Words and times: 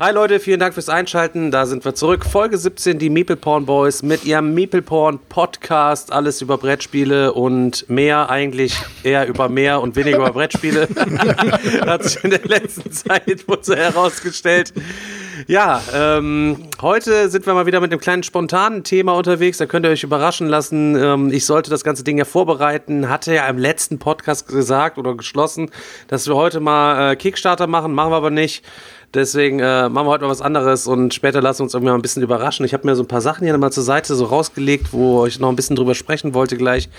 Hi 0.00 0.12
Leute, 0.12 0.38
vielen 0.38 0.60
Dank 0.60 0.74
fürs 0.74 0.88
Einschalten. 0.88 1.50
Da 1.50 1.66
sind 1.66 1.84
wir 1.84 1.92
zurück. 1.92 2.24
Folge 2.24 2.56
17, 2.56 3.00
die 3.00 3.10
Meeple 3.10 3.34
Porn 3.34 3.66
Boys 3.66 4.04
mit 4.04 4.24
ihrem 4.24 4.54
Meeple 4.54 4.80
Porn 4.80 5.18
Podcast. 5.28 6.12
Alles 6.12 6.40
über 6.40 6.56
Brettspiele 6.56 7.32
und 7.32 7.90
mehr 7.90 8.30
eigentlich 8.30 8.76
eher 9.02 9.26
über 9.26 9.48
mehr 9.48 9.80
und 9.80 9.96
weniger 9.96 10.18
über 10.18 10.30
Brettspiele. 10.30 10.86
Hat 11.84 12.04
sich 12.04 12.22
in 12.22 12.30
der 12.30 12.44
letzten 12.44 12.92
Zeit 12.92 13.48
wohl 13.48 13.58
so 13.60 13.74
herausgestellt. 13.74 14.72
Ja, 15.48 15.80
ähm, 15.92 16.68
heute 16.80 17.28
sind 17.28 17.46
wir 17.46 17.54
mal 17.54 17.66
wieder 17.66 17.80
mit 17.80 17.90
einem 17.90 18.00
kleinen 18.00 18.22
spontanen 18.22 18.84
Thema 18.84 19.14
unterwegs. 19.14 19.58
Da 19.58 19.66
könnt 19.66 19.84
ihr 19.84 19.90
euch 19.90 20.04
überraschen 20.04 20.48
lassen. 20.48 20.96
Ähm, 20.96 21.32
ich 21.32 21.44
sollte 21.44 21.70
das 21.70 21.82
ganze 21.82 22.04
Ding 22.04 22.18
ja 22.18 22.24
vorbereiten. 22.24 23.08
Hatte 23.08 23.34
ja 23.34 23.48
im 23.48 23.58
letzten 23.58 23.98
Podcast 23.98 24.46
gesagt 24.46 24.98
oder 24.98 25.16
geschlossen, 25.16 25.70
dass 26.06 26.28
wir 26.28 26.36
heute 26.36 26.60
mal 26.60 27.12
äh, 27.12 27.16
Kickstarter 27.16 27.66
machen. 27.66 27.94
Machen 27.94 28.12
wir 28.12 28.16
aber 28.16 28.30
nicht. 28.30 28.64
Deswegen 29.14 29.58
äh, 29.60 29.88
machen 29.88 30.06
wir 30.06 30.10
heute 30.10 30.24
mal 30.24 30.30
was 30.30 30.42
anderes 30.42 30.86
und 30.86 31.14
später 31.14 31.40
lassen 31.40 31.60
wir 31.60 31.64
uns 31.64 31.74
irgendwie 31.74 31.90
mal 31.90 31.98
ein 31.98 32.02
bisschen 32.02 32.22
überraschen. 32.22 32.66
Ich 32.66 32.74
habe 32.74 32.86
mir 32.86 32.94
so 32.94 33.02
ein 33.02 33.08
paar 33.08 33.22
Sachen 33.22 33.44
hier 33.44 33.56
mal 33.56 33.72
zur 33.72 33.82
Seite 33.82 34.14
so 34.14 34.26
rausgelegt, 34.26 34.92
wo 34.92 35.24
ich 35.24 35.40
noch 35.40 35.48
ein 35.48 35.56
bisschen 35.56 35.76
drüber 35.76 35.94
sprechen 35.94 36.34
wollte 36.34 36.56
gleich. 36.58 36.90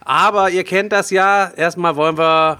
Aber 0.00 0.50
ihr 0.50 0.64
kennt 0.64 0.92
das 0.92 1.10
ja. 1.10 1.52
Erstmal 1.56 1.94
wollen 1.94 2.18
wir 2.18 2.58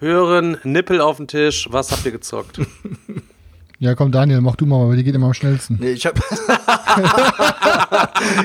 hören, 0.00 0.58
Nippel 0.64 1.00
auf 1.00 1.16
den 1.16 1.28
Tisch. 1.28 1.68
Was 1.70 1.90
habt 1.90 2.04
ihr 2.04 2.12
gezockt? 2.12 2.60
Ja, 3.78 3.94
komm, 3.94 4.10
Daniel, 4.10 4.40
mach 4.40 4.56
du 4.56 4.64
mal, 4.64 4.88
weil 4.88 4.96
die 4.96 5.04
geht 5.04 5.14
immer 5.14 5.26
am 5.26 5.34
schnellsten. 5.34 5.76
Nee, 5.78 5.92
ich 5.92 6.06
habe 6.06 6.18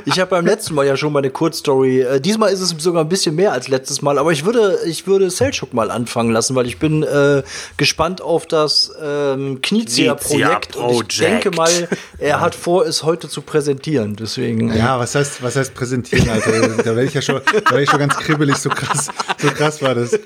ich 0.05 0.19
hab 0.19 0.29
beim 0.29 0.45
letzten 0.45 0.75
Mal 0.75 0.85
ja 0.85 0.97
schon 0.97 1.13
mal 1.13 1.19
eine 1.19 1.29
Kurzstory. 1.29 2.01
Äh, 2.01 2.19
diesmal 2.19 2.51
ist 2.51 2.59
es 2.59 2.71
sogar 2.71 3.05
ein 3.05 3.09
bisschen 3.09 3.35
mehr 3.35 3.53
als 3.53 3.69
letztes 3.69 4.01
Mal, 4.01 4.17
aber 4.17 4.33
ich 4.33 4.43
würde, 4.43 4.79
ich 4.85 5.07
würde 5.07 5.29
Selchuk 5.29 5.73
mal 5.73 5.89
anfangen 5.89 6.31
lassen, 6.31 6.53
weil 6.55 6.67
ich 6.67 6.79
bin 6.79 7.03
äh, 7.03 7.43
gespannt 7.77 8.21
auf 8.21 8.45
das 8.45 8.91
ähm, 9.01 9.61
Knizia-Projekt 9.61 10.75
und 10.75 11.13
ich 11.13 11.19
denke 11.19 11.51
mal, 11.51 11.87
er 12.17 12.41
hat 12.41 12.53
vor, 12.53 12.85
es 12.85 13.03
heute 13.03 13.29
zu 13.29 13.41
präsentieren. 13.41 14.17
Deswegen. 14.17 14.75
Ja, 14.75 14.99
was 14.99 15.15
heißt, 15.15 15.41
was 15.41 15.55
heißt 15.55 15.73
präsentieren, 15.73 16.29
Alter? 16.29 16.51
Da 16.77 16.87
werde 16.87 17.05
ich 17.05 17.13
ja 17.13 17.21
schon, 17.21 17.39
da 17.45 17.71
werde 17.71 17.83
ich 17.83 17.89
schon 17.89 17.99
ganz 17.99 18.17
kribbelig, 18.17 18.57
so 18.57 18.69
krass, 18.69 19.07
so 19.37 19.47
krass 19.47 19.81
war 19.81 19.95
das. 19.95 20.19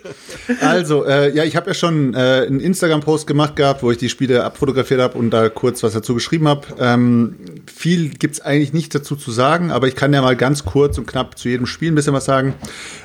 Also, 0.62 1.06
äh, 1.06 1.32
ja, 1.36 1.44
ich 1.44 1.56
habe 1.56 1.68
ja 1.68 1.76
schon 1.76 2.16
äh, 2.16 2.46
einen 2.48 2.60
Instagram-Post 2.60 3.28
gemacht 3.28 3.56
gehabt, 3.56 3.84
wo 3.84 3.92
ich 3.92 4.00
die 4.00 4.10
Spiele 4.10 4.44
abfotografiert 4.44 4.95
habe 5.02 5.18
und 5.18 5.32
da 5.32 5.50
kurz 5.50 5.84
was 5.84 5.94
dazu 5.94 6.14
geschrieben 6.14 6.48
habe. 6.48 6.68
Ähm, 6.80 7.36
viel 7.74 8.10
gibt's 8.10 8.42
eigentlich 8.42 8.74
nicht 8.74 8.94
dazu 8.96 9.16
zu 9.16 9.32
sagen, 9.32 9.72
aber 9.72 9.88
ich 9.88 9.96
kann 9.96 10.14
ja 10.14 10.22
mal 10.22 10.36
ganz 10.36 10.66
kurz 10.66 10.98
und 10.98 11.08
knapp 11.08 11.38
zu 11.38 11.50
jedem 11.50 11.66
Spiel 11.66 11.92
ein 11.92 11.96
bisschen 11.96 12.14
was 12.14 12.26
sagen. 12.26 12.54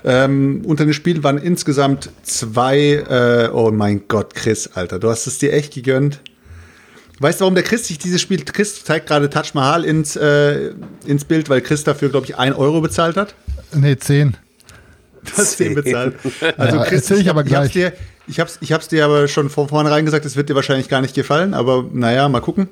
Ähm, 0.05 0.63
unter 0.65 0.85
den 0.85 0.95
Spielen 0.95 1.23
waren 1.25 1.39
insgesamt 1.39 2.11
zwei, 2.23 3.05
äh, 3.09 3.51
oh 3.53 3.71
mein 3.71 4.09
Gott, 4.09 4.35
Chris, 4.35 4.69
Alter, 4.75 4.99
du 4.99 5.09
hast 5.11 5.27
es 5.27 5.39
dir 5.39 5.53
echt 5.53 5.75
gegönnt. 5.75 6.21
Weißt 7.21 7.41
du, 7.41 7.43
warum 7.43 7.55
der 7.55 7.65
Chris 7.65 7.87
sich 7.87 7.99
dieses 7.99 8.21
Spiel, 8.21 8.43
Chris 8.45 8.83
zeigt 8.83 9.07
gerade 9.07 9.29
Taj 9.29 9.51
Mahal 9.53 9.85
ins, 9.85 10.17
äh, 10.17 10.71
ins 11.05 11.25
Bild, 11.25 11.51
weil 11.51 11.61
Chris 11.61 11.85
dafür, 11.85 12.09
glaube 12.09 12.25
ich, 12.27 12.39
ein 12.39 12.55
Euro 12.55 12.81
bezahlt 12.81 13.17
hat. 13.19 13.35
Nee, 13.75 13.97
10. 13.97 14.37
Du 15.25 15.33
hast 15.37 15.61
den 15.61 15.75
bezahlt. 15.75 16.15
Also 16.57 16.77
Ja, 16.79 16.85
Chris, 16.85 17.11
ich 17.11 17.29
aber 17.29 17.45
ich 17.45 17.55
hab's 17.55 17.73
gleich. 17.73 17.93
dir, 17.93 17.99
ich 18.31 18.39
hab's, 18.39 18.59
ich 18.61 18.73
hab's 18.73 18.87
dir 18.87 19.05
aber 19.05 19.27
schon 19.27 19.51
von 19.51 19.69
vornherein 19.69 20.05
gesagt, 20.05 20.25
es 20.25 20.37
wird 20.37 20.49
dir 20.49 20.55
wahrscheinlich 20.55 20.89
gar 20.89 21.01
nicht 21.01 21.15
gefallen, 21.15 21.53
aber 21.53 21.85
naja, 21.93 22.29
mal 22.29 22.41
gucken. 22.41 22.69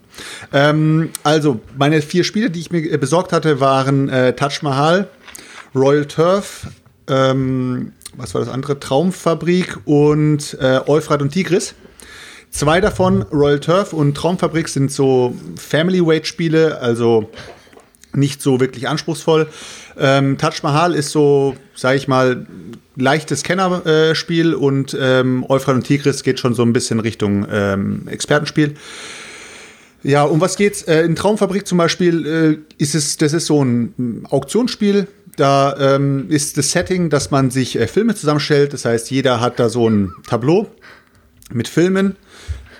Ähm, 0.52 1.10
also, 1.24 1.60
meine 1.76 2.00
vier 2.00 2.22
Spiele, 2.22 2.48
die 2.48 2.60
ich 2.60 2.70
mir 2.70 2.90
äh, 2.90 2.96
besorgt 2.96 3.32
hatte, 3.32 3.60
waren 3.60 4.08
äh, 4.08 4.34
Taj 4.34 4.60
Mahal, 4.62 5.08
Royal 5.74 6.06
Turf, 6.06 6.68
ähm, 7.08 7.92
was 8.16 8.34
war 8.34 8.40
das 8.40 8.50
andere? 8.50 8.78
Traumfabrik 8.78 9.78
und 9.84 10.56
äh, 10.60 10.80
Euphrat 10.86 11.22
und 11.22 11.30
Tigris. 11.30 11.74
Zwei 12.50 12.80
davon, 12.80 13.22
Royal 13.22 13.60
Turf 13.60 13.92
und 13.92 14.16
Traumfabrik, 14.16 14.68
sind 14.68 14.92
so 14.92 15.34
Family-Weight-Spiele, 15.56 16.80
also 16.80 17.28
nicht 18.14 18.42
so 18.42 18.60
wirklich 18.60 18.88
anspruchsvoll. 18.88 19.48
Ähm, 19.98 20.38
Taj 20.38 20.62
Mahal 20.62 20.94
ist 20.94 21.10
so, 21.10 21.56
sag 21.74 21.96
ich 21.96 22.08
mal, 22.08 22.46
leichtes 22.96 23.42
Kennerspiel 23.42 24.54
und 24.54 24.96
ähm, 25.00 25.44
Euphrat 25.48 25.76
und 25.76 25.84
Tigris 25.84 26.22
geht 26.22 26.40
schon 26.40 26.54
so 26.54 26.62
ein 26.62 26.72
bisschen 26.72 27.00
Richtung 27.00 27.46
ähm, 27.50 28.08
Expertenspiel. 28.08 28.74
Ja, 30.02 30.22
um 30.22 30.40
was 30.40 30.56
geht's? 30.56 30.82
Äh, 30.82 31.02
in 31.02 31.16
Traumfabrik 31.16 31.66
zum 31.66 31.78
Beispiel 31.78 32.26
äh, 32.26 32.82
ist 32.82 32.94
es, 32.94 33.16
das 33.16 33.32
ist 33.32 33.46
so 33.46 33.64
ein 33.64 33.94
mm, 33.96 34.26
Auktionsspiel. 34.26 35.08
Da 35.36 35.76
ähm, 35.78 36.26
ist 36.30 36.56
das 36.56 36.72
Setting, 36.72 37.10
dass 37.10 37.30
man 37.30 37.50
sich 37.50 37.78
äh, 37.78 37.86
Filme 37.86 38.14
zusammenstellt. 38.14 38.72
Das 38.72 38.84
heißt, 38.84 39.10
jeder 39.10 39.40
hat 39.40 39.58
da 39.58 39.68
so 39.68 39.88
ein 39.88 40.12
Tableau 40.26 40.68
mit 41.52 41.68
Filmen. 41.68 42.16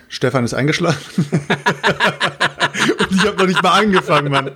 Stefan 0.09 0.45
ist 0.45 0.55
eingeschlafen. 0.55 1.27
Und 2.99 3.13
ich 3.13 3.27
habe 3.27 3.37
noch 3.37 3.47
nicht 3.47 3.63
mal 3.63 3.81
angefangen, 3.81 4.31
Mann. 4.31 4.51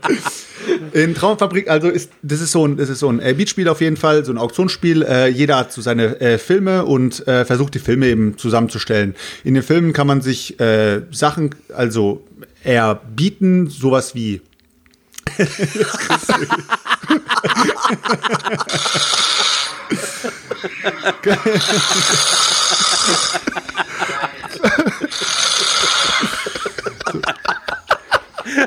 In 0.92 1.14
Traumfabrik, 1.14 1.68
also 1.68 1.88
ist 1.88 2.10
das 2.22 2.40
ist 2.40 2.52
so 2.52 2.66
ein, 2.66 2.76
das 2.76 2.88
ist 2.88 3.00
so 3.00 3.08
ein 3.08 3.20
äh, 3.20 3.34
Beatspiel 3.34 3.68
auf 3.68 3.80
jeden 3.80 3.96
Fall, 3.96 4.24
so 4.24 4.32
ein 4.32 4.38
Auktionsspiel. 4.38 5.02
Äh, 5.02 5.28
jeder 5.28 5.56
hat 5.56 5.72
so 5.72 5.80
seine 5.80 6.20
äh, 6.20 6.38
Filme 6.38 6.84
und 6.84 7.26
äh, 7.26 7.44
versucht 7.44 7.74
die 7.74 7.78
Filme 7.78 8.06
eben 8.06 8.38
zusammenzustellen. 8.38 9.14
In 9.44 9.54
den 9.54 9.62
Filmen 9.62 9.92
kann 9.92 10.06
man 10.06 10.20
sich 10.20 10.58
äh, 10.60 11.02
Sachen, 11.10 11.54
also 11.74 12.22
erbieten, 12.62 13.68
sowas 13.68 14.14
wie 14.14 14.40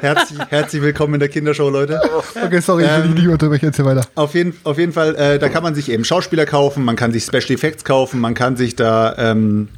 herzlich, 0.01 0.39
herzlich 0.49 0.81
willkommen 0.81 1.15
in 1.15 1.19
der 1.19 1.29
Kindershow, 1.29 1.69
Leute. 1.69 2.01
Okay, 2.35 2.59
sorry, 2.59 2.85
ich 2.85 2.91
will 2.91 3.13
dich 3.13 3.23
nicht 3.23 3.27
unterbrechen, 3.27 3.67
erzähl 3.67 3.85
weiter. 3.85 4.01
Auf 4.15 4.33
jeden, 4.33 4.53
auf 4.63 4.77
jeden 4.77 4.93
Fall, 4.93 5.15
äh, 5.15 5.39
da 5.39 5.49
kann 5.49 5.63
man 5.63 5.75
sich 5.75 5.89
eben 5.89 6.03
Schauspieler 6.03 6.45
kaufen, 6.45 6.83
man 6.83 6.95
kann 6.95 7.11
sich 7.11 7.23
Special 7.23 7.51
Effects 7.51 7.83
kaufen, 7.83 8.19
man 8.19 8.33
kann 8.33 8.57
sich 8.57 8.75
da 8.75 9.15
ähm, 9.17 9.69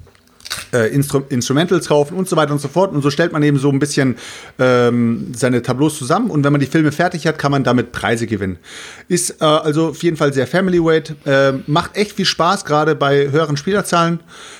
äh, 0.73 0.93
Instru 0.93 1.21
Instrumentals 1.29 1.87
kaufen 1.87 2.17
und 2.17 2.27
so 2.27 2.35
weiter 2.35 2.51
und 2.51 2.59
so 2.59 2.67
fort. 2.67 2.93
Und 2.93 3.01
so 3.01 3.09
stellt 3.09 3.31
man 3.31 3.43
eben 3.43 3.57
so 3.57 3.69
ein 3.69 3.79
bisschen 3.79 4.15
ähm, 4.59 5.31
seine 5.35 5.61
Tableaus 5.61 5.97
zusammen. 5.97 6.29
Und 6.29 6.43
wenn 6.43 6.51
man 6.51 6.61
die 6.61 6.67
Filme 6.67 6.91
fertig 6.91 7.27
hat, 7.27 7.37
kann 7.37 7.51
man 7.51 7.63
damit 7.63 7.91
Preise 7.91 8.27
gewinnen. 8.27 8.57
Ist 9.07 9.41
äh, 9.41 9.45
also 9.45 9.89
auf 9.89 10.03
jeden 10.03 10.17
Fall 10.17 10.33
sehr 10.33 10.47
Family-Weight. 10.47 11.15
Äh, 11.25 11.53
macht 11.67 11.95
echt 11.95 12.13
viel 12.13 12.25
Spaß, 12.25 12.65
gerade 12.65 12.95
bei 12.95 13.29
höheren 13.29 13.57
Spielerzahlen. 13.57 14.19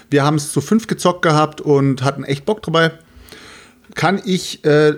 Wir 0.09 0.23
haben 0.23 0.35
es 0.35 0.51
zu 0.51 0.61
fünf 0.61 0.87
gezockt 0.87 1.21
gehabt 1.21 1.61
und 1.61 2.03
hatten 2.03 2.23
echt 2.23 2.45
Bock 2.45 2.61
dabei. 2.63 2.91
Kann 3.95 4.21
ich 4.23 4.63
äh, 4.63 4.95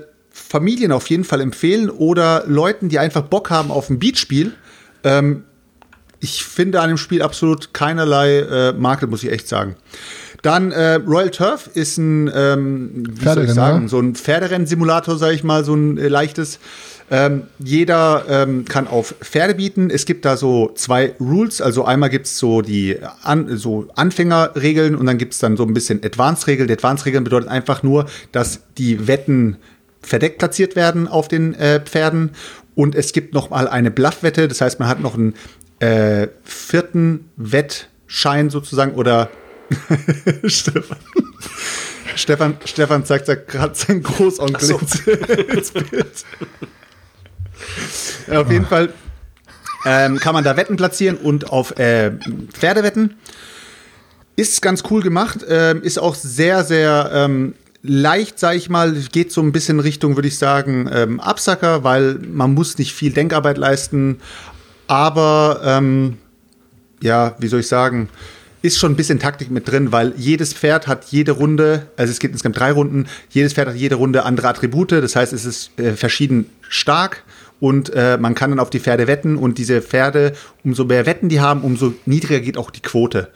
Familien 0.50 0.92
auf 0.92 1.08
jeden 1.12 1.26
Fall 1.26 1.42
empfehlen 1.42 1.92
oder 1.92 2.44
Leuten, 2.48 2.90
die 2.90 2.98
einfach 2.98 3.22
Bock 3.22 3.52
haben 3.52 3.70
auf 3.70 3.92
ein 3.92 4.00
Beatspiel. 4.00 4.54
Ähm, 5.04 5.44
ich 6.20 6.44
finde 6.44 6.82
an 6.82 6.90
dem 6.90 6.98
Spiel 6.98 7.22
absolut 7.22 7.72
keinerlei 7.72 8.40
äh, 8.40 8.74
Makel, 8.74 9.08
muss 9.08 9.24
ich 9.24 9.32
echt 9.32 9.48
sagen. 9.48 9.76
Dann 10.42 10.72
äh, 10.72 10.96
Royal 10.96 11.30
Turf 11.30 11.70
ist 11.76 12.00
ein, 12.00 12.32
ähm, 12.34 13.04
wie 13.12 13.26
soll 13.26 13.44
ich 13.44 13.52
sagen, 13.52 13.84
ja? 13.84 13.88
so 13.90 14.00
ein 14.00 14.16
Pferderennsimulator, 14.16 15.18
sage 15.18 15.36
ich 15.36 15.44
mal, 15.44 15.64
so 15.64 15.76
ein 15.76 16.00
äh, 16.00 16.08
leichtes. 16.08 16.60
Ähm, 17.12 17.44
jeder 17.60 18.26
ähm, 18.28 18.66
kann 18.66 18.88
auf 18.88 19.14
Pferde 19.22 19.54
bieten. 19.54 19.92
Es 19.92 20.06
gibt 20.06 20.26
da 20.26 20.36
so 20.36 20.72
zwei 20.74 21.14
Rules. 21.20 21.62
Also 21.62 21.86
einmal 21.86 22.10
gibt's 22.10 22.40
so 22.40 22.64
die 22.64 22.98
an, 23.22 23.56
so 23.56 23.88
Anfängerregeln 23.96 24.96
und 24.96 25.06
dann 25.06 25.20
gibt's 25.20 25.38
dann 25.38 25.58
so 25.58 25.64
ein 25.64 25.76
bisschen 25.76 26.04
Advanced-Regeln. 26.04 26.68
Die 26.68 26.74
Advanced-Regeln 26.74 27.24
bedeutet 27.24 27.50
einfach 27.50 27.84
nur, 27.84 28.08
dass 28.32 28.62
die 28.78 29.08
Wetten 29.08 29.58
verdeckt 30.02 30.40
platziert 30.40 30.76
werden 30.76 31.08
auf 31.08 31.28
den 31.28 31.54
äh, 31.56 31.80
Pferden. 31.80 32.32
Und 32.76 32.96
es 32.96 33.12
gibt 33.14 33.34
noch 33.34 33.50
mal 33.50 33.68
eine 33.68 33.92
Bluffwette. 33.92 34.48
Das 34.48 34.62
heißt, 34.62 34.80
man 34.80 34.88
hat 34.88 35.00
noch 35.00 35.16
einen 35.16 35.36
äh, 35.80 36.28
vierten 36.44 37.30
Wettschein 37.36 38.50
sozusagen 38.50 38.94
oder 38.94 39.30
Stefan. 40.46 40.98
Stefan, 42.16 42.58
Stefan 42.66 43.06
zeigt 43.06 43.28
da 43.28 43.36
gerade 43.36 43.76
seinen 43.76 44.04
Großonkel 44.04 44.66
so. 44.66 44.78
ins, 44.78 45.00
ins 45.00 45.72
Bild. 45.72 46.26
Ja, 48.28 48.42
auf 48.42 48.52
jeden 48.52 48.66
Fall 48.66 48.94
ähm, 49.86 50.20
kann 50.20 50.34
man 50.34 50.44
da 50.44 50.58
Wetten 50.58 50.76
platzieren 50.76 51.18
und 51.18 51.50
auf 51.52 51.78
äh, 51.80 52.12
Pferde 52.52 52.84
wetten. 52.84 53.16
Ist 54.36 54.62
ganz 54.62 54.84
cool 54.90 55.02
gemacht, 55.02 55.46
ähm, 55.48 55.82
ist 55.82 56.00
auch 56.00 56.16
sehr, 56.16 56.64
sehr 56.64 57.10
ähm, 57.14 57.56
leicht, 57.82 58.40
sage 58.40 58.58
ich 58.58 58.70
mal, 58.70 58.94
geht 59.12 59.32
so 59.32 59.42
ein 59.42 59.52
bisschen 59.52 59.80
Richtung, 59.80 60.16
würde 60.16 60.28
ich 60.28 60.38
sagen, 60.38 60.90
ähm, 60.92 61.20
Absacker, 61.20 61.84
weil 61.84 62.16
man 62.16 62.54
muss 62.54 62.78
nicht 62.78 62.94
viel 62.94 63.12
Denkarbeit 63.12 63.58
leisten, 63.58 64.20
aber 64.88 65.62
ähm, 65.64 66.18
ja, 67.02 67.36
wie 67.40 67.48
soll 67.48 67.62
ich 67.62 67.68
sagen, 67.68 68.10
ist 68.62 68.78
schon 68.78 68.92
ein 68.92 68.96
bisschen 68.98 69.20
Taktik 69.20 69.52
mit 69.52 69.70
drin, 69.70 69.94
weil 69.94 70.14
jedes 70.18 70.54
Pferd 70.54 70.88
hat 70.88 71.06
jede 71.06 71.32
Runde, 71.32 71.88
also 71.96 72.12
es 72.12 72.20
geht 72.20 72.32
insgesamt 72.32 72.60
drei 72.60 72.74
Runden, 72.74 73.08
jedes 73.30 73.54
Pferd 73.54 73.70
hat 73.70 73.76
jede 73.76 73.96
Runde 73.96 74.24
andere 74.24 74.50
Attribute, 74.50 74.92
das 74.92 75.16
heißt, 75.16 75.32
es 75.32 75.46
ist 75.46 75.80
äh, 75.80 75.94
verschieden 75.94 76.50
stark 76.68 77.24
und 77.62 77.92
äh, 77.94 78.18
man 78.18 78.36
kann 78.36 78.50
dann 78.50 78.60
auf 78.60 78.70
die 78.70 78.82
Pferde 78.82 79.08
wetten 79.08 79.38
und 79.38 79.58
diese 79.58 79.82
Pferde, 79.82 80.34
umso 80.66 80.84
mehr 80.84 81.06
Wetten 81.06 81.30
die 81.30 81.40
haben, 81.40 81.62
umso 81.62 81.94
niedriger 82.06 82.42
geht 82.42 82.58
auch 82.58 82.72
die 82.72 82.82
Quote. 82.82 83.30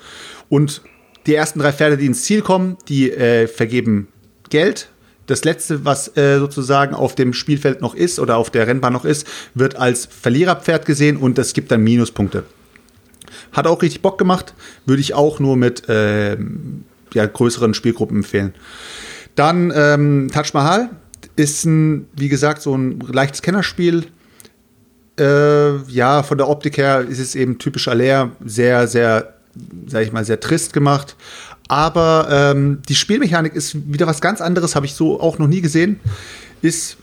Und 0.49 0.81
die 1.25 1.35
ersten 1.35 1.59
drei 1.59 1.71
Pferde, 1.71 1.95
die 1.97 2.05
ins 2.05 2.23
Ziel 2.23 2.41
kommen, 2.41 2.77
die 2.89 3.09
äh, 3.09 3.47
vergeben 3.47 4.09
Geld. 4.53 4.87
Das 5.25 5.45
letzte, 5.45 5.83
was 5.83 6.15
äh, 6.15 6.37
sozusagen 6.37 6.93
auf 6.93 7.15
dem 7.15 7.33
Spielfeld 7.33 7.81
noch 7.81 7.95
ist 7.95 8.19
oder 8.19 8.37
auf 8.37 8.51
der 8.51 8.67
Rennbahn 8.67 8.93
noch 8.93 9.03
ist, 9.03 9.25
wird 9.55 9.77
als 9.77 10.05
Verliererpferd 10.05 10.85
gesehen 10.85 11.17
und 11.17 11.39
das 11.39 11.53
gibt 11.53 11.71
dann 11.71 11.81
Minuspunkte. 11.81 12.43
Hat 13.51 13.65
auch 13.65 13.81
richtig 13.81 14.01
Bock 14.01 14.19
gemacht, 14.19 14.53
würde 14.85 15.01
ich 15.01 15.15
auch 15.15 15.39
nur 15.39 15.57
mit 15.57 15.89
äh, 15.89 16.37
ja, 17.13 17.25
größeren 17.25 17.73
Spielgruppen 17.73 18.17
empfehlen. 18.17 18.53
Dann 19.33 19.73
ähm, 19.75 20.29
Taj 20.31 20.49
Mahal 20.53 20.89
ist 21.35 21.65
ein, 21.65 22.07
wie 22.15 22.29
gesagt, 22.29 22.61
so 22.61 22.77
ein 22.77 22.99
leichtes 22.99 23.41
Kennerspiel. 23.41 24.05
Äh, 25.19 25.77
ja, 25.89 26.21
von 26.21 26.37
der 26.37 26.47
Optik 26.47 26.77
her 26.77 27.01
ist 27.01 27.19
es 27.19 27.33
eben 27.33 27.57
typisch 27.57 27.87
Aller, 27.87 28.31
sehr, 28.45 28.87
sehr, 28.87 29.33
sag 29.87 30.03
ich 30.03 30.11
mal, 30.11 30.25
sehr 30.25 30.39
trist 30.39 30.73
gemacht. 30.73 31.15
Aber 31.73 32.27
ähm, 32.29 32.83
die 32.87 32.93
Spielmechanik 32.93 33.55
ist 33.55 33.91
wieder 33.91 34.05
was 34.05 34.21
ganz 34.21 34.41
anderes, 34.41 34.75
habe 34.75 34.85
ich 34.85 34.93
so 34.93 35.19
auch 35.19 35.39
noch 35.39 35.47
nie 35.47 35.59
gesehen. 35.59 35.99
Ist 36.61 36.97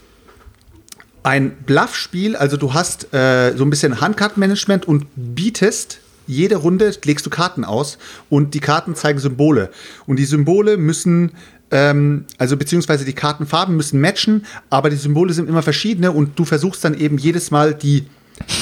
ein 1.23 1.51
Bluff-Spiel, 1.65 2.37
also 2.37 2.55
du 2.55 2.73
hast 2.73 3.13
äh, 3.13 3.53
so 3.57 3.65
ein 3.65 3.69
bisschen 3.69 3.99
Handkartenmanagement 3.99 4.87
und 4.87 5.07
bietest 5.17 5.99
jede 6.25 6.55
Runde 6.55 6.95
legst 7.03 7.25
du 7.25 7.29
Karten 7.29 7.65
aus 7.65 7.97
und 8.29 8.53
die 8.53 8.61
Karten 8.61 8.95
zeigen 8.95 9.19
Symbole. 9.19 9.71
Und 10.05 10.19
die 10.19 10.23
Symbole 10.23 10.77
müssen, 10.77 11.33
ähm, 11.71 12.23
also 12.37 12.55
beziehungsweise 12.55 13.03
die 13.03 13.11
Kartenfarben 13.11 13.75
müssen 13.75 13.99
matchen, 13.99 14.45
aber 14.69 14.89
die 14.89 14.95
Symbole 14.95 15.33
sind 15.33 15.49
immer 15.49 15.63
verschiedene 15.63 16.13
und 16.13 16.39
du 16.39 16.45
versuchst 16.45 16.85
dann 16.85 16.97
eben 16.97 17.17
jedes 17.17 17.51
Mal 17.51 17.73
die, 17.73 18.05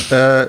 äh, 0.09 0.47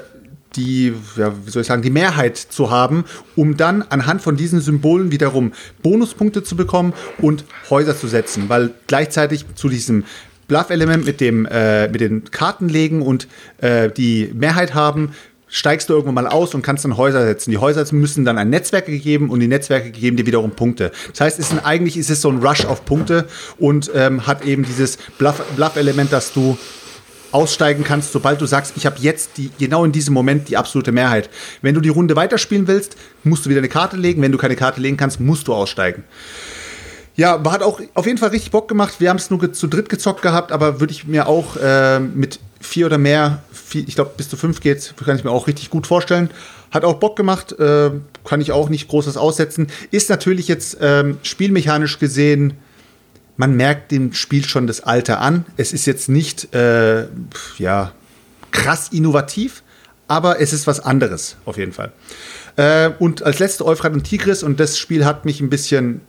die, 0.56 0.92
ja, 1.16 1.32
wie 1.44 1.50
soll 1.50 1.62
ich 1.62 1.68
sagen, 1.68 1.82
die 1.82 1.90
Mehrheit 1.90 2.36
zu 2.36 2.70
haben, 2.70 3.04
um 3.36 3.56
dann 3.56 3.82
anhand 3.82 4.22
von 4.22 4.36
diesen 4.36 4.60
Symbolen 4.60 5.12
wiederum 5.12 5.52
Bonuspunkte 5.82 6.42
zu 6.42 6.56
bekommen 6.56 6.92
und 7.18 7.44
Häuser 7.68 7.96
zu 7.96 8.08
setzen, 8.08 8.48
weil 8.48 8.70
gleichzeitig 8.86 9.44
zu 9.54 9.68
diesem 9.68 10.04
Bluff-Element 10.48 11.04
mit 11.04 11.20
dem 11.20 11.46
äh, 11.46 11.86
mit 11.88 12.00
den 12.00 12.24
Karten 12.24 12.68
legen 12.68 13.02
und 13.02 13.28
äh, 13.58 13.88
die 13.88 14.32
Mehrheit 14.34 14.74
haben, 14.74 15.12
steigst 15.50 15.88
du 15.88 15.94
irgendwann 15.94 16.14
mal 16.14 16.26
aus 16.26 16.54
und 16.54 16.62
kannst 16.62 16.84
dann 16.84 16.96
Häuser 16.96 17.24
setzen. 17.24 17.50
Die 17.50 17.58
Häuser 17.58 17.84
müssen 17.94 18.24
dann 18.24 18.38
an 18.38 18.50
Netzwerke 18.50 18.90
gegeben 18.90 19.30
und 19.30 19.40
die 19.40 19.48
Netzwerke 19.48 19.90
geben 19.90 20.16
dir 20.16 20.26
wiederum 20.26 20.52
Punkte. 20.52 20.92
Das 21.10 21.20
heißt, 21.20 21.38
ist 21.38 21.52
ein, 21.52 21.64
eigentlich 21.64 21.96
ist 21.96 22.10
es 22.10 22.20
so 22.20 22.30
ein 22.30 22.38
Rush 22.38 22.64
auf 22.64 22.84
Punkte 22.84 23.26
und 23.58 23.90
ähm, 23.94 24.26
hat 24.26 24.44
eben 24.44 24.64
dieses 24.64 24.98
Bluff-Element, 25.18 26.12
dass 26.12 26.32
du 26.32 26.56
aussteigen 27.32 27.84
kannst, 27.84 28.12
sobald 28.12 28.40
du 28.40 28.46
sagst, 28.46 28.74
ich 28.76 28.86
habe 28.86 28.96
jetzt 29.00 29.36
die, 29.36 29.50
genau 29.58 29.84
in 29.84 29.92
diesem 29.92 30.14
Moment 30.14 30.48
die 30.48 30.56
absolute 30.56 30.92
Mehrheit. 30.92 31.30
Wenn 31.62 31.74
du 31.74 31.80
die 31.80 31.88
Runde 31.88 32.16
weiterspielen 32.16 32.66
willst, 32.66 32.96
musst 33.24 33.46
du 33.46 33.50
wieder 33.50 33.60
eine 33.60 33.68
Karte 33.68 33.96
legen. 33.96 34.22
Wenn 34.22 34.32
du 34.32 34.38
keine 34.38 34.56
Karte 34.56 34.80
legen 34.80 34.96
kannst, 34.96 35.20
musst 35.20 35.48
du 35.48 35.54
aussteigen. 35.54 36.04
Ja, 37.16 37.42
hat 37.50 37.62
auch 37.62 37.80
auf 37.94 38.06
jeden 38.06 38.18
Fall 38.18 38.30
richtig 38.30 38.50
Bock 38.50 38.68
gemacht. 38.68 38.94
Wir 38.98 39.10
haben 39.10 39.18
es 39.18 39.30
nur 39.30 39.52
zu 39.52 39.66
dritt 39.66 39.88
gezockt 39.88 40.22
gehabt, 40.22 40.52
aber 40.52 40.80
würde 40.80 40.92
ich 40.92 41.06
mir 41.06 41.26
auch 41.26 41.56
äh, 41.56 42.00
mit 42.00 42.38
vier 42.60 42.86
oder 42.86 42.98
mehr, 42.98 43.42
vier, 43.52 43.86
ich 43.86 43.94
glaube 43.94 44.12
bis 44.16 44.28
zu 44.28 44.36
fünf 44.36 44.60
geht, 44.60 44.94
kann 45.04 45.16
ich 45.16 45.24
mir 45.24 45.30
auch 45.30 45.46
richtig 45.46 45.70
gut 45.70 45.86
vorstellen. 45.86 46.30
Hat 46.70 46.84
auch 46.84 46.94
Bock 46.94 47.16
gemacht, 47.16 47.52
äh, 47.58 47.90
kann 48.24 48.40
ich 48.40 48.52
auch 48.52 48.68
nicht 48.68 48.88
großes 48.88 49.16
aussetzen. 49.16 49.66
Ist 49.90 50.08
natürlich 50.08 50.46
jetzt 50.46 50.78
ähm, 50.80 51.18
spielmechanisch 51.22 51.98
gesehen 51.98 52.54
man 53.40 53.56
merkt 53.56 53.90
dem 53.90 54.12
Spiel 54.12 54.44
schon 54.44 54.66
das 54.66 54.82
Alter 54.82 55.22
an. 55.22 55.46
Es 55.56 55.72
ist 55.72 55.86
jetzt 55.86 56.10
nicht 56.10 56.54
äh, 56.54 57.06
ja, 57.56 57.92
krass 58.50 58.90
innovativ, 58.92 59.62
aber 60.08 60.42
es 60.42 60.52
ist 60.52 60.66
was 60.66 60.78
anderes, 60.78 61.36
auf 61.46 61.56
jeden 61.56 61.72
Fall. 61.72 61.90
Äh, 62.56 62.90
und 62.98 63.22
als 63.22 63.38
letzte 63.38 63.64
Euphrat 63.64 63.94
und 63.94 64.04
Tigris, 64.04 64.42
und 64.42 64.60
das 64.60 64.76
Spiel 64.76 65.06
hat 65.06 65.24
mich 65.24 65.40
ein 65.40 65.48
bisschen, 65.48 66.02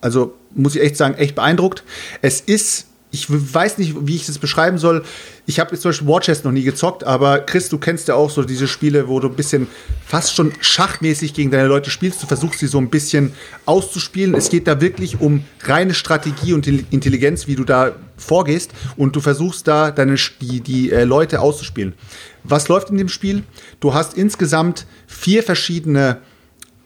also 0.00 0.34
muss 0.52 0.74
ich 0.74 0.82
echt 0.82 0.96
sagen, 0.96 1.14
echt 1.14 1.36
beeindruckt. 1.36 1.84
Es 2.22 2.40
ist 2.40 2.88
ich 3.14 3.26
weiß 3.28 3.78
nicht, 3.78 3.94
wie 4.06 4.16
ich 4.16 4.26
das 4.26 4.38
beschreiben 4.38 4.76
soll. 4.76 5.04
Ich 5.46 5.60
habe 5.60 5.70
jetzt 5.70 5.82
zum 5.82 5.90
Beispiel 5.90 6.08
Warchest 6.08 6.44
noch 6.44 6.52
nie 6.52 6.64
gezockt, 6.64 7.04
aber 7.04 7.38
Chris, 7.38 7.68
du 7.68 7.78
kennst 7.78 8.08
ja 8.08 8.16
auch 8.16 8.28
so 8.28 8.42
diese 8.42 8.66
Spiele, 8.66 9.08
wo 9.08 9.20
du 9.20 9.28
ein 9.28 9.36
bisschen 9.36 9.68
fast 10.04 10.34
schon 10.34 10.52
schachmäßig 10.60 11.32
gegen 11.32 11.50
deine 11.50 11.68
Leute 11.68 11.90
spielst. 11.90 12.22
Du 12.22 12.26
versuchst 12.26 12.58
sie 12.58 12.66
so 12.66 12.78
ein 12.78 12.90
bisschen 12.90 13.32
auszuspielen. 13.64 14.34
Es 14.34 14.50
geht 14.50 14.66
da 14.66 14.80
wirklich 14.80 15.20
um 15.20 15.44
reine 15.62 15.94
Strategie 15.94 16.52
und 16.52 16.66
Intelligenz, 16.66 17.46
wie 17.46 17.54
du 17.54 17.64
da 17.64 17.92
vorgehst 18.16 18.72
und 18.96 19.14
du 19.16 19.20
versuchst 19.20 19.68
da 19.68 19.90
deine, 19.90 20.16
die, 20.40 20.60
die 20.60 20.90
äh, 20.90 21.04
Leute 21.04 21.40
auszuspielen. 21.40 21.94
Was 22.42 22.68
läuft 22.68 22.90
in 22.90 22.98
dem 22.98 23.08
Spiel? 23.08 23.44
Du 23.80 23.94
hast 23.94 24.14
insgesamt 24.14 24.86
vier 25.06 25.42
verschiedene 25.42 26.18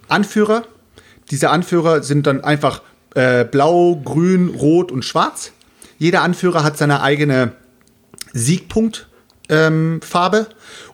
Anführer. 0.09 0.65
Diese 1.31 1.51
Anführer 1.51 2.03
sind 2.03 2.27
dann 2.27 2.45
einfach 2.45 2.83
äh, 3.15 3.45
blau, 3.45 3.97
grün, 3.97 4.49
rot 4.49 4.93
und 4.93 5.05
schwarz. 5.05 5.53
Jeder 5.99 6.23
Anführer 6.23 6.65
hat 6.65 6.79
seine 6.79 7.03
eigene 7.03 7.53
Siegpunktfarbe 8.33 10.39
ähm, 10.39 10.47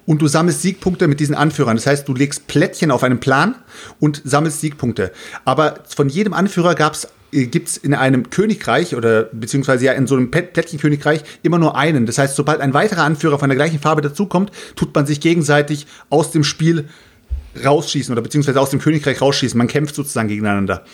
und 0.06 0.22
du 0.22 0.26
sammelst 0.26 0.62
Siegpunkte 0.62 1.08
mit 1.08 1.20
diesen 1.20 1.34
Anführern. 1.34 1.76
Das 1.76 1.86
heißt, 1.86 2.08
du 2.08 2.14
legst 2.14 2.46
Plättchen 2.46 2.90
auf 2.90 3.02
einen 3.02 3.20
Plan 3.20 3.56
und 4.00 4.22
sammelst 4.24 4.60
Siegpunkte. 4.60 5.12
Aber 5.44 5.80
von 5.86 6.08
jedem 6.08 6.32
Anführer 6.32 6.74
gab's 6.74 7.08
äh, 7.32 7.46
gibt 7.46 7.68
es 7.68 7.76
in 7.76 7.94
einem 7.94 8.30
Königreich 8.30 8.96
oder 8.96 9.24
beziehungsweise 9.24 9.84
ja 9.84 9.92
in 9.92 10.06
so 10.06 10.16
einem 10.16 10.30
Plättchenkönigreich 10.30 11.22
immer 11.42 11.58
nur 11.58 11.76
einen. 11.76 12.06
Das 12.06 12.18
heißt, 12.18 12.36
sobald 12.36 12.60
ein 12.60 12.74
weiterer 12.74 13.02
Anführer 13.02 13.38
von 13.38 13.50
der 13.50 13.56
gleichen 13.56 13.80
Farbe 13.80 14.00
dazukommt, 14.00 14.52
tut 14.76 14.94
man 14.94 15.06
sich 15.06 15.20
gegenseitig 15.20 15.86
aus 16.08 16.30
dem 16.30 16.44
Spiel 16.44 16.88
rausschießen 17.62 18.12
oder 18.12 18.22
beziehungsweise 18.22 18.60
aus 18.60 18.70
dem 18.70 18.80
Königreich 18.80 19.20
rausschießen. 19.20 19.56
Man 19.56 19.68
kämpft 19.68 19.94
sozusagen 19.94 20.28
gegeneinander. 20.28 20.84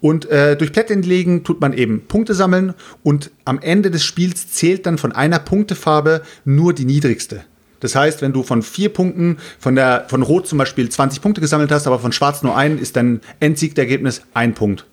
Und 0.00 0.26
äh, 0.30 0.56
durch 0.56 0.72
Plättchen 0.72 1.44
tut 1.44 1.60
man 1.60 1.72
eben 1.72 2.06
Punkte 2.06 2.34
sammeln 2.34 2.74
und 3.02 3.30
am 3.44 3.60
Ende 3.60 3.90
des 3.90 4.04
Spiels 4.04 4.50
zählt 4.50 4.86
dann 4.86 4.98
von 4.98 5.12
einer 5.12 5.38
Punktefarbe 5.38 6.22
nur 6.44 6.72
die 6.72 6.84
niedrigste. 6.84 7.44
Das 7.80 7.94
heißt, 7.94 8.20
wenn 8.22 8.32
du 8.32 8.42
von 8.42 8.62
vier 8.62 8.90
Punkten, 8.90 9.38
von, 9.58 9.74
der, 9.74 10.06
von 10.08 10.22
Rot 10.22 10.46
zum 10.46 10.58
Beispiel 10.58 10.88
20 10.88 11.22
Punkte 11.22 11.40
gesammelt 11.40 11.72
hast, 11.72 11.86
aber 11.86 11.98
von 11.98 12.12
Schwarz 12.12 12.42
nur 12.42 12.56
einen, 12.56 12.78
ist 12.78 12.96
dein 12.96 13.20
Endsiegdergebnis 13.40 14.22
ein 14.34 14.54
Punkt. 14.54 14.84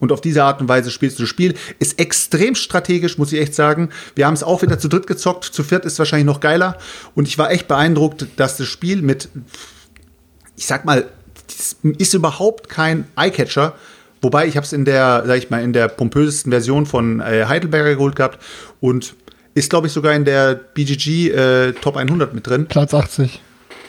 Und 0.00 0.12
auf 0.12 0.20
diese 0.20 0.42
Art 0.42 0.60
und 0.60 0.68
Weise 0.68 0.90
spielst 0.90 1.18
du 1.18 1.22
das 1.22 1.30
Spiel. 1.30 1.54
Ist 1.78 2.00
extrem 2.00 2.56
strategisch, 2.56 3.16
muss 3.16 3.32
ich 3.32 3.40
echt 3.40 3.54
sagen. 3.54 3.90
Wir 4.16 4.26
haben 4.26 4.34
es 4.34 4.42
auch 4.42 4.60
wieder 4.60 4.78
zu 4.78 4.88
dritt 4.88 5.06
gezockt. 5.06 5.44
Zu 5.44 5.62
viert 5.62 5.84
ist 5.84 5.98
wahrscheinlich 5.98 6.26
noch 6.26 6.40
geiler. 6.40 6.76
Und 7.14 7.28
ich 7.28 7.38
war 7.38 7.50
echt 7.50 7.68
beeindruckt, 7.68 8.26
dass 8.36 8.56
das 8.56 8.66
Spiel 8.66 9.02
mit 9.02 9.28
ich 10.56 10.66
sag 10.66 10.84
mal, 10.84 11.06
ist 11.98 12.14
überhaupt 12.14 12.68
kein 12.68 13.06
Eyecatcher. 13.16 13.74
Wobei 14.22 14.46
ich 14.46 14.56
habe 14.56 14.64
es 14.64 14.72
in 14.72 14.84
der, 14.84 15.24
sag 15.26 15.36
ich 15.36 15.50
mal, 15.50 15.62
in 15.62 15.72
der 15.72 15.88
pompösesten 15.88 16.50
Version 16.50 16.86
von 16.86 17.20
äh, 17.20 17.44
Heidelberger 17.46 17.94
geholt 17.94 18.16
gehabt 18.16 18.38
und 18.80 19.14
ist, 19.54 19.70
glaube 19.70 19.86
ich, 19.86 19.92
sogar 19.92 20.14
in 20.14 20.24
der 20.24 20.54
BGG 20.54 21.30
äh, 21.30 21.72
Top 21.74 21.96
100 21.96 22.34
mit 22.34 22.46
drin. 22.46 22.66
Platz 22.66 22.94
80. 22.94 23.40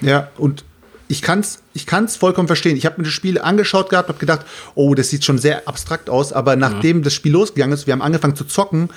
Ja, 0.02 0.30
und 0.38 0.66
ich 1.08 1.22
kann 1.22 1.40
es 1.40 1.60
ich 1.74 1.86
kann's 1.86 2.16
vollkommen 2.16 2.48
verstehen. 2.48 2.78
Ich 2.78 2.86
habe 2.86 2.96
mir 2.98 3.04
das 3.04 3.14
Spiel 3.14 3.40
angeschaut 3.40 3.90
gehabt, 3.90 4.10
habe 4.10 4.20
gedacht, 4.20 4.46
oh, 4.76 4.96
das 4.96 5.10
sieht 5.10 5.24
schon 5.24 5.38
sehr 5.38 5.68
abstrakt 5.68 6.10
aus, 6.10 6.34
aber 6.34 6.56
nachdem 6.56 6.98
ja. 6.98 7.04
das 7.04 7.14
Spiel 7.14 7.34
losgegangen 7.34 7.74
ist, 7.74 7.86
wir 7.86 7.94
haben 7.94 8.02
angefangen 8.02 8.36
zu 8.36 8.46
zocken, 8.46 8.90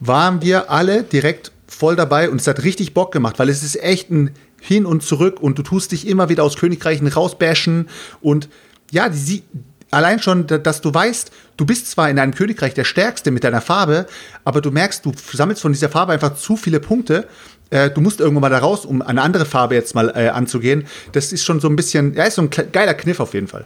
waren 0.00 0.42
wir 0.42 0.70
alle 0.70 1.04
direkt 1.04 1.52
voll 1.66 1.96
dabei 1.96 2.28
und 2.28 2.40
es 2.40 2.46
hat 2.46 2.64
richtig 2.64 2.92
Bock 2.92 3.12
gemacht, 3.12 3.38
weil 3.38 3.48
es 3.48 3.62
ist 3.62 3.82
echt 3.82 4.10
ein 4.10 4.32
hin 4.62 4.86
und 4.86 5.02
zurück 5.02 5.42
und 5.42 5.58
du 5.58 5.62
tust 5.62 5.90
dich 5.90 6.06
immer 6.06 6.28
wieder 6.28 6.44
aus 6.44 6.56
Königreichen 6.56 7.08
rausbashen 7.08 7.88
und 8.20 8.48
ja, 8.92 9.08
die, 9.08 9.42
allein 9.90 10.20
schon, 10.20 10.46
dass 10.46 10.80
du 10.80 10.94
weißt, 10.94 11.32
du 11.56 11.66
bist 11.66 11.90
zwar 11.90 12.08
in 12.10 12.18
einem 12.18 12.32
Königreich 12.32 12.72
der 12.72 12.84
Stärkste 12.84 13.32
mit 13.32 13.42
deiner 13.42 13.60
Farbe, 13.60 14.06
aber 14.44 14.60
du 14.60 14.70
merkst, 14.70 15.04
du 15.04 15.12
sammelst 15.32 15.62
von 15.62 15.72
dieser 15.72 15.88
Farbe 15.88 16.12
einfach 16.12 16.36
zu 16.36 16.56
viele 16.56 16.78
Punkte. 16.78 17.26
Äh, 17.70 17.90
du 17.90 18.00
musst 18.00 18.20
irgendwann 18.20 18.42
mal 18.42 18.50
da 18.50 18.58
raus, 18.58 18.84
um 18.84 19.02
eine 19.02 19.20
andere 19.20 19.46
Farbe 19.46 19.74
jetzt 19.74 19.96
mal 19.96 20.12
äh, 20.14 20.28
anzugehen. 20.28 20.86
Das 21.10 21.32
ist 21.32 21.44
schon 21.44 21.58
so 21.58 21.68
ein 21.68 21.74
bisschen, 21.74 22.14
ja, 22.14 22.24
ist 22.24 22.36
so 22.36 22.42
ein 22.42 22.50
geiler 22.50 22.94
Kniff 22.94 23.18
auf 23.18 23.34
jeden 23.34 23.48
Fall. 23.48 23.64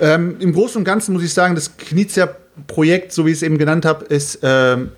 Ähm, 0.00 0.36
Im 0.40 0.52
Großen 0.52 0.78
und 0.78 0.84
Ganzen 0.84 1.12
muss 1.12 1.22
ich 1.22 1.32
sagen, 1.32 1.54
das 1.54 1.76
Knizia-Projekt, 1.76 3.12
so 3.12 3.26
wie 3.26 3.30
ich 3.30 3.36
es 3.36 3.42
eben 3.42 3.58
genannt 3.58 3.84
habe, 3.84 4.04
ist 4.06 4.40
ähm, 4.42 4.90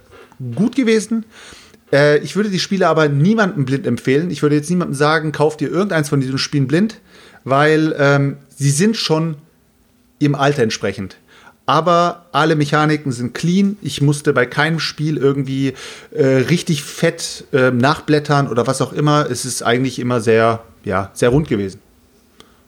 gut 0.55 0.75
gewesen. 0.75 1.27
Äh, 1.93 2.19
ich 2.19 2.37
würde 2.37 2.51
die 2.51 2.59
Spiele 2.59 2.89
aber 2.89 3.09
niemandem 3.09 3.65
blind 3.65 3.87
empfehlen. 3.87 4.31
Ich 4.31 4.43
würde 4.43 4.57
jetzt 4.57 4.71
niemandem 4.71 4.95
sagen, 4.95 5.33
kauft 5.33 5.61
dir 5.61 5.71
irgendeins 5.71 6.09
von 6.09 6.21
diesen 6.21 6.39
Spielen 6.39 6.67
blind, 6.67 7.01
weil 7.45 7.95
ähm, 7.99 8.37
sie 8.57 8.71
sind 8.71 8.97
schon 8.97 9.37
im 10.19 10.35
Alter 10.35 10.63
entsprechend. 10.63 11.17
aber 11.67 12.27
alle 12.33 12.57
Mechaniken 12.57 13.11
sind 13.13 13.33
clean. 13.35 13.77
Ich 13.81 14.03
musste 14.03 14.33
bei 14.33 14.45
keinem 14.47 14.79
Spiel 14.81 15.17
irgendwie 15.17 15.73
äh, 16.11 16.25
richtig 16.25 16.83
fett 16.83 17.45
äh, 17.53 17.71
nachblättern 17.71 18.49
oder 18.49 18.67
was 18.67 18.83
auch 18.83 18.93
immer. 18.93 19.27
Es 19.31 19.45
ist 19.45 19.63
eigentlich 19.63 19.99
immer 19.99 20.21
sehr, 20.21 20.63
ja, 20.85 21.11
sehr 21.15 21.31
rund 21.31 21.49
gewesen. 21.49 21.81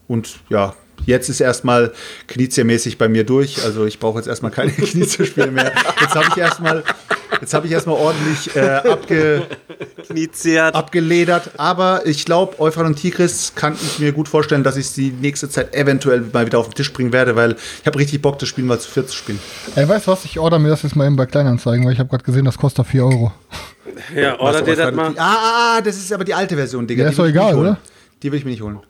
Und 0.08 0.36
ja, 0.48 0.74
jetzt 1.04 1.28
ist 1.28 1.40
erstmal 1.40 1.92
Knizia-mäßig 2.28 2.96
bei 2.96 3.08
mir 3.08 3.24
durch. 3.24 3.62
Also 3.64 3.84
ich 3.84 3.98
brauche 3.98 4.18
jetzt 4.18 4.28
erstmal 4.28 4.50
keine 4.50 4.72
Knizia-Spiele 4.92 5.50
mehr. 5.50 5.72
Jetzt 6.00 6.14
habe 6.14 6.26
ich 6.30 6.36
erstmal 6.38 6.82
Jetzt 7.40 7.54
habe 7.54 7.66
ich 7.66 7.72
erstmal 7.72 7.96
ordentlich 7.96 8.54
äh, 8.56 8.60
abge, 8.88 9.42
Kniziert. 10.06 10.74
abgeledert. 10.74 11.50
Aber 11.58 12.06
ich 12.06 12.24
glaube, 12.24 12.58
Euphrat 12.60 12.86
und 12.86 12.96
Tigris 12.96 13.52
kann 13.54 13.74
ich 13.74 13.98
mir 13.98 14.12
gut 14.12 14.28
vorstellen, 14.28 14.64
dass 14.64 14.76
ich 14.76 14.92
die 14.94 15.10
nächste 15.10 15.48
Zeit 15.48 15.74
eventuell 15.74 16.22
mal 16.32 16.46
wieder 16.46 16.58
auf 16.58 16.68
den 16.68 16.74
Tisch 16.74 16.92
bringen 16.92 17.12
werde, 17.12 17.36
weil 17.36 17.56
ich 17.80 17.86
habe 17.86 17.98
richtig 17.98 18.22
Bock, 18.22 18.38
das 18.38 18.48
Spiel 18.48 18.64
mal 18.64 18.78
zu 18.78 18.90
viert 18.90 19.08
zu 19.08 19.16
spielen. 19.16 19.38
Ey, 19.74 19.88
weißt 19.88 20.06
du 20.06 20.12
was? 20.12 20.24
Ich 20.24 20.38
order 20.38 20.58
mir 20.58 20.68
das 20.68 20.82
jetzt 20.82 20.96
mal 20.96 21.06
eben 21.06 21.16
bei 21.16 21.26
Kleinanzeigen, 21.26 21.84
weil 21.84 21.92
ich 21.92 21.98
habe 21.98 22.08
gerade 22.08 22.24
gesehen, 22.24 22.44
das 22.44 22.56
kostet 22.58 22.86
4 22.86 23.04
Euro. 23.04 23.32
Ja, 24.14 24.38
oder 24.40 24.62
dir 24.62 24.76
das 24.76 24.94
mal. 24.94 25.12
Ah, 25.16 25.22
ah, 25.34 25.76
ah, 25.76 25.80
das 25.80 25.96
ist 25.96 26.12
aber 26.12 26.24
die 26.24 26.34
alte 26.34 26.56
Version, 26.56 26.86
Digga. 26.86 27.02
Ja, 27.02 27.08
Die 27.08 27.12
ist 27.12 27.18
doch 27.18 27.24
will 27.24 27.30
ich 27.30 27.34
mir 27.34 27.40
egal, 27.40 27.52
nicht 27.52 27.58
holen. 27.60 27.68
oder? 27.70 27.78
Die 28.22 28.32
will 28.32 28.38
ich 28.38 28.44
mir 28.44 28.50
nicht 28.50 28.62
holen. 28.62 28.80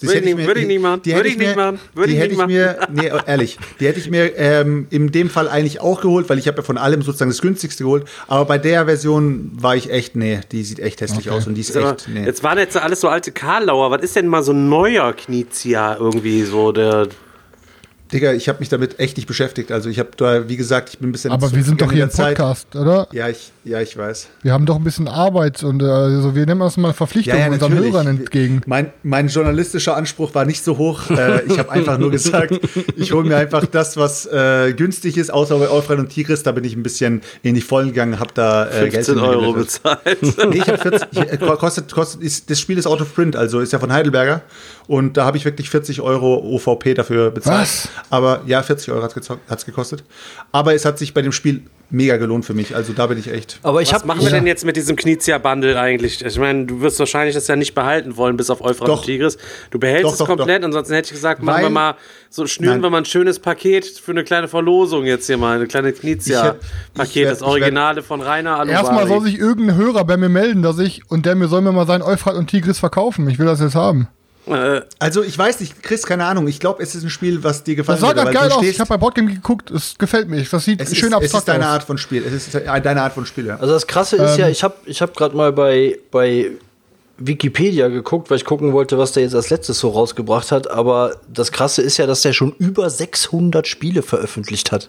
Das 0.00 0.02
Würde 0.02 0.12
ich 0.12 0.16
hätte 0.16 0.24
nicht- 0.26 0.36
mir- 0.36 0.46
würde 0.46 0.60
ich 0.60 0.66
nicht 0.66 0.82
machen. 0.82 1.02
die 1.04 1.10
Würde 1.12 1.18
hätte 1.20 1.28
ich 1.28 1.38
nicht 1.38 1.56
mir- 1.56 1.62
machen. 1.62 1.80
Würde 1.94 2.08
die 2.08 2.14
ich 2.14 2.20
hätte 2.20 2.34
nicht 2.34 2.40
ich 2.40 2.46
mir, 2.46 2.78
nee, 2.92 3.10
ehrlich, 3.26 3.58
die 3.80 3.86
hätte 3.86 4.00
ich 4.00 4.10
mir 4.10 4.36
ähm, 4.36 4.86
in 4.90 5.12
dem 5.12 5.30
Fall 5.30 5.48
eigentlich 5.48 5.80
auch 5.80 6.00
geholt, 6.00 6.28
weil 6.28 6.38
ich 6.38 6.48
habe 6.48 6.56
ja 6.58 6.62
von 6.62 6.78
allem 6.78 7.02
sozusagen 7.02 7.30
das 7.30 7.40
günstigste 7.40 7.84
geholt. 7.84 8.04
Aber 8.26 8.44
bei 8.44 8.58
der 8.58 8.84
Version 8.86 9.52
war 9.54 9.76
ich 9.76 9.90
echt, 9.90 10.16
nee, 10.16 10.40
die 10.52 10.62
sieht 10.64 10.80
echt 10.80 11.00
hässlich 11.00 11.28
Okay. 11.28 11.36
aus 11.38 11.46
und 11.46 11.54
die 11.54 11.60
ist 11.60 11.74
echt, 11.76 12.08
nee. 12.08 12.24
Jetzt 12.24 12.42
waren 12.42 12.58
jetzt 12.58 12.76
alles 12.76 13.00
so 13.00 13.08
alte 13.08 13.30
Karlauer. 13.32 13.90
Was 13.90 14.02
ist 14.02 14.16
denn 14.16 14.26
mal 14.26 14.42
so 14.42 14.52
ein 14.52 14.68
neuer 14.68 15.12
Knizia 15.12 15.96
irgendwie 15.98 16.42
so? 16.42 16.72
Der, 16.72 17.06
Digga, 18.14 18.32
ich 18.32 18.48
habe 18.48 18.60
mich 18.60 18.68
damit 18.68 19.00
echt 19.00 19.16
nicht 19.16 19.26
beschäftigt. 19.26 19.72
Also 19.72 19.88
ich 19.90 19.98
habe 19.98 20.10
da, 20.16 20.48
wie 20.48 20.56
gesagt, 20.56 20.90
ich 20.90 20.98
bin 21.00 21.08
ein 21.08 21.12
bisschen. 21.12 21.32
Aber 21.32 21.52
wir 21.52 21.64
sind 21.64 21.80
doch 21.80 21.90
hier 21.90 22.04
im 22.04 22.10
Zeit. 22.10 22.36
Podcast, 22.36 22.76
oder? 22.76 23.08
Ja, 23.10 23.28
ich, 23.28 23.50
ja, 23.64 23.80
ich 23.80 23.96
weiß. 23.96 24.28
Wir 24.42 24.52
haben 24.52 24.66
doch 24.66 24.76
ein 24.76 24.84
bisschen 24.84 25.08
Arbeit 25.08 25.64
und 25.64 25.82
äh, 25.82 25.86
also 25.86 26.36
wir 26.36 26.46
nehmen 26.46 26.60
das 26.60 26.76
mal 26.76 26.92
Verpflichtung 26.92 27.34
unseren 27.34 27.72
natürlich. 27.72 27.92
Hörern 27.92 28.06
entgegen. 28.06 28.60
Mein, 28.66 28.92
mein 29.02 29.26
journalistischer 29.26 29.96
Anspruch 29.96 30.32
war 30.32 30.44
nicht 30.44 30.62
so 30.62 30.78
hoch. 30.78 31.10
Äh, 31.10 31.42
ich 31.46 31.58
habe 31.58 31.72
einfach 31.72 31.98
nur 31.98 32.12
gesagt, 32.12 32.52
ich 32.96 33.12
hole 33.12 33.28
mir 33.28 33.36
einfach 33.36 33.66
das, 33.66 33.96
was 33.96 34.26
äh, 34.26 34.72
günstig 34.74 35.16
ist, 35.16 35.32
außer 35.32 35.58
bei 35.58 35.68
Euphrat 35.68 35.98
und 35.98 36.10
Tigris. 36.10 36.44
Da 36.44 36.52
bin 36.52 36.62
ich 36.62 36.76
ein 36.76 36.84
bisschen 36.84 37.20
in 37.42 37.56
die 37.56 37.62
Vollen 37.62 37.88
gegangen, 37.88 38.20
habe 38.20 38.30
da 38.32 38.66
äh, 38.66 38.90
Geld 38.90 39.06
15 39.06 39.18
Euro 39.18 39.56
hingeblättert. 39.56 40.04
bezahlt. 40.22 40.50
Nee, 40.50 40.58
ich 40.58 40.68
habe 40.68 40.78
40, 40.78 41.08
ich, 41.10 41.18
äh, 41.18 41.36
kostet, 41.38 41.92
kostet, 41.92 42.22
ist, 42.22 42.48
das 42.48 42.60
Spiel 42.60 42.78
ist 42.78 42.86
out 42.86 43.00
of 43.00 43.12
print, 43.12 43.34
also 43.34 43.58
ist 43.58 43.72
ja 43.72 43.80
von 43.80 43.92
Heidelberger. 43.92 44.42
Und 44.86 45.16
da 45.16 45.24
habe 45.24 45.36
ich 45.36 45.44
wirklich 45.44 45.70
40 45.70 46.00
Euro 46.02 46.36
OVP 46.36 46.94
dafür 46.94 47.30
bezahlt. 47.30 47.62
Was? 47.62 47.88
Aber 48.10 48.42
ja, 48.46 48.62
40 48.62 48.90
Euro 48.92 49.02
hat 49.02 49.16
es 49.48 49.64
gekostet. 49.64 50.04
Aber 50.52 50.74
es 50.74 50.84
hat 50.84 50.98
sich 50.98 51.14
bei 51.14 51.22
dem 51.22 51.32
Spiel 51.32 51.62
mega 51.90 52.16
gelohnt 52.16 52.44
für 52.44 52.54
mich. 52.54 52.74
Also 52.74 52.92
da 52.92 53.06
bin 53.06 53.18
ich 53.18 53.30
echt. 53.32 53.60
Aber 53.62 53.80
ich 53.80 53.88
Was 53.88 53.94
habe 54.00 54.06
machen 54.08 54.22
wir 54.22 54.30
denn 54.30 54.46
jetzt 54.46 54.64
mit 54.64 54.76
diesem 54.76 54.96
Knizia-Bundle 54.96 55.78
eigentlich? 55.78 56.22
Ich 56.24 56.38
meine, 56.38 56.66
du 56.66 56.80
wirst 56.80 56.98
wahrscheinlich 56.98 57.34
das 57.34 57.46
ja 57.46 57.56
nicht 57.56 57.74
behalten 57.74 58.16
wollen, 58.16 58.36
bis 58.36 58.50
auf 58.50 58.60
Euphrat 58.62 58.88
Doch. 58.88 58.98
und 59.00 59.06
Tigris. 59.06 59.38
Du 59.70 59.78
behältst 59.78 60.04
Doch, 60.06 60.12
es 60.12 60.18
doch, 60.18 60.26
komplett, 60.26 60.64
ansonsten 60.64 60.92
hätte 60.94 61.06
ich 61.06 61.12
gesagt, 61.12 61.42
machen 61.42 61.58
wir 61.60 61.64
Weil- 61.66 61.70
mal, 61.70 61.94
so 62.30 62.46
schnüren 62.46 62.74
Nein. 62.74 62.82
wir 62.82 62.90
mal 62.90 62.98
ein 62.98 63.04
schönes 63.04 63.38
Paket 63.38 63.86
für 63.86 64.10
eine 64.10 64.24
kleine 64.24 64.48
Verlosung 64.48 65.04
jetzt 65.04 65.26
hier 65.26 65.36
mal, 65.38 65.56
eine 65.56 65.66
kleine 65.66 65.92
Knizia-Paket, 65.92 67.14
werd- 67.24 67.32
das 67.32 67.42
Originale 67.42 68.02
von 68.02 68.20
Rainer 68.20 68.58
Alubari. 68.58 68.72
Erstmal 68.72 69.06
soll 69.08 69.22
sich 69.22 69.38
irgendein 69.38 69.76
Hörer 69.76 70.04
bei 70.04 70.16
mir 70.16 70.28
melden, 70.28 70.62
dass 70.62 70.78
ich 70.78 71.02
und 71.10 71.26
der 71.26 71.36
mir 71.36 71.48
soll 71.48 71.60
mir 71.62 71.72
mal 71.72 71.86
sein 71.86 72.02
Euphrat 72.02 72.34
und 72.34 72.48
Tigris 72.50 72.78
verkaufen. 72.78 73.28
Ich 73.28 73.38
will 73.38 73.46
das 73.46 73.60
jetzt 73.60 73.74
haben. 73.76 74.08
Äh, 74.46 74.82
Also 74.98 75.22
ich 75.22 75.36
weiß 75.38 75.60
nicht, 75.60 75.82
Chris, 75.82 76.02
keine 76.04 76.24
Ahnung. 76.24 76.46
Ich 76.48 76.60
glaube, 76.60 76.82
es 76.82 76.94
ist 76.94 77.02
ein 77.04 77.10
Spiel, 77.10 77.42
was 77.44 77.64
dir 77.64 77.74
gefallen 77.76 78.00
Das 78.00 78.08
sah 78.08 78.16
weil 78.24 78.32
geil 78.34 78.50
aus. 78.52 78.58
stehst- 78.58 78.74
Ich 78.74 78.80
habe 78.80 78.88
bei 78.88 78.96
Boardgame 78.96 79.32
geguckt. 79.32 79.70
Es 79.70 79.96
gefällt 79.98 80.28
mir. 80.28 80.42
Das 80.42 80.64
sieht 80.64 80.80
es 80.80 80.88
schön 80.96 81.08
ist, 81.12 81.16
es 81.18 81.34
abstrakt 81.34 81.34
ist 81.42 81.48
deine 81.48 81.64
aus. 81.66 81.70
Art 81.72 81.82
von 81.84 81.98
Spiel. 81.98 82.24
Es 82.26 82.32
ist 82.32 82.54
deine 82.54 83.02
Art 83.02 83.12
von 83.14 83.26
Spiel, 83.26 83.46
ja. 83.46 83.56
Also 83.56 83.72
das 83.74 83.86
Krasse 83.86 84.16
ist 84.16 84.36
ja, 84.38 84.48
ich 84.48 84.62
habe 84.62 84.74
ich 84.86 85.00
hab 85.02 85.16
gerade 85.16 85.36
mal 85.36 85.52
bei, 85.52 85.98
bei 86.10 86.50
Wikipedia 87.16 87.86
geguckt, 87.88 88.28
weil 88.28 88.38
ich 88.38 88.44
gucken 88.44 88.72
wollte, 88.72 88.98
was 88.98 89.12
der 89.12 89.22
jetzt 89.22 89.36
als 89.36 89.48
letztes 89.48 89.78
so 89.78 89.90
rausgebracht 89.90 90.50
hat. 90.50 90.68
Aber 90.68 91.14
das 91.32 91.52
Krasse 91.52 91.80
ist 91.80 91.96
ja, 91.96 92.06
dass 92.06 92.22
der 92.22 92.32
schon 92.32 92.52
über 92.58 92.90
600 92.90 93.68
Spiele 93.68 94.02
veröffentlicht 94.02 94.72
hat. 94.72 94.88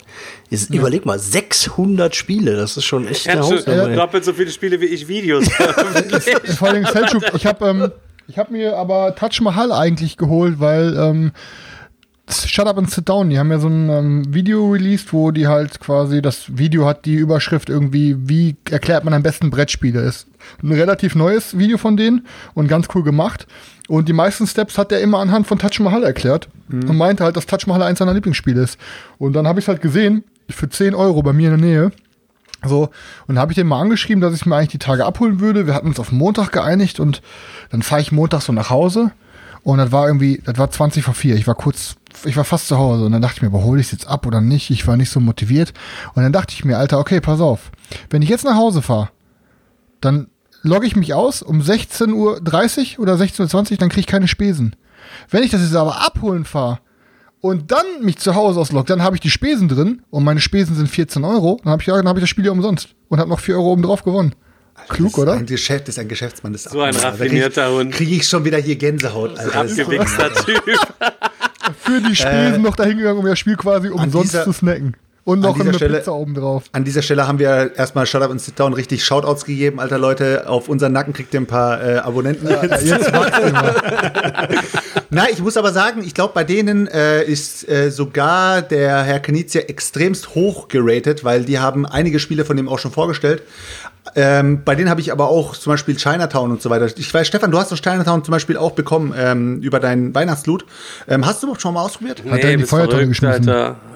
Jetzt, 0.49 0.71
Überleg 0.71 1.05
mal, 1.05 1.19
600 1.19 2.15
Spiele, 2.15 2.55
das 2.55 2.77
ist 2.77 2.85
schon 2.85 3.07
echt 3.07 3.27
eine 3.29 3.41
hat 3.41 3.51
Hausnummer. 3.51 3.89
doppelt 3.95 4.25
so 4.25 4.33
viele 4.33 4.49
Spiele 4.49 4.81
wie 4.81 4.85
ich 4.85 5.07
Videos 5.07 5.47
veröffentlicht. 5.51 6.57
Vor 6.57 6.69
allem 6.69 6.85
Selchuk. 6.87 7.23
Ich 7.35 7.45
habe 7.45 7.67
ähm, 7.69 7.91
ich 8.27 8.37
hab 8.37 8.51
mir 8.51 8.77
aber 8.77 9.15
Taj 9.15 9.41
Mahal 9.41 9.71
eigentlich 9.71 10.17
geholt, 10.17 10.59
weil 10.59 10.95
ähm, 10.97 11.31
Shut 12.27 12.65
Up 12.65 12.77
and 12.77 12.89
Sit 12.89 13.07
Down, 13.07 13.29
die 13.29 13.37
haben 13.37 13.51
ja 13.51 13.59
so 13.59 13.67
ein 13.67 13.89
ähm, 13.89 14.33
Video 14.33 14.71
released, 14.71 15.13
wo 15.13 15.29
die 15.29 15.47
halt 15.47 15.79
quasi, 15.79 16.23
das 16.23 16.57
Video 16.57 16.85
hat 16.85 17.05
die 17.05 17.13
Überschrift 17.13 17.69
irgendwie, 17.69 18.15
wie 18.17 18.55
erklärt 18.71 19.03
man 19.03 19.13
am 19.13 19.21
besten 19.21 19.51
Brettspiele. 19.51 20.01
Ist 20.01 20.27
ein 20.63 20.71
relativ 20.71 21.13
neues 21.13 21.57
Video 21.57 21.77
von 21.77 21.97
denen 21.97 22.25
und 22.55 22.67
ganz 22.67 22.87
cool 22.95 23.03
gemacht. 23.03 23.45
Und 23.87 24.09
die 24.09 24.13
meisten 24.13 24.47
Steps 24.47 24.79
hat 24.79 24.91
er 24.91 25.01
immer 25.01 25.19
anhand 25.19 25.45
von 25.45 25.59
Taj 25.59 25.83
Mahal 25.83 26.03
erklärt 26.03 26.49
und 26.71 26.97
meinte 26.97 27.23
halt, 27.23 27.37
dass 27.37 27.45
Taj 27.45 27.67
Mahal 27.67 27.83
eins 27.83 27.99
seiner 27.99 28.15
Lieblingsspiele 28.15 28.61
ist. 28.61 28.79
Und 29.19 29.33
dann 29.33 29.47
habe 29.47 29.59
ich 29.59 29.67
halt 29.67 29.81
gesehen, 29.81 30.23
für 30.49 30.67
10 30.67 30.95
Euro 30.95 31.21
bei 31.21 31.33
mir 31.33 31.51
in 31.51 31.59
der 31.59 31.69
Nähe, 31.69 31.91
so, 32.67 32.89
und 33.27 33.39
habe 33.39 33.51
ich 33.51 33.55
den 33.55 33.67
mal 33.67 33.81
angeschrieben, 33.81 34.21
dass 34.21 34.35
ich 34.35 34.45
mir 34.45 34.55
eigentlich 34.55 34.69
die 34.69 34.79
Tage 34.79 35.05
abholen 35.05 35.39
würde. 35.39 35.67
Wir 35.67 35.73
hatten 35.73 35.87
uns 35.87 35.99
auf 35.99 36.11
Montag 36.11 36.51
geeinigt 36.51 36.99
und 36.99 37.21
dann 37.69 37.81
fahre 37.81 38.01
ich 38.01 38.11
Montag 38.11 38.41
so 38.41 38.53
nach 38.53 38.69
Hause 38.69 39.11
und 39.65 39.79
das 39.79 39.91
war 39.91 40.05
irgendwie, 40.05 40.41
das 40.45 40.59
war 40.59 40.69
20 40.69 41.03
vor 41.03 41.15
4. 41.15 41.35
Ich 41.35 41.47
war 41.47 41.55
kurz, 41.55 41.95
ich 42.23 42.37
war 42.37 42.43
fast 42.43 42.67
zu 42.67 42.77
Hause 42.77 43.03
und 43.05 43.11
dann 43.11 43.23
dachte 43.23 43.37
ich 43.37 43.41
mir, 43.41 43.47
überhole 43.47 43.81
ich 43.81 43.87
es 43.87 43.93
jetzt 43.93 44.07
ab 44.07 44.27
oder 44.27 44.39
nicht? 44.39 44.69
Ich 44.69 44.85
war 44.85 44.95
nicht 44.95 45.09
so 45.09 45.19
motiviert. 45.19 45.73
Und 46.13 46.21
dann 46.21 46.31
dachte 46.31 46.53
ich 46.53 46.63
mir, 46.63 46.77
Alter, 46.77 46.99
okay, 46.99 47.19
pass 47.19 47.41
auf. 47.41 47.71
Wenn 48.11 48.21
ich 48.21 48.29
jetzt 48.29 48.45
nach 48.45 48.57
Hause 48.57 48.83
fahre, 48.83 49.09
dann 50.01 50.27
logge 50.61 50.85
ich 50.85 50.95
mich 50.95 51.15
aus 51.15 51.41
um 51.41 51.61
16.30 51.61 52.13
Uhr 52.13 53.01
oder 53.01 53.15
16.20 53.15 53.71
Uhr, 53.71 53.77
dann 53.77 53.89
kriege 53.89 54.01
ich 54.01 54.07
keine 54.07 54.27
Spesen. 54.27 54.75
Wenn 55.31 55.41
ich 55.41 55.49
das 55.49 55.61
jetzt 55.61 55.75
aber 55.75 56.05
abholen 56.05 56.45
fahre 56.45 56.77
und 57.45 57.71
dann 57.71 57.85
mich 58.01 58.17
zu 58.17 58.35
Hause 58.35 58.59
auslogge, 58.59 58.87
dann 58.87 59.01
habe 59.03 59.15
ich 59.15 59.21
die 59.21 59.29
Spesen 59.29 59.67
drin 59.67 60.01
und 60.09 60.23
meine 60.23 60.39
Spesen 60.41 60.75
sind 60.75 60.87
14 60.89 61.23
Euro, 61.23 61.59
dann 61.63 61.71
habe 61.71 61.81
ich, 61.81 61.87
dann 61.87 62.07
hab 62.07 62.17
ich 62.17 62.21
das 62.21 62.29
Spiel 62.29 62.45
ja 62.45 62.51
umsonst 62.51 62.89
und 63.09 63.19
habe 63.19 63.29
noch 63.29 63.39
4 63.39 63.55
Euro 63.55 63.71
oben 63.73 63.81
drauf 63.83 64.03
gewonnen. 64.03 64.33
Klug, 64.89 65.11
das 65.11 65.17
ist 65.17 65.19
oder? 65.19 65.33
Ein 65.33 65.45
Geschäft, 65.45 65.87
das 65.87 65.95
ist 65.95 65.99
ein 65.99 66.07
Geschäftsmann. 66.09 66.53
Das 66.53 66.63
So 66.63 66.81
ein 66.81 66.95
raffinierter 66.95 67.71
Hund. 67.71 67.93
Kriege 67.93 68.15
ich 68.15 68.27
schon 68.27 68.43
wieder 68.43 68.57
hier 68.57 68.75
Gänsehaut. 68.75 69.37
Alter. 69.39 69.61
Abgewichster 69.61 70.33
Typ. 70.45 70.63
Für 71.79 72.01
die 72.01 72.15
Spesen 72.15 72.61
noch 72.61 72.75
dahin 72.75 72.97
gegangen, 72.97 73.19
um 73.19 73.25
das 73.25 73.39
Spiel 73.39 73.55
quasi 73.55 73.87
umsonst 73.89 74.33
dieser- 74.33 74.43
zu 74.43 74.51
snacken. 74.51 74.95
Und 75.25 75.39
noch 75.39 75.59
eine 75.59 75.73
Stelle- 75.73 75.97
Pizza 75.97 76.13
oben 76.13 76.35
drauf. 76.35 76.65
An 76.71 76.83
dieser 76.83 77.01
Stelle 77.01 77.27
haben 77.27 77.39
wir 77.39 77.71
erstmal 77.75 78.05
Shut 78.05 78.21
Up 78.21 78.29
and 78.29 78.39
Sit 78.39 78.59
Down 78.59 78.73
richtig 78.73 79.03
Shoutouts 79.03 79.43
gegeben, 79.43 79.79
alter 79.79 79.97
Leute. 79.97 80.47
Auf 80.47 80.69
unseren 80.69 80.93
Nacken 80.93 81.13
kriegt 81.13 81.33
ihr 81.33 81.41
ein 81.41 81.47
paar 81.47 81.83
äh, 81.83 81.97
Abonnenten. 81.97 82.47
Jetzt 82.47 83.11
wachst 83.11 83.33
du 83.43 83.51
mal. 83.51 83.75
Na, 85.09 85.25
ich 85.31 85.39
muss 85.39 85.57
aber 85.57 85.71
sagen, 85.73 86.03
ich 86.05 86.13
glaube, 86.13 86.33
bei 86.35 86.43
denen 86.43 86.87
äh, 86.87 87.23
ist 87.23 87.67
äh, 87.67 87.89
sogar 87.89 88.61
der 88.61 89.01
Herr 89.01 89.19
Knizia 89.19 89.61
extremst 89.61 90.35
hoch 90.35 90.67
geratet, 90.67 91.23
weil 91.23 91.43
die 91.43 91.57
haben 91.57 91.87
einige 91.87 92.19
Spiele 92.19 92.45
von 92.45 92.55
dem 92.55 92.69
auch 92.69 92.77
schon 92.77 92.91
vorgestellt. 92.91 93.41
Ähm, 94.13 94.61
bei 94.63 94.75
denen 94.75 94.91
habe 94.91 95.01
ich 95.01 95.11
aber 95.11 95.29
auch 95.29 95.55
zum 95.55 95.73
Beispiel 95.73 95.95
Chinatown 95.95 96.51
und 96.51 96.61
so 96.61 96.69
weiter. 96.69 96.85
Ich 96.97 97.11
weiß, 97.11 97.25
Stefan, 97.25 97.49
du 97.49 97.57
hast 97.57 97.71
doch 97.71 97.79
Chinatown 97.79 98.23
zum 98.23 98.31
Beispiel 98.31 98.57
auch 98.57 98.71
bekommen 98.73 99.11
ähm, 99.17 99.59
über 99.61 99.79
deinen 99.79 100.13
Weihnachtsloot. 100.13 100.65
Ähm, 101.07 101.25
hast 101.25 101.41
du 101.41 101.47
überhaupt 101.47 101.63
schon 101.63 101.73
mal 101.73 101.81
ausprobiert? 101.81 102.21
Hat 102.29 102.43
er 102.43 102.51
in 102.51 102.59
die 102.59 102.65
Feuertonne 102.65 103.07
geschmissen. 103.07 103.49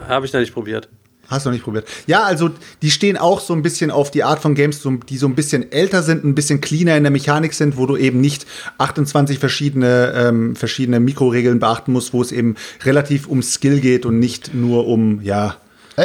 Habe 0.07 0.25
ich 0.25 0.33
noch 0.33 0.39
nicht 0.39 0.53
probiert. 0.55 0.89
Hast 1.29 1.45
du 1.45 1.49
noch 1.49 1.53
nicht 1.53 1.63
probiert? 1.63 1.87
Ja, 2.07 2.23
also 2.23 2.49
die 2.81 2.89
stehen 2.89 3.15
auch 3.15 3.39
so 3.39 3.53
ein 3.53 3.61
bisschen 3.61 3.91
auf 3.91 4.09
die 4.09 4.23
Art 4.23 4.39
von 4.39 4.55
Games, 4.55 4.81
die 5.07 5.17
so 5.17 5.27
ein 5.27 5.35
bisschen 5.35 5.71
älter 5.71 6.01
sind, 6.01 6.23
ein 6.23 6.33
bisschen 6.33 6.59
cleaner 6.59 6.97
in 6.97 7.03
der 7.03 7.11
Mechanik 7.11 7.53
sind, 7.53 7.77
wo 7.77 7.85
du 7.85 7.95
eben 7.97 8.19
nicht 8.19 8.47
28 8.79 9.37
verschiedene, 9.37 10.13
ähm, 10.15 10.55
verschiedene 10.55 10.99
Mikroregeln 10.99 11.59
beachten 11.59 11.93
musst, 11.93 12.13
wo 12.13 12.21
es 12.21 12.31
eben 12.31 12.55
relativ 12.83 13.27
um 13.27 13.43
Skill 13.43 13.79
geht 13.79 14.05
und 14.05 14.19
nicht 14.19 14.53
nur 14.55 14.87
um, 14.87 15.21
ja, 15.21 15.57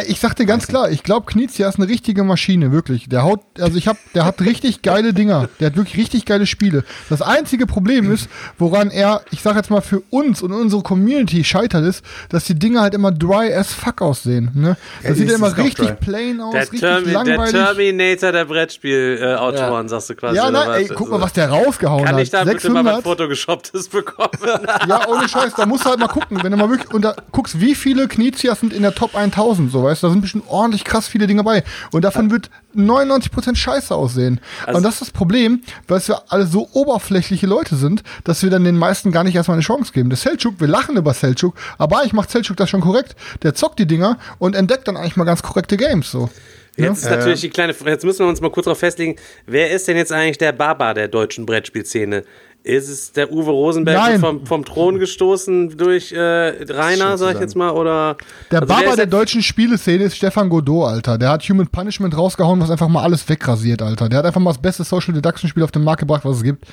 ich 0.07 0.21
sag 0.21 0.35
dir 0.35 0.47
ganz 0.47 0.67
klar, 0.67 0.91
ich 0.91 1.03
glaube, 1.03 1.27
Knizia 1.27 1.69
ist 1.69 1.77
eine 1.79 1.89
richtige 1.89 2.25
Maschine, 2.25 2.73
wirklich. 2.73 3.09
Der 3.09 3.23
haut, 3.23 3.41
also 3.61 3.77
ich 3.79 3.87
hab, 3.89 3.97
der 4.15 4.25
hat 4.25 4.41
richtig 4.41 4.83
geile 4.83 5.13
Dinger. 5.15 5.49
Der 5.61 5.67
hat 5.69 5.77
wirklich 5.77 5.97
richtig 5.97 6.25
geile 6.25 6.47
Spiele. 6.47 6.85
Das 7.09 7.23
einzige 7.23 7.67
Problem 7.67 8.11
ist, 8.11 8.29
woran 8.59 8.91
er, 8.91 9.23
ich 9.31 9.43
sag 9.43 9.57
jetzt 9.57 9.71
mal 9.71 9.81
für 9.81 10.03
uns 10.11 10.43
und 10.43 10.53
unsere 10.53 10.83
Community 10.83 11.45
scheitert 11.45 11.85
ist, 11.85 12.05
dass 12.31 12.45
die 12.45 12.59
Dinger 12.59 12.81
halt 12.83 12.95
immer 12.95 13.13
dry 13.13 13.53
as 13.55 13.73
fuck 13.73 14.03
aussehen. 14.03 14.51
Ne? 14.55 14.77
Das 15.03 15.11
Ja, 15.11 15.15
sieht 15.17 15.29
ja 15.31 15.35
immer 15.37 15.57
richtig 15.57 15.89
dry. 15.89 15.97
plain 16.01 16.41
aus, 16.41 16.53
Der, 16.53 16.61
richtig 16.63 16.81
Termi 16.81 17.05
der 17.05 17.13
langweilig. 17.13 17.51
Terminator 17.53 18.33
der 18.33 18.45
Brettspiel-Autoren, 18.47 19.89
sagst 19.89 20.11
du 20.11 20.15
quasi. 20.15 20.37
ja, 20.37 20.51
nein, 20.51 20.71
ey, 20.71 20.89
guck 20.95 21.11
mal, 21.11 21.21
was 21.21 21.33
der 21.33 21.49
rausgehauen 21.51 22.05
Kann 22.05 22.15
hat. 22.17 22.23
ich 22.23 22.31
da 22.31 22.45
bitte 22.45 22.71
mal 22.71 22.85
was 22.85 22.97
600? 22.97 23.03
Photoshopptes 23.05 23.89
bekommen? 23.89 24.31
Ja, 24.89 25.09
ohne 25.09 25.29
Scheiß, 25.29 25.55
da 25.57 25.67
musst 25.67 25.85
du 25.85 25.91
halt 25.91 25.99
mal 25.99 26.09
gucken, 26.09 26.39
wenn 26.43 26.51
du 26.53 26.57
mal 26.59 26.69
wirklich, 26.69 26.93
und 26.93 27.03
da 27.03 27.15
guckst, 27.33 27.61
wie 27.61 27.75
viele 27.75 28.09
Knizias 28.09 28.61
sind 28.61 28.73
in 28.73 28.83
der 28.83 28.95
Top 28.95 29.15
1000, 29.15 29.71
so, 29.73 29.84
weißt 29.85 30.03
du? 30.03 30.07
Da 30.09 30.13
sind 30.13 30.23
bestimmt 30.23 30.45
ordentlich 30.49 30.85
krass 30.85 31.07
viele 31.09 31.27
Dinge 31.27 31.45
bei. 31.45 31.63
Und 31.93 32.03
davon 32.05 32.31
wird 32.31 32.51
99% 32.75 33.57
scheiße 33.57 33.95
aussehen. 33.95 34.41
Also- 34.67 34.79
und 34.79 34.83
das 34.83 34.95
ist 34.95 35.01
das 35.03 35.11
Problem, 35.11 35.63
weil 35.87 36.01
wir 36.07 36.23
alle 36.29 36.47
so 36.47 36.69
oberflächliche 36.73 37.47
Leute 37.47 37.77
sind, 37.77 38.03
dass 38.25 38.43
wir 38.43 38.51
dann 38.51 38.65
den 38.65 38.77
meisten 38.77 39.13
gar 39.13 39.25
nicht 39.25 39.37
erstmal 39.37 39.57
eine 39.57 39.63
Chance 39.63 39.93
geben. 39.93 40.11
Der 40.11 40.17
Selchuk, 40.17 40.55
wir 40.59 40.69
lachen 40.69 40.97
über 40.97 41.15
Selchuk, 41.15 41.55
aber 41.79 42.01
eigentlich 42.01 42.13
macht 42.13 42.31
Selchuk 42.31 42.57
das 42.57 42.71
schon 42.71 42.81
korrekt. 42.81 43.15
Der 43.43 43.55
zockt 43.55 43.79
die 43.79 43.87
Dinger 43.87 44.19
und 44.39 44.57
entdeckt 44.57 44.89
dann 44.89 44.97
eigentlich 44.97 45.17
mal 45.17 45.25
ganz 45.25 45.43
korrekte 45.43 45.77
Games, 45.77 46.11
so. 46.11 46.31
Jetzt 46.77 47.05
ist 47.05 47.11
natürlich 47.11 47.41
die 47.41 47.51
kleine, 47.51 47.73
jetzt 47.87 48.05
müssen 48.05 48.21
wir 48.21 48.27
uns 48.27 48.41
mal 48.41 48.51
kurz 48.51 48.65
darauf 48.65 48.79
festlegen, 48.79 49.17
wer 49.47 49.71
ist 49.71 49.87
denn 49.87 49.97
jetzt 49.97 50.11
eigentlich 50.11 50.39
der 50.39 50.53
Baba 50.53 50.93
der 50.93 51.07
deutschen 51.07 51.47
Brettspielszene? 51.47 52.25
Ist 52.65 52.89
es 52.89 53.13
der 53.13 53.31
Uwe 53.31 53.51
Rosenberg 53.51 53.99
Nein. 53.99 54.21
vom, 54.21 54.47
vom 54.47 54.65
Thron 54.65 54.99
gestoßen 54.99 55.77
durch 55.77 56.13
äh, 56.13 56.19
Rainer, 56.19 57.19
sag 57.19 57.35
ich 57.35 57.41
jetzt 57.41 57.55
mal, 57.55 57.71
oder? 57.71 58.17
Der 58.51 58.63
Also 58.63 58.75
Baba 58.75 58.89
ist 58.89 58.97
der 58.97 59.05
deutschen 59.05 59.43
Spieleszene 59.43 60.05
ist 60.05 60.17
Stefan 60.17 60.49
Godot, 60.49 60.89
Alter. 60.89 61.19
Der 61.19 61.29
hat 61.29 61.43
Human 61.43 61.67
Punishment 61.67 62.17
rausgehauen, 62.17 62.63
was 62.63 62.71
einfach 62.71 62.89
mal 62.89 63.03
alles 63.03 63.29
wegrasiert, 63.29 63.83
Alter. 63.83 64.09
Der 64.09 64.21
hat 64.21 64.25
einfach 64.25 64.41
mal 64.41 64.53
das 64.53 64.63
beste 64.63 64.83
Social 64.83 65.13
Deduction 65.13 65.51
Spiel 65.51 65.63
auf 65.63 65.73
den 65.73 65.85
Markt 65.85 66.01
gebracht, 66.01 66.25
was 66.25 66.39
es 66.39 66.43
gibt. 66.43 66.65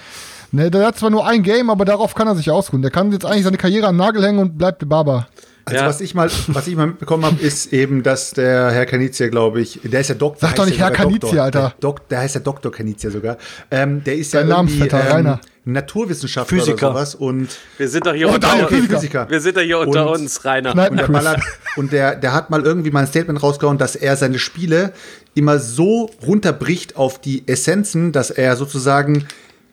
Ne, 0.54 0.72
der 0.72 0.88
hat 0.88 0.98
zwar 0.98 1.10
nur 1.10 1.28
ein 1.28 1.44
Game, 1.44 1.70
aber 1.70 1.84
darauf 1.84 2.16
kann 2.16 2.28
er 2.28 2.36
sich 2.36 2.50
ausruhen. 2.50 2.82
Der 2.82 2.92
kann 2.92 3.12
jetzt 3.12 3.26
eigentlich 3.26 3.44
seine 3.44 3.58
Karriere 3.58 3.88
an 3.88 3.96
den 3.96 4.00
Nagel 4.06 4.26
hängen 4.26 4.40
und 4.40 4.58
bleibt 4.58 4.82
der 4.82 4.86
Baba. 4.86 5.28
Also 5.66 5.80
Ja. 5.82 5.88
was 5.88 6.02
ich 6.02 6.16
mal, 6.16 6.30
was 6.48 6.68
ich 6.68 6.76
mal 6.76 6.88
mitbekommen 6.88 7.24
habe, 7.26 7.40
ist 7.42 7.72
eben, 7.72 8.04
dass 8.04 8.32
der 8.32 8.72
Herr 8.72 8.86
Kanizia, 8.86 9.28
glaube 9.30 9.62
ich, 9.62 9.80
der 9.84 10.02
ist 10.02 10.08
ja 10.10 10.16
Doktor. 10.16 10.48
Sag 10.48 10.56
doch 10.56 10.66
nicht 10.66 10.80
Herr 10.80 10.92
Kanizia, 10.92 11.20
Doktor. 11.20 11.44
Alter. 11.44 11.60
Der, 11.62 11.74
Dok, 11.80 12.10
der 12.10 12.20
heißt 12.20 12.36
ja 12.36 12.42
Doktor 12.42 12.72
Kanizia 12.72 13.12
sogar. 13.12 13.38
Ähm, 13.70 14.04
der 14.04 14.16
ist 14.16 14.34
Dein 14.34 14.48
ja 14.48 14.56
Namensvetter, 14.56 15.10
Rainer. 15.14 15.40
Naturwissenschaftler 15.64 16.58
Physiker. 16.58 16.90
oder 16.90 17.06
sowas 17.06 17.16
und 17.16 17.50
Wir 17.78 17.88
sind 17.88 18.06
doch 18.08 18.14
hier 18.16 18.28
Oh, 18.30 18.34
unter 18.34 18.48
danke, 18.48 18.64
uns. 18.66 18.70
Physiker. 18.74 18.96
Physiker. 18.98 19.30
Wir 19.30 19.40
sind 19.42 19.58
doch 19.58 19.62
hier 19.62 19.80
unter 19.80 20.08
Und- 20.12 20.22
uns, 20.22 20.44
Rainer. 20.46 20.72
Und 20.72 20.98
der, 20.98 21.08
ballert, 21.08 21.42
und 21.76 21.92
der, 21.92 22.16
der 22.16 22.34
hat 22.34 22.50
mal 22.50 22.62
irgendwie 22.64 22.90
mal 22.90 23.02
ein 23.02 23.08
Statement 23.08 23.42
rausgehauen, 23.44 23.78
dass 23.78 23.96
er 23.96 24.16
seine 24.18 24.40
Spiele 24.40 24.92
immer 25.36 25.60
so 25.60 26.10
runterbricht 26.26 26.96
auf 26.96 27.22
die 27.22 27.48
Essenzen, 27.48 28.12
dass 28.12 28.32
er 28.32 28.56
sozusagen, 28.56 29.28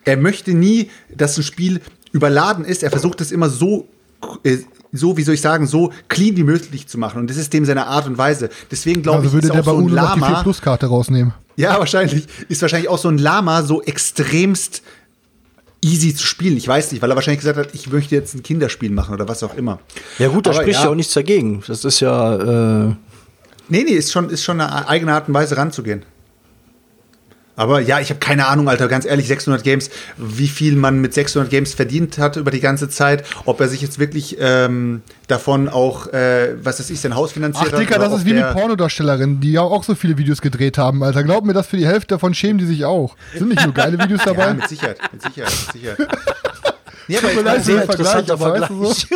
er 0.05 0.17
möchte 0.17 0.51
nie, 0.53 0.91
dass 1.13 1.37
ein 1.37 1.43
Spiel 1.43 1.81
überladen 2.11 2.65
ist. 2.65 2.83
Er 2.83 2.91
versucht 2.91 3.19
es 3.21 3.31
immer 3.31 3.49
so, 3.49 3.87
äh, 4.43 4.57
so, 4.91 5.17
wie 5.17 5.23
soll 5.23 5.35
ich 5.35 5.41
sagen, 5.41 5.67
so 5.67 5.91
clean 6.07 6.35
wie 6.37 6.43
möglich 6.43 6.87
zu 6.87 6.97
machen. 6.97 7.19
Und 7.21 7.29
das 7.29 7.37
ist 7.37 7.53
dem 7.53 7.65
seine 7.65 7.85
Art 7.87 8.07
und 8.07 8.17
Weise. 8.17 8.49
Deswegen 8.71 9.01
glaube 9.03 9.19
Also 9.19 9.27
ich, 9.29 9.33
würde 9.33 9.47
ist 9.47 9.53
der 9.53 9.61
auch 9.61 9.65
bei 9.65 9.71
so 9.71 9.77
ein 9.77 9.93
noch 9.93 10.13
die 10.13 10.19
4 10.19 10.27
Lama. 10.29 10.43
Plus-Karte 10.43 10.85
rausnehmen. 10.87 11.33
Ja, 11.55 11.77
wahrscheinlich. 11.77 12.25
Ist 12.47 12.61
wahrscheinlich 12.61 12.89
auch 12.89 12.97
so 12.97 13.09
ein 13.09 13.17
Lama 13.17 13.63
so 13.63 13.81
extremst 13.83 14.81
easy 15.81 16.13
zu 16.15 16.25
spielen. 16.25 16.57
Ich 16.57 16.67
weiß 16.67 16.91
nicht, 16.91 17.01
weil 17.01 17.11
er 17.11 17.15
wahrscheinlich 17.15 17.39
gesagt 17.39 17.57
hat, 17.57 17.73
ich 17.73 17.91
möchte 17.91 18.15
jetzt 18.15 18.33
ein 18.33 18.43
Kinderspiel 18.43 18.91
machen 18.91 19.13
oder 19.13 19.27
was 19.27 19.43
auch 19.43 19.55
immer. 19.55 19.79
Ja 20.17 20.27
gut, 20.29 20.45
da 20.45 20.51
Aber 20.51 20.61
spricht 20.61 20.83
ja. 20.83 20.89
auch 20.89 20.95
nichts 20.95 21.13
dagegen. 21.13 21.63
Das 21.67 21.85
ist 21.85 21.99
ja, 21.99 22.87
äh, 22.87 22.93
Nee, 23.71 23.83
nee, 23.83 23.91
ist 23.91 24.11
schon, 24.11 24.29
ist 24.29 24.43
schon 24.43 24.59
eine 24.59 24.87
eigene 24.87 25.13
Art 25.13 25.27
und 25.27 25.35
Weise 25.35 25.55
ranzugehen. 25.55 26.03
Aber 27.59 27.81
ja, 27.81 27.99
ich 27.99 28.09
habe 28.09 28.21
keine 28.21 28.47
Ahnung, 28.47 28.69
Alter, 28.69 28.87
ganz 28.87 29.05
ehrlich, 29.05 29.27
600 29.27 29.65
Games, 29.65 29.89
wie 30.15 30.47
viel 30.47 30.77
man 30.77 30.99
mit 31.01 31.13
600 31.13 31.49
Games 31.49 31.73
verdient 31.73 32.17
hat 32.17 32.37
über 32.37 32.51
die 32.51 32.61
ganze 32.61 32.87
Zeit, 32.87 33.25
ob 33.43 33.59
er 33.59 33.67
sich 33.67 33.81
jetzt 33.81 33.99
wirklich 33.99 34.37
ähm, 34.39 35.01
davon 35.27 35.67
auch, 35.67 36.07
äh, 36.13 36.55
was 36.63 36.79
weiß 36.79 36.89
ich, 36.89 37.01
sein 37.01 37.15
Haus 37.15 37.33
finanziert 37.33 37.67
Ach, 37.67 37.73
hat. 37.73 37.79
Dicker, 37.81 37.97
oder 37.97 38.05
das 38.07 38.19
ist 38.19 38.25
wie 38.25 38.33
mit 38.33 38.43
der- 38.43 38.53
Pornodarstellerinnen, 38.53 39.41
die 39.41 39.51
ja 39.51 39.61
auch 39.61 39.83
so 39.83 39.93
viele 39.93 40.17
Videos 40.17 40.39
gedreht 40.41 40.77
haben, 40.77 41.03
Alter. 41.03 41.21
Glaub 41.23 41.43
mir, 41.43 41.51
das 41.51 41.67
für 41.67 41.75
die 41.75 41.85
Hälfte 41.85 42.15
davon 42.15 42.33
schämen 42.33 42.59
die 42.59 42.65
sich 42.65 42.85
auch. 42.85 43.17
Sind 43.37 43.49
nicht 43.49 43.61
nur 43.65 43.73
geile 43.73 43.99
Videos 43.99 44.21
dabei? 44.25 44.47
Ja, 44.47 44.53
mit 44.53 44.69
Sicherheit, 44.69 44.97
mit 45.11 45.21
Sicherheit, 45.21 45.51
mit 45.65 45.73
Sicherheit. 45.73 46.07
Nee, 47.09 47.17
aber, 47.17 47.41
leid 47.41 47.55
jetzt, 47.55 47.65
für 47.65 47.71
sehr 47.71 47.75
den 47.75 47.85
Vergleich, 47.87 48.15
interessanter 48.19 48.33
aber 48.33 48.61
weißt 48.61 48.69
du 48.69 48.85
so? 48.85 49.15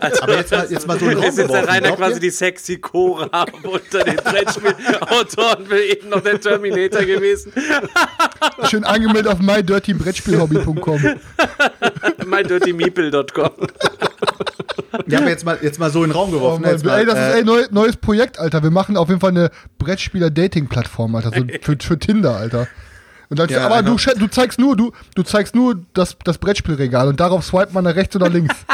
aber 0.22 0.36
jetzt, 0.36 0.50
mal, 0.50 0.66
jetzt 0.70 0.86
mal 0.86 0.98
so 0.98 1.06
ein 1.06 1.18
Ist 1.18 1.36
jetzt 1.36 1.52
der 1.52 1.68
Rainer 1.68 1.92
quasi 1.92 2.14
ihr? 2.14 2.20
die 2.20 2.30
sexy 2.30 2.78
Cora 2.78 3.44
unter 3.62 4.04
den 4.04 4.16
Brettspielautoren 4.16 5.68
will 5.70 5.82
eben 5.82 6.08
noch 6.08 6.22
der 6.22 6.40
Terminator 6.40 7.02
gewesen. 7.02 7.52
Schön 8.70 8.84
angemeldet 8.84 9.30
auf 9.30 9.38
mydirtybrettspielhobby.com. 9.40 11.16
mydirtymeeple.com. 12.24 13.50
Ja, 15.06 15.18
aber 15.18 15.28
jetzt 15.28 15.44
mal, 15.44 15.58
jetzt 15.60 15.78
mal 15.78 15.90
so 15.90 16.04
in 16.04 16.10
den 16.10 16.16
Raum 16.16 16.30
Oh 16.30 16.32
geworfen. 16.32 16.64
Jetzt 16.64 16.86
mal, 16.86 17.00
ey, 17.00 17.04
das 17.04 17.18
ist 17.18 17.34
äh, 17.34 17.38
ey, 17.38 17.44
neu, 17.44 17.64
neues 17.70 17.98
Projekt, 17.98 18.38
Alter. 18.38 18.62
Wir 18.62 18.70
machen 18.70 18.96
auf 18.96 19.08
jeden 19.08 19.20
Fall 19.20 19.32
eine 19.32 19.50
Brettspieler-Dating-Plattform, 19.78 21.14
Alter. 21.14 21.32
So 21.36 21.44
für, 21.60 21.76
für 21.78 21.98
Tinder, 21.98 22.36
Alter. 22.36 22.66
Und 23.28 23.38
dann, 23.38 23.48
Ja, 23.48 23.66
aber 23.66 23.82
du, 23.82 23.96
genau. 23.96 23.96
sche- 23.96 24.18
du 24.18 24.26
zeigst 24.28 24.58
nur, 24.58 24.76
du, 24.76 24.92
du 25.14 25.22
zeigst 25.22 25.54
nur 25.54 25.80
das, 25.94 26.16
das 26.24 26.38
Brettspielregal 26.38 27.08
und 27.08 27.18
darauf 27.20 27.44
swipet 27.44 27.72
man 27.72 27.84
nach 27.84 27.94
rechts 27.96 28.14
oder 28.16 28.28
links. 28.28 28.54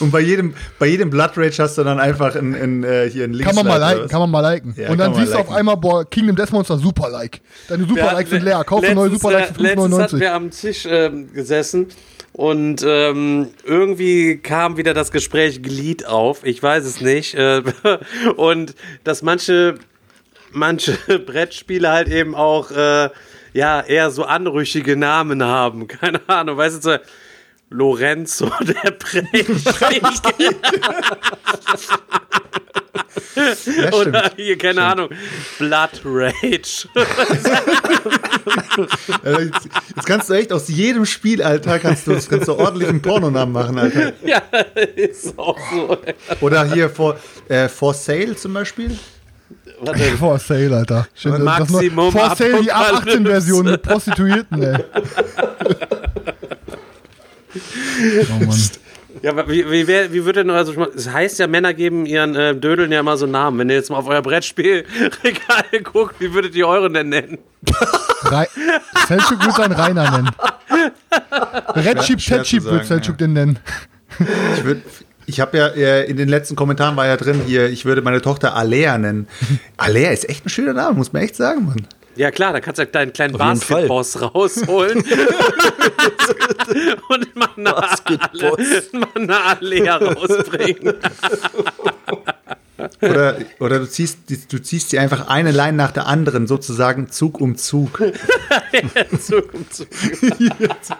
Und 0.00 0.10
bei 0.10 0.20
jedem, 0.20 0.54
bei 0.80 0.86
jedem 0.86 1.10
Blood 1.10 1.32
Rage 1.36 1.62
hast 1.62 1.78
du 1.78 1.84
dann 1.84 2.00
einfach 2.00 2.34
ein, 2.34 2.54
ein, 2.54 2.82
äh, 2.82 3.08
hier 3.08 3.24
ein 3.24 3.34
Links. 3.34 3.46
Kann 3.46 3.54
man 3.54 3.66
mal 3.66 3.76
liken, 3.92 4.08
kann 4.08 4.20
man 4.20 4.30
mal 4.30 4.40
liken. 4.40 4.74
Ja, 4.76 4.90
und 4.90 4.98
dann 4.98 5.14
siehst 5.14 5.32
du 5.32 5.38
auf 5.38 5.50
einmal, 5.50 5.76
boah, 5.76 6.04
Kingdom 6.08 6.34
Death 6.34 6.50
Monster, 6.50 6.76
super 6.78 7.08
Like. 7.08 7.40
Deine 7.68 7.84
super 7.86 8.12
Likes 8.12 8.30
sind 8.30 8.42
leer. 8.42 8.64
Kauf 8.64 8.82
eine 8.82 8.94
neue 8.96 9.10
super 9.10 9.30
Likes 9.32 9.56
für 9.56 9.62
Letztens 9.62 9.98
hatten 9.98 10.16
5,99. 10.16 10.20
wir 10.20 10.34
am 10.34 10.50
Tisch 10.50 10.86
ähm, 10.88 11.32
gesessen 11.32 11.86
und 12.32 12.82
ähm, 12.84 13.48
irgendwie 13.64 14.38
kam 14.38 14.76
wieder 14.76 14.92
das 14.94 15.12
Gespräch 15.12 15.62
Glied 15.62 16.04
auf. 16.06 16.44
Ich 16.44 16.60
weiß 16.62 16.84
es 16.84 17.00
nicht. 17.00 17.34
Äh, 17.34 17.62
und 18.36 18.74
dass 19.04 19.22
manche, 19.22 19.76
manche 20.52 20.96
Brettspiele 21.26 21.90
halt 21.90 22.08
eben 22.08 22.34
auch 22.34 22.70
äh, 22.70 23.10
ja 23.52 23.80
eher 23.80 24.10
so 24.10 24.24
anrüchige 24.24 24.96
Namen 24.96 25.42
haben. 25.42 25.88
Keine 25.88 26.20
Ahnung, 26.26 26.56
weißt 26.56 26.84
du, 26.84 26.92
so 26.92 26.96
Lorenzo 27.70 28.50
der 28.60 28.90
Prächtige. 28.92 30.56
Ja, 33.34 33.92
Oder 33.92 34.24
stimmt. 34.26 34.32
hier, 34.36 34.58
keine 34.58 34.82
Ahnung, 34.82 35.08
Blood 35.58 36.02
Rage. 36.04 36.86
Jetzt, 39.24 39.68
jetzt 39.96 40.06
kannst 40.06 40.28
du 40.28 40.34
echt 40.34 40.52
aus 40.52 40.68
jedem 40.68 41.06
Spiel, 41.06 41.42
Alter, 41.42 41.78
kannst 41.78 42.06
du, 42.06 42.12
kannst 42.28 42.48
du 42.48 42.54
ordentlich 42.54 42.88
einen 42.88 43.00
Pornonamen 43.00 43.52
machen, 43.52 43.78
Alter. 43.78 44.12
ja, 44.24 44.42
ist 44.96 45.38
auch 45.38 45.58
so. 45.70 45.96
Oder 46.40 46.70
hier 46.72 46.90
for, 46.90 47.18
äh, 47.48 47.68
for 47.68 47.94
Sale 47.94 48.36
zum 48.36 48.52
Beispiel. 48.52 48.98
Warte, 49.84 50.00
For 50.16 50.38
Sale, 50.38 50.76
Alter. 50.76 51.06
Schön, 51.14 51.32
das 51.32 51.40
Maximum 51.42 51.94
nur- 51.94 52.12
For 52.12 52.36
Sale, 52.36 52.62
die 52.62 52.70
Apokalypse. 52.72 53.18
A18-Version 53.18 53.66
mit 53.66 53.82
Prostituierten, 53.82 54.62
ey. 54.62 54.78
Oh 58.30 58.44
Mann. 58.44 58.58
Ja, 59.22 59.30
aber 59.30 59.48
wie, 59.48 59.70
wie, 59.70 59.86
wär, 59.86 60.12
wie 60.12 60.24
wird 60.24 60.36
denn, 60.36 60.50
also, 60.50 60.72
es 60.96 61.08
heißt 61.08 61.38
ja, 61.38 61.46
Männer 61.46 61.74
geben 61.74 62.06
ihren 62.06 62.34
äh, 62.34 62.56
Dödeln 62.56 62.90
ja 62.90 63.00
immer 63.00 63.16
so 63.16 63.26
Namen. 63.26 63.58
Wenn 63.58 63.68
ihr 63.68 63.76
jetzt 63.76 63.90
mal 63.90 63.98
auf 63.98 64.08
euer 64.08 64.22
Brettspielregal 64.22 65.64
guckt, 65.84 66.16
wie 66.18 66.32
würdet 66.32 66.54
ihr 66.54 66.66
euren 66.66 66.94
denn 66.94 67.10
nennen? 67.10 67.38
Rei 68.22 68.48
Selchuk 69.06 69.40
würde 69.40 69.52
seinen 69.54 69.72
Rainer 69.72 70.10
nennen. 70.10 70.30
Red 71.76 72.02
Sheep, 72.02 72.18
Ted 72.18 72.64
würde 72.64 72.84
Selchuk 72.84 73.18
den 73.18 73.34
nennen. 73.34 73.58
Ich 74.56 74.64
würde. 74.64 74.82
Ich 75.32 75.40
habe 75.40 75.56
ja 75.56 75.68
äh, 75.68 76.04
in 76.04 76.18
den 76.18 76.28
letzten 76.28 76.56
Kommentaren 76.56 76.94
war 76.94 77.06
ja 77.06 77.16
drin 77.16 77.40
hier, 77.46 77.70
ich 77.70 77.86
würde 77.86 78.02
meine 78.02 78.20
Tochter 78.20 78.54
Alea 78.54 78.98
nennen. 78.98 79.26
Alea 79.78 80.10
ist 80.10 80.28
echt 80.28 80.44
ein 80.44 80.50
schöner 80.50 80.74
Name, 80.74 80.94
muss 80.94 81.14
man 81.14 81.22
echt 81.22 81.36
sagen, 81.36 81.64
Mann. 81.64 81.86
Ja 82.16 82.30
klar, 82.30 82.52
da 82.52 82.60
kannst 82.60 82.78
du 82.78 82.84
deinen 82.84 83.14
kleinen. 83.14 83.38
Basketboss 83.38 84.20
rausholen 84.20 84.98
und 87.08 87.34
mal 87.34 87.48
eine 89.14 89.42
Alea 89.42 89.96
rausbringen. 89.96 90.96
Oder, 93.00 93.36
oder 93.60 93.78
du, 93.78 93.88
ziehst, 93.88 94.18
du 94.28 94.58
ziehst 94.58 94.90
sie 94.90 94.98
einfach 94.98 95.28
eine 95.28 95.50
Line 95.50 95.76
nach 95.76 95.92
der 95.92 96.06
anderen, 96.06 96.46
sozusagen 96.46 97.10
Zug 97.10 97.40
um 97.40 97.56
Zug. 97.56 97.98
Zug 99.20 99.54
um 99.54 99.66
Zug. 99.70 99.88
Jetzt, 100.38 100.92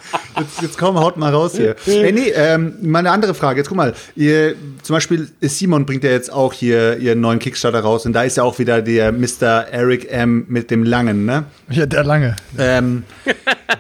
jetzt 0.62 0.79
komm, 0.79 0.99
haut 0.99 1.16
mal 1.16 1.33
raus 1.33 1.57
hier. 1.57 1.77
Ey, 1.87 2.12
nee, 2.12 2.31
ähm, 2.35 2.75
mal 2.83 3.01
eine 3.01 3.11
andere 3.11 3.35
Frage. 3.35 3.61
Jetzt 3.61 3.68
guck 3.68 3.77
mal, 3.77 3.95
ihr, 4.16 4.55
zum 4.83 4.95
Beispiel 4.95 5.29
Simon 5.40 5.87
bringt 5.87 6.05
ja 6.05 6.11
jetzt 6.11 6.33
auch 6.33 6.53
hier 6.53 6.99
ihren 6.99 7.21
neuen 7.21 7.38
Kickstarter 7.38 7.81
raus 7.81 8.07
und 8.07 8.12
da 8.12 8.23
ist 8.23 8.37
ja 8.37 8.42
auch 8.42 8.59
wieder 8.59 8.83
der 8.83 9.12
Mr. 9.12 9.66
Eric 9.71 10.11
M. 10.11 10.45
mit 10.49 10.71
dem 10.71 10.85
Langen, 10.85 11.25
ne? 11.25 11.45
Ja, 11.71 11.87
der 11.87 12.05
lange. 12.05 12.37
Ähm, 12.59 13.05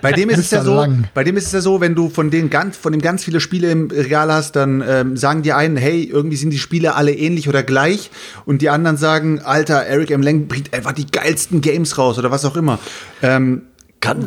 bei 0.00 0.12
dem 0.12 0.30
ist 0.30 0.38
es 0.38 0.50
ja 0.50 0.62
so, 0.62 0.74
Lang. 0.74 1.04
bei 1.14 1.24
dem 1.24 1.36
ist 1.36 1.46
es 1.46 1.52
ja 1.52 1.60
so, 1.60 1.80
wenn 1.80 1.94
du 1.94 2.08
von 2.08 2.30
den 2.30 2.50
ganz, 2.50 2.76
von 2.76 2.92
dem 2.92 3.00
ganz 3.00 3.24
viele 3.24 3.40
Spiele 3.40 3.70
im 3.70 3.90
Regal 3.90 4.32
hast, 4.32 4.56
dann 4.56 4.82
ähm, 4.86 5.16
sagen 5.16 5.42
die 5.42 5.52
einen, 5.52 5.76
hey, 5.76 6.04
irgendwie 6.04 6.36
sind 6.36 6.50
die 6.50 6.58
Spiele 6.58 6.94
alle 6.94 7.12
ähnlich 7.12 7.48
oder 7.48 7.62
gleich, 7.62 7.91
und 8.44 8.62
die 8.62 8.68
anderen 8.68 8.96
sagen, 8.96 9.40
Alter, 9.40 9.84
Eric 9.84 10.10
M. 10.10 10.22
Lang 10.22 10.48
bringt 10.48 10.72
einfach 10.74 10.92
die 10.92 11.06
geilsten 11.06 11.60
Games 11.60 11.98
raus 11.98 12.18
oder 12.18 12.30
was 12.30 12.44
auch 12.44 12.56
immer. 12.56 12.78
Ähm, 13.22 13.62
Kann, 14.00 14.26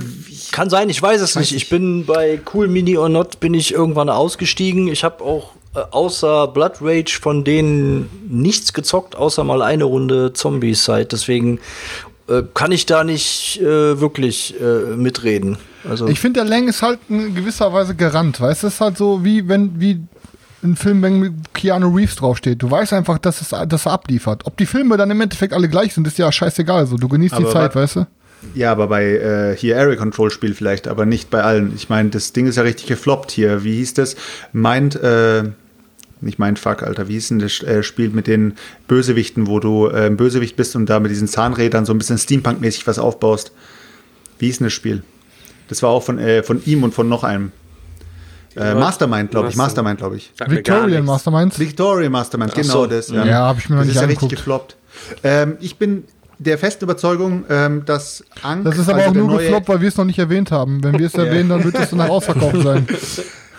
kann 0.53 0.69
sein, 0.69 0.89
ich 0.89 1.01
weiß 1.01 1.19
es 1.19 1.35
nicht. 1.35 1.53
Ich 1.53 1.67
bin 1.67 2.05
bei 2.05 2.39
Cool 2.53 2.69
Mini 2.69 2.97
or 2.97 3.09
Not 3.09 3.41
bin 3.41 3.53
ich 3.53 3.73
irgendwann 3.73 4.09
ausgestiegen. 4.09 4.87
Ich 4.87 5.03
habe 5.03 5.21
auch 5.21 5.51
äh, 5.75 5.79
außer 5.91 6.47
Blood 6.47 6.77
Rage 6.79 7.19
von 7.21 7.43
denen 7.43 8.09
nichts 8.29 8.71
gezockt, 8.71 9.17
außer 9.17 9.43
mal 9.43 9.61
eine 9.61 9.83
Runde 9.83 10.31
Zombies-Side. 10.31 11.07
Deswegen 11.07 11.59
äh, 12.29 12.43
kann 12.53 12.71
ich 12.71 12.85
da 12.85 13.03
nicht 13.03 13.59
äh, 13.61 13.99
wirklich 13.99 14.55
äh, 14.61 14.95
mitreden. 14.95 15.57
Also 15.87 16.07
Ich 16.07 16.21
finde, 16.21 16.39
der 16.39 16.49
Lang 16.49 16.69
ist 16.69 16.81
halt 16.81 16.99
in 17.09 17.35
gewisser 17.35 17.73
Weise 17.73 17.95
gerannt, 17.95 18.39
weißt 18.39 18.63
du? 18.63 18.67
Es 18.67 18.75
ist 18.75 18.81
halt 18.81 18.97
so, 18.97 19.25
wie 19.25 19.47
wenn, 19.49 19.79
wie 19.79 19.99
ein 20.63 20.75
Film, 20.75 21.01
wenn 21.01 21.41
Keanu 21.53 21.95
Reeves 21.95 22.15
draufsteht. 22.15 22.61
Du 22.61 22.71
weißt 22.71 22.93
einfach, 22.93 23.17
dass, 23.19 23.41
es, 23.41 23.49
dass 23.49 23.85
er 23.85 23.91
abliefert. 23.91 24.45
Ob 24.45 24.57
die 24.57 24.65
Filme 24.65 24.97
dann 24.97 25.11
im 25.11 25.21
Endeffekt 25.21 25.53
alle 25.53 25.69
gleich 25.69 25.93
sind, 25.93 26.07
ist 26.07 26.17
ja 26.17 26.31
scheißegal. 26.31 26.87
So, 26.87 26.97
du 26.97 27.07
genießt 27.07 27.37
die 27.37 27.43
Aber 27.43 27.51
Zeit, 27.51 27.75
wa- 27.75 27.81
weißt 27.81 27.95
du? 27.97 28.07
Ja, 28.53 28.71
aber 28.71 28.87
bei 28.87 29.03
äh, 29.05 29.55
hier 29.57 29.77
Area 29.79 29.95
Control 29.95 30.29
Spiel 30.29 30.53
vielleicht, 30.53 30.87
aber 30.87 31.05
nicht 31.05 31.29
bei 31.29 31.41
allen. 31.43 31.73
Ich 31.75 31.89
meine, 31.89 32.09
das 32.09 32.31
Ding 32.33 32.45
ist 32.47 32.57
ja 32.57 32.63
richtig 32.63 32.85
gefloppt 32.87 33.31
hier. 33.31 33.63
Wie 33.63 33.75
hieß 33.77 33.95
das? 33.95 34.15
Mind, 34.53 34.95
äh, 34.95 35.43
nicht 36.21 36.37
Mindfuck, 36.39 36.83
Alter, 36.83 37.07
wie 37.07 37.13
hieß 37.13 37.29
denn 37.29 37.39
das 37.39 37.61
äh, 37.63 37.81
Spiel 37.83 38.09
mit 38.09 38.27
den 38.27 38.53
Bösewichten, 38.87 39.47
wo 39.47 39.59
du 39.59 39.87
äh, 39.87 40.05
ein 40.07 40.17
Bösewicht 40.17 40.55
bist 40.55 40.75
und 40.75 40.87
da 40.89 40.99
mit 40.99 41.11
diesen 41.11 41.27
Zahnrädern 41.27 41.85
so 41.85 41.93
ein 41.93 41.97
bisschen 41.97 42.17
Steampunk-mäßig 42.17 42.85
was 42.87 42.99
aufbaust? 42.99 43.51
Wie 44.37 44.45
hieß 44.47 44.59
denn 44.59 44.65
das 44.67 44.73
Spiel? 44.73 45.03
Das 45.67 45.81
war 45.81 45.89
auch 45.89 46.03
von, 46.03 46.19
äh, 46.19 46.43
von 46.43 46.61
ihm 46.65 46.83
und 46.83 46.93
von 46.93 47.09
noch 47.09 47.23
einem. 47.23 47.51
Äh, 48.55 48.73
Mastermind, 48.75 49.31
glaube 49.31 49.49
ich. 49.49 49.55
Master- 49.55 49.83
Mastermind, 49.83 49.97
glaube 49.99 50.15
ich. 50.17 50.31
Victorian. 50.47 51.03
Masterminds. 51.05 51.59
Victoria 51.59 52.09
Mastermind, 52.09 52.53
genau 52.55 52.73
so. 52.73 52.85
das. 52.85 53.09
Ja, 53.09 53.47
hab 53.47 53.57
ich 53.59 53.69
mir 53.69 53.75
noch 53.75 53.81
das 53.81 53.87
nicht 53.87 53.95
ist 53.95 54.01
ja 54.01 54.07
richtig 54.07 54.29
gefloppt. 54.29 54.75
Ähm, 55.23 55.57
ich 55.59 55.77
bin 55.77 56.05
der 56.39 56.57
festen 56.57 56.83
Überzeugung, 56.85 57.43
ähm, 57.49 57.83
dass 57.85 58.23
Ank, 58.43 58.65
Das 58.65 58.77
ist 58.77 58.89
aber 58.89 58.99
also 58.99 59.11
auch 59.11 59.13
nur 59.27 59.37
gefloppt, 59.37 59.67
weil 59.69 59.81
wir 59.81 59.87
es 59.89 59.97
noch 59.97 60.05
nicht 60.05 60.19
erwähnt 60.19 60.51
haben. 60.51 60.83
Wenn 60.83 60.97
wir 60.99 61.07
es 61.07 61.13
erwähnen, 61.15 61.49
dann 61.49 61.63
wird 61.63 61.75
es 61.77 61.89
danach 61.89 62.09
ausverkauft 62.09 62.61
sein. 62.61 62.87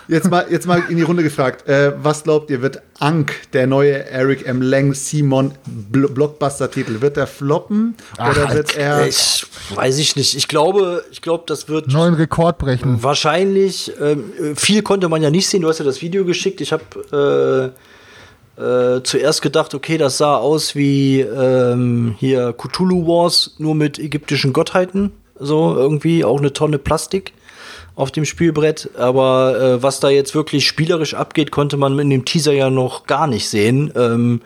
Jetzt 0.07 0.29
mal, 0.29 0.45
jetzt 0.49 0.65
mal 0.67 0.83
in 0.89 0.95
die 0.95 1.03
Runde 1.03 1.21
gefragt. 1.21 1.67
Äh, 1.67 1.91
was 2.01 2.23
glaubt 2.23 2.49
ihr, 2.49 2.61
wird 2.61 2.81
Ank, 2.99 3.33
der 3.51 3.67
neue 3.67 4.05
Eric 4.05 4.47
M. 4.47 4.61
Lang 4.61 4.93
Simon 4.93 5.51
Bl 5.65 6.07
Blockbuster-Titel, 6.07 7.01
wird 7.01 7.17
er 7.17 7.27
floppen 7.27 7.95
oder 8.13 8.53
wird 8.53 8.77
er. 8.77 9.05
Ich 9.05 9.45
weiß 9.75 9.97
ich 9.97 10.15
nicht. 10.15 10.35
Ich 10.35 10.47
glaube, 10.47 11.03
ich 11.11 11.21
glaube, 11.21 11.43
das 11.47 11.67
wird 11.67 11.89
Neuen 11.89 12.13
Rekord 12.13 12.57
brechen. 12.57 13.03
wahrscheinlich. 13.03 13.91
Ähm, 14.01 14.55
viel 14.55 14.81
konnte 14.81 15.09
man 15.09 15.21
ja 15.21 15.29
nicht 15.29 15.47
sehen. 15.47 15.61
Du 15.61 15.67
hast 15.67 15.79
ja 15.79 15.85
das 15.85 16.01
Video 16.01 16.23
geschickt. 16.23 16.61
Ich 16.61 16.71
habe 16.71 17.73
äh, 18.57 18.61
äh, 18.61 19.03
zuerst 19.03 19.41
gedacht, 19.41 19.75
okay, 19.75 19.97
das 19.97 20.17
sah 20.17 20.37
aus 20.37 20.73
wie 20.73 21.19
ähm, 21.19 22.15
hier 22.17 22.53
Cthulhu 22.53 23.05
Wars, 23.05 23.55
nur 23.57 23.75
mit 23.75 23.99
ägyptischen 23.99 24.53
Gottheiten. 24.53 25.11
So 25.39 25.75
irgendwie 25.75 26.23
auch 26.23 26.39
eine 26.39 26.53
Tonne 26.53 26.79
Plastik 26.79 27.33
auf 27.97 28.11
dem 28.11 28.23
Spielbrett. 28.23 28.91
Aber 28.95 29.59
äh, 29.59 29.83
was 29.83 29.99
da 29.99 30.09
jetzt 30.09 30.35
wirklich 30.35 30.65
spielerisch 30.65 31.15
abgeht, 31.15 31.51
konnte 31.51 31.75
man 31.75 31.97
in 31.99 32.09
dem 32.09 32.23
Teaser 32.23 32.53
ja 32.53 32.69
noch 32.69 33.07
gar 33.07 33.27
nicht 33.27 33.49
sehen. 33.49 33.91
Ähm, 33.95 34.41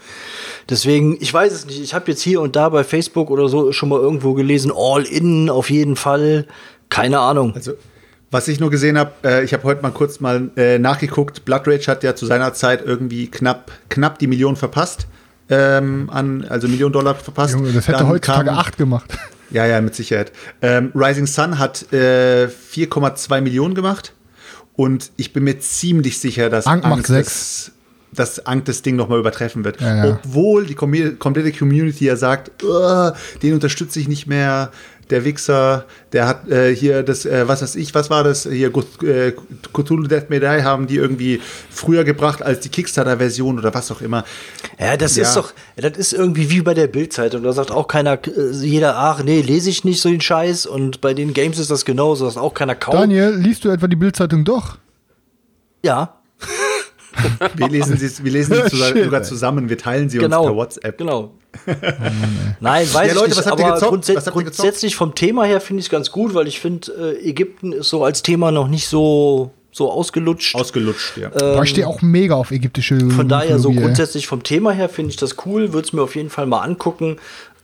deswegen, 0.70 1.18
ich 1.20 1.32
weiß 1.32 1.52
es 1.52 1.66
nicht. 1.68 1.82
Ich 1.82 1.94
habe 1.94 2.10
jetzt 2.10 2.22
hier 2.22 2.42
und 2.42 2.56
da 2.56 2.70
bei 2.70 2.84
Facebook 2.84 3.30
oder 3.30 3.50
so 3.50 3.74
schon 3.74 3.90
mal 3.90 4.00
irgendwo 4.00 4.34
gelesen, 4.34 4.72
All 4.76 5.04
In 5.04 5.50
auf 5.50 5.70
jeden 5.70 5.98
Fall. 5.98 6.48
Keine 6.90 7.20
Ahnung. 7.20 7.54
Also, 7.54 7.74
was 8.32 8.48
ich 8.48 8.62
nur 8.62 8.70
gesehen 8.70 8.98
habe, 8.98 9.12
äh, 9.26 9.44
ich 9.44 9.54
habe 9.54 9.64
heute 9.64 9.82
mal 9.82 9.92
kurz 9.92 10.22
mal 10.22 10.50
äh, 10.56 10.80
nachgeguckt. 10.80 11.44
Blood 11.44 11.68
Rage 11.68 11.88
hat 11.88 12.04
ja 12.04 12.16
zu 12.16 12.26
seiner 12.26 12.54
Zeit 12.54 12.82
irgendwie 12.86 13.28
knapp, 13.28 13.70
knapp 13.90 14.18
die 14.20 14.28
Million 14.28 14.56
verpasst. 14.56 15.08
Ähm, 15.50 16.10
an, 16.10 16.46
also 16.48 16.70
Million 16.70 16.94
Dollar 16.94 17.16
verpasst. 17.16 17.56
Junge, 17.56 17.74
das 17.74 17.90
hätte 17.90 18.00
Dann 18.00 18.08
heutzutage 18.08 18.54
8 18.54 18.78
gemacht. 18.78 19.12
Ja, 19.52 19.66
ja, 19.66 19.82
mit 19.82 19.96
Sicherheit. 19.96 20.32
Ähm, 20.62 20.92
Rising 20.96 21.28
Sun 21.28 21.60
hat 21.60 21.92
äh, 21.94 22.48
4,2 22.48 23.42
Millionen 23.42 23.76
gemacht 23.76 24.14
und 24.76 25.12
ich 25.18 25.34
bin 25.34 25.44
mir 25.44 25.60
ziemlich 25.60 26.20
sicher, 26.20 26.50
dass 26.50 26.66
Ankh 26.66 26.88
macht 26.88 27.10
das, 27.10 27.72
dass 28.14 28.46
Ankh 28.46 28.66
das 28.66 28.82
Ding 28.82 28.96
nochmal 28.96 29.20
übertreffen 29.20 29.64
wird. 29.64 29.82
Ja, 29.82 30.06
ja. 30.06 30.20
Obwohl 30.24 30.66
die 30.66 30.76
kom 30.76 30.94
komplette 31.20 31.52
Community 31.52 32.06
ja 32.06 32.16
sagt, 32.16 32.64
"Uah, 32.64 33.16
den 33.42 33.54
unterstütze 33.54 34.00
ich 34.00 34.08
nicht 34.08 34.28
mehr. 34.28 34.72
Der 35.12 35.26
Wichser, 35.26 35.86
der 36.14 36.28
hat 36.28 36.50
äh, 36.50 36.74
hier 36.76 37.04
das, 37.04 37.26
äh, 37.26 37.48
was 37.48 37.62
weiß 37.62 37.76
ich, 37.76 37.94
was 37.94 38.10
war 38.10 38.24
das? 38.24 38.44
Hier 38.50 38.70
Gut- 38.70 39.04
äh, 39.04 39.34
Cthulhu 39.74 40.08
Death 40.08 40.28
Die 40.32 40.46
haben 40.64 40.88
die 40.88 40.96
irgendwie 40.96 41.42
früher 41.70 42.04
gebracht 42.04 42.42
als 42.42 42.62
die 42.62 42.70
Kickstarter-Version 42.70 43.60
oder 43.60 43.74
was 43.74 43.92
auch 43.92 44.02
immer. 44.02 44.24
Ja, 44.80 44.98
das 44.98 45.16
Ja. 45.18 45.24
ist 45.24 45.36
doch, 45.36 45.54
das 45.76 45.98
ist 45.98 46.14
irgendwie 46.14 46.50
wie 46.50 46.62
bei 46.62 46.74
der 46.74 46.88
Bildzeitung. 46.88 47.44
Da 47.44 47.52
sagt 47.54 47.72
auch 47.72 47.88
keiner, 47.88 48.14
äh, 48.26 48.52
jeder, 48.52 48.98
ach 48.98 49.22
nee, 49.24 49.42
lese 49.42 49.70
ich 49.70 49.84
nicht 49.84 50.02
so 50.02 50.10
den 50.10 50.22
Scheiß. 50.22 50.66
Und 50.66 51.02
bei 51.02 51.14
den 51.14 51.34
Games 51.34 51.60
ist 51.60 51.70
das 51.70 51.86
genauso, 51.86 52.26
dass 52.26 52.38
auch 52.38 52.54
keiner 52.54 52.76
kauft. 52.76 52.98
Daniel, 52.98 53.36
liest 53.36 53.66
du 53.66 53.70
etwa 53.70 53.88
die 53.88 53.96
Bildzeitung 53.98 54.46
doch? 54.46 54.78
Ja, 55.84 56.21
Wir 57.56 57.68
lesen 57.68 57.98
sie, 57.98 58.24
wir 58.24 58.32
lesen 58.32 58.56
sie 58.56 58.64
zusammen, 58.70 59.04
sogar 59.04 59.24
zusammen, 59.24 59.70
wir 59.70 59.78
teilen 59.78 60.10
sie 60.10 60.18
genau. 60.18 60.40
uns 60.42 60.48
per 60.48 60.56
WhatsApp. 60.56 60.98
Genau. 60.98 61.32
Nein, 62.60 62.88
weiß 62.88 62.94
Ja, 62.94 63.06
ich 63.06 63.14
Leute, 63.14 63.30
nicht. 63.30 63.38
was 63.38 63.46
habt 63.46 63.60
ihr 63.60 63.66
aber 63.66 63.74
gezockt? 63.76 63.92
grundsä 63.92 64.16
Was 64.16 64.28
habt 64.28 64.36
grundsätzlich 64.38 64.96
vom 64.96 65.14
Thema 65.16 65.44
her 65.44 65.60
finde 65.62 65.82
ich 65.82 65.88
es 65.88 65.90
ganz 65.90 66.12
gut, 66.12 66.34
weil 66.34 66.48
ich 66.48 66.60
finde, 66.60 67.18
äh, 67.20 67.30
Ägypten 67.30 67.74
ist 67.74 67.90
so 67.90 68.04
als 68.04 68.24
Thema 68.24 68.52
noch 68.52 68.68
nicht 68.68 68.88
so, 68.88 69.52
so 69.72 69.92
ausgelutscht. 69.92 70.56
Ausgelutscht, 70.56 71.18
ja. 71.18 71.30
Boah, 71.30 71.64
ich 71.64 71.70
stehe 71.72 71.88
auch 71.88 72.02
mega 72.02 72.36
auf 72.36 72.52
ägyptische 72.52 72.96
Ähm, 72.96 73.12
Von 73.12 73.28
daher 73.28 73.60
so 73.60 73.70
Mythologie, 73.70 73.78
ey. 73.78 73.84
grundsätzlich 73.84 74.28
vom 74.28 74.44
Thema 74.44 74.72
her 74.72 74.88
finde 74.90 75.12
ich 75.12 75.18
das 75.18 75.36
cool, 75.46 75.74
würde 75.74 75.86
es 75.88 75.94
mir 75.94 76.02
auf 76.04 76.16
jeden 76.16 76.30
Fall 76.30 76.46
mal 76.46 76.62
angucken. 76.62 77.18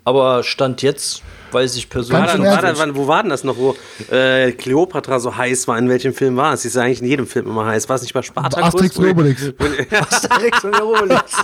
Aber 0.08 0.42
Stand 0.42 0.84
jetzt 0.84 1.22
weiß 1.52 1.76
ich 1.76 1.90
War 1.90 2.02
persönlich 2.02 2.50
war 2.50 2.62
dann, 2.62 2.78
wann, 2.78 2.96
wo 2.96 3.10
war 3.10 3.24
denn 3.24 3.30
das 3.30 3.44
noch, 3.44 3.58
wo 3.58 3.76
äh, 4.10 4.54
Kleopatra 4.54 5.20
so 5.20 5.36
heiß 5.36 5.68
war? 5.68 5.78
In 5.78 5.90
welchem 5.90 6.14
Film 6.14 6.38
war 6.38 6.54
es? 6.54 6.62
Sie 6.62 6.70
ist 6.70 6.76
ja 6.76 6.84
eigentlich 6.84 7.02
in 7.02 7.08
jedem 7.08 7.28
Film 7.28 7.48
immer 7.48 7.66
heiß. 7.66 7.90
War 7.90 7.98
es 7.98 8.04
nicht 8.04 8.14
bei 8.14 8.22
Spartacus? 8.22 8.64
Asterix 8.64 8.96
und 8.96 9.10
Obelix. 9.10 9.42
Asterix 9.92 10.64
und 10.64 10.82
Obelix. 10.82 11.34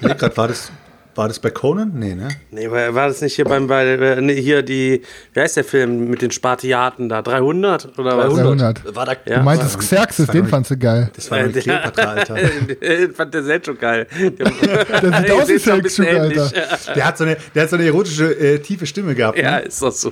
Nee, 0.00 0.14
grad 0.14 0.36
war 0.36 0.48
das, 0.48 0.72
war 1.14 1.28
das 1.28 1.38
bei 1.38 1.50
Conan? 1.50 1.92
Nee, 1.94 2.14
ne? 2.14 2.28
nee, 2.50 2.70
war, 2.70 2.94
war 2.94 3.08
das 3.08 3.20
nicht 3.20 3.34
hier 3.34 3.44
beim, 3.44 3.66
bei, 3.66 3.84
äh, 3.86 4.20
nee, 4.20 4.40
hier 4.40 4.62
die, 4.62 5.02
wie 5.34 5.40
heißt 5.40 5.56
der 5.56 5.64
Film 5.64 6.08
mit 6.08 6.22
den 6.22 6.30
Spartiaten 6.30 7.08
da? 7.08 7.22
300 7.22 7.98
oder 7.98 8.16
was? 8.16 8.34
300. 8.34 8.94
War 8.94 9.06
da, 9.06 9.12
Ja. 9.26 9.38
Du 9.38 9.44
meintest 9.44 9.78
Xerxes, 9.78 10.26
den 10.28 10.46
fandst 10.46 10.70
du 10.70 10.76
geil. 10.76 11.10
Das 11.14 11.30
war 11.30 11.42
nicht 11.42 11.60
Kleopatra, 11.62 12.02
Alter. 12.02 12.34
Den 12.80 13.14
fand 13.14 13.34
der 13.34 13.42
selbst 13.42 13.66
schon 13.66 13.78
geil. 13.78 14.06
Der, 14.38 14.46
sieht 14.46 15.30
aus 15.30 15.48
wie 15.48 15.52
ein 15.72 15.88
Selchuk. 15.88 16.06
Alter. 16.06 16.50
Der 16.94 17.06
hat 17.06 17.18
so 17.18 17.24
eine, 17.24 17.36
der 17.54 17.62
hat 17.62 17.70
so 17.70 17.76
eine 17.76 17.86
erotische, 17.86 18.32
äh, 18.38 18.58
tiefe 18.58 18.86
Stimme 18.86 19.14
gehabt. 19.14 19.38
Ja, 19.38 19.52
Ne? 19.58 19.62
ist 19.62 19.82
doch 19.82 19.92
so. 19.92 20.10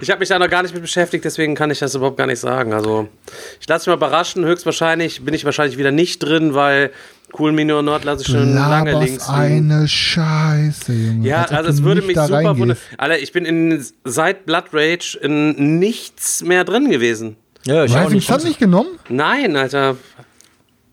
ich 0.00 0.10
habe 0.10 0.20
mich 0.20 0.28
da 0.28 0.38
noch 0.38 0.50
gar 0.50 0.62
nicht 0.62 0.72
mit 0.74 0.82
beschäftigt, 0.82 1.24
deswegen 1.24 1.54
kann 1.54 1.70
ich 1.70 1.78
das 1.78 1.94
überhaupt 1.94 2.16
gar 2.16 2.26
nicht 2.26 2.40
sagen. 2.40 2.72
Also, 2.72 3.08
ich 3.60 3.68
lasse 3.68 3.82
mich 3.88 3.98
mal 3.98 4.06
überraschen. 4.06 4.44
Höchstwahrscheinlich 4.44 5.24
bin 5.24 5.34
ich 5.34 5.44
wahrscheinlich 5.44 5.78
wieder 5.78 5.90
nicht 5.92 6.18
drin, 6.22 6.54
weil 6.54 6.90
Cool 7.38 7.50
und 7.50 7.84
Nord 7.84 8.04
lasse 8.04 8.22
ich 8.22 8.28
schon 8.28 8.54
lange 8.54 8.92
links 8.98 9.26
liegen. 9.28 9.70
eine 9.72 9.88
Scheiße, 9.88 10.92
Junge. 10.92 11.26
Ja, 11.26 11.44
also 11.44 11.70
es 11.70 11.82
würde 11.82 12.00
nicht 12.00 12.06
mich 12.08 12.16
da 12.16 12.26
super 12.28 12.56
wundern. 12.56 12.78
Alter, 12.96 13.18
ich 13.18 13.32
bin 13.32 13.44
in, 13.44 13.84
seit 14.04 14.46
Blood 14.46 14.66
Rage 14.72 15.18
in 15.20 15.78
nichts 15.78 16.42
mehr 16.42 16.64
drin 16.64 16.90
gewesen. 16.90 17.36
ja, 17.64 17.84
ich 17.84 17.94
Rising 17.94 18.12
nicht. 18.12 18.28
Sun 18.28 18.42
nicht 18.44 18.58
genommen? 18.58 18.98
Nein, 19.08 19.56
Alter. 19.56 19.96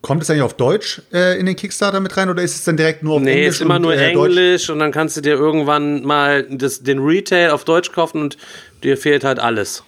Kommt 0.02 0.22
es 0.24 0.30
eigentlich 0.30 0.42
auf 0.42 0.56
Deutsch 0.56 1.02
äh, 1.14 1.40
in 1.40 1.46
den 1.46 1.56
Kickstarter 1.56 2.02
mit 2.02 2.18
rein 2.18 2.30
oder 2.30 2.44
ist 2.44 2.56
es 2.56 2.64
dann 2.66 2.76
direkt 2.76 3.04
nur 3.04 3.16
auf 3.16 3.22
Nee, 3.22 3.32
Englisch? 3.36 3.48
ist 3.56 3.62
immer 3.62 3.76
und, 3.78 3.84
nur 3.84 3.94
äh, 3.94 4.12
Deutsch? 4.14 4.32
Englisch 4.36 4.70
und 4.70 4.80
dann 4.80 4.92
kannst 4.92 5.16
du 5.16 5.22
dir 5.22 5.36
irgendwann 5.36 6.04
mal 6.04 6.44
das, 6.50 6.84
den 6.84 7.00
Retail 7.00 7.52
auf 7.52 7.64
Deutsch 7.64 7.94
kaufen 7.94 8.20
und 8.22 8.38
dir 8.84 8.98
fehlt 8.98 9.24
halt 9.24 9.40
alles. 9.40 9.84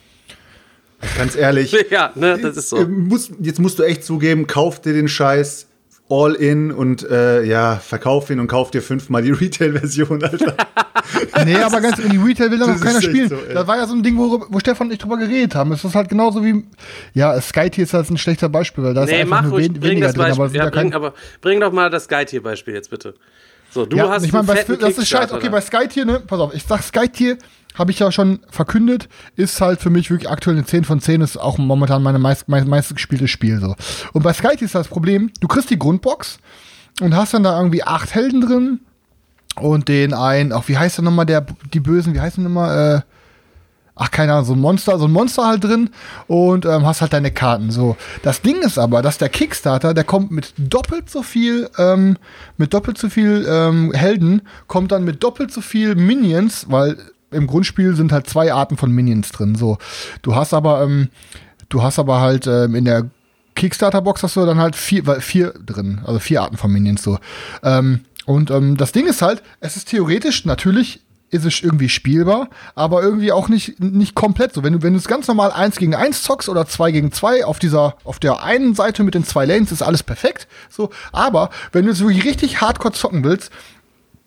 Ganz 1.18 1.36
ehrlich. 1.36 1.76
Ja, 1.92 2.12
ne, 2.16 2.40
das 2.42 2.56
ist 2.56 2.72
äh, 2.72 2.78
so. 2.78 2.88
muss, 2.88 3.30
jetzt 3.42 3.60
musst 3.60 3.78
du 3.78 3.84
echt 3.84 4.06
zugeben, 4.06 4.48
kauf 4.48 4.82
dir 4.82 4.94
den 4.94 5.10
Scheiß 5.10 5.68
all 6.10 6.34
in 6.34 6.72
und 6.72 7.10
äh, 7.10 7.44
ja, 7.44 7.78
verkauf 7.78 8.30
ihn 8.30 8.40
und 8.40 8.48
kauf 8.48 8.72
dir 8.72 8.82
fünfmal 8.82 9.24
die 9.24 9.32
Retail-Version, 9.32 10.24
Alter. 10.24 10.56
Nee, 11.46 11.56
aber 11.56 11.82
ganz 11.82 12.00
in 12.00 12.12
die 12.12 12.18
Retail 12.18 12.52
will 12.52 12.60
da 12.60 12.68
noch 12.68 12.80
keiner 12.80 13.02
spielen. 13.02 13.30
so, 13.30 13.38
das 13.54 13.68
war 13.68 13.78
ja 13.78 13.88
so 13.88 13.94
ein 13.94 14.04
Ding, 14.04 14.18
wo, 14.18 14.46
wo 14.50 14.60
Stefan 14.60 14.88
und 14.88 14.94
ich 14.94 15.00
drüber 15.00 15.18
geredet 15.18 15.56
haben. 15.56 15.72
Es 15.72 15.84
ist 15.84 15.96
halt 15.96 16.10
genauso 16.10 16.44
wie. 16.44 16.64
Ja, 17.14 17.40
Skytier 17.40 17.84
ist 17.84 17.94
halt 17.94 18.10
ein 18.10 18.18
schlechter 18.18 18.50
Beispiel, 18.50 18.84
weil 18.84 18.94
da 18.94 19.04
ist 19.04 19.10
Nee, 19.10 19.22
einfach 19.22 19.30
mach 19.30 19.44
nur 19.44 19.52
ruhig, 19.54 19.66
wen, 19.66 19.74
bring 19.74 19.92
weniger 19.92 20.08
das 20.08 20.16
drin, 20.16 20.26
aber 20.26 20.44
Beispiel. 20.44 20.58
Ja, 20.60 20.66
ja 20.66 20.70
bring, 20.70 20.94
aber 20.94 21.14
bring 21.42 21.60
doch 21.60 21.72
mal 21.72 21.90
das 21.90 22.08
Guide-Hier-Beispiel 22.08 22.74
jetzt 22.74 22.90
bitte. 22.90 23.16
So, 23.72 23.86
du 23.86 23.98
ja, 23.98 24.10
hast 24.10 24.26
ich 24.26 24.32
meine, 24.32 24.50
einen 24.50 24.68
bei, 24.68 24.76
das 24.76 24.98
ist 24.98 25.10
scheiße. 25.10 25.34
Okay, 25.36 25.50
bei 25.50 25.60
Skytier, 25.60 26.06
ne? 26.06 26.22
Pass 26.26 26.40
auf, 26.40 26.54
ich 26.54 26.64
sag 26.64 26.82
Skytier, 26.82 27.38
habe 27.76 27.92
ich 27.92 28.00
ja 28.00 28.12
schon 28.12 28.40
verkündet, 28.50 29.10
ist 29.36 29.62
halt 29.62 29.82
für 29.82 29.90
mich 29.90 30.10
wirklich 30.10 30.30
aktuell 30.30 30.56
eine 30.56 30.66
10 30.66 30.86
von 30.86 31.00
10, 31.00 31.22
ist 31.22 31.38
auch 31.38 31.58
momentan 31.58 32.02
meine 32.02 32.20
meist, 32.20 32.48
meist, 32.48 32.68
meistgespielte 32.68 33.28
Spiel 33.28 33.60
so. 33.60 33.76
Und 34.14 34.24
bei 34.24 34.34
Skytier 34.34 34.66
ist 34.66 34.76
das 34.76 34.88
Problem, 34.88 35.32
du 35.42 35.48
kriegst 35.48 35.70
die 35.70 35.80
Grundbox 35.80 36.40
und 37.02 37.16
hast 37.16 37.34
dann 37.34 37.44
da 37.44 37.58
irgendwie 37.58 37.84
acht 37.84 38.16
Helden 38.16 38.42
drin 38.42 38.80
und 39.60 39.88
den 39.88 40.14
einen, 40.14 40.52
auch 40.52 40.68
wie 40.68 40.78
heißt 40.78 40.98
der 40.98 41.04
nochmal, 41.04 41.26
der, 41.26 41.46
die 41.74 41.80
Bösen, 41.80 42.14
wie 42.14 42.22
heißen 42.22 42.44
die 42.44 42.50
nochmal, 42.50 42.98
äh, 42.98 43.02
ach 43.96 44.12
keine 44.12 44.34
Ahnung, 44.34 44.46
so 44.46 44.54
ein 44.54 44.60
Monster, 44.60 44.98
so 45.00 45.06
ein 45.06 45.12
Monster 45.12 45.48
halt 45.48 45.64
drin 45.64 45.90
und 46.28 46.66
ähm, 46.66 46.86
hast 46.86 47.02
halt 47.02 47.14
deine 47.14 47.32
Karten. 47.32 47.72
So, 47.72 47.96
das 48.24 48.42
Ding 48.42 48.62
ist 48.62 48.78
aber, 48.78 49.02
dass 49.02 49.18
der 49.18 49.30
Kickstarter, 49.30 49.94
der 49.94 50.04
kommt 50.04 50.32
mit 50.32 50.54
doppelt 50.58 51.10
so 51.10 51.24
viel, 51.24 51.70
ähm, 51.78 52.18
mit 52.58 52.74
doppelt 52.74 52.98
so 52.98 53.10
viel 53.10 53.46
ähm, 53.50 53.94
Helden, 53.94 54.42
kommt 54.68 54.92
dann 54.92 55.04
mit 55.04 55.24
doppelt 55.24 55.52
so 55.52 55.62
viel 55.62 55.96
Minions, 55.96 56.68
weil 56.70 56.98
im 57.32 57.48
Grundspiel 57.48 57.96
sind 57.96 58.12
halt 58.12 58.28
zwei 58.28 58.54
Arten 58.54 58.78
von 58.78 58.92
Minions 58.92 59.32
drin. 59.32 59.56
So, 59.56 59.78
du 60.22 60.36
hast 60.36 60.54
aber, 60.54 60.84
ähm, 60.84 61.10
du 61.70 61.84
hast 61.84 62.00
aber 62.00 62.22
halt 62.22 62.48
ähm, 62.48 62.76
in 62.76 62.86
der 62.86 63.10
Kickstarter-Box 63.56 64.24
hast 64.24 64.36
du 64.36 64.46
dann 64.46 64.60
halt 64.60 64.76
vier, 64.76 65.04
vier 65.22 65.54
drin, 65.54 66.02
also 66.06 66.20
vier 66.20 66.42
Arten 66.42 66.58
von 66.58 66.72
Minions 66.72 67.04
so. 67.04 67.18
Ähm, 67.64 68.02
und 68.26 68.52
ähm, 68.52 68.76
das 68.78 68.92
Ding 68.92 69.08
ist 69.08 69.22
halt, 69.22 69.44
es 69.60 69.78
ist 69.78 69.90
theoretisch 69.90 70.46
natürlich 70.46 71.02
ist 71.32 71.46
es 71.46 71.62
irgendwie 71.62 71.90
spielbar, 71.90 72.50
aber 72.76 73.02
irgendwie 73.02 73.32
auch 73.32 73.50
nicht, 73.50 73.80
nicht 73.80 74.16
komplett 74.16 74.54
so. 74.54 74.64
Wenn 74.64 74.74
du, 74.74 74.84
wenn 74.84 74.94
du 74.94 75.00
es 75.00 75.08
ganz 75.08 75.28
normal 75.28 75.52
1 75.52 75.78
gegen 75.78 75.96
1 75.96 76.24
zockst 76.24 76.50
oder 76.50 76.66
2 76.66 76.92
gegen 76.92 77.12
2 77.12 77.46
auf 77.46 77.60
dieser, 77.60 77.98
auf 78.04 78.20
der 78.20 78.44
einen 78.44 78.76
Seite 78.76 79.04
mit 79.04 79.16
den 79.16 79.26
zwei 79.26 79.46
Lanes 79.46 79.72
ist 79.72 79.82
alles 79.82 80.04
perfekt. 80.04 80.48
So, 80.70 80.92
aber 81.12 81.50
wenn 81.72 81.86
du 81.86 81.92
es 81.92 82.00
wirklich 82.00 82.24
richtig 82.26 82.62
hardcore 82.62 82.94
zocken 82.94 83.24
willst, 83.24 83.52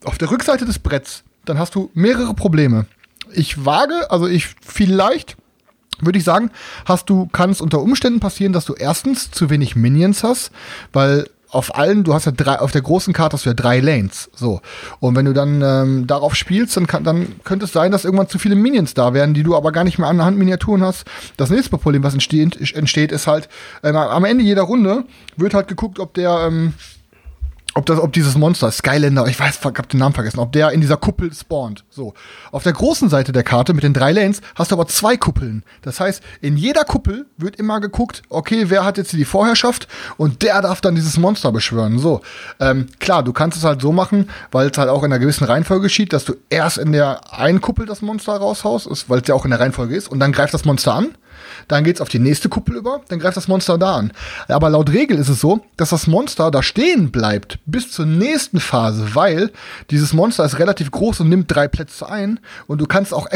auf 0.05 0.19
der 0.19 0.31
Rückseite 0.31 0.67
des 0.67 0.79
Bretts, 0.79 1.25
dann 1.49 1.59
hast 1.59 1.75
du 1.75 1.91
mehrere 1.95 2.35
Probleme. 2.35 2.87
Ich 3.33 3.65
wage, 3.65 4.11
also 4.11 4.27
ich 4.27 4.49
vielleicht 4.65 5.37
würde 6.01 6.19
ich 6.19 6.25
sagen, 6.25 6.51
hast 6.85 7.11
du, 7.11 7.27
kann 7.27 7.51
es 7.51 7.61
unter 7.61 7.81
Umständen 7.81 8.21
passieren, 8.21 8.53
dass 8.53 8.65
du 8.65 8.75
erstens 8.75 9.31
zu 9.31 9.51
wenig 9.51 9.75
Minions 9.75 10.23
hast, 10.23 10.53
weil 10.93 11.27
auf 11.51 11.75
allen, 11.75 12.05
du 12.05 12.13
hast 12.13 12.27
ja 12.27 12.33
drei, 12.33 12.59
auf 12.59 12.73
der 12.73 12.83
großen 12.83 13.15
Karte 13.15 13.35
hast 13.35 13.47
du 13.47 13.51
ja 13.51 13.55
drei 13.55 13.81
Lanes. 13.81 14.31
So. 14.35 14.61
Und 15.01 15.17
wenn 15.17 15.25
du 15.25 15.33
dann 15.33 15.63
ähm, 15.63 16.07
darauf 16.07 16.35
spielst, 16.35 16.77
dann, 16.77 16.87
kann, 16.87 17.05
dann 17.05 17.41
könnte 17.43 17.65
es 17.65 17.73
sein, 17.73 17.91
dass 17.91 18.05
irgendwann 18.05 18.29
zu 18.29 18.39
viele 18.39 18.55
Minions 18.55 18.95
da 18.95 19.15
werden, 19.15 19.35
die 19.35 19.43
du 19.43 19.57
aber 19.57 19.73
gar 19.73 19.85
nicht 19.85 19.99
mehr 19.99 20.09
an 20.09 20.19
der 20.19 20.27
Hand 20.27 20.37
Miniaturen 20.37 20.83
hast. 20.83 21.05
Das 21.37 21.51
nächste 21.51 21.71
Problem, 21.71 22.03
was 22.03 22.13
entsteht, 22.13 22.75
entsteht 22.75 23.13
ist 23.13 23.27
halt, 23.27 23.49
ähm, 23.83 23.97
am 23.97 24.25
Ende 24.25 24.45
jeder 24.45 24.63
Runde 24.63 25.05
wird 25.37 25.55
halt 25.55 25.69
geguckt, 25.69 25.99
ob 25.99 26.13
der, 26.15 26.47
ähm, 26.47 26.75
ob 27.79 27.87
das, 27.87 28.01
ob 28.01 28.13
dieses 28.13 28.37
Monster, 28.37 28.71
Skylander, 28.73 29.27
ich 29.29 29.39
weiß, 29.39 29.61
ich 29.61 29.65
hab 29.65 29.89
den 29.89 30.01
Namen 30.01 30.15
vergessen, 30.15 30.41
ob 30.41 30.51
der 30.51 30.73
in 30.73 30.81
dieser 30.81 30.97
Kuppel 30.97 31.33
spawnt. 31.33 31.85
So. 31.89 32.13
Auf 32.51 32.65
der 32.65 32.73
großen 32.73 33.09
Seite 33.09 33.31
der 33.31 33.45
Karte 33.45 33.73
mit 33.73 33.85
den 33.85 33.95
drei 33.95 34.11
Lanes 34.11 34.41
hast 34.57 34.73
du 34.73 34.75
aber 34.75 34.89
zwei 34.89 35.17
Kuppeln. 35.17 35.63
Das 35.83 36.01
heißt, 36.01 36.21
in 36.41 36.57
jeder 36.57 36.85
Kuppel 36.85 37.27
wird 37.37 37.57
immer 37.57 37.81
geguckt, 37.81 38.23
okay, 38.29 38.65
wer 38.69 38.85
hat 38.85 38.99
jetzt 38.99 39.13
die 39.13 39.25
Vorherrschaft 39.25 39.87
und 40.17 40.43
der 40.43 40.61
darf 40.61 40.81
dann 40.81 40.97
dieses 40.97 41.19
Monster 41.19 41.53
beschwören. 41.53 42.01
So. 42.01 42.21
Ähm, 42.59 42.89
klar, 42.99 43.23
du 43.23 43.33
kannst 43.33 43.57
es 43.57 43.65
halt 43.65 43.81
so 43.81 43.93
machen, 43.93 44.29
weil 44.51 44.71
es 44.71 44.77
halt 44.77 44.89
auch 44.89 45.05
in 45.05 45.13
einer 45.13 45.21
gewissen 45.21 45.45
Reihenfolge 45.45 45.85
geschieht, 45.85 46.13
dass 46.13 46.25
du 46.25 46.35
erst 46.51 46.79
in 46.79 46.91
der 46.91 47.33
einen 47.33 47.61
Kuppel 47.61 47.87
das 47.87 48.03
Monster 48.03 48.37
raushaust, 48.37 49.09
weil 49.09 49.21
es 49.21 49.29
ja 49.29 49.37
auch 49.37 49.45
in 49.45 49.53
der 49.53 49.61
Reihenfolge 49.61 49.95
ist, 49.95 50.09
und 50.09 50.19
dann 50.19 50.33
greift 50.33 50.53
das 50.53 50.65
Monster 50.65 50.95
an 50.95 51.11
dann 51.69 51.85
geht's 51.85 52.01
auf 52.01 52.09
die 52.09 52.19
nächste 52.19 52.49
Kuppel 52.49 52.77
über, 52.77 53.03
dann 53.09 53.19
greift 53.19 53.37
das 53.37 53.49
Monster 53.49 53.79
da 53.79 53.97
an. 53.97 54.13
Aber 54.49 54.71
laut 54.71 54.91
Regel 54.91 55.19
ist 55.19 55.29
es 55.29 55.41
so, 55.41 55.65
dass 55.77 55.91
das 55.91 56.07
Monster 56.07 56.51
da 56.51 56.63
stehen 56.63 57.11
bleibt 57.11 57.59
bis 57.67 57.91
zur 57.91 58.07
nächsten 58.07 58.61
Phase, 58.61 59.15
weil 59.15 59.51
dieses 59.91 60.13
Monster 60.13 60.45
ist 60.45 60.59
relativ 60.59 60.91
groß 60.91 61.21
und 61.21 61.29
nimmt 61.29 61.55
drei 61.55 61.69
Plätze 61.69 62.09
ein 62.09 62.41
und 62.67 62.81
du 62.81 62.87
kannst 62.87 63.13
auch 63.13 63.29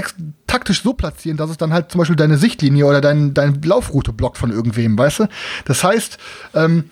taktisch 0.47 0.83
so 0.83 0.93
platzieren, 0.93 1.37
dass 1.37 1.51
es 1.51 1.57
dann 1.57 1.73
halt 1.73 1.91
zum 1.91 1.99
Beispiel 1.99 2.17
deine 2.17 2.39
Sichtlinie 2.39 2.87
oder 2.87 3.01
dein, 3.01 3.35
deine 3.35 3.59
Laufroute 3.65 4.13
blockt 4.13 4.39
von 4.39 4.51
irgendwem, 4.51 4.99
weißt 4.99 5.21
du? 5.21 5.29
Das 5.65 5.83
heißt, 5.85 6.19
ähm, 6.55 6.91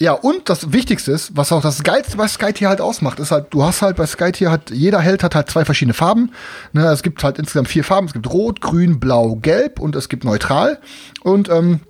ja, 0.00 0.14
und 0.14 0.48
das 0.48 0.72
Wichtigste 0.72 1.12
ist, 1.12 1.36
was 1.36 1.52
auch 1.52 1.60
das 1.60 1.82
Geilste 1.82 2.16
bei 2.16 2.26
Skytier 2.26 2.70
halt 2.70 2.80
ausmacht, 2.80 3.18
ist 3.20 3.32
halt, 3.32 3.48
du 3.50 3.62
hast 3.62 3.82
halt 3.82 3.96
bei 3.96 4.06
Skytier 4.06 4.50
hat, 4.50 4.70
jeder 4.70 4.98
Held 4.98 5.22
hat 5.22 5.34
halt 5.34 5.50
zwei 5.50 5.66
verschiedene 5.66 5.92
Farben. 5.92 6.32
Ne, 6.72 6.86
es 6.86 7.02
gibt 7.02 7.22
halt 7.22 7.38
insgesamt 7.38 7.68
vier 7.68 7.84
Farben. 7.84 8.06
Es 8.06 8.14
gibt 8.14 8.32
Rot, 8.32 8.62
Grün, 8.62 8.98
Blau, 8.98 9.36
Gelb 9.36 9.78
und 9.78 9.94
es 9.94 10.08
gibt 10.08 10.24
Neutral. 10.24 10.78
Und 11.22 11.50
ähm, 11.50 11.80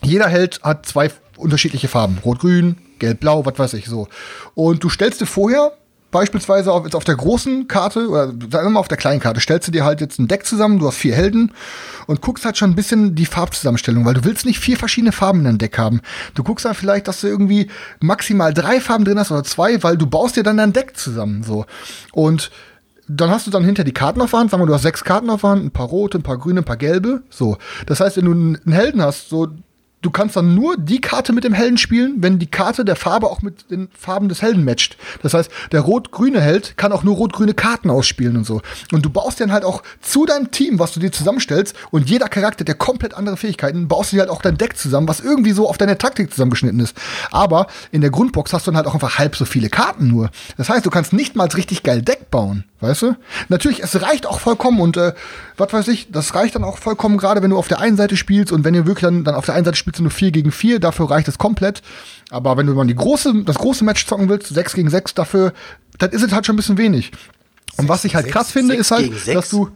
jeder 0.00 0.28
Held 0.28 0.62
hat 0.62 0.86
zwei 0.86 1.10
unterschiedliche 1.36 1.88
Farben. 1.88 2.18
Rot, 2.24 2.38
Grün, 2.38 2.76
Gelb, 3.00 3.18
Blau, 3.18 3.44
was 3.44 3.58
weiß 3.58 3.74
ich 3.74 3.86
so. 3.86 4.06
Und 4.54 4.84
du 4.84 4.88
stellst 4.88 5.20
dir 5.20 5.26
vorher 5.26 5.72
beispielsweise 6.16 6.72
auf, 6.72 6.84
jetzt 6.84 6.96
auf 6.96 7.04
der 7.04 7.14
großen 7.14 7.68
Karte, 7.68 8.08
oder 8.08 8.28
sagen 8.28 8.66
wir 8.66 8.70
mal 8.70 8.80
auf 8.80 8.88
der 8.88 8.96
kleinen 8.96 9.20
Karte, 9.20 9.38
stellst 9.38 9.68
du 9.68 9.72
dir 9.72 9.84
halt 9.84 10.00
jetzt 10.00 10.18
ein 10.18 10.28
Deck 10.28 10.46
zusammen, 10.46 10.78
du 10.78 10.86
hast 10.86 10.96
vier 10.96 11.14
Helden 11.14 11.52
und 12.06 12.22
guckst 12.22 12.46
halt 12.46 12.56
schon 12.56 12.70
ein 12.70 12.74
bisschen 12.74 13.14
die 13.14 13.26
Farbzusammenstellung, 13.26 14.06
weil 14.06 14.14
du 14.14 14.24
willst 14.24 14.46
nicht 14.46 14.58
vier 14.58 14.78
verschiedene 14.78 15.12
Farben 15.12 15.40
in 15.40 15.44
deinem 15.44 15.58
Deck 15.58 15.76
haben. 15.76 16.00
Du 16.34 16.42
guckst 16.42 16.64
halt 16.64 16.76
vielleicht, 16.76 17.06
dass 17.06 17.20
du 17.20 17.26
irgendwie 17.26 17.68
maximal 18.00 18.54
drei 18.54 18.80
Farben 18.80 19.04
drin 19.04 19.18
hast 19.18 19.30
oder 19.30 19.44
zwei, 19.44 19.82
weil 19.82 19.98
du 19.98 20.06
baust 20.06 20.36
dir 20.36 20.42
dann 20.42 20.56
dein 20.56 20.72
Deck 20.72 20.96
zusammen, 20.96 21.42
so. 21.42 21.66
Und 22.12 22.50
dann 23.06 23.30
hast 23.30 23.46
du 23.46 23.50
dann 23.50 23.62
hinter 23.62 23.84
die 23.84 23.92
Karten 23.92 24.22
auf 24.22 24.30
der 24.30 24.40
Hand, 24.40 24.50
sagen 24.50 24.62
wir, 24.62 24.66
du 24.66 24.74
hast 24.74 24.82
sechs 24.82 25.04
Karten 25.04 25.28
auf 25.28 25.42
der 25.42 25.50
Hand, 25.50 25.66
ein 25.66 25.70
paar 25.70 25.86
rote, 25.86 26.18
ein 26.18 26.22
paar 26.22 26.38
grüne, 26.38 26.62
ein 26.62 26.64
paar 26.64 26.78
gelbe, 26.78 27.22
so. 27.28 27.58
Das 27.84 28.00
heißt, 28.00 28.16
wenn 28.16 28.24
du 28.24 28.32
einen 28.32 28.72
Helden 28.72 29.02
hast, 29.02 29.28
so, 29.28 29.48
du 30.06 30.12
kannst 30.12 30.36
dann 30.36 30.54
nur 30.54 30.76
die 30.78 31.00
Karte 31.00 31.32
mit 31.32 31.42
dem 31.42 31.52
Helden 31.52 31.78
spielen, 31.78 32.18
wenn 32.18 32.38
die 32.38 32.46
Karte 32.46 32.84
der 32.84 32.94
Farbe 32.94 33.26
auch 33.26 33.42
mit 33.42 33.72
den 33.72 33.88
Farben 33.98 34.28
des 34.28 34.40
Helden 34.40 34.64
matcht. 34.64 34.96
Das 35.20 35.34
heißt, 35.34 35.50
der 35.72 35.80
rot-grüne 35.80 36.40
Held 36.40 36.76
kann 36.76 36.92
auch 36.92 37.02
nur 37.02 37.16
rot-grüne 37.16 37.54
Karten 37.54 37.90
ausspielen 37.90 38.36
und 38.36 38.44
so. 38.44 38.62
Und 38.92 39.04
du 39.04 39.10
baust 39.10 39.40
dann 39.40 39.50
halt 39.50 39.64
auch 39.64 39.82
zu 40.00 40.24
deinem 40.24 40.52
Team, 40.52 40.78
was 40.78 40.92
du 40.92 41.00
dir 41.00 41.10
zusammenstellst, 41.10 41.74
und 41.90 42.08
jeder 42.08 42.28
Charakter, 42.28 42.62
der 42.62 42.76
komplett 42.76 43.14
andere 43.14 43.36
Fähigkeiten, 43.36 43.88
baust 43.88 44.12
du 44.12 44.16
dir 44.16 44.20
halt 44.20 44.30
auch 44.30 44.42
dein 44.42 44.56
Deck 44.56 44.76
zusammen, 44.76 45.08
was 45.08 45.18
irgendwie 45.18 45.50
so 45.50 45.68
auf 45.68 45.76
deine 45.76 45.98
Taktik 45.98 46.30
zusammengeschnitten 46.30 46.78
ist. 46.78 46.96
Aber 47.32 47.66
in 47.90 48.00
der 48.00 48.10
Grundbox 48.10 48.52
hast 48.52 48.68
du 48.68 48.70
dann 48.70 48.76
halt 48.76 48.86
auch 48.86 48.94
einfach 48.94 49.18
halb 49.18 49.34
so 49.34 49.44
viele 49.44 49.70
Karten 49.70 50.06
nur. 50.06 50.30
Das 50.56 50.68
heißt, 50.68 50.86
du 50.86 50.90
kannst 50.90 51.12
nicht 51.12 51.34
mal 51.34 51.48
richtig 51.48 51.82
geil 51.82 52.00
Deck 52.00 52.30
bauen. 52.30 52.62
Weißt 52.86 53.02
du? 53.02 53.16
Natürlich, 53.48 53.82
es 53.82 54.00
reicht 54.00 54.26
auch 54.26 54.38
vollkommen 54.38 54.80
und 54.80 54.96
äh, 54.96 55.12
was 55.56 55.72
weiß 55.72 55.88
ich, 55.88 56.10
das 56.10 56.34
reicht 56.34 56.54
dann 56.54 56.64
auch 56.64 56.78
vollkommen, 56.78 57.18
gerade 57.18 57.42
wenn 57.42 57.50
du 57.50 57.58
auf 57.58 57.68
der 57.68 57.80
einen 57.80 57.96
Seite 57.96 58.16
spielst 58.16 58.52
und 58.52 58.64
wenn 58.64 58.74
ihr 58.74 58.86
wirklich 58.86 59.02
dann, 59.02 59.24
dann 59.24 59.34
auf 59.34 59.44
der 59.44 59.54
einen 59.54 59.64
Seite 59.64 59.76
spielst 59.76 59.98
du 59.98 60.04
nur 60.04 60.12
4 60.12 60.30
gegen 60.30 60.52
4, 60.52 60.78
dafür 60.78 61.10
reicht 61.10 61.28
es 61.28 61.38
komplett. 61.38 61.82
Aber 62.30 62.56
wenn 62.56 62.66
du 62.66 62.74
mal 62.74 62.86
die 62.86 62.94
große, 62.94 63.42
das 63.44 63.56
große 63.56 63.84
Match 63.84 64.06
zocken 64.06 64.28
willst, 64.28 64.48
6 64.48 64.74
gegen 64.74 64.90
6, 64.90 65.14
dafür, 65.14 65.52
dann 65.98 66.10
ist 66.10 66.22
es 66.22 66.32
halt 66.32 66.46
schon 66.46 66.54
ein 66.54 66.58
bisschen 66.58 66.78
wenig. 66.78 67.10
Und 67.76 67.88
was 67.88 68.04
ich 68.04 68.14
halt 68.14 68.28
krass 68.28 68.50
finde, 68.52 68.74
ist 68.74 68.90
halt, 68.90 69.10
dass 69.26 69.50
du. 69.50 69.70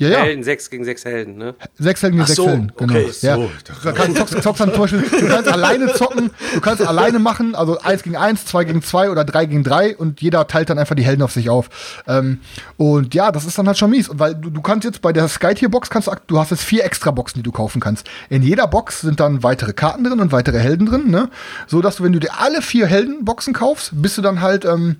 Ja, 0.00 0.08
ja. 0.08 0.20
Helden, 0.20 0.42
sechs 0.42 0.70
gegen 0.70 0.82
sechs 0.86 1.04
Helden, 1.04 1.36
ne? 1.36 1.54
Sechs 1.78 2.02
Helden 2.02 2.16
gegen 2.16 2.26
sechs 2.26 2.36
so, 2.36 2.48
Helden, 2.48 2.72
genau. 2.74 2.94
Okay, 2.94 3.10
ja. 3.20 3.36
so. 3.36 3.50
Du 3.82 3.92
kannst, 3.92 4.16
zockst, 4.16 4.42
zockst 4.42 4.60
dann 4.62 4.70
zum 4.72 4.80
Beispiel, 4.80 5.02
du 5.02 5.28
kannst 5.28 5.52
alleine 5.52 5.92
zocken, 5.92 6.30
du 6.54 6.60
kannst 6.62 6.82
alleine 6.82 7.18
machen, 7.18 7.54
also 7.54 7.78
eins 7.80 8.02
gegen 8.02 8.16
eins, 8.16 8.46
zwei 8.46 8.64
gegen 8.64 8.82
zwei 8.82 9.10
oder 9.10 9.26
drei 9.26 9.44
gegen 9.44 9.62
drei 9.62 9.94
und 9.94 10.22
jeder 10.22 10.46
teilt 10.46 10.70
dann 10.70 10.78
einfach 10.78 10.94
die 10.94 11.02
Helden 11.04 11.20
auf 11.20 11.32
sich 11.32 11.50
auf. 11.50 12.02
Ähm, 12.08 12.40
und 12.78 13.14
ja, 13.14 13.30
das 13.30 13.44
ist 13.44 13.58
dann 13.58 13.66
halt 13.66 13.76
schon 13.76 13.90
mies. 13.90 14.08
Und 14.08 14.18
weil 14.18 14.34
du, 14.34 14.48
du 14.48 14.62
kannst 14.62 14.86
jetzt 14.86 15.02
bei 15.02 15.12
der 15.12 15.28
Skytier-Box 15.28 15.90
kannst 15.90 16.08
du, 16.08 16.12
du 16.28 16.38
hast 16.38 16.50
jetzt 16.50 16.62
vier 16.62 16.82
extra 16.82 17.10
Boxen, 17.10 17.40
die 17.40 17.42
du 17.42 17.52
kaufen 17.52 17.82
kannst. 17.82 18.08
In 18.30 18.42
jeder 18.42 18.68
Box 18.68 19.02
sind 19.02 19.20
dann 19.20 19.42
weitere 19.42 19.74
Karten 19.74 20.04
drin 20.04 20.20
und 20.20 20.32
weitere 20.32 20.60
Helden 20.60 20.86
drin, 20.86 21.10
ne? 21.10 21.28
So 21.66 21.82
dass 21.82 21.96
du, 21.96 22.04
wenn 22.04 22.14
du 22.14 22.20
dir 22.20 22.40
alle 22.40 22.62
vier 22.62 22.86
Heldenboxen 22.86 23.52
kaufst, 23.52 23.90
bist 23.92 24.16
du 24.16 24.22
dann 24.22 24.40
halt, 24.40 24.64
ähm, 24.64 24.96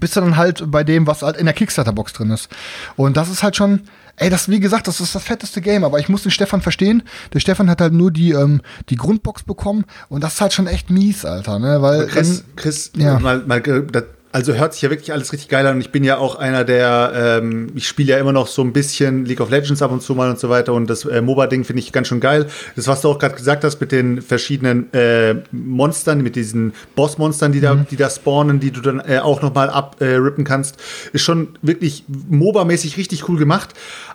bist 0.00 0.16
du 0.16 0.20
dann 0.20 0.36
halt 0.36 0.70
bei 0.70 0.84
dem, 0.84 1.06
was 1.06 1.22
halt 1.22 1.36
in 1.36 1.46
der 1.46 1.54
Kickstarter-Box 1.54 2.12
drin 2.12 2.30
ist. 2.30 2.48
Und 2.96 3.16
das 3.16 3.28
ist 3.28 3.42
halt 3.42 3.56
schon, 3.56 3.82
ey, 4.16 4.30
das, 4.30 4.48
wie 4.48 4.60
gesagt, 4.60 4.88
das 4.88 5.00
ist 5.00 5.14
das 5.14 5.22
fetteste 5.22 5.60
Game, 5.60 5.84
aber 5.84 5.98
ich 5.98 6.08
muss 6.08 6.22
den 6.22 6.30
Stefan 6.30 6.60
verstehen. 6.60 7.02
Der 7.32 7.40
Stefan 7.40 7.70
hat 7.70 7.80
halt 7.80 7.92
nur 7.92 8.10
die, 8.10 8.32
ähm, 8.32 8.60
die 8.88 8.96
Grundbox 8.96 9.42
bekommen 9.42 9.84
und 10.08 10.22
das 10.22 10.34
ist 10.34 10.40
halt 10.40 10.52
schon 10.52 10.66
echt 10.66 10.90
mies, 10.90 11.24
Alter, 11.24 11.58
ne, 11.58 11.82
weil. 11.82 12.06
Chris, 12.06 12.44
Chris, 12.56 12.92
ja. 12.96 13.18
mal, 13.18 13.42
mal, 13.46 13.60
das, 13.60 14.04
also 14.34 14.52
hört 14.54 14.72
sich 14.72 14.82
ja 14.82 14.90
wirklich 14.90 15.12
alles 15.12 15.32
richtig 15.32 15.48
geil 15.48 15.64
an. 15.64 15.76
Und 15.76 15.80
ich 15.80 15.92
bin 15.92 16.02
ja 16.02 16.18
auch 16.18 16.34
einer 16.34 16.64
der, 16.64 17.12
ähm, 17.40 17.68
ich 17.76 17.86
spiele 17.86 18.10
ja 18.14 18.18
immer 18.18 18.32
noch 18.32 18.48
so 18.48 18.62
ein 18.62 18.72
bisschen 18.72 19.24
League 19.24 19.40
of 19.40 19.48
Legends 19.48 19.80
ab 19.80 19.92
und 19.92 20.02
zu 20.02 20.16
mal 20.16 20.28
und 20.28 20.40
so 20.40 20.48
weiter. 20.48 20.72
Und 20.72 20.90
das 20.90 21.04
äh, 21.04 21.22
MOBA-Ding 21.22 21.62
finde 21.62 21.78
ich 21.78 21.92
ganz 21.92 22.08
schön 22.08 22.18
geil. 22.18 22.48
Das, 22.74 22.88
was 22.88 23.00
du 23.00 23.10
auch 23.10 23.20
gerade 23.20 23.36
gesagt 23.36 23.62
hast 23.62 23.80
mit 23.80 23.92
den 23.92 24.20
verschiedenen 24.22 24.92
äh, 24.92 25.36
Monstern, 25.52 26.20
mit 26.20 26.34
diesen 26.34 26.72
Boss-Monstern, 26.96 27.52
die, 27.52 27.60
da, 27.60 27.74
Mhm. 27.74 27.86
die 27.88 27.96
da 27.96 28.10
spawnen, 28.10 28.58
die 28.58 28.72
du 28.72 28.80
dann 28.80 28.98
äh, 28.98 29.20
auch 29.20 29.40
noch 29.40 29.54
mal 29.54 29.70
abrippen 29.70 30.42
kannst, 30.42 30.78
ist 31.12 31.22
schon 31.22 31.50
wirklich 31.62 32.04
MOBA-mäßig 32.08 32.96
richtig 32.96 33.28
cool 33.28 33.38
gemacht. 33.38 33.70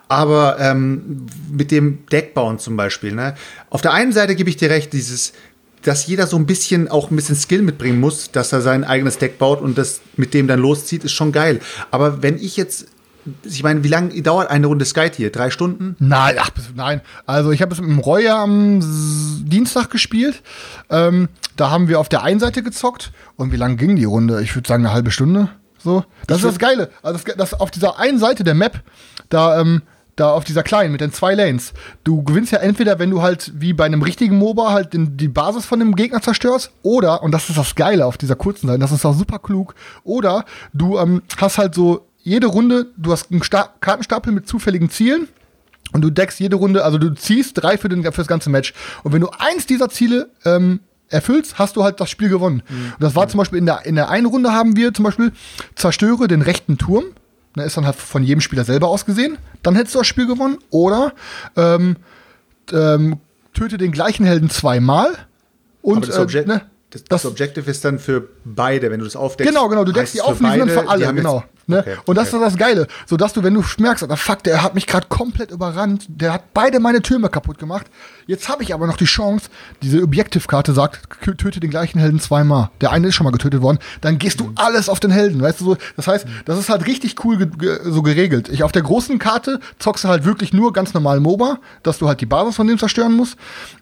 Aber 0.09 0.57
ähm, 0.59 1.27
mit 1.49 1.71
dem 1.71 2.05
Deckbauen 2.11 2.59
zum 2.59 2.75
Beispiel, 2.75 3.13
ne? 3.13 3.35
Auf 3.69 3.81
der 3.81 3.93
einen 3.93 4.11
Seite 4.11 4.35
gebe 4.35 4.49
ich 4.49 4.57
dir 4.57 4.69
recht, 4.69 4.91
dieses 4.91 5.31
dass 5.83 6.07
jeder 6.07 6.27
so 6.27 6.37
ein 6.37 6.45
bisschen 6.45 6.87
auch 6.87 7.11
ein 7.11 7.15
bisschen 7.15 7.35
Skill 7.35 7.61
mitbringen 7.61 7.99
muss, 7.99 8.31
dass 8.31 8.51
er 8.53 8.61
sein 8.61 8.83
eigenes 8.83 9.17
Deck 9.17 9.37
baut 9.37 9.61
und 9.61 9.77
das 9.77 10.01
mit 10.17 10.33
dem 10.33 10.47
dann 10.47 10.59
loszieht, 10.59 11.03
ist 11.03 11.13
schon 11.13 11.31
geil. 11.31 11.59
Aber 11.91 12.21
wenn 12.21 12.37
ich 12.37 12.57
jetzt, 12.57 12.87
ich 13.43 13.63
meine, 13.63 13.83
wie 13.83 13.87
lange 13.87 14.21
dauert 14.21 14.49
eine 14.49 14.67
Runde 14.67 14.85
Sky 14.85 15.09
hier? 15.15 15.31
Drei 15.31 15.49
Stunden? 15.51 15.95
Nein, 15.99 16.35
ach, 16.39 16.51
nein. 16.75 17.01
Also 17.25 17.51
ich 17.51 17.61
habe 17.61 17.73
es 17.73 17.81
mit 17.81 17.89
dem 17.89 18.19
ja 18.21 18.43
am 18.43 18.81
Dienstag 19.45 19.89
gespielt. 19.89 20.41
Ähm, 20.89 21.29
da 21.55 21.69
haben 21.69 21.87
wir 21.87 21.99
auf 21.99 22.09
der 22.09 22.23
einen 22.23 22.39
Seite 22.39 22.63
gezockt. 22.63 23.11
Und 23.35 23.51
wie 23.51 23.57
lang 23.57 23.77
ging 23.77 23.95
die 23.95 24.05
Runde? 24.05 24.41
Ich 24.41 24.55
würde 24.55 24.67
sagen 24.67 24.85
eine 24.85 24.93
halbe 24.93 25.11
Stunde. 25.11 25.49
So. 25.81 26.03
Das 26.27 26.39
ist 26.39 26.45
das 26.45 26.59
Geile. 26.59 26.89
Also 27.01 27.19
das, 27.25 27.35
das 27.35 27.53
auf 27.53 27.71
dieser 27.71 27.99
einen 27.99 28.19
Seite 28.19 28.43
der 28.43 28.53
Map, 28.53 28.81
da, 29.29 29.59
ähm, 29.59 29.81
da 30.19 30.31
auf 30.31 30.43
dieser 30.43 30.63
kleinen 30.63 30.91
mit 30.91 31.01
den 31.01 31.11
zwei 31.11 31.33
Lanes. 31.33 31.73
Du 32.03 32.23
gewinnst 32.23 32.51
ja 32.51 32.59
entweder, 32.59 32.99
wenn 32.99 33.09
du 33.09 33.21
halt 33.21 33.51
wie 33.55 33.73
bei 33.73 33.85
einem 33.85 34.01
richtigen 34.01 34.37
MOBA 34.37 34.71
halt 34.71 34.93
den, 34.93 35.17
die 35.17 35.27
Basis 35.27 35.65
von 35.65 35.79
dem 35.79 35.95
Gegner 35.95 36.21
zerstörst, 36.21 36.71
oder, 36.81 37.23
und 37.23 37.31
das 37.31 37.49
ist 37.49 37.57
das 37.57 37.75
Geile 37.75 38.05
auf 38.05 38.17
dieser 38.17 38.35
kurzen 38.35 38.67
Seite, 38.67 38.79
das 38.79 38.91
ist 38.91 39.05
auch 39.05 39.15
super 39.15 39.39
klug, 39.39 39.75
oder 40.03 40.45
du 40.73 40.97
ähm, 40.97 41.21
hast 41.37 41.57
halt 41.57 41.75
so 41.75 42.07
jede 42.21 42.47
Runde, 42.47 42.87
du 42.97 43.11
hast 43.11 43.31
einen 43.31 43.43
Sta 43.43 43.69
Kartenstapel 43.79 44.33
mit 44.33 44.47
zufälligen 44.47 44.89
Zielen 44.89 45.27
und 45.93 46.01
du 46.01 46.09
deckst 46.09 46.39
jede 46.39 46.57
Runde, 46.57 46.83
also 46.83 46.97
du 46.97 47.13
ziehst 47.15 47.61
drei 47.61 47.77
für, 47.77 47.89
den, 47.89 48.03
für 48.03 48.11
das 48.11 48.27
ganze 48.27 48.49
Match. 48.49 48.73
Und 49.03 49.13
wenn 49.13 49.21
du 49.21 49.29
eins 49.39 49.65
dieser 49.65 49.89
Ziele 49.89 50.29
ähm, 50.45 50.81
erfüllst, 51.09 51.57
hast 51.57 51.75
du 51.75 51.83
halt 51.83 51.99
das 51.99 52.09
Spiel 52.09 52.29
gewonnen. 52.29 52.61
Und 52.69 53.01
das 53.01 53.15
war 53.15 53.27
zum 53.27 53.39
Beispiel 53.39 53.59
in 53.59 53.65
der, 53.65 53.85
in 53.85 53.95
der 53.95 54.09
einen 54.09 54.27
Runde 54.27 54.51
haben 54.51 54.75
wir 54.75 54.93
zum 54.93 55.05
Beispiel 55.05 55.31
zerstöre 55.75 56.27
den 56.27 56.41
rechten 56.41 56.77
Turm. 56.77 57.05
Ne, 57.55 57.63
ist 57.63 57.77
dann 57.77 57.85
halt 57.85 57.95
von 57.95 58.23
jedem 58.23 58.41
Spieler 58.41 58.63
selber 58.63 58.87
ausgesehen. 58.87 59.37
Dann 59.63 59.75
hättest 59.75 59.95
du 59.95 59.99
das 59.99 60.07
Spiel 60.07 60.27
gewonnen. 60.27 60.59
Oder 60.69 61.13
ähm, 61.55 61.97
ähm, 62.71 63.17
töte 63.53 63.77
den 63.77 63.91
gleichen 63.91 64.25
Helden 64.25 64.49
zweimal. 64.49 65.09
Und 65.81 66.07
das, 66.07 66.17
äh, 66.17 66.21
Object 66.21 66.47
ne, 66.47 66.61
das, 66.91 67.03
das- 67.03 67.23
das 67.23 67.31
Objective 67.31 67.69
ist 67.69 67.83
dann 67.85 67.99
für 67.99 68.27
beide, 68.45 68.91
wenn 68.91 68.99
du 68.99 69.05
das 69.05 69.15
aufdeckst. 69.15 69.51
Genau, 69.51 69.67
genau, 69.67 69.83
du 69.83 69.91
deckst 69.91 70.13
die 70.13 70.21
auf 70.21 70.39
und 70.39 70.43
dann 70.47 70.69
für 70.69 70.87
alle, 70.87 71.13
genau. 71.13 71.43
Ne? 71.67 71.79
Okay, 71.79 71.95
und 72.05 72.17
das 72.17 72.33
okay. 72.33 72.43
ist 72.43 72.51
das 72.53 72.57
Geile, 72.57 72.87
so 73.05 73.15
dass 73.15 73.33
du, 73.33 73.43
wenn 73.43 73.53
du 73.53 73.63
merkst, 73.77 74.03
ah, 74.09 74.15
fuck, 74.15 74.43
der 74.43 74.63
hat 74.63 74.73
mich 74.73 74.87
gerade 74.87 75.05
komplett 75.07 75.51
überrannt, 75.51 76.05
der 76.07 76.33
hat 76.33 76.51
beide 76.53 76.79
meine 76.79 77.01
Türme 77.03 77.29
kaputt 77.29 77.59
gemacht. 77.59 77.85
Jetzt 78.29 78.47
habe 78.47 78.61
ich 78.61 78.75
aber 78.75 78.85
noch 78.85 78.97
die 78.97 79.05
Chance, 79.05 79.49
diese 79.81 80.03
Objektivkarte 80.03 80.71
sagt, 80.73 81.01
töte 81.39 81.59
den 81.59 81.71
gleichen 81.71 81.97
Helden 81.97 82.19
zweimal. 82.19 82.69
Der 82.79 82.91
eine 82.91 83.07
ist 83.07 83.15
schon 83.15 83.23
mal 83.23 83.31
getötet 83.31 83.63
worden, 83.63 83.79
dann 84.01 84.19
gehst 84.19 84.39
du 84.39 84.51
alles 84.53 84.87
auf 84.87 84.99
den 84.99 85.09
Helden, 85.09 85.41
weißt 85.41 85.61
du 85.61 85.65
so. 85.65 85.77
Das 85.95 86.05
heißt, 86.05 86.27
das 86.45 86.59
ist 86.59 86.69
halt 86.69 86.85
richtig 86.85 87.25
cool 87.25 87.37
ge 87.37 87.47
ge 87.57 87.79
so 87.85 88.03
geregelt. 88.03 88.47
Ich 88.49 88.61
auf 88.61 88.71
der 88.71 88.83
großen 88.83 89.17
Karte 89.17 89.59
zockst 89.79 90.03
du 90.03 90.09
halt 90.09 90.25
wirklich 90.25 90.53
nur 90.53 90.73
ganz 90.73 90.93
normal 90.93 91.19
MOBA, 91.21 91.57
dass 91.81 91.97
du 91.97 92.07
halt 92.07 92.21
die 92.21 92.27
Basis 92.27 92.55
von 92.55 92.67
dem 92.67 92.77
zerstören 92.77 93.15
musst. 93.15 93.35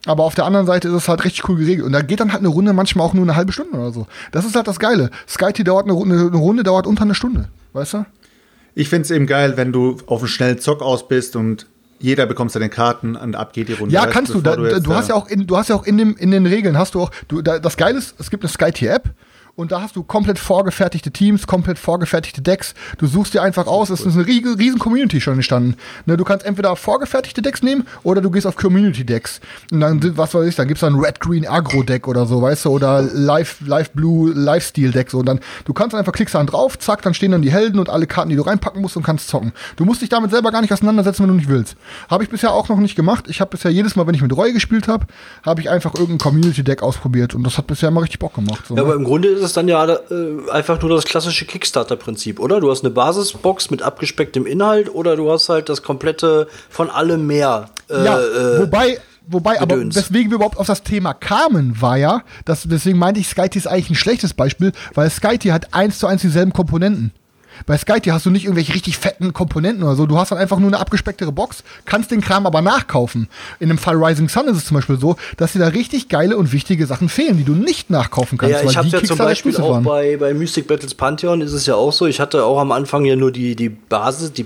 Aber 0.05 0.23
auf 0.23 0.33
der 0.33 0.45
anderen 0.45 0.65
Seite 0.65 0.87
ist 0.87 0.93
es 0.93 1.09
halt 1.09 1.25
richtig 1.25 1.49
cool 1.49 1.57
geregelt. 1.57 1.85
Und 1.85 1.91
da 1.91 2.01
geht 2.01 2.21
dann 2.21 2.31
halt 2.31 2.39
eine 2.39 2.47
Runde 2.47 2.71
manchmal 2.71 3.05
auch 3.05 3.13
nur 3.13 3.25
eine 3.25 3.35
halbe 3.35 3.51
Stunde 3.51 3.77
oder 3.77 3.91
so. 3.91 4.07
Das 4.31 4.45
ist 4.45 4.55
halt 4.55 4.69
das 4.69 4.79
Geile. 4.79 5.09
Skyty 5.27 5.65
dauert 5.65 5.87
eine 5.87 5.93
Runde, 5.93 6.19
eine 6.19 6.37
Runde 6.37 6.63
dauert 6.63 6.87
unter 6.87 7.01
eine 7.01 7.15
Stunde. 7.15 7.49
Weißt 7.73 7.95
du? 7.95 8.05
Ich 8.75 8.87
finde 8.87 9.01
es 9.01 9.11
eben 9.11 9.27
geil, 9.27 9.57
wenn 9.57 9.73
du 9.73 9.97
auf 10.05 10.21
einen 10.21 10.29
schnellen 10.29 10.59
Zock 10.59 10.81
aus 10.81 11.09
bist 11.09 11.35
und 11.35 11.67
jeder 11.99 12.25
bekommt 12.25 12.51
seine 12.51 12.69
Karten 12.69 13.15
und 13.15 13.35
ab 13.35 13.53
geht 13.53 13.69
die 13.69 13.73
Runde. 13.73 13.93
Ja, 13.93 14.03
Weißt 14.03 14.11
kannst 14.11 14.33
du. 14.33 14.41
Da, 14.41 14.55
du, 14.55 14.81
du 14.81 14.93
hast 14.93 15.09
ja 15.09 15.15
auch 15.15 15.27
in, 15.27 15.47
du 15.47 15.57
hast 15.57 15.69
ja 15.69 15.75
auch 15.75 15.85
in, 15.85 15.97
dem, 15.97 16.15
in 16.17 16.31
den 16.31 16.45
Regeln 16.45 16.77
hast 16.77 16.95
du 16.95 17.01
auch. 17.01 17.11
Du, 17.27 17.41
da, 17.41 17.59
das 17.59 17.77
Geile 17.77 17.97
ist, 17.97 18.15
es 18.19 18.29
gibt 18.29 18.43
eine 18.43 18.49
SkyTier-App 18.49 19.09
und 19.57 19.71
da 19.71 19.81
hast 19.81 19.95
du 19.95 20.03
komplett 20.03 20.37
vorgefertigte 20.37 21.09
Teams, 21.09 21.47
komplett 21.47 21.79
vorgefertigte 21.79 22.43
Decks. 22.43 22.75
Du 22.99 23.07
suchst 23.07 23.33
dir 23.33 23.41
einfach 23.41 23.65
aus. 23.65 23.89
Es 23.89 24.01
ist 24.01 24.13
eine 24.15 24.27
riesen, 24.27 24.53
riesen 24.55 24.77
Community 24.77 25.19
schon 25.19 25.33
entstanden. 25.33 25.75
Ne, 26.05 26.15
du 26.15 26.23
kannst 26.23 26.45
entweder 26.45 26.75
vorgefertigte 26.75 27.41
Decks 27.41 27.63
nehmen 27.63 27.87
oder 28.03 28.21
du 28.21 28.29
gehst 28.29 28.45
auf 28.45 28.55
Community-Decks. 28.55 29.41
Und 29.71 29.79
dann, 29.79 29.99
sind- 29.99 30.15
was 30.15 30.35
weiß 30.35 30.45
ich, 30.47 30.55
dann 30.55 30.67
gibt's 30.67 30.81
dann 30.81 30.93
Red 30.99 31.19
Green 31.19 31.47
Agro-Deck 31.47 32.07
oder 32.07 32.27
so, 32.27 32.39
weißt 32.39 32.65
du, 32.65 32.69
oder 32.69 33.01
Live, 33.01 33.57
Live 33.65 33.89
Blue 33.93 34.31
Lifestyle-Deck. 34.31 35.09
So. 35.09 35.17
Und 35.19 35.25
dann, 35.25 35.39
du 35.65 35.73
kannst 35.73 35.95
einfach 35.95 36.11
klickst 36.13 36.35
dann 36.35 36.45
drauf, 36.45 36.77
zack, 36.77 37.01
dann 37.01 37.15
stehen 37.15 37.31
dann 37.31 37.41
die 37.41 37.51
Helden 37.51 37.79
und 37.79 37.89
alle 37.89 38.05
Karten, 38.05 38.29
die 38.29 38.35
du 38.35 38.43
reinpacken 38.43 38.79
musst 38.79 38.95
und 38.95 39.01
kannst 39.01 39.27
zocken. 39.27 39.53
Du 39.75 39.85
musst 39.85 40.03
dich 40.03 40.09
damit 40.09 40.29
selber 40.29 40.51
gar 40.51 40.61
nicht 40.61 40.71
auseinandersetzen, 40.71 41.23
wenn 41.23 41.29
du 41.29 41.35
nicht 41.35 41.49
willst. 41.49 41.77
Habe 42.11 42.23
ich 42.23 42.29
bisher 42.29 42.53
auch 42.53 42.69
noch 42.69 42.77
nicht 42.77 42.95
gemacht. 42.95 43.25
Ich 43.27 43.41
habe 43.41 43.49
bisher 43.49 43.71
jedes 43.71 43.95
Mal, 43.95 44.05
wenn 44.05 44.13
ich 44.13 44.21
mit 44.21 44.37
Reue 44.37 44.53
gespielt 44.53 44.87
habe, 44.87 45.07
habe 45.43 45.61
ich 45.61 45.69
einfach 45.71 45.95
irgendein 45.95 46.19
Community-Deck 46.19 46.83
ausprobiert 46.83 47.33
und 47.33 47.43
das 47.43 47.57
hat 47.57 47.65
bisher 47.65 47.89
immer 47.89 48.03
richtig 48.03 48.19
Bock 48.19 48.35
gemacht. 48.35 48.67
So, 48.67 48.75
Ja, 48.75 48.83
ne? 48.83 48.87
aber 48.87 48.95
im 48.95 49.03
Grunde 49.03 49.29
ist 49.29 49.41
es 49.41 49.46
dann 49.53 49.67
ja 49.67 49.85
äh, 49.85 49.97
einfach 50.51 50.81
nur 50.81 50.91
das 50.91 51.05
klassische 51.05 51.45
Kickstarter-Prinzip, 51.45 52.39
oder? 52.39 52.59
Du 52.59 52.71
hast 52.71 52.83
eine 52.83 52.93
Basisbox 52.93 53.69
mit 53.69 53.81
abgespecktem 53.81 54.45
Inhalt 54.45 54.93
oder 54.93 55.15
du 55.15 55.31
hast 55.31 55.49
halt 55.49 55.69
das 55.69 55.83
komplette 55.83 56.47
von 56.69 56.89
allem 56.89 57.27
mehr. 57.27 57.69
Äh, 57.89 58.05
ja, 58.05 58.19
äh, 58.19 58.59
wobei, 58.59 58.99
wobei, 59.27 59.61
aber 59.61 59.77
weswegen 59.77 60.31
wir 60.31 60.35
überhaupt 60.35 60.57
auf 60.57 60.67
das 60.67 60.83
Thema 60.83 61.13
kamen, 61.13 61.81
war 61.81 61.97
ja, 61.97 62.23
dass, 62.45 62.63
deswegen 62.63 62.97
meinte 62.97 63.19
ich, 63.19 63.27
Skyty 63.27 63.57
ist 63.57 63.67
eigentlich 63.67 63.91
ein 63.91 63.95
schlechtes 63.95 64.33
Beispiel, 64.33 64.71
weil 64.93 65.09
Skyty 65.09 65.49
hat 65.49 65.73
eins 65.73 65.99
zu 65.99 66.07
eins 66.07 66.21
dieselben 66.21 66.53
Komponenten. 66.53 67.11
Bei 67.65 67.77
Skyty 67.77 68.09
hast 68.09 68.25
du 68.25 68.29
nicht 68.29 68.45
irgendwelche 68.45 68.73
richtig 68.73 68.97
fetten 68.97 69.33
Komponenten 69.33 69.83
oder 69.83 69.95
so. 69.95 70.05
Du 70.05 70.17
hast 70.17 70.31
dann 70.31 70.37
einfach 70.37 70.59
nur 70.59 70.69
eine 70.69 70.79
abgespecktere 70.79 71.31
Box, 71.31 71.63
kannst 71.85 72.11
den 72.11 72.21
Kram 72.21 72.45
aber 72.45 72.61
nachkaufen. 72.61 73.27
In 73.59 73.69
dem 73.69 73.77
Fall 73.77 73.95
Rising 73.95 74.29
Sun 74.29 74.47
ist 74.47 74.57
es 74.57 74.65
zum 74.65 74.75
Beispiel 74.75 74.99
so, 74.99 75.15
dass 75.37 75.53
dir 75.53 75.59
da 75.59 75.67
richtig 75.67 76.09
geile 76.09 76.37
und 76.37 76.51
wichtige 76.51 76.85
Sachen 76.85 77.09
fehlen, 77.09 77.37
die 77.37 77.43
du 77.43 77.53
nicht 77.53 77.89
nachkaufen 77.89 78.37
kannst. 78.37 78.53
ja, 78.55 78.61
weil 78.63 78.69
ich 78.71 78.77
habe 78.77 78.87
ja 78.87 79.03
zum 79.03 79.17
Beispiel 79.17 79.55
auch 79.57 79.71
waren. 79.71 79.83
bei, 79.83 80.17
bei 80.17 80.33
Mystic 80.33 80.67
Battles 80.67 80.93
Pantheon 80.93 81.41
ist 81.41 81.53
es 81.53 81.65
ja 81.65 81.75
auch 81.75 81.91
so. 81.93 82.05
Ich 82.05 82.19
hatte 82.19 82.43
auch 82.43 82.59
am 82.59 82.71
Anfang 82.71 83.05
ja 83.05 83.15
nur 83.15 83.31
die, 83.31 83.55
die 83.55 83.69
Basis, 83.69 84.31
die 84.33 84.45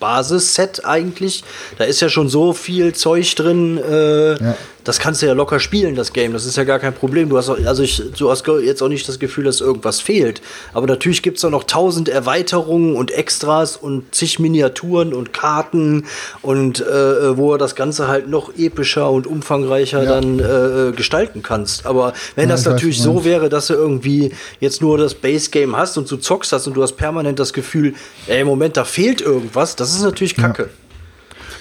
Basisset 0.00 0.84
eigentlich. 0.84 1.44
Da 1.78 1.84
ist 1.84 2.00
ja 2.00 2.08
schon 2.08 2.28
so 2.28 2.52
viel 2.52 2.92
Zeug 2.94 3.34
drin. 3.36 3.78
Äh, 3.78 4.32
Ja. 4.42 4.56
Das 4.84 4.98
kannst 4.98 5.22
du 5.22 5.26
ja 5.26 5.32
locker 5.32 5.60
spielen, 5.60 5.94
das 5.94 6.12
Game. 6.12 6.32
Das 6.34 6.44
ist 6.44 6.56
ja 6.56 6.64
gar 6.64 6.78
kein 6.78 6.92
Problem. 6.94 7.28
Du 7.30 7.38
hast 7.38 7.48
auch, 7.48 7.58
also 7.64 7.82
ich, 7.82 8.02
du 8.18 8.30
hast 8.30 8.46
jetzt 8.62 8.82
auch 8.82 8.88
nicht 8.88 9.08
das 9.08 9.18
Gefühl, 9.18 9.44
dass 9.44 9.60
irgendwas 9.62 10.00
fehlt. 10.00 10.42
Aber 10.74 10.86
natürlich 10.86 11.22
gibt 11.22 11.38
es 11.38 11.40
da 11.42 11.50
noch 11.50 11.64
tausend 11.64 12.08
Erweiterungen 12.10 12.94
und 12.94 13.10
Extras 13.10 13.76
und 13.76 14.14
zig 14.14 14.38
Miniaturen 14.38 15.14
und 15.14 15.32
Karten 15.32 16.04
und 16.42 16.80
äh, 16.80 17.36
wo 17.36 17.52
du 17.52 17.58
das 17.58 17.74
Ganze 17.74 18.08
halt 18.08 18.28
noch 18.28 18.52
epischer 18.56 19.10
und 19.10 19.26
umfangreicher 19.26 20.02
Ja. 20.04 20.20
dann 20.20 20.38
äh, 20.38 20.92
gestalten 20.92 21.42
kannst. 21.42 21.86
Aber 21.86 22.12
wenn 22.36 22.48
Ja, 22.50 22.54
das 22.54 22.64
natürlich 22.66 23.00
so 23.00 23.24
wäre, 23.24 23.48
dass 23.48 23.68
du 23.68 23.74
irgendwie 23.74 24.32
jetzt 24.60 24.82
nur 24.82 24.98
das 24.98 25.14
Base-Game 25.14 25.76
hast 25.76 25.96
und 25.96 26.10
du 26.10 26.16
zockst 26.18 26.52
hast 26.52 26.66
und 26.66 26.74
du 26.76 26.82
hast 26.82 26.92
permanent 26.92 27.38
das 27.38 27.52
Gefühl, 27.52 27.94
ey, 28.26 28.42
im 28.42 28.46
Moment, 28.46 28.76
da 28.76 28.84
fehlt 28.84 29.22
irgendwas, 29.22 29.76
das 29.76 29.94
ist 29.94 30.02
natürlich 30.02 30.36
kacke. 30.36 30.68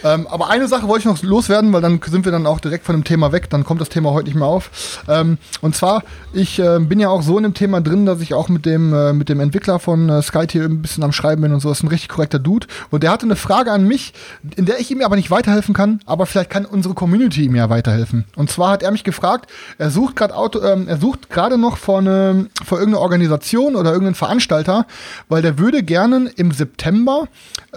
Ähm, 0.04 0.28
aber 0.28 0.50
eine 0.50 0.68
Sache 0.68 0.88
wollte 0.88 1.00
ich 1.00 1.06
noch 1.06 1.22
loswerden, 1.24 1.74
weil 1.74 1.82
dann 1.82 2.00
sind 2.06 2.26
wir 2.26 2.32
dann 2.32 2.46
auch 2.46 2.60
direkt 2.60 2.86
von 2.86 2.96
dem 2.96 3.04
Thema 3.04 3.32
weg. 3.32 3.50
Dann 3.50 3.64
kommt 3.64 3.82
das 3.82 3.90
Thema 3.90 4.12
heute 4.12 4.28
nicht 4.28 4.36
mehr 4.36 4.48
auf. 4.48 5.02
Ähm, 5.08 5.38
und 5.62 5.76
zwar, 5.76 6.04
ich 6.34 6.60
äh, 6.60 6.80
bin 6.80 7.00
ja 7.00 7.10
auch 7.10 7.22
so 7.22 7.38
in 7.38 7.44
dem 7.44 7.54
Thema 7.54 7.82
drin, 7.82 8.06
dass 8.06 8.22
ich 8.22 8.34
auch 8.34 8.50
mit 8.50 8.66
dem, 8.66 8.94
äh, 8.94 9.14
mit 9.14 9.30
dem 9.30 9.40
Entwickler 9.40 9.80
von 9.80 10.10
äh, 10.10 10.22
Skytier 10.22 10.66
ein 10.66 10.82
bisschen 10.82 11.04
am 11.04 11.12
Schreiben 11.12 11.42
bin 11.42 11.54
und 11.54 11.60
so. 11.60 11.70
Das 11.70 11.80
ist 11.80 11.84
ein 11.84 11.90
richtig 11.90 12.10
korrekter 12.10 12.40
Dude. 12.40 12.68
Und 12.90 13.04
der 13.04 13.12
hatte 13.12 13.26
eine 13.26 13.36
Frage 13.36 13.72
an 13.72 13.88
mich, 13.88 14.14
in 14.56 14.66
der 14.66 14.80
ich 14.80 14.92
ihm 14.92 15.02
aber 15.02 15.16
nicht 15.16 15.32
weiterhelfen 15.32 15.74
kann, 15.74 16.00
aber 16.06 16.26
vielleicht 16.26 16.50
kann 16.50 16.66
unsere 16.66 16.94
Community 16.94 17.46
ihm 17.46 17.56
ja 17.56 17.70
weiterhelfen. 17.70 18.26
Und 18.36 18.50
zwar 18.50 18.72
hat 18.72 18.84
er 18.84 18.92
mich 18.92 19.04
gefragt, 19.04 19.50
er 19.78 19.90
sucht 19.90 20.16
gerade 20.16 20.36
Auto, 20.36 20.62
ähm, 20.62 20.88
er 20.88 20.98
sucht 20.98 21.30
gerade 21.30 21.58
noch 21.58 21.78
vor, 21.78 22.00
eine, 22.00 22.48
vor 22.66 22.80
irgendeine 22.80 23.02
Organisation 23.02 23.76
oder 23.76 23.92
irgendeinen 23.92 24.16
Veranstalter, 24.16 24.86
weil 25.30 25.42
der 25.42 25.58
würde 25.58 25.84
gerne 25.84 26.32
im 26.36 26.52
September 26.52 27.28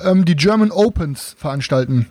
ähm, 0.04 0.24
die 0.24 0.36
German 0.36 0.70
Opens 0.70 1.34
veranstalten. 1.38 2.06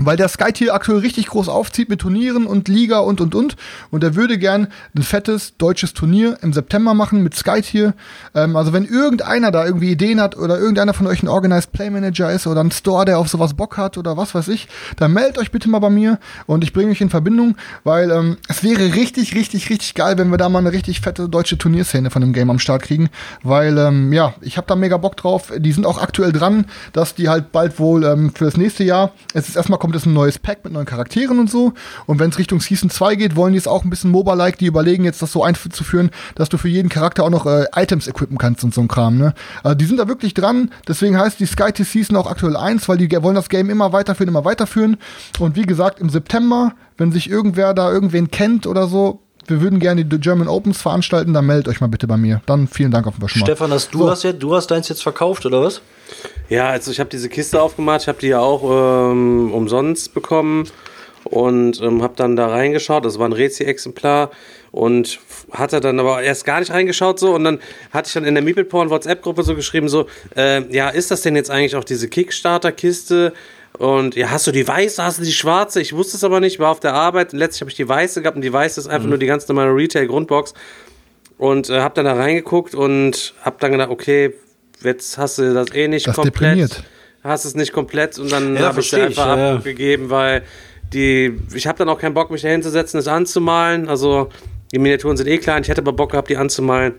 Weil 0.00 0.16
der 0.16 0.28
Skytier 0.28 0.74
aktuell 0.74 0.98
richtig 0.98 1.26
groß 1.26 1.48
aufzieht 1.48 1.88
mit 1.88 2.00
Turnieren 2.00 2.46
und 2.46 2.68
Liga 2.68 2.98
und 2.98 3.20
und 3.20 3.34
und. 3.34 3.56
Und 3.90 4.02
er 4.04 4.14
würde 4.16 4.38
gern 4.38 4.68
ein 4.96 5.02
fettes 5.02 5.56
deutsches 5.56 5.94
Turnier 5.94 6.38
im 6.42 6.52
September 6.52 6.94
machen 6.94 7.22
mit 7.22 7.34
Skytier. 7.34 7.94
Ähm, 8.34 8.56
also 8.56 8.72
wenn 8.72 8.84
irgendeiner 8.84 9.50
da 9.50 9.64
irgendwie 9.64 9.92
Ideen 9.92 10.20
hat 10.20 10.36
oder 10.36 10.58
irgendeiner 10.58 10.94
von 10.94 11.06
euch 11.06 11.22
ein 11.22 11.28
Organized 11.28 11.72
Play 11.72 11.90
Manager 11.90 12.32
ist 12.32 12.46
oder 12.46 12.62
ein 12.62 12.70
Store, 12.70 13.04
der 13.04 13.18
auf 13.18 13.28
sowas 13.28 13.54
Bock 13.54 13.76
hat 13.76 13.98
oder 13.98 14.16
was 14.16 14.34
weiß 14.34 14.48
ich, 14.48 14.68
dann 14.96 15.12
meldet 15.12 15.38
euch 15.38 15.50
bitte 15.50 15.68
mal 15.68 15.78
bei 15.78 15.90
mir 15.90 16.18
und 16.46 16.64
ich 16.64 16.72
bringe 16.72 16.90
euch 16.90 17.00
in 17.00 17.10
Verbindung, 17.10 17.56
weil 17.84 18.10
ähm, 18.10 18.36
es 18.48 18.62
wäre 18.62 18.94
richtig, 18.94 19.34
richtig, 19.34 19.70
richtig 19.70 19.94
geil, 19.94 20.18
wenn 20.18 20.30
wir 20.30 20.38
da 20.38 20.48
mal 20.48 20.58
eine 20.60 20.72
richtig 20.72 21.00
fette 21.00 21.28
deutsche 21.28 21.58
Turnierszene 21.58 22.10
von 22.10 22.22
dem 22.22 22.32
Game 22.32 22.50
am 22.50 22.58
Start 22.58 22.82
kriegen. 22.82 23.10
Weil, 23.42 23.78
ähm, 23.78 24.12
ja, 24.12 24.34
ich 24.40 24.56
habe 24.56 24.66
da 24.66 24.76
mega 24.76 24.96
Bock 24.96 25.16
drauf. 25.16 25.52
Die 25.56 25.72
sind 25.72 25.86
auch 25.86 26.00
aktuell 26.00 26.32
dran, 26.32 26.66
dass 26.92 27.14
die 27.14 27.28
halt 27.28 27.52
bald 27.52 27.78
wohl 27.78 28.04
ähm, 28.04 28.32
für 28.34 28.44
das 28.44 28.56
nächste 28.56 28.84
Jahr, 28.84 29.12
es 29.34 29.48
ist 29.48 29.56
erstmal 29.56 29.78
kommt 29.90 29.96
es 29.96 30.06
ein 30.06 30.12
neues 30.12 30.38
Pack 30.38 30.62
mit 30.62 30.72
neuen 30.72 30.86
Charakteren 30.86 31.40
und 31.40 31.50
so. 31.50 31.72
Und 32.06 32.20
wenn 32.20 32.30
es 32.30 32.38
Richtung 32.38 32.60
Season 32.60 32.90
2 32.90 33.16
geht, 33.16 33.34
wollen 33.34 33.54
die 33.54 33.58
es 33.58 33.66
auch 33.66 33.82
ein 33.82 33.90
bisschen 33.90 34.12
MOBA-like. 34.12 34.56
Die 34.58 34.66
überlegen 34.66 35.02
jetzt, 35.02 35.20
das 35.20 35.32
so 35.32 35.42
einzuführen, 35.42 36.10
dass 36.36 36.48
du 36.48 36.58
für 36.58 36.68
jeden 36.68 36.88
Charakter 36.88 37.24
auch 37.24 37.30
noch 37.30 37.44
äh, 37.44 37.64
Items 37.74 38.06
equippen 38.06 38.38
kannst 38.38 38.62
und 38.62 38.72
so 38.72 38.82
ein 38.82 38.86
Kram. 38.86 39.18
Ne? 39.18 39.34
Also 39.64 39.74
die 39.74 39.86
sind 39.86 39.96
da 39.96 40.06
wirklich 40.06 40.32
dran. 40.32 40.70
Deswegen 40.86 41.18
heißt 41.18 41.40
die 41.40 41.46
Sky 41.46 41.72
T 41.72 41.82
Season 41.82 42.16
auch 42.16 42.30
aktuell 42.30 42.56
1, 42.56 42.88
weil 42.88 42.98
die 42.98 43.10
wollen 43.20 43.34
das 43.34 43.48
Game 43.48 43.68
immer 43.68 43.92
weiterführen, 43.92 44.28
immer 44.28 44.44
weiterführen. 44.44 44.96
Und 45.40 45.56
wie 45.56 45.66
gesagt, 45.66 45.98
im 45.98 46.08
September, 46.08 46.74
wenn 46.96 47.10
sich 47.10 47.28
irgendwer 47.28 47.74
da 47.74 47.90
irgendwen 47.90 48.30
kennt 48.30 48.68
oder 48.68 48.86
so, 48.86 49.18
wir 49.50 49.60
würden 49.60 49.78
gerne 49.78 50.04
die 50.04 50.18
German 50.18 50.48
Opens 50.48 50.80
veranstalten, 50.80 51.32
dann 51.34 51.46
meldet 51.46 51.68
euch 51.68 51.80
mal 51.80 51.88
bitte 51.88 52.06
bei 52.06 52.16
mir. 52.16 52.40
Dann 52.46 52.68
vielen 52.68 52.90
Dank 52.90 53.06
auf 53.06 53.14
jeden 53.14 53.28
Fall. 53.28 53.42
Stefan, 53.42 53.70
hast 53.70 53.92
du, 53.92 53.98
So. 53.98 54.10
hast 54.10 54.22
ja, 54.22 54.32
du 54.32 54.54
hast 54.54 54.68
deins 54.70 54.88
jetzt 54.88 55.02
verkauft, 55.02 55.44
oder 55.46 55.62
was? 55.62 55.82
Ja, 56.48 56.68
also 56.68 56.90
ich 56.90 57.00
habe 57.00 57.10
diese 57.10 57.28
Kiste 57.28 57.60
aufgemacht, 57.60 58.02
ich 58.02 58.08
habe 58.08 58.18
die 58.20 58.28
ja 58.28 58.40
auch 58.40 59.10
ähm, 59.12 59.52
umsonst 59.52 60.14
bekommen 60.14 60.66
und 61.24 61.80
ähm, 61.80 62.02
habe 62.02 62.14
dann 62.16 62.36
da 62.36 62.48
reingeschaut. 62.48 63.04
Das 63.04 63.18
war 63.18 63.28
ein 63.28 63.32
Rezi-Exemplar 63.32 64.30
und 64.72 65.18
hatte 65.52 65.80
dann 65.80 66.00
aber 66.00 66.22
erst 66.22 66.44
gar 66.44 66.60
nicht 66.60 66.72
reingeschaut 66.72 67.18
so 67.18 67.34
und 67.34 67.44
dann 67.44 67.60
hatte 67.92 68.08
ich 68.08 68.14
dann 68.14 68.24
in 68.24 68.34
der 68.34 68.42
Meepleporn 68.42 68.90
WhatsApp-Gruppe 68.90 69.42
so 69.42 69.54
geschrieben 69.54 69.88
so, 69.88 70.06
äh, 70.36 70.62
ja, 70.74 70.88
ist 70.88 71.10
das 71.10 71.22
denn 71.22 71.36
jetzt 71.36 71.50
eigentlich 71.50 71.76
auch 71.76 71.84
diese 71.84 72.08
Kickstarter-Kiste? 72.08 73.32
Und 73.78 74.14
ja, 74.16 74.30
hast 74.30 74.46
du 74.46 74.52
die 74.52 74.66
weiße, 74.66 75.02
hast 75.02 75.18
du 75.20 75.22
die 75.24 75.32
schwarze? 75.32 75.80
Ich 75.80 75.94
wusste 75.94 76.16
es 76.16 76.24
aber 76.24 76.40
nicht, 76.40 76.58
war 76.58 76.70
auf 76.70 76.80
der 76.80 76.92
Arbeit 76.94 77.32
und 77.32 77.38
letztlich 77.38 77.62
habe 77.62 77.70
ich 77.70 77.76
die 77.76 77.88
weiße 77.88 78.20
gehabt 78.20 78.36
und 78.36 78.42
die 78.42 78.52
weiße 78.52 78.78
ist 78.80 78.88
einfach 78.88 79.08
nur 79.08 79.16
die 79.18 79.26
ganz 79.26 79.46
normale 79.48 79.74
Retail-Grundbox 79.74 80.54
und 81.38 81.70
äh, 81.70 81.80
habe 81.80 81.94
dann 81.94 82.04
da 82.04 82.12
reingeguckt 82.14 82.74
und 82.74 83.32
habe 83.42 83.56
dann 83.60 83.72
gedacht, 83.72 83.88
okay, 83.90 84.34
jetzt 84.82 85.16
hast 85.18 85.38
du 85.38 85.54
das 85.54 85.72
eh 85.74 85.88
nicht 85.88 86.06
Das 86.06 86.16
komplett 86.16 86.34
deprimiert. 86.34 86.82
hast 87.24 87.44
es 87.46 87.54
nicht 87.54 87.72
komplett 87.72 88.18
und 88.18 88.30
dann 88.32 88.56
Ja, 88.56 88.62
habe 88.64 88.80
ich 88.80 88.92
ich, 88.92 89.00
einfach 89.02 89.26
ja, 89.36 89.38
ja. 89.38 89.54
abgegeben, 89.56 90.10
weil 90.10 90.42
die, 90.92 91.38
ich 91.54 91.66
habe 91.66 91.78
dann 91.78 91.88
auch 91.88 91.98
keinen 91.98 92.14
Bock, 92.14 92.30
mich 92.30 92.42
da 92.42 92.48
hinzusetzen, 92.48 92.98
das 92.98 93.06
anzumalen. 93.08 93.88
Also 93.88 94.28
die 94.72 94.78
Miniaturen 94.78 95.16
sind 95.16 95.28
eh 95.28 95.38
klein, 95.38 95.62
ich 95.62 95.68
hätte 95.68 95.80
aber 95.80 95.92
Bock 95.92 96.10
gehabt, 96.10 96.28
die 96.28 96.36
anzumalen. 96.36 96.94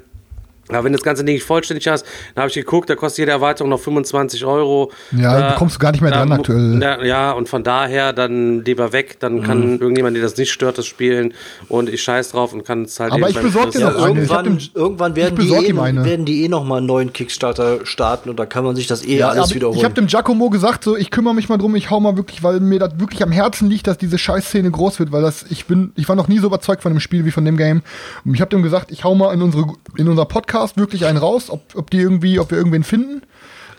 Aber 0.76 0.84
wenn 0.86 0.94
das 0.94 1.04
ganze 1.04 1.24
Ding 1.24 1.36
nicht 1.36 1.44
vollständig 1.46 1.88
hast, 1.88 2.06
dann 2.36 2.42
habe 2.44 2.50
ich 2.50 2.56
geguckt, 2.56 2.90
da 2.90 2.96
kostet 2.96 3.20
jede 3.20 3.32
Erweiterung 3.32 3.70
noch 3.70 3.80
25 3.80 4.46
Euro. 4.46 4.92
Ja, 5.12 5.40
Da- 5.40 5.56
kommst 5.56 5.76
du 5.76 5.80
gar 5.80 5.92
nicht 5.92 6.02
mehr 6.02 6.12
dran 6.12 6.32
aktuell. 6.32 6.80
Ja, 6.82 7.04
ja, 7.04 7.32
und 7.32 7.50
von 7.50 7.64
daher 7.64 8.14
dann 8.14 8.64
lieber 8.66 8.94
weg, 8.94 9.18
dann 9.20 9.44
kann 9.44 9.74
Mhm. 9.76 9.80
irgendjemand, 9.82 10.16
der 10.16 10.24
das 10.24 10.38
nicht 10.38 10.52
stört, 10.52 10.78
das 10.78 10.86
spielen 10.86 11.34
und 11.70 11.90
ich 11.90 12.02
scheiß 12.04 12.32
drauf 12.32 12.54
und 12.54 12.66
kann 12.66 12.84
es 12.84 13.00
halt 13.00 13.14
Aber 13.14 13.30
ich 13.30 13.36
beim 13.36 13.46
besorg 13.46 13.72
dir 13.72 13.88
eine. 13.88 13.98
Hab 13.98 14.08
irgendwann, 14.08 14.44
dem- 14.46 14.58
irgendwann 14.74 15.12
ich 15.12 15.18
werden, 15.18 15.36
die 15.38 15.50
eh, 15.50 15.76
werden 15.76 16.26
die 16.26 16.44
eh 16.46 16.48
noch 16.48 16.64
mal 16.64 16.78
einen 16.78 16.88
neuen 16.88 17.14
Kickstarter 17.14 17.86
starten 17.86 18.30
und 18.30 18.40
da 18.40 18.46
kann 18.46 18.64
man 18.64 18.76
sich 18.76 18.88
das 18.88 19.04
eh 19.06 19.18
Ja, 19.18 19.30
alles 19.30 19.54
wiederholen. 19.54 19.78
Ich 19.78 19.84
habe 19.84 19.94
dem 19.94 20.08
Giacomo 20.08 20.50
gesagt, 20.50 20.84
so 20.84 20.96
ich 20.98 21.12
kümmere 21.12 21.36
mich 21.36 21.50
mal 21.50 21.58
drum, 21.58 21.76
ich 21.76 21.90
hau 21.90 22.00
mal 22.00 22.16
wirklich, 22.18 22.44
weil 22.44 22.60
mir 22.60 22.80
das 22.80 23.00
wirklich 23.00 23.22
am 23.24 23.32
Herzen 23.32 23.70
liegt, 23.70 23.88
dass 23.88 23.98
diese 23.98 24.18
Scheißszene 24.18 24.70
groß 24.72 25.00
wird, 25.00 25.12
weil 25.12 25.22
das 25.22 25.46
ich 25.50 25.66
bin, 25.66 25.92
ich 25.96 26.08
war 26.10 26.16
noch 26.16 26.28
nie 26.28 26.40
so 26.40 26.48
überzeugt 26.48 26.84
von 26.84 26.94
dem 26.94 27.00
Spiel 27.00 27.26
wie 27.26 27.32
von 27.32 27.46
dem 27.46 27.58
Game. 27.58 27.82
Und 28.26 28.34
ich 28.36 28.42
habe 28.42 28.50
dem 28.50 28.62
gesagt, 28.64 28.92
ich 28.92 29.04
hau 29.04 29.16
mal 29.16 29.34
in 29.34 29.42
unsere 29.42 29.66
in 29.98 30.08
unser 30.08 30.26
Podcast 30.26 30.61
wirklich 30.78 31.06
einen 31.06 31.18
raus, 31.18 31.50
ob, 31.50 31.62
ob 31.76 31.90
die 31.92 32.00
irgendwie, 32.00 32.40
ob 32.40 32.52
wir 32.52 32.58
irgendwen 32.58 32.84
finden. 32.84 33.22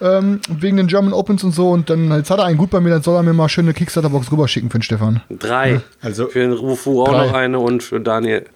ähm, 0.00 0.40
wegen 0.48 0.76
den 0.78 0.88
German 0.88 1.12
Opens 1.12 1.44
und 1.44 1.52
so. 1.54 1.70
Und 1.70 1.88
dann, 1.88 2.10
jetzt 2.10 2.28
hat 2.30 2.40
er 2.40 2.44
einen 2.46 2.58
gut 2.58 2.70
bei 2.70 2.80
mir, 2.80 2.90
dann 2.90 3.02
soll 3.02 3.14
er 3.16 3.22
mir 3.22 3.32
mal 3.34 3.48
schön 3.48 3.66
eine 3.66 3.72
Kickstarter-Box 3.74 4.32
rüberschicken 4.32 4.68
für 4.68 4.78
den 4.78 4.82
Stefan. 4.82 5.22
Drei. 5.30 5.80
Also- 6.00 6.26
für 6.26 6.40
den 6.40 6.52
Rufu 6.52 7.02
auch 7.02 7.08
Drei. 7.10 7.26
noch 7.26 7.34
eine 7.34 7.58
und 7.60 7.82
für 7.84 8.00
Daniel. 8.00 8.46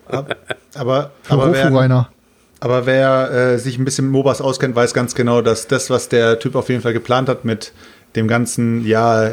Aber, 0.74 1.10
Für 1.22 1.32
aber 1.32 1.42
Rofu, 1.46 1.52
wer, 1.54 1.72
Rainer. 1.74 2.08
aber 2.58 2.86
wer 2.86 3.30
äh, 3.30 3.58
sich 3.58 3.78
ein 3.78 3.84
bisschen 3.84 4.06
mit 4.06 4.12
MOBAs 4.12 4.40
auskennt, 4.40 4.74
weiß 4.74 4.92
ganz 4.92 5.14
genau, 5.14 5.40
dass 5.40 5.68
das, 5.68 5.88
was 5.88 6.08
der 6.08 6.40
Typ 6.40 6.56
auf 6.56 6.68
jeden 6.68 6.82
Fall 6.82 6.92
geplant 6.92 7.28
hat 7.28 7.44
mit 7.44 7.72
dem 8.16 8.28
ganzen, 8.28 8.84
ja, 8.86 9.30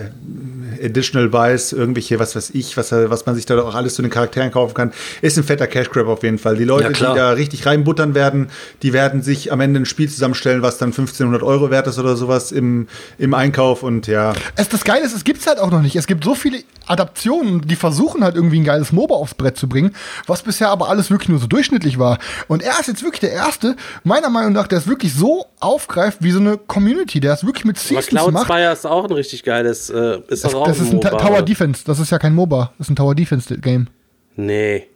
Additional 0.84 1.30
Buys, 1.30 1.72
irgendwelche, 1.72 2.20
was 2.20 2.36
weiß 2.36 2.52
ich, 2.52 2.76
was, 2.78 2.92
was 2.92 3.26
man 3.26 3.36
sich 3.36 3.46
da 3.46 3.62
auch 3.62 3.76
alles 3.76 3.96
zu 3.96 4.02
den 4.02 4.12
Charakteren 4.12 4.52
kaufen 4.52 4.74
kann, 4.74 4.92
ist 5.22 5.38
ein 5.38 5.44
fetter 5.44 5.68
Cash 5.68 5.90
Grab 5.90 6.08
auf 6.08 6.24
jeden 6.24 6.38
Fall. 6.38 6.58
Die 6.58 6.66
Leute, 6.66 6.92
Ja, 6.92 7.12
die 7.12 7.18
da 7.18 7.32
richtig 7.32 7.66
reinbuttern 7.66 8.16
werden, 8.16 8.50
die 8.82 8.94
werden 8.94 9.22
sich 9.22 9.52
am 9.52 9.62
Ende 9.62 9.80
ein 9.80 9.86
Spiel 9.86 10.10
zusammenstellen, 10.10 10.62
was 10.62 10.78
dann 10.78 10.90
1500 10.90 11.44
Euro 11.44 11.70
wert 11.72 11.88
ist 11.88 12.00
oder 12.00 12.16
sowas 12.16 12.52
im, 12.52 12.88
im 13.18 13.34
Einkauf 13.34 13.84
und 13.84 14.08
ja. 14.08 14.34
Es, 14.56 14.70
das 14.70 14.84
Geile 14.84 15.06
ist, 15.06 15.16
es 15.16 15.24
gibt's 15.24 15.48
halt 15.48 15.60
auch 15.60 15.72
noch 15.72 15.82
nicht. 15.82 15.96
Es 15.96 16.08
gibt 16.08 16.24
so 16.24 16.36
viele 16.36 16.60
Adaptionen, 16.86 17.62
die 17.62 17.76
versuchen 17.76 18.24
halt 18.24 18.36
irgendwie 18.36 18.60
ein 18.60 18.66
geiles 18.66 18.92
MOBA 18.92 19.16
aufs 19.16 19.36
Brett 19.36 19.58
zu 19.58 19.70
bringen, 19.70 19.96
was 20.28 20.42
bisher 20.42 20.70
aber 20.70 20.90
alles 20.90 21.10
wirklich 21.10 21.30
nur 21.30 21.40
so 21.40 21.48
durchschnittlich 21.48 21.98
war. 21.98 22.20
Und 22.48 22.62
er 22.62 22.80
ist 22.80 22.88
jetzt 22.88 23.04
wirklich 23.04 23.22
der 23.22 23.32
Erste, 23.32 23.76
meiner 24.04 24.30
Meinung 24.30 24.54
nach, 24.54 24.68
der 24.68 24.80
es 24.80 24.88
wirklich 24.88 25.14
so 25.14 25.46
aufgreift 25.60 26.18
wie 26.22 26.32
so 26.32 26.40
eine 26.40 26.58
Community, 26.58 27.20
der 27.20 27.34
es 27.34 27.46
wirklich 27.46 27.66
mit 27.66 27.78
Aber 27.78 27.88
Seasons 27.88 28.08
Cloud 28.08 28.34
macht. 28.34 28.46
Spire 28.46 28.73
ist 28.80 28.86
auch 28.86 29.06
ein 29.06 29.12
richtig 29.12 29.44
geiles. 29.44 29.90
Äh, 29.90 30.20
ist 30.28 30.44
Das, 30.46 30.54
auch 30.56 30.66
das 30.68 30.80
ein 30.80 30.86
ist 30.86 30.90
ein 30.92 30.96
MOBA, 30.98 31.10
Tower 31.12 31.32
oder? 31.32 31.42
Defense, 31.44 31.84
das 31.86 32.00
ist 32.00 32.12
ja 32.12 32.20
kein 32.20 32.34
MOBA, 32.36 32.74
das 32.78 32.88
ist 32.88 32.92
ein 32.92 32.96
Tower 32.96 33.16
Defense 33.16 33.58
Game. 33.60 33.88
Nee. 34.36 34.88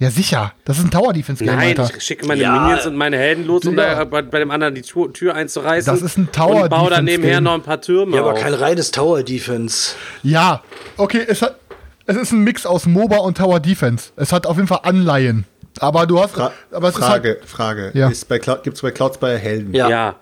Ja, 0.00 0.10
sicher. 0.12 0.52
Das 0.64 0.78
ist 0.78 0.84
ein 0.84 0.90
Tower 0.92 1.12
Defense 1.12 1.44
Game, 1.44 1.56
Nein, 1.56 1.76
Alter. 1.76 1.90
ich 1.96 2.04
schicke 2.04 2.24
meine 2.26 2.40
Ja. 2.40 2.52
Minions 2.60 2.86
und 2.86 2.94
meine 2.94 3.16
Helden 3.18 3.44
los, 3.46 3.64
um 3.64 3.76
Ja. 3.76 3.96
da 3.96 4.04
bei, 4.04 4.22
bei 4.22 4.38
dem 4.38 4.50
anderen 4.52 4.74
die 4.74 4.82
Tür, 4.82 5.12
Tür 5.12 5.34
einzureißen. 5.34 5.92
Das 5.92 6.02
ist 6.02 6.16
ein 6.16 6.30
Tower 6.30 6.62
Und 6.62 6.68
baue 6.70 6.88
dann 6.90 7.04
Defense 7.04 7.20
nebenher 7.20 7.40
noch 7.40 7.54
ein 7.54 7.62
paar 7.62 7.80
Türme 7.80 8.14
Ja, 8.14 8.22
aber 8.22 8.34
auf. 8.34 8.40
kein 8.40 8.54
reines 8.54 8.92
Tower 8.92 9.24
Defense. 9.24 9.94
Ja, 10.22 10.62
okay, 10.96 11.24
es 11.26 11.42
hat. 11.42 11.56
Es 12.06 12.16
ist 12.16 12.30
ein 12.32 12.42
Mix 12.44 12.64
aus 12.64 12.86
MOBA 12.86 13.16
und 13.18 13.36
Tower 13.38 13.58
Defense. 13.60 14.10
Es 14.16 14.32
hat 14.32 14.46
auf 14.46 14.56
jeden 14.56 14.68
Fall 14.68 14.80
Anleihen. 14.84 15.44
Aber 15.80 16.06
du 16.06 16.20
hast. 16.20 16.30
Fra 16.30 16.52
aber 16.70 16.88
es 16.88 16.96
Frage, 16.96 17.28
ist 17.30 17.40
halt, 17.40 17.48
Frage. 17.50 17.90
Ja. 17.94 18.08
Ist 18.08 18.28
bei 18.28 18.38
Cloud, 18.38 18.62
gibt's 18.62 18.80
bei 18.80 18.92
Cloud 18.92 19.14
Spire 19.14 19.36
Helden? 19.36 19.74
Ja. 19.74 19.88
ja. 19.90 20.16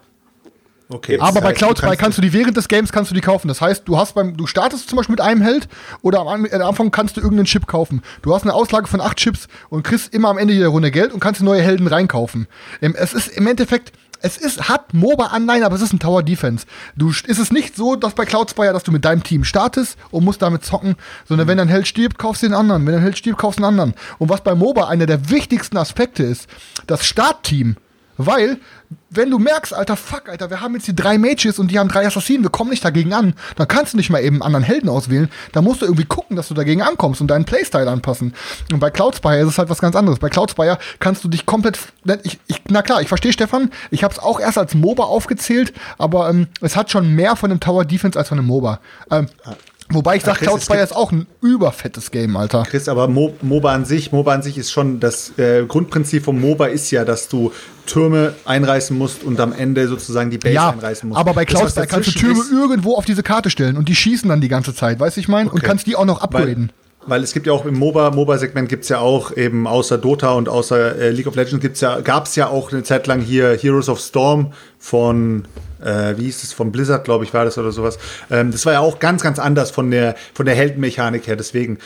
Okay. 0.88 1.18
aber 1.18 1.40
bei 1.40 1.52
Cloud 1.52 1.78
du 1.78 1.86
Spy 1.86 1.96
kannst 1.96 2.16
du 2.18 2.22
die 2.22 2.32
während 2.32 2.56
des 2.56 2.68
Games 2.68 2.92
kannst 2.92 3.10
du 3.10 3.14
die 3.14 3.20
kaufen. 3.20 3.48
Das 3.48 3.60
heißt, 3.60 3.82
du 3.86 3.98
hast 3.98 4.14
beim, 4.14 4.36
du 4.36 4.46
startest 4.46 4.88
zum 4.88 4.96
Beispiel 4.96 5.14
mit 5.14 5.20
einem 5.20 5.42
Held 5.42 5.66
oder 6.02 6.20
am, 6.20 6.28
An- 6.28 6.46
am 6.52 6.62
Anfang 6.62 6.90
kannst 6.92 7.16
du 7.16 7.20
irgendeinen 7.20 7.46
Chip 7.46 7.66
kaufen. 7.66 8.02
Du 8.22 8.32
hast 8.34 8.42
eine 8.42 8.54
Auslage 8.54 8.86
von 8.86 9.00
acht 9.00 9.16
Chips 9.16 9.48
und 9.68 9.82
kriegst 9.82 10.14
immer 10.14 10.28
am 10.28 10.38
Ende 10.38 10.54
jeder 10.54 10.68
Runde 10.68 10.90
Geld 10.92 11.12
und 11.12 11.18
kannst 11.20 11.42
neue 11.42 11.60
Helden 11.62 11.88
reinkaufen. 11.88 12.46
Es 12.80 13.14
ist 13.14 13.28
im 13.28 13.48
Endeffekt, 13.48 13.92
es 14.20 14.36
ist, 14.38 14.68
hat 14.68 14.94
MOBA-Anleihen, 14.94 15.64
aber 15.64 15.74
es 15.74 15.82
ist 15.82 15.92
ein 15.92 15.98
Tower 15.98 16.22
Defense. 16.22 16.66
Du 16.96 17.08
st- 17.10 17.26
ist 17.26 17.38
es 17.38 17.50
nicht 17.50 17.74
so, 17.76 17.96
dass 17.96 18.14
bei 18.14 18.24
Cloud 18.24 18.50
Spire, 18.50 18.72
dass 18.72 18.84
du 18.84 18.92
mit 18.92 19.04
deinem 19.04 19.22
Team 19.24 19.42
startest 19.44 19.98
und 20.12 20.24
musst 20.24 20.40
damit 20.40 20.64
zocken, 20.64 20.94
sondern 21.28 21.48
wenn 21.48 21.58
dein 21.58 21.68
Held 21.68 21.86
stirbt, 21.88 22.16
kaufst 22.16 22.42
du 22.42 22.46
den 22.46 22.54
anderen. 22.54 22.86
Wenn 22.86 22.94
dein 22.94 23.02
Held 23.02 23.18
stirbt, 23.18 23.38
kaufst 23.38 23.58
du 23.58 23.62
den 23.62 23.68
anderen. 23.68 23.94
Und 24.18 24.28
was 24.28 24.40
bei 24.40 24.54
MOBA 24.54 24.86
einer 24.88 25.06
der 25.06 25.30
wichtigsten 25.30 25.76
Aspekte 25.76 26.22
ist, 26.22 26.46
das 26.86 27.04
Startteam. 27.04 27.76
Weil, 28.16 28.58
wenn 29.10 29.30
du 29.30 29.38
merkst, 29.38 29.74
Alter, 29.74 29.96
fuck, 29.96 30.28
Alter, 30.28 30.50
wir 30.50 30.60
haben 30.60 30.74
jetzt 30.74 30.86
die 30.86 30.96
drei 30.96 31.18
Mages 31.18 31.58
und 31.58 31.70
die 31.70 31.78
haben 31.78 31.88
drei 31.88 32.06
Assassinen, 32.06 32.42
wir 32.42 32.50
kommen 32.50 32.70
nicht 32.70 32.84
dagegen 32.84 33.12
an, 33.12 33.34
dann 33.56 33.68
kannst 33.68 33.92
du 33.92 33.96
nicht 33.96 34.10
mal 34.10 34.22
eben 34.22 34.36
einen 34.36 34.42
anderen 34.42 34.64
Helden 34.64 34.88
auswählen. 34.88 35.30
Da 35.52 35.62
musst 35.62 35.82
du 35.82 35.86
irgendwie 35.86 36.04
gucken, 36.04 36.36
dass 36.36 36.48
du 36.48 36.54
dagegen 36.54 36.82
ankommst 36.82 37.20
und 37.20 37.28
deinen 37.28 37.44
Playstyle 37.44 37.90
anpassen. 37.90 38.34
Und 38.72 38.80
bei 38.80 38.90
Cloud 38.90 39.16
Spire 39.16 39.40
ist 39.40 39.48
es 39.48 39.58
halt 39.58 39.68
was 39.68 39.80
ganz 39.80 39.96
anderes. 39.96 40.18
Bei 40.18 40.28
Cloud 40.28 40.50
Spire 40.50 40.78
kannst 40.98 41.24
du 41.24 41.28
dich 41.28 41.46
komplett. 41.46 41.78
Ich, 42.22 42.38
ich, 42.46 42.62
na 42.68 42.82
klar, 42.82 43.02
ich 43.02 43.08
verstehe 43.08 43.32
Stefan, 43.32 43.70
ich 43.90 44.04
habe 44.04 44.12
es 44.12 44.20
auch 44.20 44.40
erst 44.40 44.58
als 44.58 44.74
MOBA 44.74 45.04
aufgezählt, 45.04 45.72
aber 45.98 46.30
ähm, 46.30 46.48
es 46.60 46.76
hat 46.76 46.90
schon 46.90 47.14
mehr 47.14 47.36
von 47.36 47.50
einem 47.50 47.60
Tower 47.60 47.84
Defense 47.84 48.18
als 48.18 48.28
von 48.28 48.38
einem 48.38 48.46
MOBA. 48.48 48.80
Ähm, 49.10 49.28
Wobei 49.88 50.16
ich 50.16 50.22
sage, 50.24 50.40
Cloud 50.40 50.62
Spire 50.62 50.82
ist 50.82 50.94
auch 50.96 51.12
ein 51.12 51.26
überfettes 51.42 52.10
Game, 52.10 52.36
Alter. 52.36 52.64
Chris, 52.68 52.88
aber 52.88 53.06
Mo 53.08 53.34
MOBA 53.42 53.72
an 53.72 53.84
sich, 53.84 54.10
MOBA 54.12 54.34
an 54.34 54.42
sich 54.42 54.58
ist 54.58 54.72
schon 54.72 54.98
das 55.00 55.38
äh, 55.38 55.64
Grundprinzip 55.66 56.24
vom 56.24 56.40
MOBA 56.40 56.66
ist 56.66 56.90
ja, 56.90 57.04
dass 57.04 57.28
du 57.28 57.52
Türme 57.86 58.34
einreißen 58.44 58.98
musst 58.98 59.22
und 59.22 59.38
am 59.38 59.52
Ende 59.52 59.86
sozusagen 59.86 60.30
die 60.30 60.38
Base 60.38 60.54
Ja, 60.54 60.70
einreißen 60.70 61.08
musst. 61.08 61.20
aber 61.20 61.34
bei 61.34 61.44
Cloud 61.44 61.70
Spire 61.70 61.86
kannst 61.86 62.08
du 62.08 62.18
Türme 62.18 62.40
ist- 62.40 62.50
irgendwo 62.50 62.96
auf 62.96 63.04
diese 63.04 63.22
Karte 63.22 63.48
stellen 63.48 63.76
und 63.76 63.88
die 63.88 63.94
schießen 63.94 64.28
dann 64.28 64.40
die 64.40 64.48
ganze 64.48 64.74
Zeit, 64.74 64.98
weißt 64.98 65.16
du, 65.16 65.20
ich 65.20 65.28
meine? 65.28 65.50
Und 65.50 65.58
Okay. 65.58 65.66
kannst 65.66 65.86
die 65.86 65.94
auch 65.94 66.04
noch 66.04 66.20
upgraden. 66.20 66.72
Weil, 66.72 66.85
weil 67.06 67.22
es 67.22 67.32
gibt 67.32 67.46
ja 67.46 67.52
auch 67.52 67.64
im 67.64 67.78
MOBA, 67.78 68.10
MOBA-Segment 68.10 68.68
gibt 68.68 68.84
es 68.84 68.88
ja 68.88 68.98
auch 68.98 69.36
eben 69.36 69.66
außer 69.66 69.98
Dota 69.98 70.32
und 70.32 70.48
außer 70.48 70.96
äh, 70.96 71.10
League 71.10 71.26
of 71.26 71.36
Legends 71.36 71.60
gibt's 71.60 71.80
ja, 71.80 72.00
gab 72.00 72.26
es 72.26 72.36
ja 72.36 72.48
auch 72.48 72.72
eine 72.72 72.82
Zeit 72.82 73.06
lang 73.06 73.20
hier 73.20 73.56
Heroes 73.56 73.88
of 73.88 74.00
Storm 74.00 74.52
von, 74.78 75.46
äh, 75.82 76.14
wie 76.16 76.24
hieß 76.24 76.42
es, 76.42 76.52
von 76.52 76.72
Blizzard, 76.72 77.04
glaube 77.04 77.24
ich, 77.24 77.32
war 77.34 77.44
das 77.44 77.58
oder 77.58 77.72
sowas. 77.72 77.98
Ähm, 78.30 78.50
das 78.50 78.66
war 78.66 78.74
ja 78.74 78.80
auch 78.80 78.98
ganz, 78.98 79.22
ganz 79.22 79.38
anders 79.38 79.70
von 79.70 79.90
der, 79.90 80.16
von 80.34 80.46
der 80.46 80.54
Heldenmechanik 80.54 81.26
her. 81.26 81.36
Deswegen, 81.36 81.78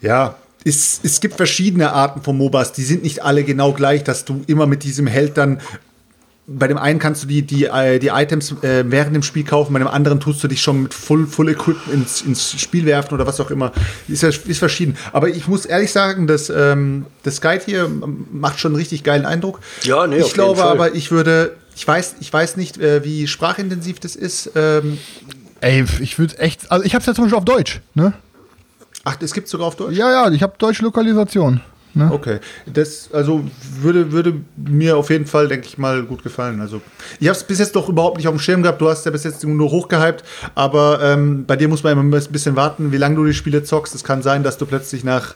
ja, 0.00 0.36
es, 0.64 1.00
es 1.02 1.20
gibt 1.20 1.34
verschiedene 1.34 1.92
Arten 1.92 2.22
von 2.22 2.36
MOBAs, 2.36 2.72
die 2.72 2.84
sind 2.84 3.02
nicht 3.02 3.22
alle 3.22 3.44
genau 3.44 3.72
gleich, 3.72 4.04
dass 4.04 4.24
du 4.24 4.42
immer 4.46 4.66
mit 4.66 4.84
diesem 4.84 5.06
Held 5.06 5.36
dann 5.36 5.60
bei 6.46 6.66
dem 6.66 6.76
einen 6.76 6.98
kannst 6.98 7.22
du 7.22 7.28
die, 7.28 7.42
die, 7.42 7.66
äh, 7.66 7.98
die 8.00 8.08
Items 8.08 8.52
äh, 8.62 8.84
während 8.86 9.14
dem 9.14 9.22
Spiel 9.22 9.44
kaufen, 9.44 9.72
bei 9.72 9.78
dem 9.78 9.88
anderen 9.88 10.18
tust 10.18 10.42
du 10.42 10.48
dich 10.48 10.60
schon 10.60 10.82
mit 10.82 10.92
Full, 10.92 11.26
Full 11.26 11.48
Equipment 11.50 11.92
ins, 11.94 12.22
ins 12.22 12.60
Spiel 12.60 12.84
werfen 12.84 13.14
oder 13.14 13.26
was 13.26 13.40
auch 13.40 13.50
immer. 13.50 13.70
Ist, 14.08 14.22
ja, 14.22 14.28
ist 14.28 14.58
verschieden. 14.58 14.96
Aber 15.12 15.28
ich 15.28 15.46
muss 15.46 15.66
ehrlich 15.66 15.92
sagen, 15.92 16.26
dass 16.26 16.50
ähm, 16.50 17.06
das 17.22 17.40
Guide 17.40 17.62
hier 17.64 17.88
macht 18.32 18.58
schon 18.58 18.72
einen 18.72 18.76
richtig 18.80 19.04
geilen 19.04 19.24
Eindruck. 19.24 19.60
Ja, 19.82 20.06
nee, 20.06 20.16
auf 20.16 20.20
Ich 20.20 20.26
jeden 20.26 20.34
glaube 20.34 20.60
Fall. 20.60 20.68
aber, 20.72 20.94
ich 20.94 21.10
würde, 21.12 21.56
ich 21.76 21.86
weiß, 21.86 22.16
ich 22.20 22.32
weiß 22.32 22.56
nicht, 22.56 22.76
äh, 22.78 23.04
wie 23.04 23.28
sprachintensiv 23.28 24.00
das 24.00 24.16
ist. 24.16 24.50
Ähm, 24.56 24.98
Ey, 25.60 25.84
ich 26.00 26.18
würde 26.18 26.38
echt. 26.40 26.72
Also 26.72 26.84
ich 26.84 26.94
hab's 26.96 27.06
ja 27.06 27.14
zum 27.14 27.24
Beispiel 27.24 27.38
auf 27.38 27.44
Deutsch, 27.44 27.80
ne? 27.94 28.14
ach, 29.04 29.16
das 29.16 29.32
gibt 29.32 29.46
sogar 29.48 29.68
auf 29.68 29.76
Deutsch? 29.76 29.96
Ja, 29.96 30.10
ja, 30.10 30.30
ich 30.32 30.42
habe 30.42 30.54
deutsche 30.58 30.82
Lokalisation. 30.82 31.60
Ne? 31.94 32.10
Okay, 32.10 32.38
das 32.72 33.10
also 33.12 33.44
würde, 33.80 34.12
würde 34.12 34.34
mir 34.56 34.96
auf 34.96 35.10
jeden 35.10 35.26
Fall, 35.26 35.48
denke 35.48 35.66
ich 35.66 35.76
mal, 35.76 36.02
gut 36.02 36.22
gefallen. 36.22 36.60
Also 36.60 36.80
ich 37.20 37.28
habe 37.28 37.36
es 37.36 37.44
bis 37.44 37.58
jetzt 37.58 37.76
doch 37.76 37.88
überhaupt 37.88 38.16
nicht 38.16 38.28
auf 38.28 38.34
dem 38.34 38.40
Schirm 38.40 38.62
gehabt. 38.62 38.80
Du 38.80 38.88
hast 38.88 39.04
ja 39.04 39.10
bis 39.10 39.24
jetzt 39.24 39.44
nur 39.44 39.70
hochgehypt, 39.70 40.24
aber 40.54 41.00
ähm, 41.02 41.44
bei 41.46 41.56
dir 41.56 41.68
muss 41.68 41.82
man 41.82 41.92
immer 41.92 42.02
ein 42.02 42.24
bisschen 42.30 42.56
warten, 42.56 42.92
wie 42.92 42.96
lange 42.96 43.16
du 43.16 43.24
die 43.24 43.34
Spiele 43.34 43.62
zockst. 43.62 43.94
Es 43.94 44.04
kann 44.04 44.22
sein, 44.22 44.42
dass 44.42 44.56
du 44.56 44.64
plötzlich 44.64 45.04
nach 45.04 45.34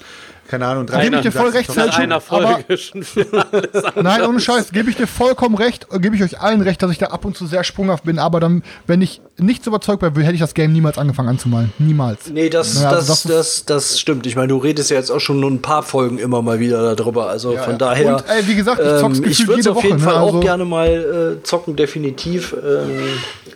keine 0.49 0.67
Ahnung 0.67 0.87
drei 0.87 1.05
gebe 1.05 1.17
ich 1.17 1.23
dir 1.23 1.33
voll 1.33 1.51
recht, 1.51 1.71
Selchuk, 1.71 2.01
einer 2.01 2.21
Folge 2.21 2.77
schon. 2.77 3.05
Nein, 4.03 4.23
ohne 4.23 4.41
Scheiß, 4.41 4.71
gebe 4.73 4.91
ich 4.91 4.97
dir 4.97 5.07
vollkommen 5.07 5.55
recht, 5.57 5.87
gebe 6.01 6.17
ich 6.17 6.23
euch 6.23 6.41
allen 6.41 6.61
recht, 6.61 6.83
dass 6.83 6.91
ich 6.91 6.99
da 6.99 7.07
ab 7.07 7.25
und 7.25 7.37
zu 7.37 7.47
sehr 7.47 7.65
sprunghaft 7.65 8.05
bin, 8.05 8.19
aber 8.19 8.41
dann, 8.41 8.63
wenn 8.87 9.03
ich 9.03 9.21
nicht 9.39 9.65
so 9.65 9.71
überzeugt 9.71 10.03
wäre, 10.03 10.13
hätte 10.23 10.35
ich 10.35 10.41
das 10.41 10.55
Game 10.55 10.73
niemals 10.73 10.99
angefangen 10.99 11.29
anzumalen. 11.31 11.73
Niemals. 11.79 12.31
Nee, 12.31 12.49
das, 12.49 12.81
Ja, 12.81 12.91
also 12.91 13.07
das, 13.07 13.23
das 13.23 13.37
das, 13.37 13.65
das, 13.67 14.01
stimmt. 14.01 14.27
Ich 14.27 14.37
meine, 14.37 14.49
du 14.49 14.59
redest 14.59 14.91
ja 14.91 14.97
jetzt 14.97 15.11
auch 15.11 15.21
schon 15.21 15.41
nur 15.41 15.51
ein 15.51 15.63
paar 15.63 15.83
Folgen 15.83 16.19
immer 16.19 16.43
mal 16.43 16.59
wieder 16.59 16.97
darüber. 16.97 17.29
Also 17.29 17.57
von 17.57 17.73
ja. 17.73 17.79
daher. 17.79 18.17
Und, 18.17 18.25
ey, 18.29 18.47
wie 18.47 18.55
gesagt, 18.55 18.81
ich 18.81 19.01
zock's 19.01 19.19
ähm, 19.19 19.25
ich 19.29 19.47
würde 19.47 19.61
es 19.61 19.67
auf 19.69 19.83
jeden 19.83 20.01
Woche, 20.01 20.05
Fall 20.05 20.15
ne? 20.15 20.21
auch 20.21 20.27
Also- 20.27 20.41
gerne 20.41 20.65
mal 20.65 21.39
äh, 21.39 21.43
zocken, 21.43 21.77
definitiv. 21.77 22.55
Ähm, 22.55 23.09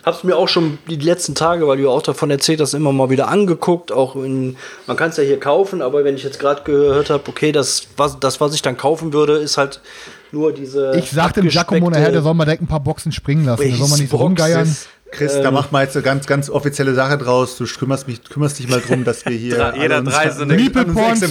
hab's 0.05 0.23
mir 0.23 0.35
auch 0.35 0.47
schon 0.47 0.77
die 0.89 0.95
letzten 0.95 1.35
Tage, 1.35 1.67
weil 1.67 1.77
du 1.77 1.83
ja 1.83 1.89
auch 1.89 2.01
davon 2.01 2.31
erzählt 2.31 2.61
hast, 2.61 2.73
immer 2.73 2.91
mal 2.91 3.09
wieder 3.09 3.27
angeguckt. 3.27 3.91
Auch 3.91 4.15
in, 4.15 4.57
man 4.87 4.97
kann 4.97 5.09
es 5.09 5.17
ja 5.17 5.23
hier 5.23 5.39
kaufen, 5.39 5.81
aber 5.81 6.03
wenn 6.03 6.15
ich 6.15 6.23
jetzt 6.23 6.39
gerade 6.39 6.61
gehört 6.87 7.09
habe, 7.09 7.23
okay, 7.27 7.51
das 7.51 7.87
was, 7.97 8.19
das, 8.19 8.39
was 8.41 8.53
ich 8.53 8.61
dann 8.61 8.77
kaufen 8.77 9.13
würde, 9.13 9.37
ist 9.37 9.57
halt 9.57 9.81
nur 10.31 10.53
diese. 10.53 10.95
Ich 10.97 11.11
sag 11.11 11.33
dem 11.33 11.47
Giacomo 11.47 11.89
nachher, 11.89 12.11
der 12.11 12.21
soll 12.21 12.33
mal 12.33 12.45
direkt 12.45 12.63
ein 12.63 12.67
paar 12.67 12.79
Boxen 12.79 13.11
springen 13.11 13.45
lassen. 13.45 13.69
Da 13.69 13.75
soll 13.75 13.89
man 13.89 13.99
nicht 13.99 14.11
so 14.11 14.17
rumgeiern. 14.17 14.75
Chris, 15.11 15.35
Ähm. 15.35 15.43
da 15.43 15.51
macht 15.51 15.71
man 15.71 15.83
jetzt 15.83 15.95
eine 15.95 16.03
ganz, 16.03 16.25
ganz 16.25 16.49
offizielle 16.49 16.93
Sache 16.93 17.17
draus. 17.17 17.57
Du 17.57 17.65
kümmerst, 17.65 18.07
mich, 18.07 18.23
kümmerst 18.23 18.57
dich 18.59 18.69
mal 18.69 18.79
drum, 18.81 19.03
dass 19.03 19.25
wir 19.25 19.33
hier 19.33 19.73
jeder 19.77 20.01
drei 20.01 20.29
so 20.29 20.43
eine- 20.43 20.55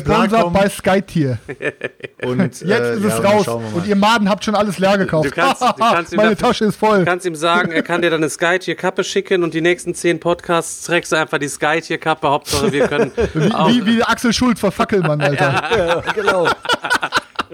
Porn 0.05 0.31
kommen. 0.31 0.53
bei 0.53 0.68
Skytier. 0.68 1.39
Und, 2.22 2.39
Jetzt 2.41 2.62
äh, 2.62 2.64
ist 2.66 2.68
ja, 2.68 3.09
es 3.09 3.14
dann 3.16 3.24
raus. 3.24 3.47
mal. 3.47 3.61
Und 3.74 3.87
ihr 3.87 3.97
Maden 3.97 4.28
habt 4.28 4.45
schon 4.45 4.55
alles 4.55 4.78
leer 4.78 4.99
gekauft. 4.99 5.26
Du 5.26 5.31
kannst, 5.31 5.62
du 5.62 5.66
kannst 5.78 6.12
ihm 6.12 6.16
Meine 6.18 6.31
dafür- 6.37 6.49
Tasche 6.49 6.64
ist 6.66 6.76
voll. 6.76 6.99
Du 7.01 7.05
kannst 7.07 7.24
ihm 7.24 7.35
sagen, 7.35 7.72
er 7.72 7.83
kann 7.83 8.03
dir 8.03 8.11
dann 8.11 8.20
eine 8.20 8.28
Skytier-Kappe 8.28 9.03
schicken 9.03 9.43
und 9.43 9.55
die 9.55 9.62
nächsten 9.62 9.95
zehn 9.95 10.20
Podcasts 10.20 10.85
trägst 10.85 11.12
du 11.12 11.16
einfach 11.16 11.39
die 11.39 11.49
Skytier-Kappe. 11.49 12.28
Hauptsache, 12.28 12.70
wir 12.72 12.87
können 12.87 13.12
auch. 13.55 13.68
Wie, 13.70 13.85
wie 13.87 13.97
der 13.97 14.11
Axel 14.11 14.33
Schulz 14.33 14.61
von 14.61 14.70
Fackelmann, 14.72 15.20
Alter. 15.20 15.62
Ja, 15.76 16.01
genau. 16.14 16.49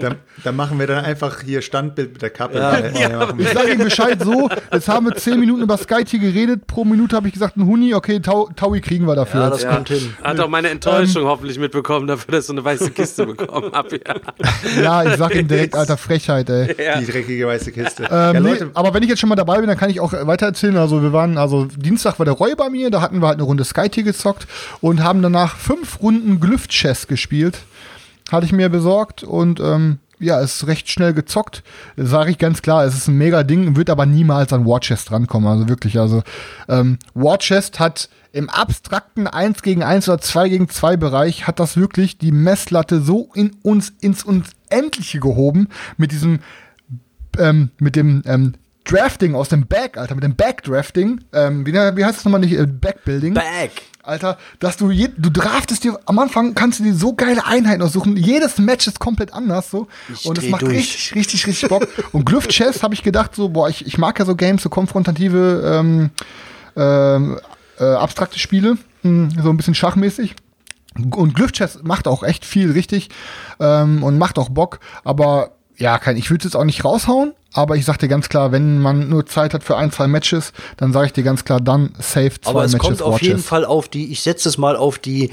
Dann, 0.00 0.16
dann 0.44 0.56
machen 0.56 0.78
wir 0.78 0.86
dann 0.86 1.04
einfach 1.04 1.42
hier 1.42 1.62
Standbild 1.62 2.12
mit 2.12 2.22
der 2.22 2.30
Kappe. 2.30 2.58
Ja. 2.58 3.36
wir. 3.36 3.46
Ich 3.46 3.52
sage 3.52 3.72
ihm 3.72 3.78
Bescheid 3.78 4.22
so, 4.22 4.48
jetzt 4.72 4.88
haben 4.88 5.06
wir 5.06 5.14
zehn 5.16 5.40
Minuten 5.40 5.62
über 5.62 5.76
Skytier 5.76 6.18
geredet, 6.18 6.66
pro 6.66 6.84
Minute 6.84 7.16
habe 7.16 7.28
ich 7.28 7.34
gesagt, 7.34 7.56
ein 7.56 7.66
Huni, 7.66 7.94
okay, 7.94 8.20
Tau, 8.20 8.48
Taui 8.54 8.80
kriegen 8.80 9.06
wir 9.06 9.14
dafür. 9.14 9.40
Ja, 9.40 9.50
das 9.50 9.66
kommt 9.66 9.88
hin. 9.88 10.14
Hat 10.22 10.40
auch 10.40 10.48
meine 10.48 10.68
Enttäuschung 10.68 11.24
hoffentlich 11.24 11.58
mitbekommen, 11.58 12.06
dafür, 12.06 12.32
dass 12.32 12.44
ich 12.44 12.46
so 12.46 12.52
eine 12.52 12.64
weiße 12.64 12.90
Kiste 12.90 13.26
bekommen 13.26 13.72
habe. 13.72 14.00
Ja. 14.06 14.82
ja, 14.82 15.10
ich 15.10 15.16
sag 15.16 15.34
ihm 15.34 15.48
direkt, 15.48 15.74
Alter, 15.76 15.96
Frechheit, 15.96 16.48
ey. 16.50 16.74
Die 17.00 17.06
dreckige 17.06 17.46
weiße 17.46 17.72
Kiste. 17.72 18.04
Ähm, 18.04 18.34
ja, 18.34 18.40
nee, 18.40 18.56
aber 18.74 18.94
wenn 18.94 19.02
ich 19.02 19.08
jetzt 19.08 19.20
schon 19.20 19.28
mal 19.28 19.36
dabei 19.36 19.58
bin, 19.58 19.68
dann 19.68 19.78
kann 19.78 19.90
ich 19.90 20.00
auch 20.00 20.12
weiter 20.12 20.46
erzählen. 20.46 20.76
Also 20.76 21.02
wir 21.02 21.12
waren, 21.12 21.38
also 21.38 21.66
Dienstag 21.76 22.18
war 22.18 22.26
der 22.26 22.34
Roy 22.34 22.54
bei 22.54 22.68
mir, 22.70 22.90
da 22.90 23.00
hatten 23.00 23.20
wir 23.20 23.26
halt 23.28 23.36
eine 23.36 23.44
Runde 23.44 23.64
Skytier 23.64 24.02
gezockt 24.02 24.46
und 24.80 25.02
haben 25.02 25.22
danach 25.22 25.56
fünf 25.56 26.00
Runden 26.02 26.40
Glyph-Chess 26.40 27.06
gespielt. 27.06 27.58
Hatte 28.30 28.46
ich 28.46 28.52
mir 28.52 28.68
besorgt 28.68 29.22
und 29.22 29.60
ähm, 29.60 29.98
ja, 30.18 30.40
ist 30.40 30.66
recht 30.66 30.88
schnell 30.88 31.12
gezockt. 31.12 31.62
Sage 31.96 32.30
ich 32.30 32.38
ganz 32.38 32.62
klar, 32.62 32.84
es 32.84 32.94
ist 32.94 33.08
ein 33.08 33.18
mega 33.18 33.42
Ding, 33.42 33.76
wird 33.76 33.90
aber 33.90 34.06
niemals 34.06 34.52
an 34.52 34.66
War 34.66 34.80
Chest 34.80 35.12
rankommen. 35.12 35.48
Also 35.48 35.68
wirklich, 35.68 35.98
also 35.98 36.22
ähm, 36.68 36.98
War 37.14 37.38
Chest 37.38 37.78
hat 37.78 38.08
im 38.32 38.50
abstrakten 38.50 39.26
1 39.26 39.62
gegen 39.62 39.82
1 39.82 40.08
oder 40.08 40.20
2 40.20 40.48
gegen 40.48 40.68
2 40.68 40.96
Bereich 40.96 41.46
hat 41.46 41.60
das 41.60 41.76
wirklich 41.76 42.18
die 42.18 42.32
Messlatte 42.32 43.00
so 43.00 43.30
in 43.34 43.56
uns 43.62 43.92
ins 44.00 44.24
Unendliche 44.24 45.20
gehoben 45.20 45.68
mit 45.96 46.12
diesem 46.12 46.40
ähm, 47.38 47.70
mit 47.78 47.96
dem 47.96 48.22
ähm, 48.26 48.54
Drafting 48.84 49.34
aus 49.34 49.48
dem 49.48 49.66
Back, 49.66 49.98
Alter, 49.98 50.14
mit 50.14 50.24
dem 50.24 50.36
Backdrafting, 50.36 51.20
ähm, 51.32 51.66
wie, 51.66 51.72
wie 51.72 52.04
heißt 52.04 52.18
das 52.18 52.24
nochmal 52.24 52.40
nicht, 52.40 52.52
äh, 52.52 52.66
Backbuilding. 52.66 53.34
Back. 53.34 53.82
Alter, 54.06 54.38
dass 54.60 54.76
du 54.76 54.90
je, 54.90 55.08
du 55.16 55.30
draftest 55.30 55.84
dir 55.84 55.98
am 56.06 56.18
Anfang 56.18 56.54
kannst 56.54 56.78
du 56.78 56.84
dir 56.84 56.94
so 56.94 57.14
geile 57.14 57.44
Einheiten 57.44 57.82
aussuchen. 57.82 58.16
Jedes 58.16 58.58
Match 58.58 58.86
ist 58.86 59.00
komplett 59.00 59.32
anders 59.32 59.70
so 59.70 59.88
Ich 60.12 60.26
und 60.26 60.38
es 60.38 60.48
macht 60.48 60.62
durch. 60.62 60.76
richtig 60.76 61.14
richtig 61.14 61.46
richtig 61.46 61.68
Bock. 61.68 61.88
und 62.12 62.24
Glyph 62.24 62.48
Chess 62.48 62.82
habe 62.82 62.94
ich 62.94 63.02
gedacht 63.02 63.34
so, 63.34 63.48
boah, 63.48 63.68
ich, 63.68 63.86
ich 63.86 63.98
mag 63.98 64.18
ja 64.18 64.24
so 64.24 64.36
Games, 64.36 64.62
so 64.62 64.68
konfrontative 64.68 65.62
ähm, 65.64 66.10
ähm, 66.76 67.40
äh, 67.78 67.84
abstrakte 67.84 68.38
Spiele, 68.38 68.78
hm, 69.02 69.30
so 69.42 69.50
ein 69.50 69.56
bisschen 69.56 69.74
schachmäßig. 69.74 70.36
Und 71.10 71.34
Glyph 71.34 71.52
Chess 71.52 71.80
macht 71.82 72.08
auch 72.08 72.22
echt 72.22 72.44
viel 72.44 72.72
richtig 72.72 73.08
ähm, 73.60 74.02
und 74.02 74.18
macht 74.18 74.38
auch 74.38 74.48
Bock, 74.48 74.80
aber 75.04 75.50
ja, 75.76 75.98
kein, 75.98 76.16
ich 76.16 76.30
würde 76.30 76.38
es 76.38 76.44
jetzt 76.44 76.56
auch 76.56 76.64
nicht 76.64 76.84
raushauen, 76.84 77.32
aber 77.56 77.76
ich 77.76 77.84
sag 77.84 77.98
dir 77.98 78.08
ganz 78.08 78.28
klar, 78.28 78.52
wenn 78.52 78.78
man 78.78 79.08
nur 79.08 79.26
Zeit 79.26 79.54
hat 79.54 79.64
für 79.64 79.76
ein, 79.76 79.90
zwei 79.90 80.06
Matches, 80.06 80.52
dann 80.76 80.92
sage 80.92 81.06
ich 81.06 81.12
dir 81.12 81.24
ganz 81.24 81.44
klar, 81.44 81.60
dann 81.60 81.92
safe 81.98 82.40
zwei 82.40 82.50
Aber 82.50 82.64
es 82.64 82.72
Matches 82.72 82.88
kommt 82.88 83.02
auf 83.02 83.14
War 83.14 83.22
jeden. 83.22 83.38
Fall 83.38 83.64
auf 83.64 83.88
die, 83.88 84.12
ich 84.12 84.22
setze 84.22 84.48
es 84.48 84.58
mal 84.58 84.76
auf 84.76 84.98
die 84.98 85.30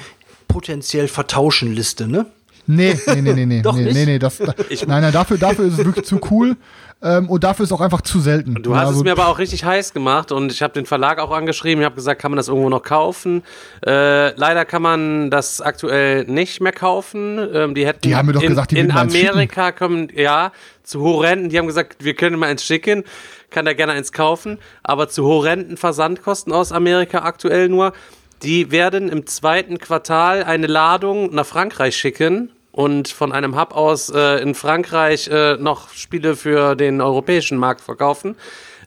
potenziell 0.48 1.08
vertauschen 1.08 1.74
Liste, 1.74 2.08
ne? 2.08 2.26
Nee, 2.66 2.98
nee, 3.08 3.22
nee, 3.22 3.34
nee, 3.34 3.46
nee, 3.46 3.62
Doch 3.64 3.76
nee, 3.76 3.84
nicht? 3.84 3.96
nee, 3.96 4.06
nee, 4.06 4.20
das, 4.20 4.38
da, 4.38 4.54
nein, 4.88 5.02
nein, 5.02 5.12
dafür, 5.12 5.38
dafür 5.38 5.66
ist 5.66 5.80
es 5.80 5.86
wirklich 5.86 6.06
zu 6.06 6.20
cool 6.32 6.56
ähm, 7.04 7.30
und 7.30 7.44
dafür 7.44 7.66
ist 7.66 7.72
auch 7.74 7.82
einfach 7.82 8.02
zu 8.02 8.20
selten. 8.22 8.56
Du 8.64 8.76
hast 8.76 8.88
also, 8.88 9.00
es 9.00 9.04
mir 9.04 9.12
aber 9.12 9.28
auch 9.28 9.38
richtig 9.38 9.66
heiß 9.66 9.94
gemacht 9.94 10.32
und 10.32 10.52
ich 10.52 10.62
habe 10.62 10.74
den 10.74 10.86
Verlag 10.86 11.20
auch 11.20 11.32
angeschrieben. 11.32 11.82
Ich 11.82 11.86
habe 11.86 11.96
gesagt, 11.96 12.22
kann 12.22 12.32
man 12.32 12.38
das 12.38 12.48
irgendwo 12.48 12.70
noch 12.70 12.84
kaufen? 12.84 13.44
Äh, 13.86 14.34
leider 14.38 14.64
kann 14.64 14.82
man 14.82 15.30
das 15.30 15.60
aktuell 15.60 16.24
nicht 16.26 16.62
mehr 16.62 16.72
kaufen. 16.72 17.40
Ähm, 17.54 17.76
die 17.76 17.86
hätten 17.86 18.00
Die 18.02 18.16
haben 18.16 18.28
mir 18.28 18.34
doch 18.34 18.42
in, 18.42 18.50
gesagt, 18.50 18.72
die 18.72 18.80
in 18.80 18.92
Amerika 18.92 19.74
kommen, 19.74 20.08
ja, 20.16 20.54
zu 20.84 21.02
horrenden. 21.02 21.50
Die 21.50 21.58
haben 21.58 21.68
gesagt, 21.68 22.04
wir 22.04 22.14
können 22.14 22.40
mal 22.40 22.48
eins 22.48 22.64
schicken. 22.64 23.04
Kann 23.50 23.66
da 23.66 23.74
gerne 23.74 23.94
eins 23.94 24.12
kaufen, 24.12 24.58
aber 24.82 25.10
zu 25.10 25.26
horrenden 25.26 25.78
Versandkosten 25.78 26.54
aus 26.54 26.72
Amerika 26.72 27.20
aktuell 27.20 27.70
nur. 27.70 27.94
Die 28.42 28.72
werden 28.72 29.10
im 29.10 29.26
zweiten 29.26 29.78
Quartal 29.78 30.44
eine 30.44 30.68
Ladung 30.68 31.34
nach 31.34 31.46
Frankreich 31.46 31.96
schicken 31.96 32.52
und 32.72 33.08
von 33.08 33.32
einem 33.32 33.56
Hub 33.60 33.76
aus 33.76 34.10
äh, 34.10 34.42
in 34.42 34.56
Frankreich 34.56 35.28
äh, 35.28 35.58
noch 35.58 35.90
Spiele 35.90 36.36
für 36.36 36.76
den 36.76 37.02
europäischen 37.02 37.58
Markt 37.58 37.82
verkaufen. 37.82 38.36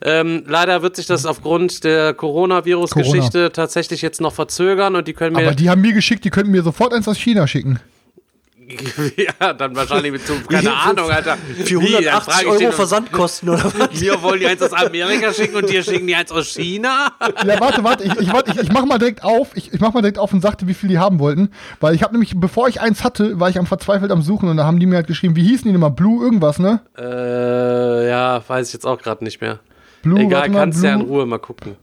Ähm, 0.03 0.43
leider 0.45 0.81
wird 0.83 0.95
sich 0.95 1.07
das 1.07 1.25
aufgrund 1.25 1.83
der 1.83 2.13
Coronavirus-Geschichte 2.13 3.51
tatsächlich 3.51 4.01
jetzt 4.01 4.21
noch 4.21 4.33
verzögern 4.33 4.95
und 4.95 5.07
die 5.07 5.13
können 5.13 5.35
mir 5.35 5.47
aber 5.47 5.55
die 5.55 5.69
haben 5.69 5.81
mir 5.81 5.93
geschickt, 5.93 6.23
die 6.25 6.29
könnten 6.29 6.51
mir 6.51 6.61
sofort 6.61 6.93
eins 6.93 7.07
aus 7.07 7.17
China 7.17 7.47
schicken. 7.47 7.79
ja 9.15 9.53
dann 9.53 9.75
wahrscheinlich 9.75 10.11
mit 10.11 10.21
so 10.27 10.33
keine 10.49 10.73
Ahnung, 10.73 11.09
Alter. 11.09 11.37
Für 11.37 11.81
Wie, 11.81 11.91
dann 11.91 12.05
180 12.05 12.33
frage 12.33 12.57
ich 12.57 12.63
Euro 12.65 12.71
Versandkosten 12.73 13.49
oder 13.49 13.63
was? 13.63 13.89
Wir 14.01 14.21
wollen 14.21 14.39
die 14.39 14.47
eins 14.47 14.61
aus 14.61 14.73
Amerika 14.73 15.33
schicken 15.33 15.55
und 15.55 15.69
dir 15.69 15.83
schicken 15.83 16.07
die 16.07 16.15
eins 16.15 16.31
aus 16.31 16.47
China. 16.47 17.13
Ja, 17.45 17.59
warte, 17.59 17.83
warte, 17.83 18.03
ich, 18.03 18.15
ich, 18.19 18.33
warte, 18.33 18.51
ich, 18.51 18.59
ich 18.59 18.71
mach 18.71 18.85
mal 18.85 18.97
direkt 18.97 19.23
auf. 19.23 19.55
Ich, 19.55 19.73
ich 19.73 19.79
mach 19.79 19.93
mal 19.93 20.01
direkt 20.01 20.19
auf 20.19 20.33
und 20.33 20.41
sagte, 20.41 20.67
wie 20.67 20.73
viel 20.73 20.89
die 20.89 20.99
haben 20.99 21.19
wollten. 21.19 21.49
Weil 21.79 21.95
ich 21.95 22.03
habe 22.03 22.13
nämlich, 22.13 22.33
bevor 22.35 22.67
ich 22.67 22.81
eins 22.81 23.03
hatte, 23.03 23.39
war 23.39 23.49
ich 23.49 23.57
am 23.57 23.65
verzweifelt 23.65 24.11
am 24.11 24.21
Suchen 24.21 24.49
und 24.49 24.57
da 24.57 24.65
haben 24.65 24.79
die 24.79 24.85
mir 24.85 24.97
halt 24.97 25.07
geschrieben, 25.07 25.35
wie 25.35 25.43
hießen 25.43 25.65
die 25.65 25.71
nochmal? 25.71 25.91
Blue 25.91 26.23
irgendwas, 26.23 26.59
ne? 26.59 26.81
Äh, 26.97 28.09
ja, 28.09 28.43
weiß 28.45 28.67
ich 28.67 28.73
jetzt 28.73 28.85
auch 28.85 29.01
gerade 29.01 29.23
nicht 29.23 29.39
mehr. 29.39 29.59
Blue, 30.01 30.19
Egal, 30.19 30.49
mal, 30.49 30.59
kannst 30.59 30.83
ja 30.83 30.93
in 30.93 30.99
Blue. 30.99 31.09
Ruhe 31.09 31.25
mal 31.25 31.39
gucken. 31.39 31.77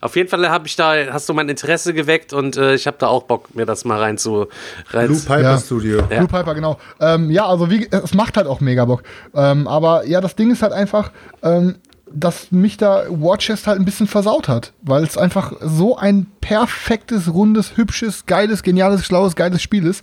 Auf 0.00 0.16
jeden 0.16 0.28
Fall 0.28 0.48
habe 0.48 0.66
ich 0.66 0.76
da, 0.76 0.94
hast 1.12 1.28
du 1.28 1.34
mein 1.34 1.48
Interesse 1.48 1.92
geweckt 1.94 2.32
und 2.32 2.56
äh, 2.56 2.74
ich 2.74 2.86
habe 2.86 2.96
da 3.00 3.08
auch 3.08 3.24
Bock, 3.24 3.54
mir 3.54 3.66
das 3.66 3.84
mal 3.84 3.98
rein 3.98 4.18
zu. 4.18 4.46
Rein 4.90 5.08
Blue 5.08 5.18
Piper 5.20 5.40
Ja. 5.42 5.58
Studio. 5.58 5.98
Ja. 6.10 6.18
Blue 6.24 6.28
Piper, 6.28 6.54
genau. 6.54 6.78
Ähm, 7.00 7.30
ja, 7.30 7.46
also 7.46 7.70
wie, 7.70 7.88
es 7.90 8.14
macht 8.14 8.36
halt 8.36 8.46
auch 8.46 8.60
mega 8.60 8.84
Bock. 8.84 9.02
Ähm, 9.34 9.66
aber 9.66 10.06
ja, 10.06 10.20
das 10.20 10.36
Ding 10.36 10.50
ist 10.50 10.62
halt 10.62 10.72
einfach, 10.72 11.10
ähm, 11.42 11.76
dass 12.10 12.50
mich 12.50 12.76
da 12.78 13.04
Watchest 13.10 13.66
halt 13.66 13.78
ein 13.78 13.84
bisschen 13.84 14.06
versaut 14.06 14.48
hat, 14.48 14.72
weil 14.82 15.02
es 15.02 15.18
einfach 15.18 15.52
so 15.60 15.96
ein 15.98 16.26
perfektes, 16.40 17.32
rundes, 17.32 17.76
hübsches, 17.76 18.24
geiles, 18.24 18.62
geniales, 18.62 19.04
schlaues, 19.04 19.36
geiles 19.36 19.60
Spiel 19.60 19.86
ist. 19.86 20.02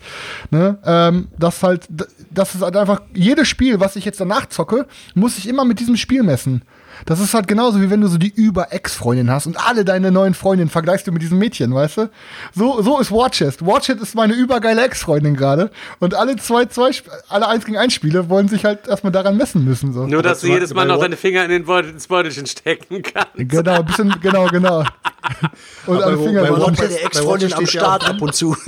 Ne? 0.51 0.77
Ähm, 0.85 1.29
das 1.39 1.63
halt, 1.63 1.87
das 2.29 2.53
ist 2.53 2.61
halt 2.61 2.77
einfach, 2.77 3.01
jedes 3.13 3.47
Spiel, 3.47 3.79
was 3.79 3.95
ich 3.95 4.05
jetzt 4.05 4.19
danach 4.19 4.45
zocke, 4.47 4.85
muss 5.15 5.37
ich 5.39 5.47
immer 5.47 5.65
mit 5.65 5.79
diesem 5.79 5.97
Spiel 5.97 6.21
messen. 6.21 6.61
Das 7.05 7.19
ist 7.19 7.33
halt 7.33 7.47
genauso 7.47 7.81
wie 7.81 7.89
wenn 7.89 8.01
du 8.01 8.07
so 8.07 8.17
die 8.17 8.33
Über-Ex-Freundin 8.33 9.29
hast 9.31 9.47
und 9.47 9.57
alle 9.57 9.85
deine 9.85 10.11
neuen 10.11 10.33
Freundinnen 10.33 10.69
vergleichst 10.69 11.07
du 11.07 11.11
mit 11.11 11.21
diesem 11.21 11.37
Mädchen, 11.37 11.73
weißt 11.73 11.97
du? 11.97 12.09
So, 12.53 12.81
so 12.81 12.99
ist 12.99 13.11
Watchest. 13.11 13.65
Watchest 13.65 14.01
ist 14.01 14.15
meine 14.15 14.33
übergeile 14.33 14.83
Ex-Freundin 14.83 15.35
gerade. 15.35 15.71
Und 15.99 16.13
alle 16.15 16.35
zwei, 16.37 16.65
zwei, 16.65 16.91
alle 17.29 17.47
eins 17.47 17.65
gegen 17.65 17.77
eins 17.77 17.93
Spiele 17.93 18.29
wollen 18.29 18.47
sich 18.47 18.65
halt 18.65 18.87
erstmal 18.87 19.11
daran 19.11 19.37
messen 19.37 19.65
müssen. 19.65 19.93
So. 19.93 20.07
Nur, 20.07 20.21
dass 20.23 20.41
du 20.41 20.47
bei- 20.47 20.53
jedes 20.53 20.73
Mal 20.73 20.85
noch 20.85 20.99
deine 20.99 21.17
Finger 21.17 21.43
in 21.43 21.49
den 21.51 21.65
Beutel, 21.65 21.91
ins 21.91 22.07
Beutelchen 22.07 22.45
stecken 22.45 23.01
kannst. 23.01 23.31
Genau, 23.35 23.73
ein 23.73 23.85
bisschen, 23.85 24.15
genau, 24.21 24.47
genau. 24.47 24.79
Und 25.87 25.97
Aber 25.97 26.05
alle 26.05 26.17
Finger 26.17 26.43
bei 26.43 26.71
Bei 26.71 26.87
der 26.87 27.05
Ex-Freundin 27.05 27.53
am 27.53 27.65
Start 27.65 28.07
ab 28.09 28.21
und 28.21 28.33
zu. 28.33 28.55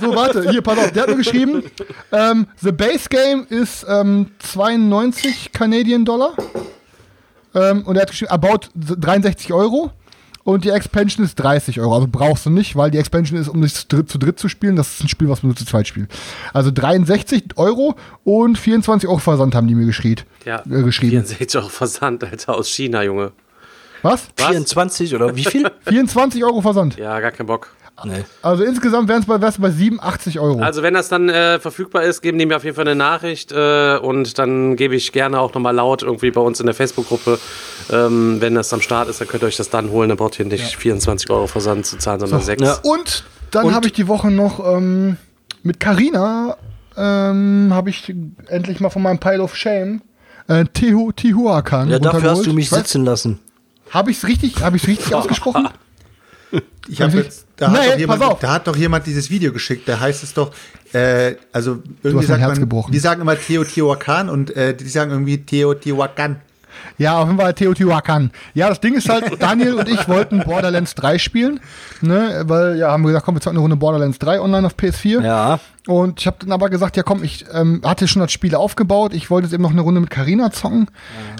So, 0.00 0.14
warte, 0.14 0.48
hier, 0.50 0.60
pass 0.62 0.78
auf, 0.78 0.92
der 0.92 1.02
hat 1.04 1.10
mir 1.10 1.16
geschrieben, 1.16 1.62
ähm, 2.12 2.46
the 2.60 2.72
base 2.72 3.08
game 3.08 3.46
ist 3.48 3.86
ähm, 3.88 4.30
92 4.38 5.50
Canadian 5.52 6.04
Dollar. 6.04 6.34
Ähm, 7.54 7.82
und 7.84 7.96
er 7.96 8.02
hat 8.02 8.10
geschrieben, 8.10 8.30
about 8.32 8.68
63 8.74 9.52
Euro. 9.52 9.90
Und 10.44 10.64
die 10.64 10.70
Expansion 10.70 11.26
ist 11.26 11.34
30 11.36 11.78
Euro. 11.78 11.94
Also 11.94 12.08
brauchst 12.10 12.46
du 12.46 12.50
nicht, 12.50 12.74
weil 12.74 12.90
die 12.90 12.96
Expansion 12.96 13.38
ist, 13.38 13.48
um 13.48 13.62
sich 13.62 13.74
zu 13.74 13.86
dritt, 13.86 14.08
zu 14.10 14.16
dritt 14.18 14.38
zu 14.38 14.48
spielen. 14.48 14.76
Das 14.76 14.94
ist 14.94 15.02
ein 15.04 15.08
Spiel, 15.08 15.28
was 15.28 15.42
man 15.42 15.48
nur 15.50 15.56
zu 15.56 15.66
zweit 15.66 15.86
spielt. 15.86 16.10
Also 16.54 16.70
63 16.70 17.44
Euro 17.56 17.96
und 18.24 18.56
24 18.56 19.08
Euro 19.10 19.18
Versand 19.18 19.54
haben 19.54 19.66
die 19.68 19.74
mir 19.74 19.84
geschrieben. 19.84 20.22
Ja, 20.46 20.60
Äh, 20.60 20.82
geschrieben. 20.84 21.10
64 21.10 21.60
Euro 21.60 21.68
Versand, 21.68 22.24
Alter, 22.24 22.54
aus 22.54 22.70
China, 22.70 23.02
Junge. 23.02 23.32
Was? 24.00 24.28
24 24.36 25.14
oder 25.14 25.36
wie 25.36 25.44
viel? 25.44 25.70
24 25.86 26.42
Euro 26.44 26.62
Versand. 26.62 26.96
Ja, 26.96 27.20
gar 27.20 27.32
keinen 27.32 27.46
Bock. 27.48 27.68
Nee. 28.04 28.24
Also 28.42 28.64
insgesamt 28.64 29.08
wären 29.08 29.20
es 29.20 29.26
bei, 29.26 29.40
wär's 29.40 29.58
bei 29.58 29.70
87 29.70 30.38
Euro. 30.40 30.60
Also 30.60 30.82
wenn 30.82 30.94
das 30.94 31.08
dann 31.08 31.28
äh, 31.28 31.58
verfügbar 31.58 32.04
ist, 32.04 32.20
geben 32.20 32.38
die 32.38 32.46
mir 32.46 32.56
auf 32.56 32.64
jeden 32.64 32.76
Fall 32.76 32.86
eine 32.86 32.94
Nachricht 32.94 33.52
äh, 33.52 33.98
und 33.98 34.38
dann 34.38 34.76
gebe 34.76 34.94
ich 34.94 35.12
gerne 35.12 35.40
auch 35.40 35.52
nochmal 35.54 35.74
laut 35.74 36.02
irgendwie 36.02 36.30
bei 36.30 36.40
uns 36.40 36.60
in 36.60 36.66
der 36.66 36.74
Facebook-Gruppe, 36.74 37.38
ähm, 37.90 38.40
wenn 38.40 38.54
das 38.54 38.72
am 38.72 38.80
Start 38.80 39.08
ist, 39.08 39.20
dann 39.20 39.28
könnt 39.28 39.42
ihr 39.42 39.46
euch 39.46 39.56
das 39.56 39.70
dann 39.70 39.90
holen, 39.90 40.08
dann 40.08 40.18
braucht 40.18 40.38
ihr 40.38 40.44
nicht 40.44 40.76
24 40.76 41.30
Euro 41.30 41.46
Versand 41.46 41.86
zu 41.86 41.98
zahlen, 41.98 42.20
sondern 42.20 42.40
6. 42.40 42.62
Ja. 42.62 42.78
Und 42.82 43.24
dann 43.50 43.74
habe 43.74 43.86
ich 43.86 43.92
die 43.92 44.08
Woche 44.08 44.30
noch 44.30 44.60
ähm, 44.64 45.16
mit 45.62 45.80
Carina 45.80 46.56
ähm, 46.96 47.70
habe 47.72 47.90
ich 47.90 48.12
endlich 48.48 48.80
mal 48.80 48.90
von 48.90 49.02
meinem 49.02 49.18
Pile 49.18 49.42
of 49.42 49.54
Shame 49.56 50.02
äh, 50.48 50.64
Tehu, 50.64 51.12
Tihuacan 51.12 51.88
Ja, 51.88 51.98
dafür 51.98 52.30
hast 52.30 52.46
du 52.46 52.52
mich 52.52 52.70
sitzen 52.70 53.04
lassen. 53.04 53.38
Habe 53.90 54.10
ich 54.10 54.18
es 54.18 54.26
richtig, 54.26 54.60
habe 54.62 54.76
ich 54.76 54.86
richtig 54.86 55.14
ausgesprochen? 55.14 55.68
Ich 56.88 57.00
habe 57.00 57.18
jetzt, 57.18 57.46
da, 57.58 57.68
Nee, 57.70 57.78
hat 57.78 57.92
doch 57.92 57.98
jemand, 57.98 58.42
da 58.42 58.52
hat 58.52 58.66
doch 58.68 58.76
jemand 58.76 59.06
dieses 59.06 59.30
Video 59.30 59.52
geschickt. 59.52 59.88
Da 59.88 59.98
heißt 59.98 60.22
es 60.22 60.32
doch, 60.32 60.52
äh, 60.92 61.34
also 61.52 61.82
irgendwie 62.02 62.24
sagt 62.24 62.40
man, 62.40 62.58
gebrochen. 62.58 62.92
die 62.92 63.00
sagen 63.00 63.20
immer 63.20 63.38
Teotihuacan 63.38 64.30
und 64.30 64.56
äh, 64.56 64.74
die 64.74 64.88
sagen 64.88 65.10
irgendwie 65.10 65.44
Teotihuacan. 65.44 66.40
Ja, 66.98 67.18
auf 67.18 67.26
jeden 67.26 67.38
Fall 67.38 67.54
Teotihuacan. 67.54 68.30
Ja, 68.54 68.68
das 68.68 68.80
Ding 68.80 68.94
ist 68.94 69.08
halt, 69.08 69.24
Daniel 69.40 69.74
und 69.74 69.88
ich 69.88 70.08
wollten 70.08 70.40
Borderlands 70.40 70.94
3 70.94 71.18
spielen, 71.18 71.60
ne, 72.00 72.42
weil, 72.46 72.78
ja, 72.78 72.90
haben 72.90 73.02
wir 73.02 73.08
gesagt, 73.08 73.24
komm, 73.24 73.36
wir 73.36 73.40
zocken 73.40 73.56
eine 73.56 73.62
Runde 73.62 73.76
Borderlands 73.76 74.18
3 74.18 74.40
online 74.40 74.66
auf 74.66 74.74
PS4. 74.74 75.22
Ja. 75.22 75.60
Und 75.86 76.20
ich 76.20 76.26
habe 76.26 76.36
dann 76.40 76.52
aber 76.52 76.68
gesagt, 76.68 76.98
ja 76.98 77.02
komm, 77.02 77.24
ich 77.24 77.46
ähm, 77.50 77.80
hatte 77.82 78.06
schon 78.08 78.20
das 78.20 78.30
Spiel 78.30 78.54
aufgebaut, 78.54 79.14
ich 79.14 79.30
wollte 79.30 79.46
jetzt 79.46 79.54
eben 79.54 79.62
noch 79.62 79.70
eine 79.70 79.80
Runde 79.80 80.02
mit 80.02 80.10
Carina 80.10 80.50
zocken. 80.50 80.90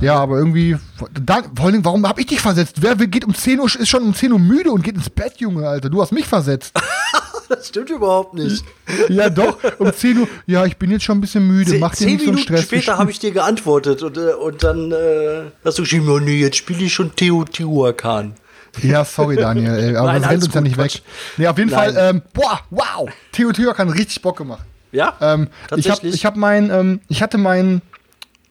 Ja, 0.01 0.15
aber 0.15 0.39
irgendwie, 0.39 0.77
dann, 1.13 1.45
warum 1.53 2.09
habe 2.09 2.21
ich 2.23 2.29
dich 2.29 2.41
versetzt? 2.41 2.77
Wer 2.81 2.97
geht 2.97 3.27
um 3.27 3.35
10 3.35 3.61
Uhr, 3.61 3.67
ist 3.67 3.89
schon 3.89 4.03
um 4.03 4.15
10 4.15 4.33
Uhr 4.33 4.39
müde 4.39 4.71
und 4.71 4.83
geht 4.83 4.95
ins 4.95 5.11
Bett, 5.11 5.35
Junge, 5.37 5.69
Alter. 5.69 5.91
Du 5.91 6.01
hast 6.01 6.13
mich 6.13 6.27
versetzt. 6.27 6.73
Das 7.59 7.69
stimmt 7.69 7.91
überhaupt 7.91 8.35
nicht. 8.35 8.65
ja 9.09 9.31
doch, 9.31 9.59
um 9.79 9.93
10 9.93 10.19
Uhr, 10.19 10.29
ja, 10.47 10.67
ich 10.67 10.77
bin 10.77 10.91
jetzt 10.91 11.05
schon 11.05 11.19
ein 11.19 11.21
bisschen 11.21 11.47
müde, 11.47 11.79
mach 11.79 11.95
dir 11.95 12.07
nicht 12.07 12.21
so 12.21 12.27
einen 12.27 12.35
Minuten 12.37 12.43
Stress. 12.43 12.63
später 12.63 12.99
habe 12.99 13.11
ich 13.11 13.19
dir 13.19 13.31
geantwortet 13.31 14.03
und, 14.03 14.17
äh, 14.19 14.33
und 14.35 14.63
dann 14.63 14.93
äh, 14.93 15.51
hast 15.65 15.79
du 15.79 15.83
geschrieben, 15.83 16.09
oh 16.11 16.19
nee, 16.19 16.39
jetzt 16.39 16.57
spiele 16.57 16.85
ich 16.85 16.93
schon 16.93 17.15
Teotihuacan. 17.15 18.35
Ja, 18.83 19.05
sorry, 19.05 19.37
Daniel, 19.37 19.73
ey, 19.75 19.97
aber 19.97 20.13
Nein, 20.13 20.23
das 20.23 20.31
rennt 20.31 20.45
uns 20.45 20.55
ja 20.55 20.61
nicht 20.61 20.77
Quatsch. 20.77 20.95
weg. 20.97 21.03
Nee, 21.39 21.47
auf 21.49 21.59
jeden 21.59 21.71
Nein. 21.71 21.95
Fall, 21.95 22.11
ähm, 22.11 22.23
boah, 22.35 22.61
wow, 22.71 23.09
Teotihuacan 23.33 23.89
richtig 23.89 24.21
Bock 24.23 24.37
gemacht. 24.37 24.65
Ja? 24.93 25.15
Ähm, 25.21 25.49
ich 25.49 25.71
habe 25.71 25.83
Tatsächlich? 25.83 26.15
ich 26.15 26.27
hab 26.27 26.37
mein, 26.37 26.71
ähm, 26.71 27.01
ich 27.09 27.23
hatte 27.23 27.39
mein, 27.39 27.83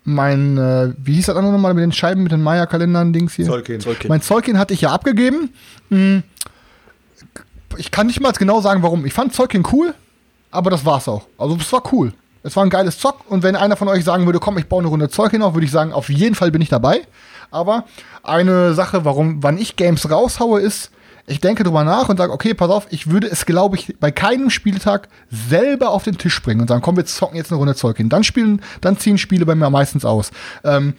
mein, 0.04 0.58
äh, 0.58 0.94
wie 0.98 1.14
hieß 1.16 1.28
das 1.28 1.36
andere 1.36 1.54
nochmal 1.54 1.74
mit 1.74 1.84
den 1.84 1.92
Scheiben, 1.92 2.24
mit 2.24 2.32
den 2.32 2.42
Maya-Kalendern, 2.42 3.14
Dings 3.14 3.34
hier? 3.34 3.46
Zollkin. 3.46 3.80
Zollkin. 3.80 4.08
Mein 4.10 4.22
Zeugin 4.22 4.58
hatte 4.58 4.74
ich 4.74 4.82
ja 4.82 4.92
abgegeben. 4.92 5.50
Hm, 5.90 6.24
Ich 7.76 7.92
kann 7.92 8.08
nicht 8.08 8.22
mal 8.22 8.32
genau 8.32 8.62
sagen, 8.62 8.84
warum. 8.84 9.06
Ich 9.06 9.14
fand 9.14 9.34
Zeugin 9.34 9.64
cool, 9.72 9.94
aber 10.52 10.70
das 10.70 10.86
war's 10.86 11.08
auch. 11.08 11.26
Also 11.38 11.58
es 11.60 11.72
war 11.72 11.84
cool. 11.92 12.14
Es 12.44 12.56
war 12.56 12.64
ein 12.64 12.70
geiles 12.70 12.98
Zock 12.98 13.30
und 13.30 13.44
wenn 13.44 13.56
einer 13.56 13.76
von 13.76 13.90
euch 13.90 14.06
sagen 14.06 14.26
würde, 14.26 14.40
komm, 14.40 14.58
ich 14.58 14.68
baue 14.68 14.80
eine 14.80 14.88
Runde 14.88 15.10
Zeug 15.10 15.32
hinauf, 15.32 15.54
würde 15.54 15.66
ich 15.66 15.72
sagen, 15.72 15.92
auf 15.92 16.08
jeden 16.08 16.36
Fall 16.36 16.50
bin 16.52 16.62
ich 16.62 16.70
dabei. 16.70 17.02
Aber 17.52 17.86
eine 18.24 18.74
Sache, 18.74 19.04
warum, 19.04 19.44
wann 19.44 19.58
ich 19.58 19.76
Games 19.76 20.10
raushaue, 20.10 20.62
ist, 20.62 20.92
ich 21.26 21.42
denke 21.42 21.66
drüber 21.66 21.84
nach 21.84 22.08
und 22.08 22.18
sage, 22.18 22.32
okay, 22.32 22.54
pass 22.54 22.70
auf, 22.70 22.88
ich 22.90 23.10
würde 23.10 23.28
es, 23.28 23.46
glaube 23.46 23.76
ich, 23.76 23.96
bei 24.00 24.12
keinem 24.12 24.50
Spieltag 24.50 25.10
selber 25.30 25.90
auf 25.90 26.04
den 26.04 26.18
Tisch 26.18 26.42
bringen 26.42 26.62
und 26.62 26.70
sagen, 26.70 26.82
komm, 26.82 26.96
wir 26.96 27.06
zocken 27.06 27.36
jetzt 27.36 27.52
eine 27.52 27.58
Runde 27.58 27.76
Zeug. 27.76 27.98
Dann 28.00 28.24
spielen, 28.24 28.62
dann 28.80 28.98
ziehen 28.98 29.18
Spiele 29.18 29.46
bei 29.46 29.54
mir 29.54 29.70
meistens 29.70 30.06
aus. 30.06 30.32
Ähm, 30.64 30.94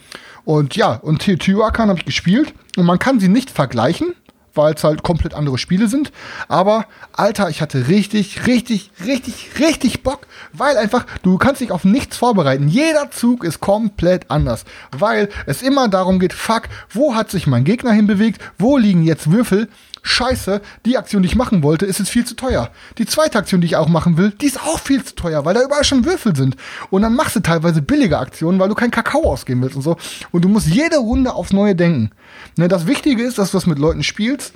und 0.45 0.77
ja, 0.77 0.95
und 0.95 1.21
Teotihuacan 1.21 1.89
habe 1.89 2.01
ich 2.01 2.05
gespielt 2.05 2.53
und 2.77 2.85
man 2.85 2.99
kann 2.99 3.21
sie 3.21 3.29
nicht 3.29 3.51
vergleichen, 3.51 4.15
weil 4.59 4.75
es 4.75 4.85
halt 4.85 5.03
komplett 5.03 5.33
andere 5.33 5.57
Spiele 5.57 5.89
sind. 5.89 6.13
Aber, 6.49 6.85
Alter, 7.13 7.49
ich 7.49 7.63
hatte 7.63 7.89
richtig, 7.89 8.47
richtig, 8.47 8.91
richtig, 9.07 9.59
richtig 9.59 10.03
Bock, 10.03 10.27
weil 10.53 10.77
einfach, 10.77 11.07
du 11.23 11.39
kannst 11.39 11.63
dich 11.63 11.73
auf 11.73 11.85
nichts 11.85 12.19
vorbereiten. 12.19 12.69
Jeder 12.69 13.11
Zug 13.11 13.45
ist 13.45 13.61
komplett 13.61 14.31
anders, 14.31 14.65
weil 14.91 15.31
es 15.47 15.63
immer 15.63 15.89
darum 15.89 16.19
geht, 16.19 16.35
fuck, 16.35 16.65
wo 16.91 17.15
hat 17.15 17.31
sich 17.31 17.47
mein 17.47 17.65
Gegner 17.65 17.93
hinbewegt, 17.93 18.43
wo 18.59 18.77
liegen 18.77 19.05
jetzt 19.05 19.31
Würfel, 19.31 19.69
Scheiße, 20.09 20.63
die 20.87 20.97
Aktion, 20.97 21.23
die 21.23 21.29
ich 21.29 21.37
machen 21.37 21.63
wollte, 21.63 21.87
ist 21.87 21.99
jetzt 21.99 22.09
viel 22.09 22.25
zu 22.25 22.35
teuer. 22.35 22.71
Die 22.97 23.07
zweite 23.07 23.39
Aktion, 23.39 23.61
die 23.61 23.67
ich 23.67 23.77
auch 23.77 23.89
machen 23.89 24.17
will, 24.17 24.31
die 24.31 24.47
ist 24.47 24.61
auch 24.61 24.79
viel 24.79 25.05
zu 25.05 25.15
teuer, 25.15 25.45
weil 25.45 25.55
da 25.55 25.63
überall 25.63 25.85
schon 25.85 26.05
Würfel 26.05 26.35
sind. 26.35 26.57
Und 26.91 27.03
dann 27.03 27.15
machst 27.15 27.37
du 27.37 27.41
teilweise 27.41 27.83
billige 27.83 28.19
Aktionen, 28.19 28.59
weil 28.59 28.69
du 28.69 28.75
keinen 28.75 28.91
Kakao 28.91 29.31
ausgeben 29.31 29.63
willst 29.63 29.77
und 29.77 29.83
so. 29.83 29.97
Und 30.33 30.45
du 30.45 30.49
musst 30.49 30.67
jede 30.67 30.97
Runde 30.97 31.35
aufs 31.35 31.53
Neue 31.53 31.75
denken. 31.75 32.11
Ne, 32.57 32.69
das 32.69 32.87
Wichtige 32.87 33.23
ist, 33.23 33.39
dass 33.39 33.51
du 33.51 33.59
das 33.59 33.67
mit 33.67 33.79
Leuten 33.79 34.03
spielst, 34.03 34.55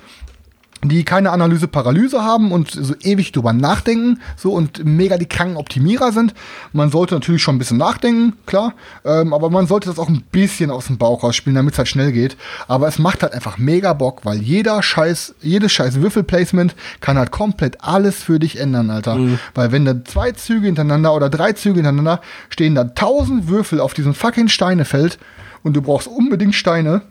die 0.89 1.03
keine 1.03 1.31
Analyse-Paralyse 1.31 2.21
haben 2.21 2.51
und 2.51 2.71
so 2.71 2.93
ewig 3.01 3.31
drüber 3.31 3.53
nachdenken, 3.53 4.19
so 4.35 4.51
und 4.51 4.85
mega 4.85 5.17
die 5.17 5.25
kranken 5.25 5.57
Optimierer 5.57 6.11
sind. 6.11 6.33
Man 6.71 6.89
sollte 6.89 7.15
natürlich 7.15 7.41
schon 7.41 7.55
ein 7.55 7.59
bisschen 7.59 7.77
nachdenken, 7.77 8.33
klar, 8.45 8.73
ähm, 9.05 9.33
aber 9.33 9.49
man 9.49 9.67
sollte 9.67 9.89
das 9.89 9.99
auch 9.99 10.09
ein 10.09 10.23
bisschen 10.31 10.71
aus 10.71 10.87
dem 10.87 10.97
Bauch 10.97 11.23
rausspielen, 11.23 11.55
damit 11.55 11.73
es 11.73 11.77
halt 11.77 11.87
schnell 11.87 12.11
geht. 12.11 12.37
Aber 12.67 12.87
es 12.87 12.99
macht 12.99 13.23
halt 13.23 13.33
einfach 13.33 13.57
mega 13.57 13.93
Bock, 13.93 14.21
weil 14.23 14.41
jeder 14.41 14.81
Scheiß, 14.83 15.35
jedes 15.41 15.71
Scheiß 15.71 16.01
Würfelplacement 16.01 16.75
kann 17.01 17.17
halt 17.17 17.31
komplett 17.31 17.83
alles 17.83 18.23
für 18.23 18.39
dich 18.39 18.59
ändern, 18.59 18.89
Alter. 18.89 19.15
Mhm. 19.15 19.39
Weil 19.53 19.71
wenn 19.71 19.85
da 19.85 20.03
zwei 20.05 20.31
Züge 20.31 20.65
hintereinander 20.65 21.13
oder 21.13 21.29
drei 21.29 21.53
Züge 21.53 21.75
hintereinander 21.75 22.21
stehen 22.49 22.75
da 22.75 22.83
tausend 22.83 23.47
Würfel 23.47 23.79
auf 23.79 23.93
diesem 23.93 24.13
fucking 24.13 24.49
Steinefeld 24.49 25.17
und 25.63 25.75
du 25.75 25.81
brauchst 25.81 26.07
unbedingt 26.07 26.55
Steine, 26.55 27.01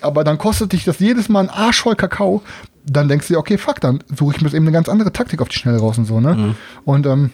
aber 0.00 0.24
dann 0.24 0.38
kostet 0.38 0.72
dich 0.72 0.84
das 0.84 0.98
jedes 0.98 1.28
Mal 1.28 1.44
ein 1.44 1.50
Arsch 1.50 1.82
voll 1.82 1.96
Kakao, 1.96 2.42
dann 2.84 3.08
denkst 3.08 3.28
du 3.28 3.34
dir, 3.34 3.38
okay, 3.38 3.58
fuck, 3.58 3.80
dann 3.80 4.02
suche 4.14 4.36
ich 4.36 4.42
mir 4.42 4.48
eben 4.48 4.64
eine 4.64 4.72
ganz 4.72 4.88
andere 4.88 5.12
Taktik 5.12 5.40
auf 5.40 5.48
die 5.48 5.58
Schnelle 5.58 5.78
raus 5.78 5.98
und 5.98 6.06
so, 6.06 6.20
ne? 6.20 6.34
Mhm. 6.34 6.54
Und 6.84 7.06
ähm, 7.06 7.30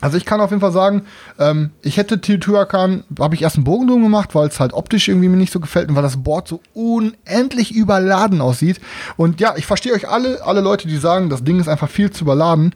also 0.00 0.16
ich 0.16 0.24
kann 0.24 0.40
auf 0.40 0.50
jeden 0.50 0.60
Fall 0.60 0.72
sagen, 0.72 1.02
ähm, 1.38 1.70
ich 1.82 1.98
hätte 1.98 2.20
Teotihuacan, 2.20 3.04
habe 3.18 3.34
ich 3.34 3.42
erst 3.42 3.56
einen 3.56 3.64
Bogen 3.64 3.86
drum 3.86 4.02
gemacht, 4.02 4.34
weil 4.34 4.48
es 4.48 4.58
halt 4.58 4.72
optisch 4.72 5.08
irgendwie 5.08 5.28
mir 5.28 5.36
nicht 5.36 5.52
so 5.52 5.60
gefällt 5.60 5.90
und 5.90 5.94
weil 5.94 6.02
das 6.02 6.22
Board 6.22 6.48
so 6.48 6.60
unendlich 6.72 7.74
überladen 7.74 8.40
aussieht. 8.40 8.80
Und 9.16 9.40
ja, 9.40 9.54
ich 9.56 9.66
verstehe 9.66 9.92
euch 9.92 10.08
alle, 10.08 10.44
alle 10.44 10.62
Leute, 10.62 10.88
die 10.88 10.96
sagen, 10.96 11.28
das 11.28 11.44
Ding 11.44 11.60
ist 11.60 11.68
einfach 11.68 11.90
viel 11.90 12.10
zu 12.10 12.24
überladen. 12.24 12.74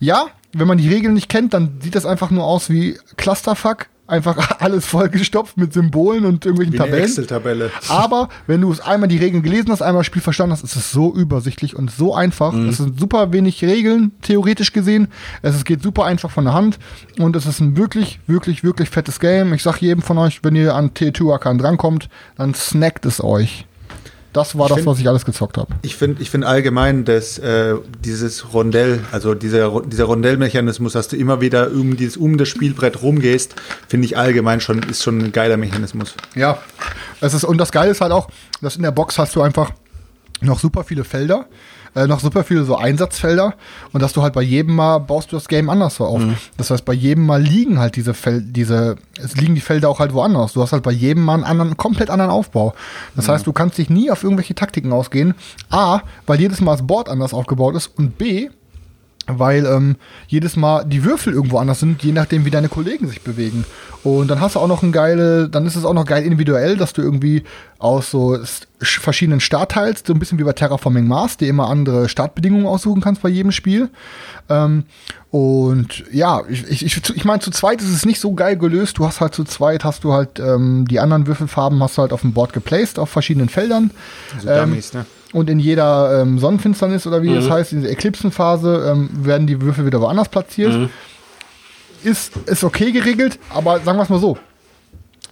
Ja, 0.00 0.26
wenn 0.52 0.66
man 0.66 0.78
die 0.78 0.88
Regeln 0.88 1.14
nicht 1.14 1.28
kennt, 1.28 1.54
dann 1.54 1.80
sieht 1.80 1.94
das 1.94 2.06
einfach 2.06 2.30
nur 2.30 2.44
aus 2.44 2.70
wie 2.70 2.98
Clusterfuck 3.16 3.86
einfach 4.14 4.50
alles 4.60 4.86
vollgestopft 4.86 5.56
mit 5.56 5.72
Symbolen 5.72 6.24
und 6.24 6.44
irgendwelchen 6.44 6.74
Wie 6.74 6.78
Tabellen. 6.78 7.04
Excel-Tabelle. 7.04 7.70
Aber 7.88 8.28
wenn 8.46 8.60
du 8.60 8.70
es 8.70 8.80
einmal 8.80 9.08
die 9.08 9.18
Regeln 9.18 9.42
gelesen 9.42 9.70
hast, 9.70 9.82
einmal 9.82 10.00
das 10.00 10.06
Spiel 10.06 10.22
verstanden 10.22 10.52
hast, 10.52 10.64
ist 10.64 10.76
es 10.76 10.90
so 10.90 11.14
übersichtlich 11.14 11.76
und 11.76 11.90
so 11.90 12.14
einfach. 12.14 12.52
Mhm. 12.52 12.68
Es 12.68 12.78
sind 12.78 12.98
super 12.98 13.32
wenig 13.32 13.62
Regeln, 13.64 14.12
theoretisch 14.22 14.72
gesehen. 14.72 15.08
Es 15.42 15.64
geht 15.64 15.82
super 15.82 16.04
einfach 16.04 16.30
von 16.30 16.44
der 16.44 16.54
Hand 16.54 16.78
und 17.18 17.36
es 17.36 17.46
ist 17.46 17.60
ein 17.60 17.76
wirklich, 17.76 18.20
wirklich, 18.26 18.64
wirklich 18.64 18.88
fettes 18.88 19.20
Game. 19.20 19.52
Ich 19.52 19.62
sag 19.62 19.80
jedem 19.80 20.02
von 20.02 20.18
euch, 20.18 20.42
wenn 20.42 20.56
ihr 20.56 20.74
an 20.74 20.90
T2-Akan 20.90 21.58
drankommt, 21.58 22.08
dann 22.36 22.54
snackt 22.54 23.06
es 23.06 23.22
euch. 23.22 23.66
Das 24.34 24.58
war 24.58 24.66
Ich 24.66 24.68
das, 24.68 24.76
find- 24.76 24.86
was 24.88 24.98
ich 25.00 25.08
alles 25.08 25.24
gezockt 25.24 25.56
habe. 25.56 25.72
Ich 25.82 25.96
finde 25.96 26.20
ich 26.20 26.28
find 26.30 26.44
allgemein, 26.44 27.04
dass 27.06 27.38
äh, 27.38 27.76
dieses 28.04 28.52
Rondell, 28.52 29.00
also 29.12 29.34
dieser, 29.34 29.80
dieser 29.82 30.04
Rondellmechanismus, 30.04 30.92
dass 30.92 31.08
du 31.08 31.16
immer 31.16 31.40
wieder 31.40 31.70
um, 31.70 31.96
dieses, 31.96 32.16
um 32.18 32.36
das 32.36 32.48
Spielbrett 32.48 33.00
rumgehst, 33.00 33.54
finde 33.88 34.04
ich 34.06 34.18
allgemein 34.18 34.60
schon, 34.60 34.82
ist 34.82 35.02
schon 35.02 35.18
ein 35.18 35.32
geiler 35.32 35.56
Mechanismus. 35.56 36.14
Ja, 36.34 36.58
es 37.20 37.32
ist, 37.32 37.44
und 37.44 37.56
das 37.58 37.72
Geile 37.72 37.92
ist 37.92 38.00
halt 38.02 38.12
auch, 38.12 38.28
dass 38.60 38.76
in 38.76 38.82
der 38.82 38.90
Box 38.92 39.18
hast 39.18 39.34
du 39.36 39.40
einfach 39.40 39.70
noch 40.40 40.58
super 40.58 40.84
viele 40.84 41.04
Felder, 41.04 41.46
äh, 41.94 42.06
noch 42.06 42.20
super 42.20 42.44
viele 42.44 42.64
so 42.64 42.76
Einsatzfelder 42.76 43.54
und 43.92 44.02
dass 44.02 44.12
du 44.12 44.22
halt 44.22 44.34
bei 44.34 44.42
jedem 44.42 44.74
Mal 44.74 44.98
baust 44.98 45.32
du 45.32 45.36
das 45.36 45.48
Game 45.48 45.70
anders 45.70 45.96
so 45.96 46.04
auf. 46.04 46.20
Das 46.56 46.70
heißt, 46.70 46.84
bei 46.84 46.92
jedem 46.92 47.26
Mal 47.26 47.42
liegen 47.42 47.78
halt 47.78 47.96
diese 47.96 48.14
Fel 48.14 48.42
diese, 48.42 48.96
es 49.18 49.36
liegen 49.36 49.54
die 49.54 49.60
Felder 49.60 49.88
auch 49.88 50.00
halt 50.00 50.12
woanders. 50.12 50.52
Du 50.54 50.62
hast 50.62 50.72
halt 50.72 50.82
bei 50.82 50.92
jedem 50.92 51.24
Mal 51.24 51.34
einen 51.34 51.44
anderen, 51.44 51.76
komplett 51.76 52.10
anderen 52.10 52.30
Aufbau. 52.30 52.74
Das 53.16 53.28
heißt, 53.28 53.46
du 53.46 53.52
kannst 53.52 53.78
dich 53.78 53.90
nie 53.90 54.10
auf 54.10 54.22
irgendwelche 54.24 54.54
Taktiken 54.54 54.92
ausgehen. 54.92 55.34
A, 55.70 56.00
weil 56.26 56.40
jedes 56.40 56.60
Mal 56.60 56.72
das 56.72 56.86
Board 56.86 57.08
anders 57.08 57.32
aufgebaut 57.34 57.74
ist 57.76 57.90
und 57.96 58.18
B, 58.18 58.48
weil 59.26 59.64
ähm, 59.66 59.96
jedes 60.26 60.56
Mal 60.56 60.84
die 60.84 61.04
Würfel 61.04 61.32
irgendwo 61.32 61.58
anders 61.58 61.80
sind, 61.80 62.02
je 62.02 62.12
nachdem, 62.12 62.44
wie 62.44 62.50
deine 62.50 62.68
Kollegen 62.68 63.08
sich 63.08 63.22
bewegen. 63.22 63.64
Und 64.02 64.28
dann 64.28 64.40
hast 64.40 64.54
du 64.54 64.60
auch 64.60 64.68
noch 64.68 64.82
ein 64.82 64.92
geile, 64.92 65.48
dann 65.48 65.66
ist 65.66 65.76
es 65.76 65.84
auch 65.86 65.94
noch 65.94 66.04
geil 66.04 66.24
individuell, 66.24 66.76
dass 66.76 66.92
du 66.92 67.00
irgendwie 67.00 67.42
aus 67.78 68.10
so 68.10 68.38
verschiedenen 68.80 69.40
Startteils, 69.40 70.02
so 70.06 70.12
ein 70.12 70.18
bisschen 70.18 70.38
wie 70.38 70.44
bei 70.44 70.52
Terraforming 70.52 71.08
Mars, 71.08 71.38
dir 71.38 71.48
immer 71.48 71.68
andere 71.68 72.10
Startbedingungen 72.10 72.66
aussuchen 72.66 73.00
kannst 73.00 73.22
bei 73.22 73.30
jedem 73.30 73.50
Spiel. 73.50 73.88
Ähm, 74.50 74.84
und 75.30 76.04
ja, 76.12 76.42
ich, 76.48 76.70
ich, 76.70 76.84
ich, 76.84 77.16
ich 77.16 77.24
meine, 77.24 77.40
zu 77.40 77.50
zweit 77.50 77.80
ist 77.80 77.88
es 77.88 78.04
nicht 78.04 78.20
so 78.20 78.34
geil 78.34 78.58
gelöst. 78.58 78.98
Du 78.98 79.06
hast 79.06 79.22
halt 79.22 79.34
zu 79.34 79.44
zweit, 79.44 79.84
hast 79.84 80.04
du 80.04 80.12
halt 80.12 80.38
ähm, 80.38 80.86
die 80.86 81.00
anderen 81.00 81.26
Würfelfarben 81.26 81.82
hast 81.82 81.96
du 81.96 82.02
halt 82.02 82.12
auf 82.12 82.20
dem 82.20 82.34
Board 82.34 82.52
geplaced, 82.52 82.98
auf 82.98 83.08
verschiedenen 83.08 83.48
Feldern. 83.48 83.90
Also 84.36 84.48
Ähm, 84.50 84.68
Dummies, 84.68 84.92
ne? 84.92 85.06
Und 85.34 85.50
in 85.50 85.58
jeder 85.58 86.22
ähm, 86.22 86.38
Sonnenfinsternis 86.38 87.08
oder 87.08 87.20
wie 87.20 87.34
das 87.34 87.50
heißt, 87.50 87.72
in 87.72 87.80
dieser 87.80 87.92
Eklipsenphase, 87.92 88.88
ähm, 88.88 89.10
werden 89.12 89.48
die 89.48 89.60
Würfel 89.60 89.84
wieder 89.84 90.00
woanders 90.00 90.28
platziert. 90.28 90.88
Ist, 92.04 92.36
ist 92.46 92.62
okay 92.62 92.92
geregelt, 92.92 93.40
aber 93.52 93.80
sagen 93.80 93.98
wir 93.98 94.04
es 94.04 94.08
mal 94.08 94.20
so. 94.20 94.38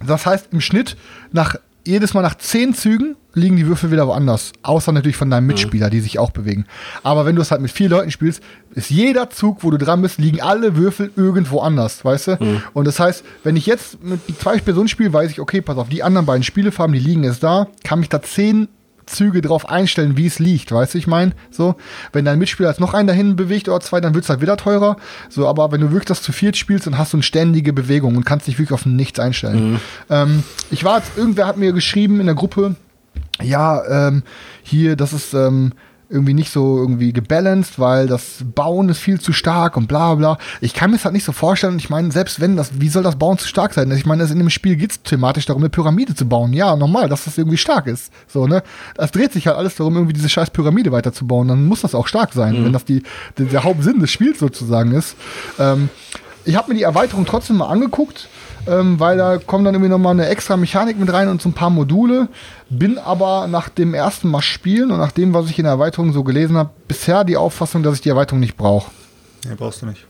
Das 0.05 0.25
heißt, 0.25 0.49
im 0.51 0.59
Schnitt, 0.59 0.97
nach 1.31 1.55
jedes 1.85 2.13
Mal 2.13 2.21
nach 2.21 2.35
zehn 2.35 2.73
Zügen 2.73 3.15
liegen 3.33 3.55
die 3.55 3.65
Würfel 3.65 3.91
wieder 3.91 4.05
woanders. 4.05 4.51
Außer 4.61 4.91
natürlich 4.91 5.15
von 5.15 5.29
deinem 5.29 5.47
Mitspieler, 5.47 5.89
die 5.89 6.01
sich 6.01 6.19
auch 6.19 6.31
bewegen. 6.31 6.65
Aber 7.03 7.25
wenn 7.25 7.37
du 7.37 7.41
es 7.41 7.51
halt 7.51 7.61
mit 7.61 7.71
vier 7.71 7.87
Leuten 7.87 8.11
spielst, 8.11 8.43
ist 8.73 8.89
jeder 8.89 9.29
Zug, 9.29 9.63
wo 9.63 9.71
du 9.71 9.77
dran 9.77 10.01
bist, 10.01 10.17
liegen 10.17 10.41
alle 10.41 10.75
Würfel 10.75 11.11
irgendwo 11.15 11.61
anders, 11.61 12.03
weißt 12.03 12.27
du? 12.27 12.37
Und 12.73 12.85
das 12.85 12.99
heißt, 12.99 13.23
wenn 13.43 13.55
ich 13.55 13.65
jetzt 13.65 14.03
mit 14.03 14.19
zwei 14.37 14.57
Personen 14.59 14.89
spiele, 14.89 15.13
weiß 15.13 15.31
ich, 15.31 15.39
okay, 15.39 15.61
pass 15.61 15.77
auf, 15.77 15.87
die 15.87 16.03
anderen 16.03 16.25
beiden 16.25 16.43
Spielefarben, 16.43 16.93
die 16.93 16.99
liegen 16.99 17.23
jetzt 17.23 17.41
da, 17.41 17.67
kann 17.85 17.99
mich 17.99 18.09
da 18.09 18.21
zehn 18.21 18.67
Züge 19.05 19.41
drauf 19.41 19.69
einstellen, 19.69 20.17
wie 20.17 20.27
es 20.27 20.39
liegt, 20.39 20.71
weißt 20.71 20.93
du, 20.93 20.97
ich 20.97 21.07
meine, 21.07 21.33
so, 21.51 21.75
wenn 22.11 22.25
dein 22.25 22.39
Mitspieler 22.39 22.69
jetzt 22.69 22.79
noch 22.79 22.93
einen 22.93 23.07
dahin 23.07 23.35
bewegt 23.35 23.69
oder 23.69 23.79
zwei, 23.79 24.01
dann 24.01 24.13
wird 24.13 24.23
es 24.23 24.29
halt 24.29 24.41
wieder 24.41 24.57
teurer, 24.57 24.97
so, 25.29 25.47
aber 25.47 25.71
wenn 25.71 25.81
du 25.81 25.87
wirklich 25.87 26.05
das 26.05 26.21
zu 26.21 26.31
viert 26.31 26.57
spielst, 26.57 26.87
dann 26.87 26.97
hast 26.97 27.13
du 27.13 27.17
eine 27.17 27.23
ständige 27.23 27.73
Bewegung 27.73 28.15
und 28.15 28.25
kannst 28.25 28.47
dich 28.47 28.59
wirklich 28.59 28.73
auf 28.73 28.85
nichts 28.85 29.19
einstellen. 29.19 29.79
Ähm, 30.09 30.43
ich 30.71 30.83
war 30.83 30.97
jetzt, 30.97 31.17
irgendwer 31.17 31.47
hat 31.47 31.57
mir 31.57 31.73
geschrieben 31.73 32.19
in 32.19 32.25
der 32.25 32.35
Gruppe, 32.35 32.75
ja, 33.41 34.07
ähm, 34.07 34.23
hier, 34.63 34.95
das 34.95 35.13
ist 35.13 35.33
ähm, 35.33 35.73
irgendwie 36.09 36.33
nicht 36.33 36.51
so 36.51 36.77
irgendwie 36.77 37.13
gebalanced, 37.13 37.79
weil 37.79 38.07
das 38.07 38.43
Bauen 38.55 38.89
ist 38.89 38.99
viel 38.99 39.19
zu 39.19 39.33
stark 39.33 39.77
und 39.77 39.87
bla 39.87 40.15
bla. 40.15 40.37
Ich 40.61 40.73
kann 40.73 40.91
mir 40.91 40.97
das 40.97 41.05
halt 41.05 41.13
nicht 41.13 41.23
so 41.23 41.31
vorstellen. 41.31 41.77
Ich 41.77 41.89
meine, 41.89 42.11
selbst 42.11 42.39
wenn 42.39 42.55
das, 42.55 42.79
wie 42.79 42.89
soll 42.89 43.03
das 43.03 43.15
Bauen 43.15 43.37
zu 43.37 43.47
stark 43.47 43.73
sein? 43.73 43.89
Ich 43.91 44.05
meine, 44.05 44.21
das 44.21 44.31
in 44.31 44.37
dem 44.37 44.49
Spiel 44.49 44.75
geht 44.75 44.91
es 44.91 45.01
thematisch 45.01 45.45
darum, 45.45 45.61
eine 45.61 45.69
Pyramide 45.69 46.13
zu 46.13 46.27
bauen. 46.27 46.53
Ja, 46.53 46.75
normal, 46.75 47.09
dass 47.09 47.25
das 47.25 47.37
irgendwie 47.37 47.57
stark 47.57 47.87
ist. 47.87 48.11
So, 48.27 48.47
ne? 48.47 48.63
Es 48.97 49.11
dreht 49.11 49.33
sich 49.33 49.47
halt 49.47 49.57
alles 49.57 49.75
darum, 49.75 49.95
irgendwie 49.95 50.13
diese 50.13 50.29
scheiß 50.29 50.51
Pyramide 50.51 50.91
weiterzubauen. 50.91 51.47
Dann 51.47 51.65
muss 51.65 51.81
das 51.81 51.95
auch 51.95 52.07
stark 52.07 52.33
sein, 52.33 52.63
wenn 52.63 52.73
das 52.73 52.85
die, 52.85 53.03
der, 53.37 53.47
der 53.47 53.63
Hauptsinn 53.63 53.99
des 53.99 54.11
Spiels 54.11 54.39
sozusagen 54.39 54.91
ist. 54.91 55.15
Ähm, 55.57 55.89
ich 56.45 56.55
habe 56.55 56.71
mir 56.71 56.77
die 56.77 56.83
Erweiterung 56.83 57.25
trotzdem 57.25 57.57
mal 57.57 57.67
angeguckt, 57.67 58.27
ähm, 58.67 58.99
weil 58.99 59.17
da 59.17 59.37
kommt 59.37 59.65
dann 59.65 59.73
irgendwie 59.73 59.89
nochmal 59.89 60.13
eine 60.13 60.27
extra 60.27 60.57
Mechanik 60.57 60.99
mit 60.99 61.11
rein 61.11 61.27
und 61.27 61.41
so 61.41 61.49
ein 61.49 61.53
paar 61.53 61.69
Module. 61.69 62.27
Bin 62.69 62.97
aber 62.97 63.47
nach 63.47 63.69
dem 63.69 63.93
ersten 63.93 64.29
Mal 64.29 64.41
spielen 64.41 64.91
und 64.91 64.97
nach 64.97 65.11
dem, 65.11 65.33
was 65.33 65.49
ich 65.49 65.59
in 65.59 65.63
der 65.63 65.73
Erweiterung 65.73 66.13
so 66.13 66.23
gelesen 66.23 66.57
habe, 66.57 66.69
bisher 66.87 67.23
die 67.23 67.37
Auffassung, 67.37 67.83
dass 67.83 67.95
ich 67.95 68.01
die 68.01 68.09
Erweiterung 68.09 68.39
nicht 68.39 68.57
brauche. 68.57 68.91
Ja, 69.45 69.55
brauchst 69.55 69.81
du 69.81 69.87
nicht. 69.87 70.05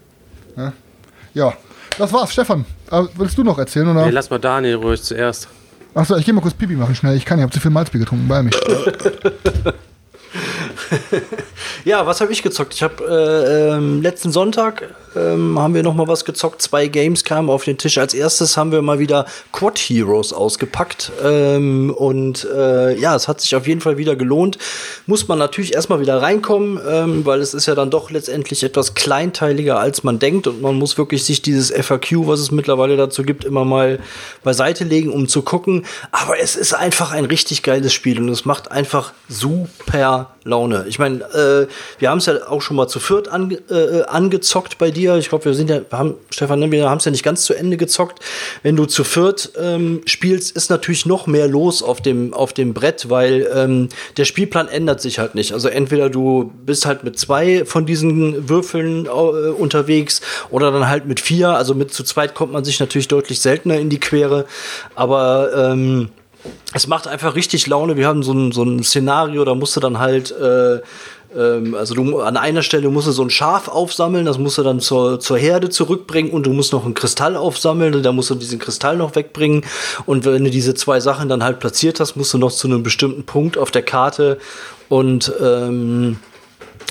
Ja, 1.34 1.54
das 1.98 2.14
war's. 2.14 2.32
Stefan, 2.32 2.66
äh, 2.92 3.04
willst 3.16 3.38
du 3.38 3.44
noch 3.44 3.58
erzählen? 3.58 3.88
Oder? 3.88 4.06
Nee, 4.06 4.12
lass 4.12 4.30
mal 4.30 4.40
Daniel 4.40 4.76
ruhig 4.76 5.02
zuerst. 5.02 5.48
Achso, 5.96 6.16
ich 6.16 6.26
gehe 6.26 6.34
mal 6.34 6.42
kurz 6.42 6.54
Pipi 6.54 6.74
machen 6.74 6.96
schnell. 6.96 7.16
Ich 7.16 7.26
kann, 7.26 7.38
ich 7.40 7.44
habe 7.44 7.54
zu 7.54 7.60
viel 7.60 7.72
Malzbier 7.72 8.00
getrunken 8.00 8.28
bei 8.28 8.42
mich. 8.42 8.56
ja, 11.86 12.06
was 12.06 12.22
habe 12.22 12.32
ich 12.32 12.44
gezockt? 12.44 12.74
Ich 12.74 12.84
habe 12.84 13.04
äh, 13.04 13.76
ähm, 13.76 14.02
letzten 14.02 14.32
Sonntag 14.32 14.96
ähm, 15.16 15.60
haben 15.60 15.74
wir 15.74 15.84
noch 15.84 15.94
mal 15.94 16.08
was 16.08 16.26
gezockt. 16.26 16.62
Zwei 16.62 16.88
Games 16.88 17.24
kamen 17.24 17.50
auf 17.50 17.64
den 17.64 17.78
Tisch. 17.78 17.98
Als 17.98 18.14
erstes 18.14 18.58
haben 18.58 18.72
wir 18.72 18.82
mal 18.82 19.00
wieder 19.00 19.26
Quad 19.52 19.78
Heroes 19.78 20.34
ausgepackt. 20.34 21.12
Ähm, 21.24 21.94
und 21.96 22.48
äh, 22.54 22.98
ja, 22.98 23.16
es 23.16 23.28
hat 23.28 23.42
sich 23.42 23.56
auf 23.56 23.68
jeden 23.68 23.82
Fall 23.82 23.98
wieder 23.98 24.16
gelohnt. 24.16 24.58
Muss 25.06 25.28
man 25.28 25.38
natürlich 25.38 25.74
erstmal 25.74 26.00
wieder 26.00 26.22
reinkommen, 26.22 26.80
ähm, 26.88 27.26
weil 27.26 27.42
es 27.42 27.54
ist 27.54 27.68
ja 27.68 27.76
dann 27.76 27.90
doch 27.90 28.10
letztendlich 28.10 28.64
etwas 28.64 28.96
kleinteiliger, 28.96 29.80
als 29.80 30.04
man 30.04 30.20
denkt. 30.20 30.48
Und 30.48 30.62
man 30.62 30.76
muss 30.76 30.98
wirklich 30.98 31.24
sich 31.24 31.42
dieses 31.42 31.72
FAQ, 31.72 32.28
was 32.28 32.40
es 32.40 32.52
mittlerweile 32.52 32.98
dazu 32.98 33.24
gibt, 33.24 33.46
immer 33.46 33.66
mal 33.66 34.00
beiseite 34.44 34.84
legen, 34.84 35.12
um 35.12 35.28
zu 35.28 35.44
gucken. 35.44 35.86
Aber 36.12 36.40
es 36.40 36.56
ist 36.56 36.74
einfach 36.74 37.12
ein 37.12 37.26
richtig 37.26 37.64
geiles 37.64 37.94
Spiel 37.94 38.20
und 38.20 38.30
es 38.30 38.46
macht 38.46 38.72
einfach 38.72 39.14
super 39.30 40.23
Laune. 40.44 40.86
Ich 40.88 41.00
meine, 41.00 41.24
äh, 41.34 41.68
wir 42.00 42.10
haben 42.10 42.18
es 42.18 42.26
ja 42.26 42.48
auch 42.48 42.62
schon 42.62 42.76
mal 42.76 42.88
zu 42.88 43.00
viert 43.00 43.28
ange 43.28 43.56
äh, 43.70 44.04
angezockt 44.04 44.78
bei 44.78 44.92
dir. 44.92 45.16
Ich 45.18 45.30
glaube, 45.30 45.46
wir 45.46 45.54
sind 45.54 45.70
ja, 45.70 45.82
haben, 45.92 46.16
Stefan, 46.30 46.60
ne, 46.60 46.72
wir 46.72 46.90
haben 46.90 46.98
es 46.98 47.06
ja 47.06 47.12
nicht 47.12 47.24
ganz 47.24 47.46
zu 47.46 47.54
Ende 47.54 47.78
gezockt. 47.78 48.20
Wenn 48.62 48.76
du 48.76 48.86
zu 48.86 49.04
viert 49.04 49.52
ähm, 49.60 50.02
spielst, 50.06 50.56
ist 50.56 50.70
natürlich 50.70 51.06
noch 51.06 51.28
mehr 51.28 51.48
los 51.48 51.82
auf 51.84 52.02
dem, 52.02 52.34
auf 52.34 52.54
dem 52.54 52.74
Brett, 52.74 53.10
weil 53.10 53.50
ähm, 53.54 53.90
der 54.18 54.26
Spielplan 54.26 54.68
ändert 54.68 55.02
sich 55.02 55.20
halt 55.20 55.36
nicht. 55.36 55.54
Also 55.54 55.70
entweder 55.70 56.10
du 56.10 56.52
bist 56.66 56.86
halt 56.86 57.04
mit 57.04 57.18
zwei 57.18 57.66
von 57.66 57.86
diesen 57.86 58.50
Würfeln 58.50 59.06
äh, 59.06 59.10
unterwegs 59.10 60.22
oder 60.50 60.72
dann 60.72 60.90
halt 60.90 61.06
mit 61.06 61.20
vier. 61.20 61.50
Also 61.50 61.76
mit 61.76 61.94
zu 61.94 62.04
zweit 62.04 62.34
kommt 62.34 62.52
man 62.52 62.66
sich 62.66 62.80
natürlich 62.80 63.08
deutlich 63.08 63.40
seltener 63.40 63.78
in 63.80 63.90
die 63.90 64.00
Quere. 64.00 64.46
Aber 64.96 65.52
ähm, 65.56 66.10
es 66.74 66.88
macht 66.88 67.08
einfach 67.08 67.36
richtig 67.36 67.68
Laune. 67.68 67.98
Wir 67.98 68.08
haben 68.08 68.24
so 68.24 68.34
ein, 68.34 68.52
so 68.52 68.64
ein 68.64 68.84
Szenario, 68.84 69.46
da 69.46 69.56
musst 69.56 69.76
du 69.76 69.80
dann 69.80 70.00
halt, 70.00 70.32
äh, 70.32 70.82
ähm, 71.36 71.76
also 71.76 71.94
du 71.94 72.20
an 72.22 72.38
einer 72.38 72.64
Stelle 72.64 72.90
musst 72.90 73.08
du 73.08 73.12
so 73.12 73.24
ein 73.24 73.30
Schaf 73.30 73.68
aufsammeln, 73.68 74.26
das 74.26 74.38
musst 74.38 74.58
du 74.58 74.64
dann 74.64 74.80
zur, 74.80 75.20
zur 75.20 75.38
Herde 75.38 75.70
zurückbringen 75.70 76.32
und 76.32 76.46
du 76.46 76.54
musst 76.54 76.74
noch 76.74 76.86
einen 76.86 76.94
Kristall 76.94 77.38
aufsammeln, 77.38 78.02
da 78.02 78.12
musst 78.12 78.30
du 78.30 78.36
diesen 78.36 78.60
Kristall 78.60 78.98
noch 78.98 79.16
wegbringen. 79.16 79.64
Und 80.06 80.26
wenn 80.26 80.44
du 80.44 80.50
diese 80.50 80.74
zwei 80.74 81.00
Sachen 81.00 81.30
dann 81.30 81.44
halt 81.44 81.60
platziert 81.60 82.00
hast, 82.00 82.16
musst 82.16 82.34
du 82.34 82.38
noch 82.38 82.52
zu 82.52 82.68
einem 82.68 82.84
bestimmten 82.84 83.24
Punkt 83.24 83.58
auf 83.58 83.72
der 83.72 83.84
Karte 83.84 84.38
und 84.90 85.32
ähm, 85.42 86.18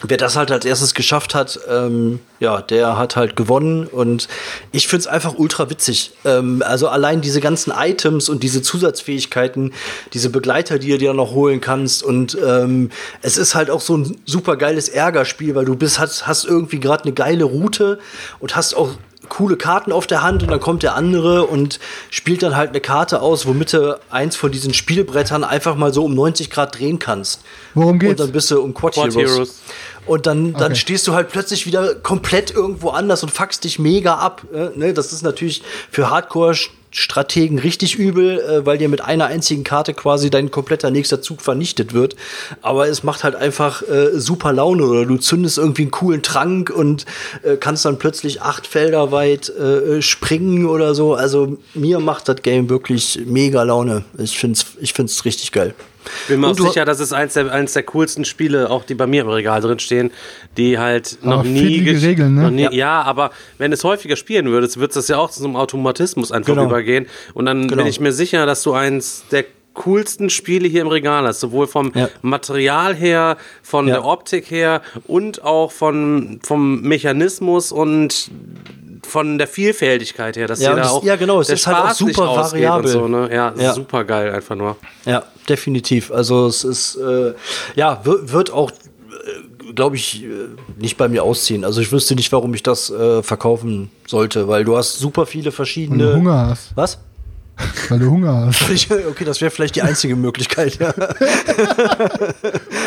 wer 0.07 0.17
das 0.17 0.37
halt 0.37 0.51
als 0.51 0.65
erstes 0.65 0.95
geschafft 0.95 1.35
hat, 1.35 1.59
ähm, 1.69 2.21
ja, 2.41 2.61
der 2.61 2.99
hat 2.99 3.17
halt 3.17 3.37
gewonnen. 3.37 3.87
Und 3.87 4.29
ich 4.73 4.89
finde 4.89 5.03
es 5.03 5.07
einfach 5.07 5.35
ultra 5.37 5.71
witzig. 5.71 6.13
Ähm, 6.25 6.63
also 6.67 6.89
allein 6.89 7.21
diese 7.21 7.41
ganzen 7.41 7.73
Items 7.77 8.29
und 8.29 8.43
diese 8.43 8.63
Zusatzfähigkeiten, 8.63 9.73
diese 10.13 10.31
Begleiter, 10.31 10.79
die 10.79 10.91
du 10.91 10.99
dir 10.99 11.15
noch 11.15 11.33
holen 11.33 11.61
kannst. 11.61 12.03
Und 12.03 12.37
ähm, 12.45 12.91
es 13.23 13.37
ist 13.37 13.55
halt 13.55 13.71
auch 13.71 13.81
so 13.81 13.97
ein 13.97 14.17
super 14.25 14.57
geiles 14.57 14.89
Ärgerspiel, 14.89 15.55
weil 15.55 15.65
du 15.65 15.77
bist, 15.77 15.99
hast, 15.99 16.27
hast 16.27 16.45
irgendwie 16.45 16.81
gerade 16.81 17.05
eine 17.05 17.13
geile 17.13 17.45
Route 17.45 17.99
und 18.41 18.57
hast 18.57 18.75
auch 18.75 18.91
coole 19.33 19.57
Karten 19.57 19.93
auf 19.93 20.07
der 20.07 20.23
Hand 20.23 20.43
und 20.43 20.51
dann 20.51 20.61
kommt 20.61 20.83
der 20.83 20.95
andere 20.95 21.47
und 21.47 21.81
spielt 22.11 22.43
dann 22.43 22.55
halt 22.55 22.69
eine 22.71 22.81
Karte 22.81 23.23
aus, 23.23 23.47
womit 23.47 23.73
du 23.73 23.99
eins 24.11 24.37
von 24.37 24.53
diesen 24.53 24.75
Spielbrettern 24.75 25.43
einfach 25.43 25.75
mal 25.75 25.91
so 25.93 26.05
um 26.05 26.15
90 26.15 26.51
Grad 26.51 26.79
drehen 26.79 26.99
kannst. 26.99 27.41
Worum 27.73 27.99
geht's? 27.99 28.11
Und 28.13 28.21
dann 28.27 28.33
bist 28.33 28.51
du 28.51 28.61
um 28.61 28.75
Quad, 28.75 28.93
Quad 28.93 29.15
Heroes. 29.15 29.31
Heroes. 29.33 29.61
Und 30.05 30.27
dann, 30.27 30.53
dann 30.53 30.73
Okay. 30.73 30.75
stehst 30.75 31.07
du 31.09 31.15
halt 31.15 31.31
plötzlich 31.31 31.65
wieder 31.65 31.95
komplett 31.95 32.51
irgendwo 32.51 32.91
anders 32.91 33.23
und 33.23 33.31
fuckst 33.31 33.65
dich 33.65 33.79
mega 33.79 34.17
ab. 34.17 34.43
Äh, 34.53 34.79
ne? 34.79 34.93
Das 34.93 35.13
ist 35.15 35.23
natürlich 35.23 35.63
für 35.91 36.11
Hardcore-Strategen 36.93 37.59
richtig 37.59 37.99
übel, 37.99 38.41
äh, 38.41 38.67
weil 38.67 38.79
dir 38.79 38.89
mit 38.89 39.01
einer 39.01 39.27
einzigen 39.27 39.65
Karte 39.65 39.95
quasi 39.95 40.31
dein 40.31 40.51
kompletter 40.51 40.91
nächster 40.91 41.23
Zug 41.23 41.43
vernichtet 41.43 41.95
wird. 41.95 42.17
Aber 42.61 42.89
es 42.89 43.03
macht 43.03 43.25
halt 43.25 43.35
einfach 43.35 43.83
äh, 43.83 44.19
super 44.19 44.53
Laune. 44.53 44.85
Oder 44.85 45.07
du 45.07 45.17
zündest 45.17 45.59
irgendwie 45.59 45.83
einen 45.83 45.91
coolen 45.91 46.23
Trank 46.23 46.71
und 46.71 47.07
äh, 47.43 47.57
kannst 47.57 47.85
dann 47.85 47.99
plötzlich 47.99 48.43
acht 48.43 48.67
Felder 48.67 49.13
weit 49.13 49.49
äh, 49.49 50.03
springen 50.03 50.67
oder 50.67 50.95
so. 50.95 51.15
Also 51.15 51.59
mir 51.75 52.01
macht 52.01 52.29
das 52.29 52.43
Game 52.43 52.69
wirklich 52.69 53.21
mega 53.27 53.63
Laune. 53.63 54.05
Ich 54.19 54.39
find's, 54.39 54.67
ich 54.81 54.93
find's 54.93 55.25
richtig 55.25 55.53
geil. 55.53 55.75
Bin 56.29 56.41
mir 56.41 56.49
auch 56.49 56.57
du- 56.57 56.65
sicher, 56.67 56.85
dass 56.85 57.01
es 57.01 57.13
eins 57.13 57.35
der, 57.35 57.53
eins 57.53 57.73
der 57.73 57.83
coolsten 57.85 58.25
Spiele, 58.25 58.71
auch 58.71 58.85
die 58.85 58.95
bei 58.95 59.07
mir 59.07 59.23
im 59.23 59.29
Regal 59.29 59.61
drin 59.61 59.79
stehen, 59.79 60.11
die 60.57 60.79
halt 60.79 61.19
noch 61.23 61.41
Aber 61.41 61.49
nie. 61.49 61.89
Regeln, 61.89 62.35
ne? 62.35 62.43
Noch 62.43 62.51
nie, 62.51 62.63
Ja. 62.63 62.73
ja. 62.73 63.03
aber 63.03 63.31
wenn 63.59 63.73
es 63.73 63.85
häufiger 63.85 64.17
spielen 64.17 64.47
würdest, 64.47 64.79
wird 64.81 64.95
es 64.97 65.09
ja 65.09 65.19
auch 65.19 65.31
zu 65.31 65.41
so 65.41 65.47
einem 65.47 65.57
Automatismus 65.57 66.33
einfach 66.33 66.55
Genau. 66.55 66.65
übergehen. 66.67 67.07
Und 67.35 67.47
dann 67.47 67.63
Genau. 67.69 67.77
bin 67.83 67.87
ich 67.87 68.01
mir 68.01 68.13
sicher, 68.13 68.47
dass 68.47 68.63
du 68.63 68.73
eins 68.73 69.25
der 69.31 69.45
coolsten 69.75 70.29
Spiele 70.29 70.69
hier 70.69 70.83
im 70.83 70.89
Regal 70.89 71.27
hast, 71.27 71.41
sowohl 71.41 71.67
vom 71.67 71.93
Ja. 71.95 72.09
Material 72.21 72.95
her, 72.95 73.39
von 73.63 73.89
Ja. 73.89 73.95
der 73.95 74.05
Optik 74.05 74.51
her 74.51 74.83
und 75.07 75.43
auch 75.45 75.73
von, 75.73 76.41
vom 76.43 76.83
Mechanismus 76.83 77.73
und 77.73 78.31
von 79.07 79.39
der 79.39 79.47
Vielfältigkeit 79.49 80.37
her, 80.37 80.47
dass 80.47 80.61
Ja, 80.61 80.75
da 80.75 80.89
auch 80.91 81.03
ja, 81.05 81.17
genau, 81.17 81.41
es 81.41 81.49
der 81.49 81.57
ist 81.57 81.67
halt 81.67 81.77
auch 81.77 81.85
Spaß 81.87 81.99
super 81.99 82.27
variabel. 82.37 82.91
So, 82.91 83.09
ne? 83.09 83.29
Ja, 83.33 83.53
Ja. 83.57 83.75
super 83.75 84.05
geil 84.05 84.33
einfach 84.33 84.55
nur. 84.57 84.77
Ja, 85.05 85.25
definitiv. 85.49 86.11
Also 86.13 86.47
es 86.47 86.65
ist, 86.65 86.97
äh, 86.97 87.35
ja, 87.75 88.01
wird, 88.05 88.33
wird 88.33 88.51
auch, 88.53 88.71
äh, 88.71 89.73
glaube 89.75 89.97
ich, 89.97 90.23
äh, 90.25 90.29
nicht 90.79 90.97
bei 90.97 91.09
mir 91.09 91.23
ausziehen. 91.25 91.65
Also 91.65 91.81
ich 91.81 91.91
wüsste 91.93 92.15
nicht, 92.15 92.31
warum 92.33 92.55
ich 92.55 92.63
das 92.63 92.91
äh, 92.91 93.23
verkaufen 93.23 93.91
sollte, 94.07 94.49
weil 94.49 94.65
du 94.65 94.77
hast 94.77 94.99
super 94.99 95.27
viele 95.27 95.53
verschiedene. 95.53 96.13
du 96.13 96.17
Hunger 96.17 96.47
hast. 96.49 96.77
Was? 96.77 96.99
Weil 97.89 97.99
du 97.99 98.11
Hunger 98.11 98.47
hast. 98.47 98.63
Okay, 98.91 99.25
das 99.25 99.41
wäre 99.41 99.51
vielleicht 99.51 99.77
die 99.77 99.83
einzige 99.83 100.17
Möglichkeit. 100.17 100.79
Ja. 100.79 100.95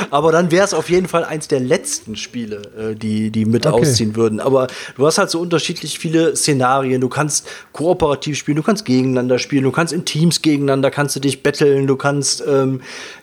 Aber 0.10 0.32
dann 0.32 0.52
wäre 0.52 0.66
es 0.66 0.74
auf 0.74 0.90
jeden 0.90 1.08
Fall 1.08 1.24
eins 1.24 1.48
der 1.48 1.60
letzten 1.60 2.16
Spiele, 2.16 2.62
äh, 2.78 2.96
die, 2.96 3.32
die 3.32 3.46
mit 3.46 3.66
Okay. 3.66 3.82
ausziehen 3.82 4.16
würden. 4.16 4.40
Aber 4.40 4.68
du 4.96 5.06
hast 5.06 5.18
halt 5.18 5.30
so 5.30 5.40
unterschiedlich 5.40 6.00
viele 6.00 6.36
Szenarien. 6.36 7.02
Du 7.02 7.10
kannst 7.10 7.48
kooperativ 7.74 8.38
spielen, 8.38 8.58
du 8.58 8.64
kannst 8.64 8.86
gegeneinander 8.86 9.40
spielen, 9.40 9.64
du 9.64 9.72
kannst 9.72 9.94
in 9.94 10.06
Teams 10.06 10.42
gegeneinander, 10.42 10.92
kannst 10.92 11.16
du 11.16 11.20
dich 11.20 11.44
betteln, 11.44 11.88
du 11.88 11.96
kannst, 11.96 12.44
ähm, 12.48 12.82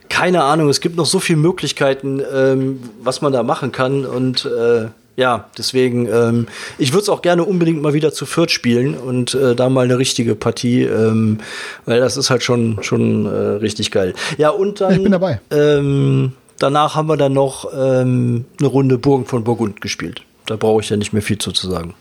keine 0.09 0.45
Ahnung, 0.45 0.69
es 0.69 0.81
gibt 0.81 0.97
noch 0.97 1.07
so 1.07 1.21
viele 1.21 1.39
Möglichkeiten, 1.39 2.21
ähm, 2.35 2.81
was 3.03 3.23
man 3.23 3.33
da 3.33 3.43
machen 3.43 3.73
kann. 3.73 4.05
Und 4.05 4.45
äh, 4.47 4.87
ja, 5.17 5.51
deswegen, 5.59 6.07
ähm, 6.07 6.47
ich 6.79 6.93
würde 6.93 7.03
es 7.03 7.09
auch 7.09 7.21
gerne 7.21 7.45
unbedingt 7.45 7.83
mal 7.83 7.93
wieder 7.93 8.13
zu 8.13 8.25
viert 8.25 8.51
spielen 8.51 8.95
und 8.95 9.35
äh, 9.35 9.55
da 9.55 9.69
mal 9.69 9.85
eine 9.85 9.99
richtige 9.99 10.35
Partie, 10.35 10.85
ähm, 10.85 11.39
weil 11.85 12.01
das 12.01 12.17
ist 12.17 12.31
halt 12.31 12.43
schon, 12.43 12.83
schon 12.83 13.27
äh, 13.27 13.29
richtig 13.29 13.91
geil. 13.91 14.15
Ja, 14.39 14.51
und 14.51 14.81
dann. 14.81 14.93
Ich 14.93 15.03
bin 15.03 15.13
dabei. 15.13 15.41
Ähm, 15.51 16.33
danach 16.59 16.95
haben 16.95 17.09
wir 17.09 17.19
dann 17.19 17.35
noch 17.35 17.71
ähm, 17.77 18.47
eine 18.59 18.69
Runde 18.69 18.97
Burgen 18.97 19.27
von 19.27 19.45
Burgund 19.45 19.83
gespielt. 19.83 20.23
Da 20.47 20.57
brauche 20.57 20.81
ich 20.81 20.89
ja 20.89 20.97
nicht 20.97 21.13
mehr 21.13 21.23
viel 21.23 21.39
zu 21.39 21.53
zu 21.53 21.69
sagen. 21.69 21.95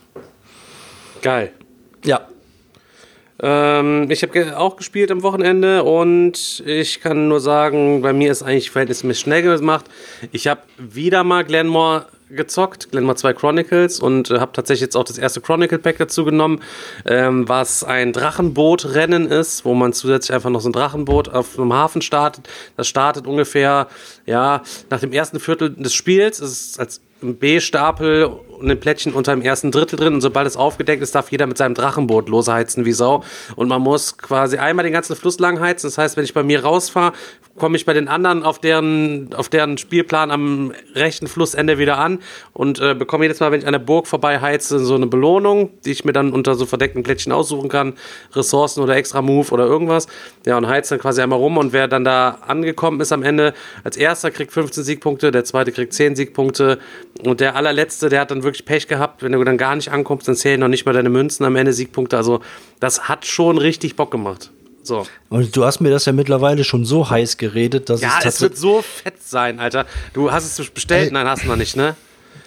Geil. 1.20 1.52
Ja. 2.04 2.26
Ähm, 3.40 4.10
ich 4.10 4.22
habe 4.22 4.32
ge 4.32 4.52
auch 4.52 4.76
gespielt 4.76 5.10
am 5.10 5.22
Wochenende 5.22 5.84
und 5.84 6.62
ich 6.64 7.00
kann 7.00 7.28
nur 7.28 7.40
sagen, 7.40 8.00
bei 8.00 8.12
mir 8.12 8.30
ist 8.32 8.42
eigentlich 8.42 8.70
verhältnismäßig 8.70 9.22
schnell 9.22 9.42
gemacht. 9.42 9.84
Ich 10.30 10.46
habe 10.46 10.62
wieder 10.78 11.24
mal 11.24 11.44
Glenmore 11.44 12.06
gezockt, 12.34 12.90
Glenmore 12.90 13.16
2 13.16 13.32
Chronicles 13.34 14.00
und 14.00 14.30
äh, 14.30 14.38
habe 14.38 14.52
tatsächlich 14.52 14.82
jetzt 14.82 14.96
auch 14.96 15.04
das 15.04 15.18
erste 15.18 15.40
Chronicle 15.40 15.78
Pack 15.78 15.98
dazu 15.98 16.24
genommen, 16.24 16.60
ähm, 17.06 17.48
was 17.48 17.84
ein 17.84 18.12
Drachenbootrennen 18.12 19.26
ist, 19.30 19.64
wo 19.64 19.74
man 19.74 19.92
zusätzlich 19.92 20.34
einfach 20.34 20.50
noch 20.50 20.60
so 20.60 20.68
ein 20.68 20.72
Drachenboot 20.72 21.28
auf 21.28 21.58
einem 21.58 21.72
Hafen 21.72 22.02
startet. 22.02 22.48
Das 22.76 22.88
startet 22.88 23.26
ungefähr, 23.26 23.88
ja, 24.26 24.62
nach 24.90 25.00
dem 25.00 25.12
ersten 25.12 25.40
Viertel 25.40 25.70
des 25.70 25.94
Spiels. 25.94 26.40
Es 26.40 26.52
ist 26.52 26.80
als 26.80 27.00
B-Stapel 27.22 28.30
ein 28.62 28.80
Plättchen 28.80 29.12
unter 29.12 29.34
dem 29.34 29.42
ersten 29.42 29.70
Drittel 29.70 29.96
drin. 29.96 30.14
Und 30.14 30.20
sobald 30.20 30.46
es 30.46 30.56
aufgedeckt 30.56 31.02
ist, 31.02 31.14
darf 31.14 31.30
jeder 31.30 31.46
mit 31.46 31.58
seinem 31.58 31.74
Drachenboot 31.74 32.28
losheizen 32.28 32.84
wie 32.84 32.92
Sau. 32.92 33.24
Und 33.56 33.68
man 33.68 33.82
muss 33.82 34.16
quasi 34.18 34.58
einmal 34.58 34.84
den 34.84 34.92
ganzen 34.92 35.16
Fluss 35.16 35.38
lang 35.38 35.60
heizen. 35.60 35.88
Das 35.88 35.98
heißt, 35.98 36.16
wenn 36.16 36.24
ich 36.24 36.34
bei 36.34 36.42
mir 36.42 36.62
rausfahre, 36.64 37.12
komme 37.58 37.76
ich 37.76 37.84
bei 37.84 37.92
den 37.92 38.08
anderen 38.08 38.42
auf 38.42 38.58
deren, 38.58 39.34
auf 39.34 39.48
deren 39.48 39.76
Spielplan 39.76 40.30
am 40.30 40.72
rechten 40.94 41.26
Flussende 41.26 41.78
wieder 41.78 41.98
an. 41.98 42.20
Und 42.52 42.80
äh, 42.80 42.94
bekomme 42.94 43.24
jedes 43.24 43.40
Mal, 43.40 43.52
wenn 43.52 43.60
ich 43.60 43.66
an 43.66 43.72
der 43.72 43.78
Burg 43.78 44.06
vorbei 44.06 44.40
heize, 44.40 44.78
so 44.78 44.94
eine 44.94 45.06
Belohnung, 45.06 45.70
die 45.84 45.90
ich 45.90 46.04
mir 46.04 46.12
dann 46.12 46.32
unter 46.32 46.54
so 46.54 46.66
verdeckten 46.66 47.02
Plättchen 47.02 47.32
aussuchen 47.32 47.68
kann, 47.68 47.94
Ressourcen 48.32 48.82
oder 48.82 48.96
extra 48.96 49.22
Move 49.22 49.50
oder 49.50 49.66
irgendwas. 49.66 50.06
Ja, 50.46 50.56
und 50.56 50.66
heizt 50.66 50.90
dann 50.90 50.98
quasi 50.98 51.20
einmal 51.20 51.38
rum. 51.38 51.58
Und 51.58 51.72
wer 51.72 51.88
dann 51.88 52.04
da 52.04 52.38
angekommen 52.46 53.00
ist 53.00 53.12
am 53.12 53.22
Ende, 53.22 53.54
als 53.84 53.96
erster 53.96 54.30
kriegt 54.30 54.52
15 54.52 54.84
Siegpunkte, 54.84 55.30
der 55.30 55.44
zweite 55.44 55.72
kriegt 55.72 55.92
10 55.92 56.16
Siegpunkte. 56.16 56.78
Und 57.24 57.40
der 57.40 57.56
allerletzte, 57.56 58.08
der 58.08 58.20
hat 58.20 58.30
dann 58.30 58.42
wirklich 58.42 58.51
Pech 58.64 58.88
gehabt. 58.88 59.22
Wenn 59.22 59.32
du 59.32 59.42
dann 59.44 59.56
gar 59.58 59.74
nicht 59.76 59.90
ankommst, 59.90 60.28
dann 60.28 60.36
zählen 60.36 60.60
noch 60.60 60.68
nicht 60.68 60.84
mal 60.84 60.92
deine 60.92 61.08
Münzen 61.08 61.44
am 61.44 61.56
Ende 61.56 61.72
Siegpunkte. 61.72 62.16
Also 62.16 62.40
das 62.80 63.08
hat 63.08 63.24
schon 63.26 63.58
richtig 63.58 63.96
Bock 63.96 64.10
gemacht. 64.10 64.50
So. 64.82 65.06
Und 65.28 65.56
du 65.56 65.64
hast 65.64 65.80
mir 65.80 65.90
das 65.90 66.04
ja 66.06 66.12
mittlerweile 66.12 66.64
schon 66.64 66.84
so 66.84 67.08
heiß 67.08 67.36
geredet, 67.36 67.88
dass 67.88 68.00
Ja, 68.00 68.18
es 68.20 68.34
es 68.34 68.40
wird 68.40 68.56
so 68.56 68.82
fett 68.82 69.22
sein, 69.22 69.60
Alter. 69.60 69.86
Du 70.12 70.32
hast 70.32 70.58
es 70.58 70.70
bestellt? 70.70 71.12
Nein, 71.12 71.26
hast 71.26 71.44
du 71.44 71.48
noch 71.48 71.56
nicht, 71.56 71.76
ne? 71.76 71.94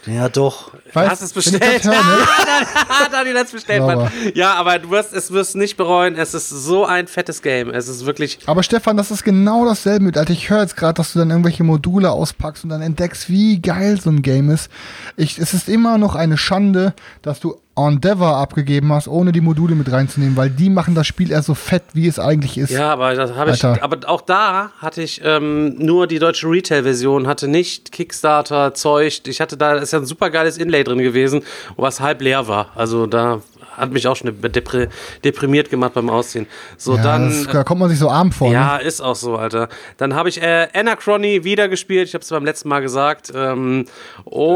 Ja, 0.06 0.30
doch. 0.30 0.72
Weißt, 0.94 1.10
Hast 1.12 1.22
es 1.22 1.34
bestellt? 1.34 1.84
ne? 1.86 1.94
Daniel 3.12 3.40
hat 3.40 3.48
es 3.48 3.52
bestellt. 3.52 3.82
Mann. 3.82 4.12
Ja, 4.34 4.54
aber 4.54 4.80
du 4.80 4.92
wirst 4.92 5.14
es 5.14 5.32
wirst 5.32 5.56
nicht 5.56 5.78
bereuen. 5.78 6.16
Es 6.16 6.34
ist 6.34 6.50
so 6.50 6.86
ein 6.86 7.08
fettes 7.08 7.42
Game. 7.42 7.70
Es 7.70 7.88
ist 7.88 8.06
wirklich. 8.06 8.40
Aber 8.46 8.64
Stefan, 8.64 8.98
das 8.98 9.12
ist 9.12 9.24
genau 9.24 9.66
dasselbe 9.66 10.06
mit. 10.06 10.18
Alter, 10.18 10.34
ich 10.34 10.50
höre 10.50 10.62
jetzt 10.62 10.78
gerade, 10.78 10.94
dass 10.94 11.14
du 11.14 11.20
dann 11.20 11.32
irgendwelche 11.32 11.64
Module 11.64 12.12
auspackst 12.12 12.64
und 12.64 12.70
dann 12.70 12.82
entdeckst, 12.82 13.30
wie 13.30 13.60
geil 13.62 14.00
so 14.00 14.10
ein 14.10 14.22
Game 14.22 14.50
ist. 14.50 14.70
Ich, 15.18 15.40
es 15.40 15.54
ist 15.54 15.70
immer 15.70 15.98
noch 15.98 16.16
eine 16.16 16.38
Schande, 16.38 16.94
dass 17.22 17.40
du 17.40 17.56
Endeavor 17.76 18.38
abgegeben 18.38 18.94
hast, 18.94 19.08
ohne 19.08 19.32
die 19.32 19.42
Module 19.42 19.76
mit 19.76 19.92
reinzunehmen, 19.92 20.38
weil 20.38 20.50
die 20.50 20.70
machen 20.70 20.96
das 20.96 21.08
Spiel 21.08 21.32
erst 21.32 21.48
so 21.48 21.54
fett, 21.54 21.84
wie 21.94 22.08
es 22.08 22.20
eigentlich 22.20 22.58
ist. 22.58 22.70
Ja, 22.70 22.94
aber 22.94 23.14
das 23.16 23.36
habe 23.36 23.52
ich. 23.52 23.64
Aber 23.66 23.98
auch 24.08 24.22
da 24.22 24.72
hatte 24.80 25.02
ich 25.02 25.22
ähm, 25.24 25.76
nur 25.78 26.08
die 26.08 26.20
deutsche 26.20 26.48
Retail-Version, 26.48 27.28
hatte 27.28 27.48
nicht 27.48 27.92
Kickstarter 27.92 28.74
Zeug. 28.74 29.22
Ich 29.28 29.42
hatte 29.42 29.58
da 29.58 29.74
ist 29.76 29.92
ja 29.92 30.00
ein 30.00 30.06
super 30.06 30.30
geiles 30.30 30.58
Inlay 30.58 30.84
drin 30.84 31.00
gewesen, 31.00 31.44
was 31.76 32.00
halb 32.00 32.22
leer 32.22 32.48
war. 32.48 32.70
Also 32.76 33.08
da 33.08 33.42
hat 33.78 33.92
mich 33.92 34.08
auch 34.08 34.16
schon 34.16 34.34
depri 34.42 34.88
deprimiert 35.24 35.70
gemacht 35.70 35.94
beim 35.94 36.10
Ausziehen. 36.10 36.48
So 36.78 36.96
Ja, 36.98 37.04
dann. 37.04 37.30
das, 37.30 37.48
da 37.54 37.64
kommt 37.64 37.80
man 37.82 37.90
sich 37.90 38.00
so 38.00 38.10
arm 38.10 38.32
vor. 38.32 38.52
Ja, 38.52 38.78
Ne? 38.78 38.84
ist 38.84 39.02
auch 39.02 39.16
so, 39.16 39.36
Alter. 39.38 39.70
Dann 39.98 40.16
habe 40.16 40.30
ich 40.30 40.42
äh, 40.42 40.68
Anachrony 40.74 41.44
wieder 41.44 41.68
gespielt. 41.70 42.08
Ich 42.08 42.14
habe 42.14 42.22
es 42.24 42.30
beim 42.30 42.46
letzten 42.46 42.70
Mal 42.70 42.82
gesagt. 42.82 43.32
Ähm, 43.36 43.86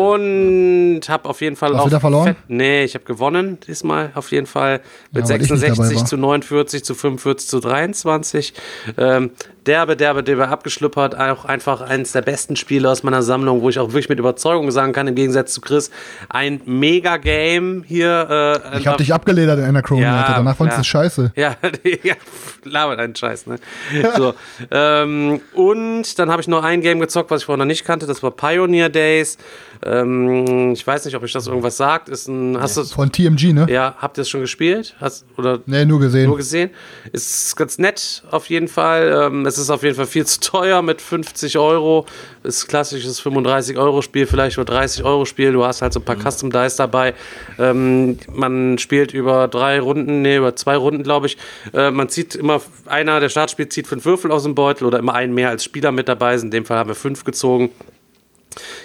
und 0.10 1.02
habe 1.10 1.30
auf 1.30 1.42
jeden 1.42 1.56
Fall 1.56 1.70
Hast 1.74 1.80
auch. 1.80 1.84
du 1.86 1.90
wieder 1.90 2.00
verloren? 2.00 2.26
Fett, 2.28 2.38
nee, 2.48 2.84
ich 2.84 2.94
habe 2.96 3.06
gewonnen 3.06 3.58
diesmal 3.68 4.12
auf 4.16 4.32
jeden 4.32 4.48
Fall. 4.48 4.82
Mit 5.12 5.24
Ja, 5.28 5.30
weil 5.30 5.42
ich 5.42 5.50
nicht 5.50 5.64
dabei 5.64 5.68
66 5.76 5.98
war. 6.00 6.06
zu 6.06 6.18
49 6.18 6.84
zu 6.84 6.96
45 6.96 7.50
zu 7.50 7.60
23. 7.60 8.54
Ähm, 8.98 9.32
derbe, 9.66 9.96
derbe, 9.96 10.24
derbe 10.24 10.48
abgeschluppert. 10.48 11.18
Auch 11.18 11.46
einfach 11.46 11.82
eines 11.82 12.12
der 12.12 12.22
besten 12.22 12.56
Spiele 12.56 12.90
aus 12.90 13.04
meiner 13.04 13.22
Sammlung, 13.22 13.62
wo 13.62 13.70
ich 13.70 13.80
auch 13.80 13.90
wirklich 13.90 14.10
mit 14.10 14.20
Überzeugung 14.20 14.72
sagen 14.72 14.94
kann, 14.94 15.08
im 15.08 15.16
Gegensatz 15.16 15.54
zu 15.54 15.62
Chris, 15.62 15.92
ein 16.30 16.62
Mega-Game 16.66 17.84
hier. 17.88 18.62
Äh, 18.74 18.80
Ich 18.80 18.88
hab 18.88 18.98
dich 18.98 19.14
abgeledert 19.14 19.60
in 19.60 19.66
Anachrony, 19.66 20.02
Ja, 20.02 20.22
Alter. 20.22 20.34
Danach 20.36 20.56
fandst 20.56 20.78
du 20.78 20.82
klar. 20.82 20.82
es 20.82 20.88
scheiße. 20.88 21.32
ja, 21.36 21.56
ja, 22.04 22.16
laber 22.64 22.96
deinen 22.96 23.16
Scheiß, 23.16 23.48
ne? 23.48 23.58
So, 24.18 24.34
ähm, 24.72 25.42
und 25.54 26.20
dann 26.20 26.32
habe 26.32 26.42
ich 26.42 26.48
noch 26.48 26.64
ein 26.64 26.82
Game 26.82 27.00
gezockt, 27.00 27.32
was 27.32 27.42
ich 27.42 27.46
vorher 27.46 27.58
noch 27.58 27.66
nicht 27.66 27.86
kannte, 27.86 28.06
das 28.06 28.22
war 28.24 28.32
Pioneer 28.32 28.90
Days. 28.90 29.38
Ähm, 29.84 30.74
ich 30.74 30.86
weiß 30.86 31.06
nicht, 31.06 31.16
ob 31.16 31.24
euch 31.24 31.32
das 31.32 31.48
irgendwas 31.48 31.78
sagt. 31.78 32.10
Ist 32.10 32.28
ein, 32.28 32.60
hast 32.60 32.76
du 32.78 32.84
Von 32.84 33.12
TMG, 33.12 33.54
ne? 33.54 33.66
ja, 33.70 33.96
habt 33.98 34.18
ihr 34.18 34.22
es 34.24 34.30
schon 34.30 34.42
gespielt? 34.42 34.96
Hast, 35.00 35.26
oder 35.38 35.60
Nee, 35.66 35.86
nur 35.86 36.00
gesehen. 36.00 36.28
nur 36.28 36.38
gesehen? 36.38 36.70
Ist 37.14 37.56
ganz 37.56 37.78
nett 37.78 38.24
auf 38.30 38.48
jeden 38.50 38.68
Fall. 38.68 39.28
Ähm, 39.28 39.46
es 39.50 39.58
ist 39.58 39.70
auf 39.70 39.84
jeden 39.84 39.96
Fall 39.96 40.06
viel 40.06 40.26
zu 40.26 40.40
teuer 40.40 40.82
mit 40.82 41.02
50 41.02 41.58
Euro. 41.58 42.06
Ist 42.44 42.68
klassisches 42.68 43.20
35 43.20 43.78
Euro 43.78 44.02
Spiel, 44.02 44.26
vielleicht 44.26 44.58
nur 44.58 44.66
30 44.66 45.04
Euro 45.04 45.26
Spiel. 45.26 45.52
Du 45.52 45.66
hast 45.66 45.82
halt 45.82 45.92
so 45.92 46.00
ein 46.00 46.06
paar 46.06 46.16
Custom 46.16 46.52
Dice 46.52 46.78
dabei. 46.78 47.14
Ähm, 47.58 48.18
man 48.32 48.78
spielt 48.78 49.14
über 49.14 49.48
drei 49.48 49.80
Runden, 49.80 50.22
nee, 50.22 50.38
über 50.38 50.56
zwei 50.56 50.78
Runden, 50.78 51.04
glaube 51.04 51.28
ich. 51.28 51.38
Äh, 51.74 51.92
man 51.92 52.08
zieht 52.10 52.36
immer, 52.36 52.62
einer 52.86 53.20
der 53.20 53.30
Startspiel 53.30 53.68
zieht 53.68 53.88
fünf 53.88 54.06
Würfel 54.06 54.32
aus 54.32 54.44
dem 54.44 54.56
Beutel 54.56 54.86
oder 54.86 55.00
immer 55.00 55.14
einen 55.14 55.34
mehr 55.34 55.50
als 55.50 55.64
Spieler 55.64 55.92
mit 55.92 56.08
dabei 56.08 56.38
sind. 56.38 56.48
In 56.48 56.60
dem 56.60 56.66
Fall 56.66 56.78
haben 56.78 56.90
wir 56.90 56.96
fünf 56.96 57.24
gezogen. 57.24 57.72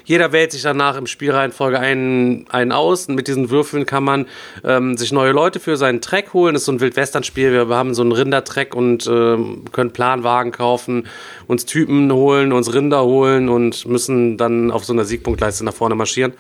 Jeder 0.05 0.33
wählt 0.33 0.53
sich 0.53 0.63
danach 0.63 0.97
im 0.97 1.07
Spielreihenfolge 1.07 1.79
einen, 1.79 2.47
einen 2.51 2.73
aus. 2.73 3.07
Und 3.09 3.15
mit 3.15 3.29
diesen 3.29 3.51
Würfeln 3.51 3.87
kann 3.87 4.05
man 4.05 4.27
ähm, 4.63 4.97
sich 4.97 5.13
neue 5.13 5.33
Leute 5.33 5.61
für 5.61 5.77
seinen 5.77 6.01
Track 6.01 6.35
holen. 6.35 6.55
Das 6.55 6.63
ist 6.63 6.67
so 6.67 6.73
ein 6.73 6.81
Wildwestern-Spiel. 6.81 7.53
Wir 7.53 7.69
haben 7.77 7.95
so 7.95 8.03
einen 8.03 8.13
Rindertrack 8.13 8.75
und 8.75 9.07
ähm, 9.07 9.65
können 9.73 9.93
Planwagen 9.93 10.53
kaufen, 10.53 11.07
uns 11.47 11.65
Typen 11.65 12.13
holen, 12.13 12.53
uns 12.53 12.73
Rinder 12.73 13.05
holen 13.05 13.49
und 13.49 13.87
müssen 13.87 14.37
dann 14.37 14.71
auf 14.71 14.85
so 14.85 14.93
einer 14.93 15.05
Siegpunktleiste 15.05 15.65
nach 15.65 15.75
vorne 15.75 15.95
marschieren. 15.95 16.35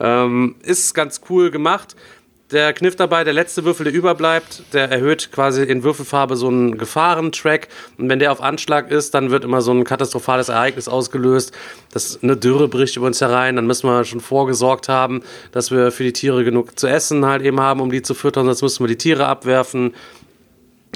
Ähm, 0.00 0.54
ist 0.62 0.94
ganz 0.94 1.20
cool 1.28 1.50
gemacht. 1.50 1.96
Der 2.50 2.72
Kniff 2.72 2.96
dabei, 2.96 3.24
der 3.24 3.34
letzte 3.34 3.66
Würfel, 3.66 3.84
der 3.84 3.92
überbleibt, 3.92 4.62
der 4.72 4.90
erhöht 4.90 5.30
quasi 5.32 5.64
in 5.64 5.82
Würfelfarbe 5.82 6.34
so 6.34 6.48
einen 6.48 6.78
Gefahrentrack. 6.78 7.68
Und 7.98 8.08
wenn 8.08 8.20
der 8.20 8.32
auf 8.32 8.40
Anschlag 8.40 8.90
ist, 8.90 9.12
dann 9.12 9.30
wird 9.30 9.44
immer 9.44 9.60
so 9.60 9.70
ein 9.70 9.84
katastrophales 9.84 10.48
Ereignis 10.48 10.88
ausgelöst. 10.88 11.52
Das 11.92 12.22
eine 12.22 12.38
Dürre 12.38 12.68
bricht 12.68 12.96
über 12.96 13.06
uns 13.06 13.20
herein. 13.20 13.56
Dann 13.56 13.66
müssen 13.66 13.86
wir 13.86 14.02
schon 14.04 14.20
vorgesorgt 14.20 14.88
haben, 14.88 15.22
dass 15.52 15.70
wir 15.70 15.92
für 15.92 16.04
die 16.04 16.14
Tiere 16.14 16.42
genug 16.42 16.78
zu 16.78 16.86
essen 16.86 17.26
halt 17.26 17.42
eben 17.42 17.60
haben, 17.60 17.82
um 17.82 17.92
die 17.92 18.00
zu 18.00 18.14
füttern. 18.14 18.46
Sonst 18.46 18.62
müssen 18.62 18.82
wir 18.82 18.88
die 18.88 18.96
Tiere 18.96 19.26
abwerfen. 19.26 19.92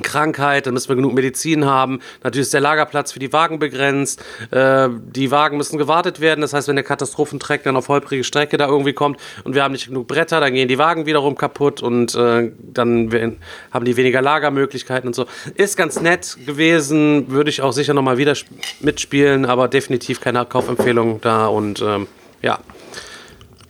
Krankheit, 0.02 0.66
dann 0.66 0.74
müssen 0.74 0.88
wir 0.88 0.96
genug 0.96 1.14
Medizin 1.14 1.64
haben. 1.64 2.00
Natürlich 2.22 2.46
ist 2.46 2.54
der 2.54 2.60
Lagerplatz 2.60 3.12
für 3.12 3.18
die 3.18 3.32
Wagen 3.32 3.58
begrenzt. 3.58 4.22
Äh, 4.50 4.88
die 4.90 5.30
Wagen 5.30 5.56
müssen 5.56 5.78
gewartet 5.78 6.20
werden. 6.20 6.40
Das 6.40 6.52
heißt, 6.52 6.68
wenn 6.68 6.76
der 6.76 6.84
Katastrophentreck 6.84 7.62
dann 7.62 7.76
auf 7.76 7.88
holprige 7.88 8.24
Strecke 8.24 8.56
da 8.56 8.66
irgendwie 8.66 8.92
kommt 8.92 9.18
und 9.44 9.54
wir 9.54 9.62
haben 9.62 9.72
nicht 9.72 9.86
genug 9.86 10.08
Bretter, 10.08 10.40
dann 10.40 10.52
gehen 10.52 10.68
die 10.68 10.78
Wagen 10.78 11.06
wiederum 11.06 11.36
kaputt 11.36 11.82
und 11.82 12.14
äh, 12.14 12.50
dann 12.60 13.38
haben 13.70 13.84
die 13.84 13.96
weniger 13.96 14.20
Lagermöglichkeiten 14.22 15.08
und 15.08 15.14
so. 15.14 15.26
Ist 15.54 15.76
ganz 15.76 16.00
nett 16.00 16.36
gewesen, 16.46 17.30
würde 17.30 17.50
ich 17.50 17.62
auch 17.62 17.72
sicher 17.72 17.94
nochmal 17.94 18.18
wieder 18.18 18.32
sp- 18.36 18.52
mitspielen, 18.80 19.46
aber 19.46 19.68
definitiv 19.68 20.20
keine 20.20 20.44
Kaufempfehlung 20.44 21.20
da 21.20 21.46
und 21.46 21.80
ähm, 21.80 22.06
ja. 22.42 22.58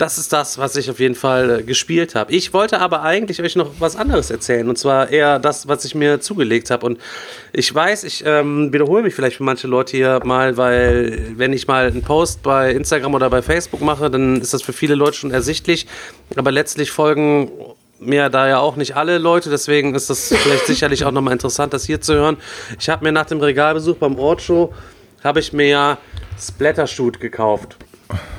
Das 0.03 0.19
ist 0.19 0.33
das, 0.33 0.59
was 0.59 0.75
ich 0.75 0.91
auf 0.91 0.99
jeden 0.99 1.15
Fall 1.15 1.61
äh, 1.61 1.63
gespielt 1.63 2.17
habe. 2.17 2.33
Ich 2.33 2.53
wollte 2.53 2.81
aber 2.81 3.03
eigentlich 3.03 3.41
euch 3.41 3.55
noch 3.55 3.71
was 3.79 3.95
anderes 3.95 4.33
erzählen. 4.33 4.69
Und 4.69 4.77
zwar 4.77 5.11
eher 5.11 5.39
das, 5.39 5.69
was 5.69 5.85
ich 5.85 5.95
mir 5.95 6.21
zugelegt 6.21 6.73
habe. 6.73 6.87
Und 6.87 6.99
ich 7.53 7.73
weiß, 7.73 8.03
ich 8.03 8.25
ähm, 8.27 8.73
wiederhole 8.73 9.05
mich 9.05 9.15
vielleicht 9.15 9.37
für 9.37 9.45
manche 9.45 9.69
Leute 9.69 9.97
hier 9.97 10.21
mal, 10.25 10.57
weil 10.57 11.33
wenn 11.37 11.53
ich 11.53 11.69
mal 11.69 11.87
einen 11.87 12.03
Post 12.03 12.43
bei 12.43 12.73
Instagram 12.73 13.15
oder 13.15 13.31
bei 13.31 13.43
Facebook 13.43 13.81
mache, 13.81 14.11
dann 14.11 14.41
ist 14.41 14.53
das 14.53 14.63
für 14.63 14.73
viele 14.73 14.97
Leute 14.97 15.13
schon 15.13 15.31
ersichtlich. 15.31 15.87
Aber 16.35 16.51
letztlich 16.51 16.91
folgen 16.91 17.53
mir 18.01 18.29
da 18.29 18.49
ja 18.49 18.59
auch 18.59 18.75
nicht 18.75 18.97
alle 18.97 19.19
Leute, 19.19 19.51
deswegen 19.51 19.95
ist 19.95 20.11
das 20.11 20.35
vielleicht 20.37 20.67
sicherlich 20.67 21.05
auch 21.05 21.13
nochmal 21.13 21.35
interessant, 21.35 21.75
das 21.75 21.85
hier 21.85 22.01
zu 22.01 22.15
hören. 22.15 22.39
Ich 22.77 22.89
habe 22.89 23.05
mir 23.05 23.13
nach 23.13 23.27
dem 23.27 23.39
Regalbesuch 23.39 23.99
beim 23.99 24.19
Ortshow, 24.19 24.75
habe 25.23 25.39
ich 25.39 25.53
mir 25.53 25.69
ja 25.69 25.99
Splattershoot 26.41 27.21
gekauft. 27.21 27.77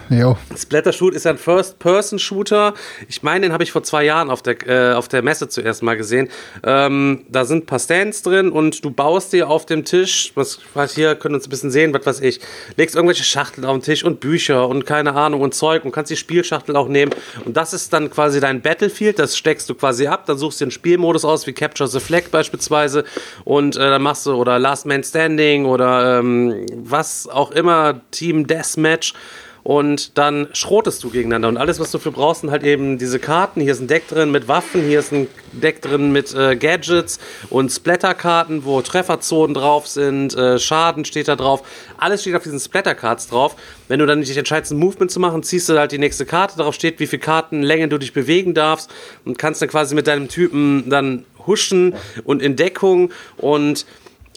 Jo. 0.09 0.37
Splattershoot 0.55 1.13
ist 1.13 1.25
ein 1.25 1.37
First-Person-Shooter. 1.37 2.73
Ich 3.07 3.23
meine, 3.23 3.47
den 3.47 3.53
habe 3.53 3.63
ich 3.63 3.71
vor 3.71 3.83
zwei 3.83 4.03
Jahren 4.03 4.29
auf 4.29 4.41
der, 4.41 4.67
äh, 4.67 4.93
auf 4.93 5.07
der 5.07 5.21
Messe 5.21 5.47
zuerst 5.47 5.83
mal 5.83 5.95
gesehen. 5.95 6.29
Ähm, 6.63 7.25
da 7.29 7.45
sind 7.45 7.63
ein 7.63 7.65
paar 7.65 7.79
Stands 7.79 8.21
drin 8.21 8.51
und 8.51 8.83
du 8.83 8.91
baust 8.91 9.33
dir 9.33 9.49
auf 9.49 9.65
dem 9.65 9.85
Tisch, 9.85 10.31
was, 10.35 10.59
was 10.73 10.95
hier 10.95 11.15
können 11.15 11.33
wir 11.33 11.37
uns 11.37 11.47
ein 11.47 11.49
bisschen 11.49 11.71
sehen, 11.71 11.93
was 11.93 12.05
weiß 12.05 12.21
ich, 12.21 12.39
legst 12.75 12.95
irgendwelche 12.95 13.23
Schachteln 13.23 13.65
auf 13.65 13.77
den 13.77 13.83
Tisch 13.83 14.03
und 14.03 14.19
Bücher 14.19 14.67
und 14.67 14.85
keine 14.85 15.13
Ahnung 15.13 15.41
und 15.41 15.53
Zeug 15.53 15.85
und 15.85 15.91
kannst 15.91 16.11
die 16.11 16.17
Spielschachtel 16.17 16.75
auch 16.75 16.87
nehmen. 16.87 17.11
Und 17.45 17.57
das 17.57 17.73
ist 17.73 17.93
dann 17.93 18.09
quasi 18.11 18.39
dein 18.39 18.61
Battlefield, 18.61 19.19
das 19.19 19.37
steckst 19.37 19.69
du 19.69 19.75
quasi 19.75 20.07
ab, 20.07 20.25
dann 20.25 20.37
suchst 20.37 20.61
du 20.61 20.65
den 20.65 20.71
Spielmodus 20.71 21.25
aus, 21.25 21.47
wie 21.47 21.53
Capture 21.53 21.87
the 21.87 21.99
Flag 21.99 22.29
beispielsweise 22.31 23.03
und 23.45 23.75
äh, 23.75 23.79
dann 23.79 24.01
machst 24.01 24.25
du 24.25 24.33
oder 24.33 24.59
Last 24.59 24.85
Man 24.85 25.03
Standing 25.03 25.65
oder 25.65 26.19
ähm, 26.19 26.65
was 26.75 27.27
auch 27.27 27.51
immer, 27.51 28.01
Team 28.11 28.47
Deathmatch 28.47 29.13
und 29.63 30.17
dann 30.17 30.47
schrotest 30.51 31.03
du 31.03 31.09
gegeneinander. 31.09 31.47
Und 31.47 31.57
alles, 31.57 31.79
was 31.79 31.91
du 31.91 31.99
für 31.99 32.11
brauchst, 32.11 32.41
sind 32.41 32.51
halt 32.51 32.63
eben 32.63 32.97
diese 32.97 33.19
Karten. 33.19 33.61
Hier 33.61 33.71
ist 33.71 33.79
ein 33.79 33.87
Deck 33.87 34.07
drin 34.07 34.31
mit 34.31 34.47
Waffen, 34.47 34.83
hier 34.83 34.99
ist 34.99 35.13
ein 35.13 35.27
Deck 35.53 35.81
drin 35.81 36.11
mit 36.11 36.33
äh, 36.35 36.55
Gadgets 36.55 37.19
und 37.49 37.71
Splatterkarten, 37.71 38.65
wo 38.65 38.81
Trefferzonen 38.81 39.53
drauf 39.53 39.87
sind, 39.87 40.35
äh, 40.35 40.59
Schaden 40.59 41.05
steht 41.05 41.27
da 41.27 41.35
drauf. 41.35 41.63
Alles 41.97 42.21
steht 42.21 42.35
auf 42.35 42.43
diesen 42.43 42.59
Splattercards 42.59 43.27
drauf. 43.27 43.55
Wenn 43.87 43.99
du 43.99 44.05
dann 44.05 44.21
dich 44.21 44.37
entscheidest, 44.37 44.73
ein 44.73 44.79
Movement 44.79 45.11
zu 45.11 45.19
machen, 45.19 45.43
ziehst 45.43 45.69
du 45.69 45.77
halt 45.77 45.91
die 45.91 45.97
nächste 45.97 46.25
Karte. 46.25 46.57
Darauf 46.57 46.75
steht, 46.75 46.99
wie 46.99 47.07
viel 47.07 47.19
Kartenlänge 47.19 47.87
du 47.87 47.97
dich 47.97 48.13
bewegen 48.13 48.53
darfst 48.53 48.91
und 49.23 49.37
kannst 49.37 49.61
dann 49.61 49.69
quasi 49.69 49.95
mit 49.95 50.07
deinem 50.07 50.27
Typen 50.27 50.89
dann 50.89 51.25
huschen 51.45 51.95
und 52.23 52.41
in 52.41 52.55
Deckung 52.55 53.11
und 53.37 53.85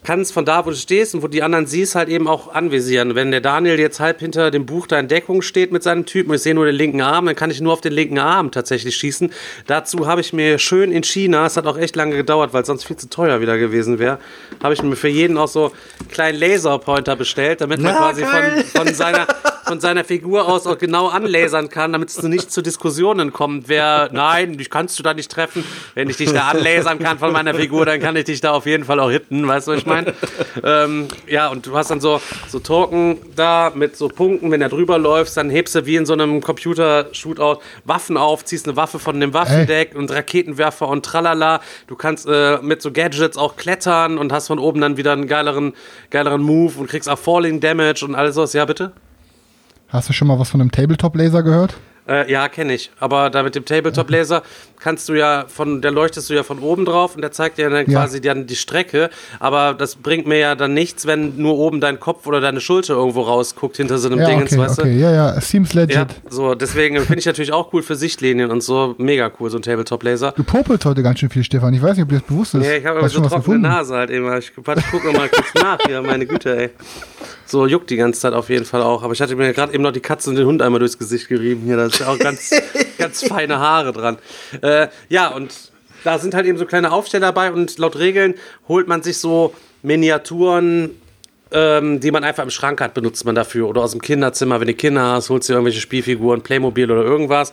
kannst 0.07 0.33
von 0.33 0.45
da, 0.45 0.65
wo 0.65 0.71
du 0.71 0.77
stehst 0.77 1.17
und 1.17 1.23
wo 1.23 1.27
die 1.27 1.43
anderen 1.43 1.67
siehst, 1.67 1.97
halt 1.97 2.09
eben 2.09 2.29
auch 2.29 2.55
anvisieren. 2.55 3.17
Wenn 3.17 3.33
der 3.33 3.41
Daniel 3.41 3.79
jetzt 3.79 3.99
halb 3.99 4.21
hinter 4.21 4.53
dem 4.53 4.65
Buch 4.65 4.87
da 4.87 5.01
in 5.01 5.09
Deckung 5.09 5.43
steht 5.43 5.73
mit 5.73 5.83
seinem 5.83 6.07
Typen 6.07 6.31
und 6.31 6.37
ich 6.37 6.43
sehe 6.43 6.55
nur 6.55 6.65
den 6.65 6.77
linken 6.77 7.01
Arm, 7.01 7.27
dann 7.27 7.35
kann 7.35 7.51
ich 7.51 7.61
nur 7.61 7.73
auf 7.73 7.81
den 7.81 7.93
linken 7.93 8.19
Arm 8.19 8.53
tatsächlich 8.53 8.97
schießen. 8.97 9.33
Dazu 9.67 10.07
habe 10.07 10.21
ich 10.21 10.33
mir 10.33 10.59
schön 10.61 10.93
in 10.93 11.03
China, 11.03 11.47
es 11.47 11.57
hat 11.57 11.67
auch 11.67 11.77
echt 11.77 11.97
lange 11.97 12.17
gedauert, 12.17 12.53
weil 12.53 12.63
es 12.63 12.69
sonst 12.69 12.85
viel 12.85 12.97
zu 12.97 13.11
teuer 13.11 13.41
wieder 13.41 13.59
gewesen 13.59 13.99
wäre, 13.99 14.21
habe 14.63 14.75
ich 14.75 14.83
mir 14.83 14.95
für 14.95 15.09
jeden 15.09 15.37
auch 15.37 15.49
so 15.49 15.73
einen 15.99 16.09
kleinen 16.09 16.39
Laserpointer 16.39 17.17
bestellt, 17.17 17.61
damit 17.61 17.81
man 17.81 17.95
Na, 17.95 17.99
quasi 17.99 18.25
von, 18.25 18.85
von 18.85 18.95
seiner 18.95 19.27
von 19.67 19.81
seiner 19.81 20.05
Figur 20.05 20.49
aus 20.49 20.67
auch 20.67 20.79
genau 20.79 21.09
anlasern 21.09 21.69
kann, 21.69 21.93
damit 21.93 22.11
es 22.11 22.23
nicht 22.23 22.53
zu 22.53 22.63
Diskussionen 22.63 23.33
kommt. 23.33 23.69
Wer, 23.69 24.09
nein, 24.13 24.57
dich 24.57 24.71
kannst 24.71 24.99
du 24.99 25.03
da 25.03 25.13
nicht 25.13 25.31
treffen. 25.31 25.65
Wenn 25.95 26.09
ich 26.09 26.17
dich 26.17 26.33
da 26.33 26.49
anlasern 26.49 26.99
kann 27.01 27.19
von 27.19 27.33
meiner 27.33 27.53
Figur, 27.55 27.85
dann 27.85 28.01
kann 28.01 28.15
ich 28.17 28.25
dich 28.25 28.41
da 28.41 28.53
auf 28.53 28.67
jeden 28.67 28.85
Fall 28.85 29.01
auch 29.01 29.11
hitten, 29.11 29.47
weißt 29.47 29.67
du, 29.67 29.73
was 29.73 29.79
ich 29.79 29.87
meine? 29.87 30.15
ähm, 30.63 31.09
ja, 31.27 31.49
und 31.49 31.67
du 31.67 31.77
hast 31.77 31.91
dann 31.91 32.01
so, 32.01 32.21
so 32.49 32.61
Token 32.61 33.19
da 33.35 33.73
mit 33.75 33.97
so 33.97 34.09
Punkten, 34.09 34.51
wenn 34.53 34.63
er 34.63 34.69
drüber 34.69 34.99
läufst, 34.99 35.37
dann 35.37 35.51
hebst 35.51 35.75
du 35.75 35.85
wie 35.85 35.97
in 35.97 36.07
so 36.07 36.13
einem 36.13 36.41
Computer-Shootout 36.41 37.61
Waffen 37.85 38.17
auf, 38.17 38.45
ziehst 38.45 38.69
eine 38.69 38.77
Waffe 38.77 39.01
von 39.01 39.19
dem 39.19 39.35
Waffendeck 39.35 39.97
und 39.97 40.13
Raketenwerfer 40.13 40.87
und 40.87 41.05
tralala. 41.05 41.61
Du 41.89 41.97
kannst 41.97 42.27
äh, 42.29 42.59
mit 42.63 42.83
so 42.83 42.93
Gadgets 42.93 43.37
auch 43.37 43.57
klettern 43.57 44.19
und 44.19 44.33
hast 44.33 44.47
von 44.47 44.61
oben 44.61 44.81
dann 44.81 44.97
wieder 44.97 45.13
einen 45.13 45.27
geileren, 45.27 45.75
geileren 46.11 46.43
Move 46.43 46.75
und 46.79 46.89
kriegst 46.89 47.09
auch 47.09 47.19
Falling 47.19 47.59
Damage 47.61 48.05
und 48.05 48.15
alles 48.15 48.37
sowas. 48.37 48.53
Ja, 48.53 48.65
bitte? 48.65 48.93
Hast 49.89 50.09
du 50.09 50.13
schon 50.13 50.29
mal 50.29 50.39
was 50.39 50.49
von 50.51 50.61
einem 50.61 50.71
Tabletop-Laser 50.73 51.43
gehört? 51.43 51.75
Äh, 52.09 52.31
ja, 52.31 52.49
kenne 52.49 52.73
ich. 52.75 52.93
Aber 53.01 53.31
da 53.31 53.43
mit 53.43 53.57
dem 53.57 53.65
Tabletop 53.65 54.09
Laser 54.11 54.45
kannst 54.79 55.09
du 55.09 55.15
ja 55.15 55.45
von, 55.49 55.83
der 55.83 55.91
leuchtest 55.91 56.31
du 56.31 56.35
ja 56.35 56.45
von 56.45 56.61
oben 56.61 56.85
drauf 56.85 57.17
und 57.17 57.23
der 57.23 57.33
zeigt 57.33 57.59
dir 57.59 57.69
dann 57.69 57.91
Ja. 57.91 58.01
quasi 58.03 58.21
dann 58.21 58.47
die 58.47 58.55
Strecke. 58.55 59.11
Aber 59.41 59.75
das 59.75 59.97
bringt 59.97 60.25
mir 60.25 60.39
ja 60.39 60.55
dann 60.55 60.73
nichts, 60.73 61.07
wenn 61.07 61.37
nur 61.37 61.57
oben 61.59 61.81
dein 61.81 61.99
Kopf 61.99 62.29
oder 62.29 62.41
deine 62.41 62.61
Schulter 62.61 62.95
irgendwo 62.95 63.23
rausguckt 63.23 63.77
hinter 63.79 63.99
so 63.99 64.09
einem 64.09 64.21
Ja, 64.21 64.29
Dingens, 64.29 64.53
okay, 64.53 64.61
weißt 64.61 64.79
okay. 64.79 64.95
du? 64.95 65.01
Ja, 65.01 65.13
ja, 65.13 65.41
seems 65.41 65.75
legit. 65.75 65.97
Ja, 65.97 66.07
so, 66.29 66.55
deswegen 66.55 66.97
finde 67.01 67.19
ich 67.19 67.27
natürlich 67.27 67.53
auch 67.53 67.73
cool 67.73 67.83
für 67.83 67.97
Sichtlinien 67.97 68.53
und 68.53 68.63
so. 68.63 68.95
Mega 68.99 69.29
cool, 69.41 69.51
so 69.51 69.59
ein 69.59 69.63
Tabletop 69.63 70.05
Laser. 70.05 70.31
Du 70.31 70.45
popelst 70.45 70.85
heute 70.85 71.03
ganz 71.03 71.19
schön 71.19 71.31
viel, 71.31 71.43
Stefan. 71.43 71.75
Ich 71.75 71.83
weiß 71.83 71.97
nicht, 71.97 72.05
ob 72.05 72.11
dir 72.11 72.19
das 72.21 72.29
bewusst 72.29 72.55
ist. 72.55 72.65
Ja, 72.65 72.75
ich 72.77 72.87
habe 72.87 73.01
aber 73.01 73.09
so 73.09 73.21
trockene? 73.23 73.59
Nase 73.59 73.97
halt 73.97 74.11
eben. 74.11 74.33
Ich, 74.39 74.53
warte, 74.65 74.81
ich 74.81 74.87
guck 74.93 75.05
noch 75.05 75.13
mal 75.13 75.29
kurz 75.29 75.53
nach 75.61 75.79
hier, 75.85 76.01
meine 76.03 76.25
Güte, 76.25 76.57
ey. 76.57 76.71
So 77.47 77.67
juckt 77.67 77.91
die 77.91 77.97
ganze 77.97 78.21
Zeit 78.21 78.33
auf 78.33 78.49
jeden 78.49 78.65
Fall 78.65 78.83
auch. 78.83 79.03
Aber 79.03 79.13
ich 79.13 79.21
hatte 79.21 79.37
mir 79.37 79.53
gerade 79.53 79.73
eben 79.73 79.83
noch 79.83 79.93
die 79.93 80.01
Katze 80.01 80.31
und 80.31 80.37
den 80.37 80.47
Hund 80.47 80.63
einmal 80.63 80.81
durchs 80.81 80.99
Gesicht 80.99 81.29
gerieben 81.29 81.63
hier. 81.65 81.77
Da 81.77 81.87
ist 81.87 82.01
ja 82.01 82.09
auch 82.09 82.19
ganz, 82.19 82.51
ganz 82.99 83.27
feine 83.27 83.59
Haare 83.59 83.93
dran. 83.93 84.19
Äh, 84.63 84.89
ja, 85.09 85.29
und 85.29 85.55
da 86.05 86.19
sind 86.19 86.35
halt 86.35 86.47
eben 86.47 86.59
so 86.59 86.67
kleine 86.67 86.93
Aufsteller 86.93 87.27
dabei 87.27 87.53
und 87.53 87.79
laut 87.79 87.99
Regeln 87.99 88.35
holt 88.69 88.89
man 88.89 89.03
sich 89.03 89.19
so 89.19 89.55
Miniaturen 89.83 90.91
ähm, 91.53 92.01
die 92.01 92.11
man 92.11 92.25
einfach 92.25 92.43
im 92.43 92.51
Schrank 92.51 92.81
hat, 92.81 92.95
benutzt 92.95 93.25
man 93.25 93.35
dafür. 93.35 93.69
Oder 93.69 93.83
aus 93.83 93.93
dem 93.93 94.03
Kinderzimmer, 94.03 94.61
wenn 94.61 94.67
du 94.67 94.75
Kinder 94.75 95.03
hast, 95.13 95.31
holst 95.31 95.49
du 95.49 95.53
dir 95.53 95.57
irgendwelche 95.57 95.81
Spielfiguren, 95.81 96.43
Playmobil 96.43 96.91
oder 96.91 97.03
irgendwas. 97.03 97.53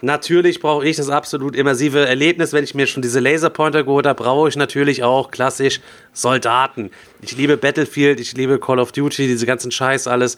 Natürlich 0.00 0.60
brauche 0.60 0.86
ich 0.86 0.96
das 0.96 1.10
absolut 1.10 1.56
immersive 1.56 2.06
Erlebnis. 2.06 2.52
Wenn 2.52 2.62
ich 2.62 2.74
mir 2.74 2.86
schon 2.86 3.02
diese 3.02 3.18
Laserpointer 3.18 3.82
geholt 3.82 4.06
habe, 4.06 4.22
brauche 4.22 4.48
ich 4.48 4.56
natürlich 4.56 5.02
auch 5.02 5.30
klassisch 5.30 5.80
Soldaten. 6.12 6.90
Ich 7.20 7.36
liebe 7.36 7.56
Battlefield, 7.56 8.20
ich 8.20 8.36
liebe 8.36 8.60
Call 8.60 8.78
of 8.78 8.92
Duty, 8.92 9.26
diese 9.26 9.46
ganzen 9.46 9.72
Scheiß 9.72 10.06
alles. 10.06 10.36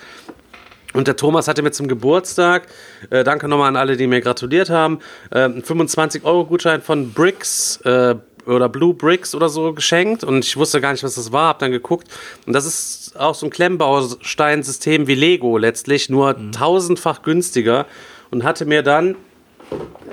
Und 0.92 1.06
der 1.06 1.16
Thomas 1.16 1.46
hatte 1.46 1.62
mir 1.62 1.70
zum 1.70 1.88
Geburtstag, 1.88 2.66
äh, 3.10 3.22
danke 3.22 3.46
nochmal 3.48 3.68
an 3.68 3.76
alle, 3.76 3.96
die 3.96 4.06
mir 4.06 4.20
gratuliert 4.20 4.70
haben, 4.70 4.98
äh, 5.30 5.40
einen 5.40 5.62
25-Euro-Gutschein 5.62 6.82
von 6.82 7.12
Bricks 7.12 7.80
äh, 7.84 8.16
oder 8.46 8.68
Blue 8.68 8.94
Bricks 8.94 9.34
oder 9.34 9.48
so 9.48 9.72
geschenkt. 9.72 10.24
Und 10.24 10.44
ich 10.44 10.56
wusste 10.56 10.80
gar 10.80 10.92
nicht, 10.92 11.04
was 11.04 11.14
das 11.14 11.30
war, 11.30 11.48
hab 11.48 11.58
dann 11.60 11.70
geguckt. 11.70 12.08
Und 12.46 12.54
das 12.54 12.64
ist 12.64 13.14
auch 13.16 13.34
so 13.34 13.46
ein 13.46 13.50
Klemmbausteinsystem 13.50 15.06
wie 15.06 15.14
Lego 15.14 15.58
letztlich, 15.58 16.08
nur 16.08 16.36
tausendfach 16.50 17.22
günstiger. 17.22 17.86
Und 18.30 18.42
hatte 18.44 18.64
mir 18.64 18.82
dann 18.82 19.16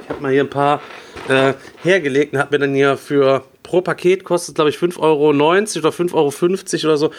ich 0.03 0.09
habe 0.09 0.21
mal 0.21 0.31
hier 0.31 0.43
ein 0.43 0.49
paar 0.49 0.81
äh, 1.27 1.53
hergelegt 1.83 2.33
und 2.33 2.39
habe 2.39 2.55
mir 2.55 2.59
dann 2.59 2.73
hier 2.73 2.97
für 2.97 3.43
pro 3.63 3.81
Paket 3.81 4.23
kostet, 4.23 4.55
glaube 4.55 4.69
ich, 4.69 4.77
5,90 4.77 4.99
Euro 4.99 5.29
oder 5.29 5.89
5,50 5.89 6.13
Euro 6.13 6.87
oder 6.87 6.97
so 6.97 7.11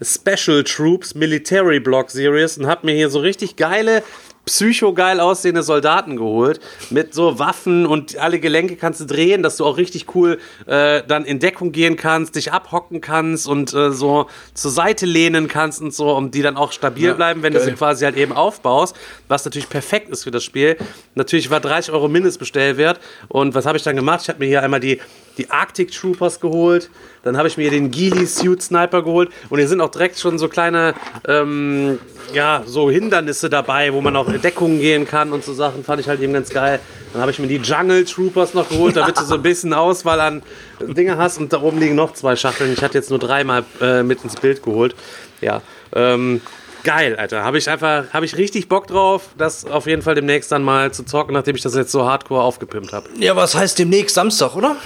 Special 0.00 0.62
Troops 0.62 1.14
Military 1.14 1.80
Block 1.80 2.10
Series 2.10 2.58
und 2.58 2.66
habe 2.66 2.86
mir 2.86 2.94
hier 2.94 3.10
so 3.10 3.18
richtig 3.18 3.56
geile 3.56 4.02
psychogeil 4.46 5.18
aussehende 5.18 5.64
Soldaten 5.64 6.16
geholt 6.16 6.60
mit 6.90 7.12
so 7.12 7.40
Waffen 7.40 7.84
und 7.84 8.16
alle 8.16 8.38
Gelenke 8.38 8.76
kannst 8.76 9.00
du 9.00 9.04
drehen, 9.04 9.42
dass 9.42 9.56
du 9.56 9.66
auch 9.66 9.76
richtig 9.76 10.14
cool 10.14 10.38
äh, 10.66 11.02
dann 11.06 11.24
in 11.24 11.40
Deckung 11.40 11.72
gehen 11.72 11.96
kannst, 11.96 12.36
dich 12.36 12.52
abhocken 12.52 13.00
kannst 13.00 13.48
und 13.48 13.74
äh, 13.74 13.90
so 13.90 14.28
zur 14.54 14.70
Seite 14.70 15.04
lehnen 15.04 15.48
kannst 15.48 15.82
und 15.82 15.92
so, 15.92 16.14
um 16.14 16.30
die 16.30 16.42
dann 16.42 16.56
auch 16.56 16.70
stabil 16.70 17.12
bleiben, 17.14 17.42
wenn 17.42 17.54
du 17.54 17.60
sie 17.60 17.72
quasi 17.72 18.04
halt 18.04 18.16
eben 18.16 18.32
aufbaust, 18.32 18.94
was 19.26 19.44
natürlich 19.44 19.68
perfekt 19.68 20.10
ist 20.10 20.22
für 20.22 20.30
das 20.30 20.44
Spiel. 20.44 20.76
Natürlich 21.16 21.50
war 21.50 21.58
30 21.58 21.92
Euro 21.92 22.06
Mindestbestellwert 22.06 23.00
und 23.26 23.56
was 23.56 23.66
habe 23.66 23.76
ich 23.76 23.82
dann 23.82 23.96
gemacht? 23.96 24.20
Ich 24.22 24.28
habe 24.28 24.38
mir 24.38 24.46
hier 24.46 24.62
einmal 24.62 24.80
die 24.80 25.00
die 25.38 25.50
Arctic 25.50 25.92
Troopers 25.92 26.40
geholt, 26.40 26.90
dann 27.22 27.36
habe 27.36 27.48
ich 27.48 27.56
mir 27.56 27.70
den 27.70 27.90
Geely 27.90 28.26
Suit 28.26 28.62
Sniper 28.62 29.02
geholt 29.02 29.30
und 29.48 29.58
hier 29.58 29.68
sind 29.68 29.80
auch 29.80 29.90
direkt 29.90 30.18
schon 30.18 30.38
so 30.38 30.48
kleine 30.48 30.94
ähm, 31.26 31.98
ja, 32.32 32.62
so 32.66 32.90
Hindernisse 32.90 33.50
dabei, 33.50 33.92
wo 33.92 34.00
man 34.00 34.16
auch 34.16 34.28
in 34.28 34.40
Deckungen 34.40 34.80
gehen 34.80 35.06
kann 35.06 35.32
und 35.32 35.44
so 35.44 35.52
Sachen, 35.52 35.84
fand 35.84 36.00
ich 36.00 36.08
halt 36.08 36.20
eben 36.20 36.32
ganz 36.32 36.50
geil. 36.50 36.80
Dann 37.12 37.22
habe 37.22 37.30
ich 37.30 37.38
mir 37.38 37.46
die 37.46 37.56
Jungle 37.56 38.04
Troopers 38.04 38.54
noch 38.54 38.68
geholt, 38.68 38.96
damit 38.96 39.18
du 39.18 39.24
so 39.24 39.34
ein 39.34 39.42
bisschen 39.42 39.72
Auswahl 39.72 40.20
an 40.20 40.42
Dinge 40.80 41.16
hast 41.16 41.38
und 41.38 41.52
da 41.52 41.62
oben 41.62 41.78
liegen 41.78 41.94
noch 41.94 42.12
zwei 42.12 42.36
Schachteln. 42.36 42.72
Ich 42.72 42.82
hatte 42.82 42.98
jetzt 42.98 43.10
nur 43.10 43.18
dreimal 43.18 43.64
äh, 43.80 44.02
mit 44.02 44.22
ins 44.24 44.36
Bild 44.36 44.62
geholt. 44.62 44.94
Ja, 45.40 45.62
ähm, 45.94 46.40
geil, 46.84 47.16
Alter. 47.16 47.42
Habe 47.44 47.58
ich 47.58 47.68
einfach, 47.70 48.04
habe 48.12 48.26
ich 48.26 48.36
richtig 48.36 48.68
Bock 48.68 48.86
drauf, 48.86 49.30
das 49.38 49.64
auf 49.64 49.86
jeden 49.86 50.02
Fall 50.02 50.14
demnächst 50.14 50.52
dann 50.52 50.62
mal 50.62 50.92
zu 50.92 51.04
zocken, 51.04 51.34
nachdem 51.34 51.56
ich 51.56 51.62
das 51.62 51.74
jetzt 51.74 51.92
so 51.92 52.06
hardcore 52.06 52.42
aufgepimpt 52.42 52.92
habe. 52.92 53.08
Ja, 53.18 53.36
was 53.36 53.54
heißt 53.54 53.78
demnächst 53.78 54.14
Samstag, 54.14 54.54
oder? 54.56 54.76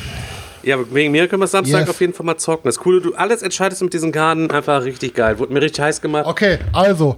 Ja, 0.63 0.77
wegen 0.93 1.13
mir 1.13 1.27
können 1.29 1.43
wir 1.43 1.47
Samstag 1.47 1.81
Yes. 1.81 1.89
auf 1.91 2.01
jeden 2.01 2.13
Fall 2.15 2.27
mal 2.27 2.37
zocken. 2.37 2.63
Das 2.69 2.79
Coole, 2.79 3.01
du 3.01 3.15
alles 3.15 3.43
entscheidest 3.43 3.83
mit 3.83 3.93
diesen 3.95 4.13
Karten, 4.13 4.51
einfach 4.51 4.85
richtig 4.85 5.15
geil. 5.15 5.39
Wurde 5.39 5.53
mir 5.53 5.63
richtig 5.63 5.83
heiß 5.85 6.01
gemacht. 6.01 6.27
Okay, 6.27 6.59
also. 6.73 7.17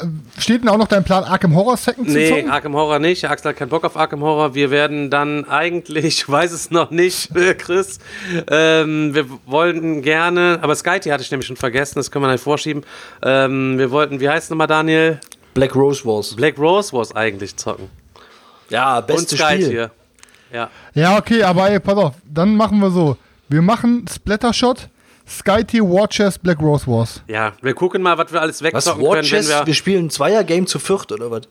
äh, 0.00 0.06
Steht 0.40 0.62
denn 0.62 0.68
auch 0.68 0.76
noch 0.76 0.88
dein 0.88 1.02
Plan, 1.04 1.24
Arkham 1.24 1.54
Horror 1.54 1.76
Second 1.76 2.08
zu 2.10 2.14
Nee? 2.16 2.46
Arkham 2.48 2.74
Horror 2.74 2.98
nicht. 2.98 3.24
Axel 3.28 3.50
hat 3.50 3.56
keinen 3.56 3.68
Bock 3.70 3.84
auf 3.84 3.96
Arkham 3.96 4.20
Horror. 4.22 4.54
Wir 4.54 4.70
werden 4.70 5.08
dann 5.08 5.48
eigentlich, 5.48 6.04
ich 6.04 6.28
weiß 6.28 6.52
es 6.52 6.70
noch 6.70 6.90
nicht, 6.90 7.34
äh, 7.36 7.54
Chris, 7.54 7.98
ähm, 8.50 9.14
wir 9.14 9.26
wollten 9.46 10.02
gerne, 10.02 10.58
aber 10.60 10.74
Skyty 10.74 11.08
hatte 11.08 11.22
ich 11.22 11.30
nämlich 11.30 11.46
schon 11.46 11.56
vergessen, 11.56 11.94
das 11.96 12.10
können 12.10 12.24
wir 12.26 12.32
nicht 12.32 12.44
vorschieben. 12.44 12.82
Ähm, 13.22 13.78
wir 13.78 13.90
wollten, 13.90 14.20
wie 14.20 14.28
heißt 14.28 14.44
es 14.44 14.50
nochmal, 14.50 14.66
Daniel? 14.66 15.20
Black 15.54 15.74
Rose 15.74 16.04
Wars. 16.04 16.34
Black 16.34 16.58
Rose 16.58 16.92
Wars 16.92 17.14
eigentlich 17.16 17.56
zocken. 17.56 17.88
Ja, 18.70 18.98
Und 18.98 19.06
beste 19.06 19.36
Sky 19.36 19.54
Spiel. 19.54 19.68
hier. 19.70 19.90
Ja. 20.54 20.70
Ja, 20.94 21.18
okay, 21.18 21.42
aber 21.42 21.68
ey, 21.70 21.80
pass 21.80 21.96
auf. 21.96 22.14
Dann 22.24 22.56
machen 22.56 22.78
wir 22.78 22.90
so. 22.90 23.16
Wir 23.48 23.60
machen 23.60 24.06
Splattershot, 24.08 24.88
Skyty 25.28 25.80
Watchers, 25.80 26.38
Black 26.38 26.60
Rose 26.60 26.86
Wars. 26.86 27.22
ja, 27.28 27.52
wir 27.60 27.74
gucken 27.74 28.00
mal, 28.02 28.16
was 28.16 28.32
wir 28.32 28.40
alles 28.40 28.62
Was, 28.62 28.72
wegzocken 28.74 29.02
können, 29.02 29.16
Watches? 29.24 29.48
wenn 29.50 29.58
Wir, 29.60 29.66
wir. 29.66 29.74
spielen 29.74 30.06
ein 30.06 30.10
Zweier-Game 30.10 30.66
zu 30.66 30.78
viert, 30.78 31.10
oder 31.12 31.30
was? 31.30 31.42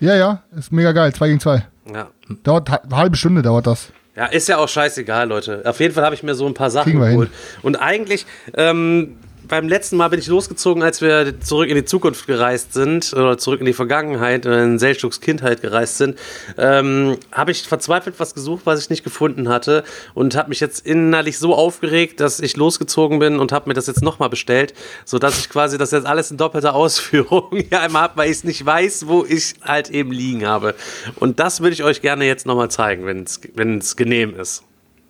Ja, 0.00 0.14
ja, 0.14 0.42
ist 0.56 0.72
mega 0.72 0.92
geil. 0.92 1.12
2 1.12 1.26
gegen 1.28 1.40
2. 1.40 1.66
Ja. 1.92 2.08
Dauert 2.44 2.68
eine 2.70 2.96
halbe 2.96 3.16
Stunde 3.16 3.42
dauert 3.42 3.66
das. 3.66 3.88
Ja, 4.14 4.26
ist 4.26 4.48
ja 4.48 4.58
auch 4.58 4.68
scheißegal, 4.68 5.28
Leute. 5.28 5.62
Auf 5.66 5.78
jeden 5.80 5.92
Fall 5.94 6.04
habe 6.04 6.14
ich 6.14 6.22
mir 6.22 6.34
so 6.34 6.46
ein 6.46 6.54
paar 6.54 6.70
Sachen 6.70 6.98
geholt. 7.00 7.30
Und 7.62 7.76
eigentlich, 7.76 8.24
ähm, 8.54 9.18
beim 9.48 9.68
letzten 9.68 9.96
Mal 9.96 10.08
bin 10.08 10.18
ich 10.18 10.26
losgezogen, 10.26 10.82
als 10.82 11.00
wir 11.00 11.40
zurück 11.40 11.68
in 11.68 11.76
die 11.76 11.84
Zukunft 11.84 12.26
gereist 12.26 12.72
sind, 12.72 13.12
oder 13.12 13.38
zurück 13.38 13.60
in 13.60 13.66
die 13.66 13.72
Vergangenheit, 13.72 14.46
oder 14.46 14.62
in 14.62 14.78
Selchuks 14.78 15.20
Kindheit 15.20 15.62
gereist 15.62 15.98
sind, 15.98 16.18
ähm, 16.58 17.16
habe 17.32 17.50
ich 17.50 17.62
verzweifelt 17.62 18.16
was 18.18 18.34
gesucht, 18.34 18.62
was 18.64 18.80
ich 18.80 18.90
nicht 18.90 19.04
gefunden 19.04 19.48
hatte. 19.48 19.84
Und 20.14 20.36
habe 20.36 20.48
mich 20.48 20.60
jetzt 20.60 20.86
innerlich 20.86 21.38
so 21.38 21.54
aufgeregt, 21.54 22.20
dass 22.20 22.40
ich 22.40 22.56
losgezogen 22.56 23.18
bin 23.18 23.38
und 23.38 23.52
habe 23.52 23.68
mir 23.68 23.74
das 23.74 23.86
jetzt 23.86 24.02
nochmal 24.02 24.28
bestellt, 24.28 24.74
sodass 25.04 25.38
ich 25.38 25.48
quasi 25.48 25.78
das 25.78 25.90
jetzt 25.90 26.06
alles 26.06 26.30
in 26.30 26.36
doppelter 26.36 26.74
Ausführung 26.76 27.64
hier 27.68 27.80
einmal 27.80 28.02
habe, 28.02 28.16
weil 28.18 28.30
ich 28.30 28.38
es 28.38 28.44
nicht 28.44 28.64
weiß, 28.64 29.06
wo 29.06 29.24
ich 29.24 29.54
halt 29.62 29.90
eben 29.90 30.12
liegen 30.12 30.46
habe. 30.46 30.74
Und 31.16 31.40
das 31.40 31.60
würde 31.60 31.72
ich 31.72 31.84
euch 31.84 32.02
gerne 32.02 32.26
jetzt 32.26 32.46
nochmal 32.46 32.70
zeigen, 32.70 33.06
wenn 33.06 33.78
es 33.78 33.96
genehm 33.96 34.38
ist. 34.38 34.65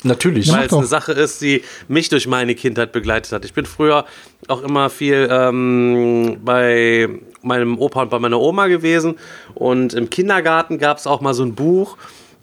Natürlich. 0.06 0.52
Weil 0.52 0.66
es 0.66 0.72
eine. 0.72 0.86
Sache 0.86 1.12
ist, 1.12 1.42
die 1.42 1.62
mich 1.88 2.08
durch 2.08 2.26
meine 2.26 2.54
Kindheit 2.54 2.92
begleitet 2.92 3.32
hat. 3.32 3.44
Ich 3.44 3.52
bin 3.52 3.66
früher 3.66 4.04
auch 4.48 4.62
immer 4.62 4.90
viel 4.90 5.28
ähm, 5.30 6.38
bei 6.44 7.08
meinem 7.42 7.78
Opa 7.78 8.02
und 8.02 8.10
bei 8.10 8.18
meiner 8.18 8.40
Oma 8.40 8.68
gewesen. 8.68 9.16
Und 9.54 9.94
im 9.94 10.10
Kindergarten 10.10 10.78
gab 10.78 10.98
es 10.98 11.06
auch 11.06 11.20
mal 11.20 11.34
so 11.34 11.44
ein 11.44 11.54
Buch. 11.54 11.96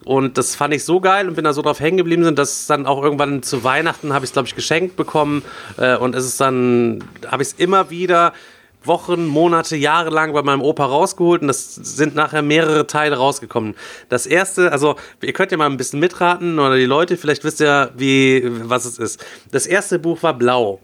Und 0.05 0.37
das 0.37 0.55
fand 0.55 0.73
ich 0.73 0.83
so 0.83 0.99
geil 0.99 1.29
und 1.29 1.35
bin 1.35 1.45
da 1.45 1.53
so 1.53 1.61
drauf 1.61 1.79
hängen 1.79 1.97
geblieben, 1.97 2.35
dass 2.35 2.67
dann 2.67 2.85
auch 2.85 3.01
irgendwann 3.01 3.41
zu 3.41 3.63
Weihnachten 3.63 4.13
habe 4.13 4.25
ich 4.25 4.29
es, 4.29 4.33
glaube 4.33 4.47
ich, 4.47 4.55
geschenkt 4.55 4.97
bekommen. 4.97 5.43
Äh, 5.77 5.95
und 5.95 6.15
es 6.15 6.25
ist 6.25 6.41
dann, 6.41 7.03
habe 7.27 7.41
ich 7.41 7.49
es 7.49 7.53
immer 7.53 7.89
wieder 7.89 8.33
Wochen, 8.87 9.25
Monate, 9.25 9.75
Jahre 9.75 10.09
lang 10.09 10.33
bei 10.33 10.41
meinem 10.41 10.61
Opa 10.61 10.85
rausgeholt 10.85 11.41
und 11.41 11.47
das 11.47 11.75
sind 11.75 12.15
nachher 12.15 12.41
mehrere 12.41 12.87
Teile 12.87 13.17
rausgekommen. 13.17 13.75
Das 14.09 14.25
erste, 14.25 14.71
also 14.71 14.95
ihr 15.21 15.33
könnt 15.33 15.51
ja 15.51 15.57
mal 15.57 15.69
ein 15.69 15.77
bisschen 15.77 15.99
mitraten 15.99 16.59
oder 16.59 16.75
die 16.75 16.85
Leute, 16.85 17.17
vielleicht 17.17 17.43
wisst 17.43 17.61
ihr, 17.61 17.91
wie, 17.95 18.43
was 18.69 18.85
es 18.85 18.97
ist. 18.97 19.25
Das 19.51 19.65
erste 19.65 19.99
Buch 19.99 20.23
war 20.23 20.33
blau. 20.33 20.79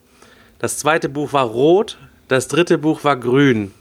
Das 0.60 0.78
zweite 0.78 1.10
Buch 1.10 1.34
war 1.34 1.46
rot. 1.46 1.98
Das 2.28 2.48
dritte 2.48 2.78
Buch 2.78 3.04
war 3.04 3.16
grün. 3.16 3.74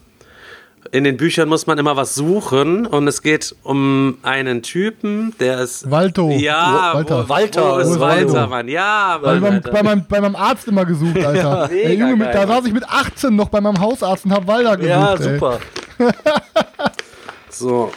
In 0.91 1.05
den 1.05 1.17
Büchern 1.17 1.49
muss 1.49 1.67
man 1.67 1.77
immer 1.79 1.97
was 1.97 2.15
suchen 2.15 2.87
und 2.87 3.07
es 3.09 3.23
geht 3.23 3.55
um 3.63 4.19
einen 4.23 4.63
Typen, 4.63 5.35
der 5.39 5.61
ist. 5.61 5.91
Walto. 5.91 6.31
Ja, 6.31 6.93
Walter. 6.95 7.25
Wo, 7.25 7.29
Walter. 7.29 7.75
Wo 7.75 7.79
ist 7.79 8.01
Walter? 8.01 8.47
Mann? 8.47 8.69
Ja, 8.69 9.19
Bei 9.23 9.33
Mann, 9.35 9.41
meinem, 9.41 9.55
Alter. 9.55 9.71
bei, 9.71 9.83
meinem, 9.83 10.07
bei 10.09 10.21
meinem 10.21 10.37
Arzt 10.37 10.67
immer 10.69 10.85
gesucht, 10.85 11.19
Alter. 11.25 11.69
mega 11.73 11.89
ey, 11.89 11.99
Junge, 11.99 12.17
mit, 12.17 12.35
da 12.35 12.47
saß 12.47 12.65
ich 12.67 12.73
mit 12.73 12.89
18 12.89 13.35
noch 13.37 13.49
bei 13.49 13.61
meinem 13.61 13.81
Hausarzt 13.81 14.25
und 14.25 14.33
hab 14.33 14.47
Walder 14.47 14.77
gesucht. 14.77 14.89
Ja, 14.89 15.17
super. 15.17 15.59
So. 17.51 17.91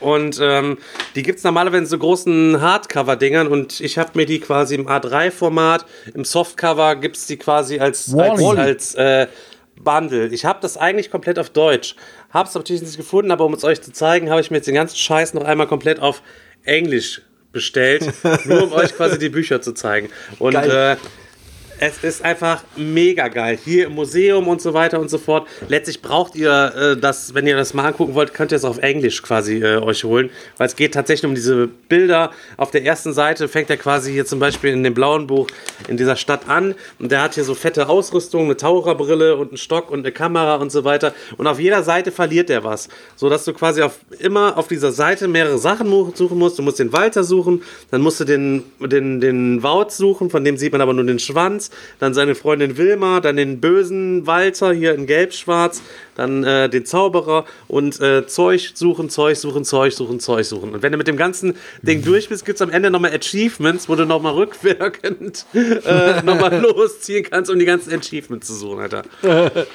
Und 0.00 0.40
ähm, 0.42 0.78
die 1.14 1.22
gibt 1.22 1.38
es 1.38 1.44
normalerweise 1.44 1.82
in 1.82 1.86
so 1.86 1.98
großen 1.98 2.60
Hardcover-Dingern 2.60 3.46
und 3.46 3.80
ich 3.80 3.98
habe 3.98 4.10
mir 4.14 4.26
die 4.26 4.40
quasi 4.40 4.74
im 4.74 4.88
A3-Format, 4.88 5.86
im 6.14 6.24
Softcover 6.24 6.96
gibt 6.96 7.16
es 7.16 7.26
die 7.26 7.36
quasi 7.36 7.78
als, 7.78 8.12
als, 8.14 8.40
Wally. 8.40 8.60
als 8.60 8.94
äh, 8.94 9.26
Bundle. 9.76 10.28
Ich 10.28 10.44
habe 10.44 10.58
das 10.62 10.76
eigentlich 10.76 11.10
komplett 11.10 11.38
auf 11.38 11.50
Deutsch. 11.50 11.94
Habe 12.32 12.48
es 12.48 12.54
natürlich 12.54 12.82
nicht 12.82 12.96
gefunden, 12.96 13.30
aber 13.30 13.44
um 13.44 13.54
es 13.54 13.62
euch 13.62 13.82
zu 13.82 13.92
zeigen, 13.92 14.30
habe 14.30 14.40
ich 14.40 14.50
mir 14.50 14.58
jetzt 14.58 14.66
den 14.66 14.74
ganzen 14.74 14.96
Scheiß 14.96 15.34
noch 15.34 15.44
einmal 15.44 15.66
komplett 15.66 16.00
auf 16.00 16.22
Englisch 16.64 17.22
bestellt, 17.52 18.12
nur 18.44 18.64
um 18.64 18.72
euch 18.72 18.96
quasi 18.96 19.18
die 19.18 19.28
Bücher 19.28 19.60
zu 19.60 19.72
zeigen. 19.72 20.08
Und 20.38 20.54
äh, 20.54 20.96
Es 21.84 22.04
ist 22.04 22.24
einfach 22.24 22.62
mega 22.76 23.26
geil. 23.26 23.58
Hier 23.64 23.86
im 23.86 23.96
Museum 23.96 24.46
und 24.46 24.62
so 24.62 24.72
weiter 24.72 25.00
und 25.00 25.10
so 25.10 25.18
fort. 25.18 25.48
Letztlich 25.66 26.00
braucht 26.00 26.36
ihr 26.36 26.72
äh, 26.76 26.96
das, 26.96 27.34
wenn 27.34 27.44
ihr 27.44 27.56
das 27.56 27.74
mal 27.74 27.84
angucken 27.84 28.14
wollt, 28.14 28.34
könnt 28.34 28.52
ihr 28.52 28.56
es 28.56 28.64
auf 28.64 28.78
Englisch 28.78 29.20
quasi 29.20 29.56
äh, 29.56 29.78
euch 29.78 30.04
holen, 30.04 30.30
weil 30.58 30.68
es 30.68 30.76
geht 30.76 30.94
tatsächlich 30.94 31.28
um 31.28 31.34
diese 31.34 31.66
Bilder. 31.66 32.30
Auf 32.56 32.70
der 32.70 32.84
ersten 32.84 33.12
Seite 33.12 33.48
fängt 33.48 33.68
er 33.68 33.78
quasi 33.78 34.12
hier 34.12 34.24
zum 34.24 34.38
Beispiel 34.38 34.70
in 34.70 34.84
dem 34.84 34.94
blauen 34.94 35.26
Buch 35.26 35.48
in 35.88 35.96
dieser 35.96 36.14
Stadt 36.14 36.48
an 36.48 36.76
und 37.00 37.10
der 37.10 37.20
hat 37.20 37.34
hier 37.34 37.42
so 37.42 37.56
fette 37.56 37.88
Ausrüstung, 37.88 38.44
eine 38.44 38.56
Taucherbrille 38.56 39.34
und 39.34 39.48
einen 39.48 39.56
Stock 39.56 39.90
und 39.90 39.98
eine 39.98 40.12
Kamera 40.12 40.54
und 40.58 40.70
so 40.70 40.84
weiter. 40.84 41.12
Und 41.36 41.48
auf 41.48 41.58
jeder 41.58 41.82
Seite 41.82 42.12
verliert 42.12 42.48
er 42.48 42.62
was, 42.62 42.90
so 43.16 43.28
dass 43.28 43.44
du 43.44 43.54
quasi 43.54 43.82
auf, 43.82 43.98
immer 44.20 44.56
auf 44.56 44.68
dieser 44.68 44.92
Seite 44.92 45.26
mehrere 45.26 45.58
Sachen 45.58 45.88
suchen 46.14 46.38
musst. 46.38 46.60
Du 46.60 46.62
musst 46.62 46.78
den 46.78 46.92
Walter 46.92 47.24
suchen, 47.24 47.64
dann 47.90 48.02
musst 48.02 48.20
du 48.20 48.24
den, 48.24 48.62
den, 48.78 49.20
den 49.20 49.64
Wout 49.64 49.90
suchen, 49.90 50.30
von 50.30 50.44
dem 50.44 50.56
sieht 50.56 50.70
man 50.70 50.80
aber 50.80 50.92
nur 50.92 51.06
den 51.06 51.18
Schwanz 51.18 51.71
dann 51.98 52.14
seine 52.14 52.34
Freundin 52.34 52.76
Wilma, 52.76 53.20
dann 53.20 53.36
den 53.36 53.60
bösen 53.60 54.26
Walter 54.26 54.72
hier 54.72 54.94
in 54.94 55.06
Gelb-Schwarz, 55.06 55.82
dann 56.14 56.44
äh, 56.44 56.68
den 56.68 56.84
Zauberer 56.84 57.44
und 57.68 58.00
äh, 58.00 58.26
Zeug 58.26 58.72
suchen, 58.74 59.10
Zeug 59.10 59.36
suchen, 59.38 59.64
Zeug 59.64 59.94
suchen, 59.94 60.20
Zeug 60.20 60.44
suchen. 60.46 60.74
Und 60.74 60.82
wenn 60.82 60.92
du 60.92 60.98
mit 60.98 61.08
dem 61.08 61.16
ganzen 61.16 61.54
Ding 61.82 62.00
mhm. 62.00 62.04
durch 62.04 62.28
bist, 62.28 62.44
gibt 62.44 62.56
es 62.56 62.62
am 62.62 62.70
Ende 62.70 62.90
nochmal 62.90 63.12
Achievements, 63.12 63.88
wo 63.88 63.94
du 63.94 64.04
nochmal 64.04 64.34
rückwirkend 64.34 65.46
äh, 65.54 66.22
nochmal 66.22 66.60
losziehen 66.62 67.24
kannst, 67.28 67.50
um 67.50 67.58
die 67.58 67.64
ganzen 67.64 67.92
Achievements 67.92 68.46
zu 68.46 68.54
suchen, 68.54 68.80
Alter. 68.80 69.02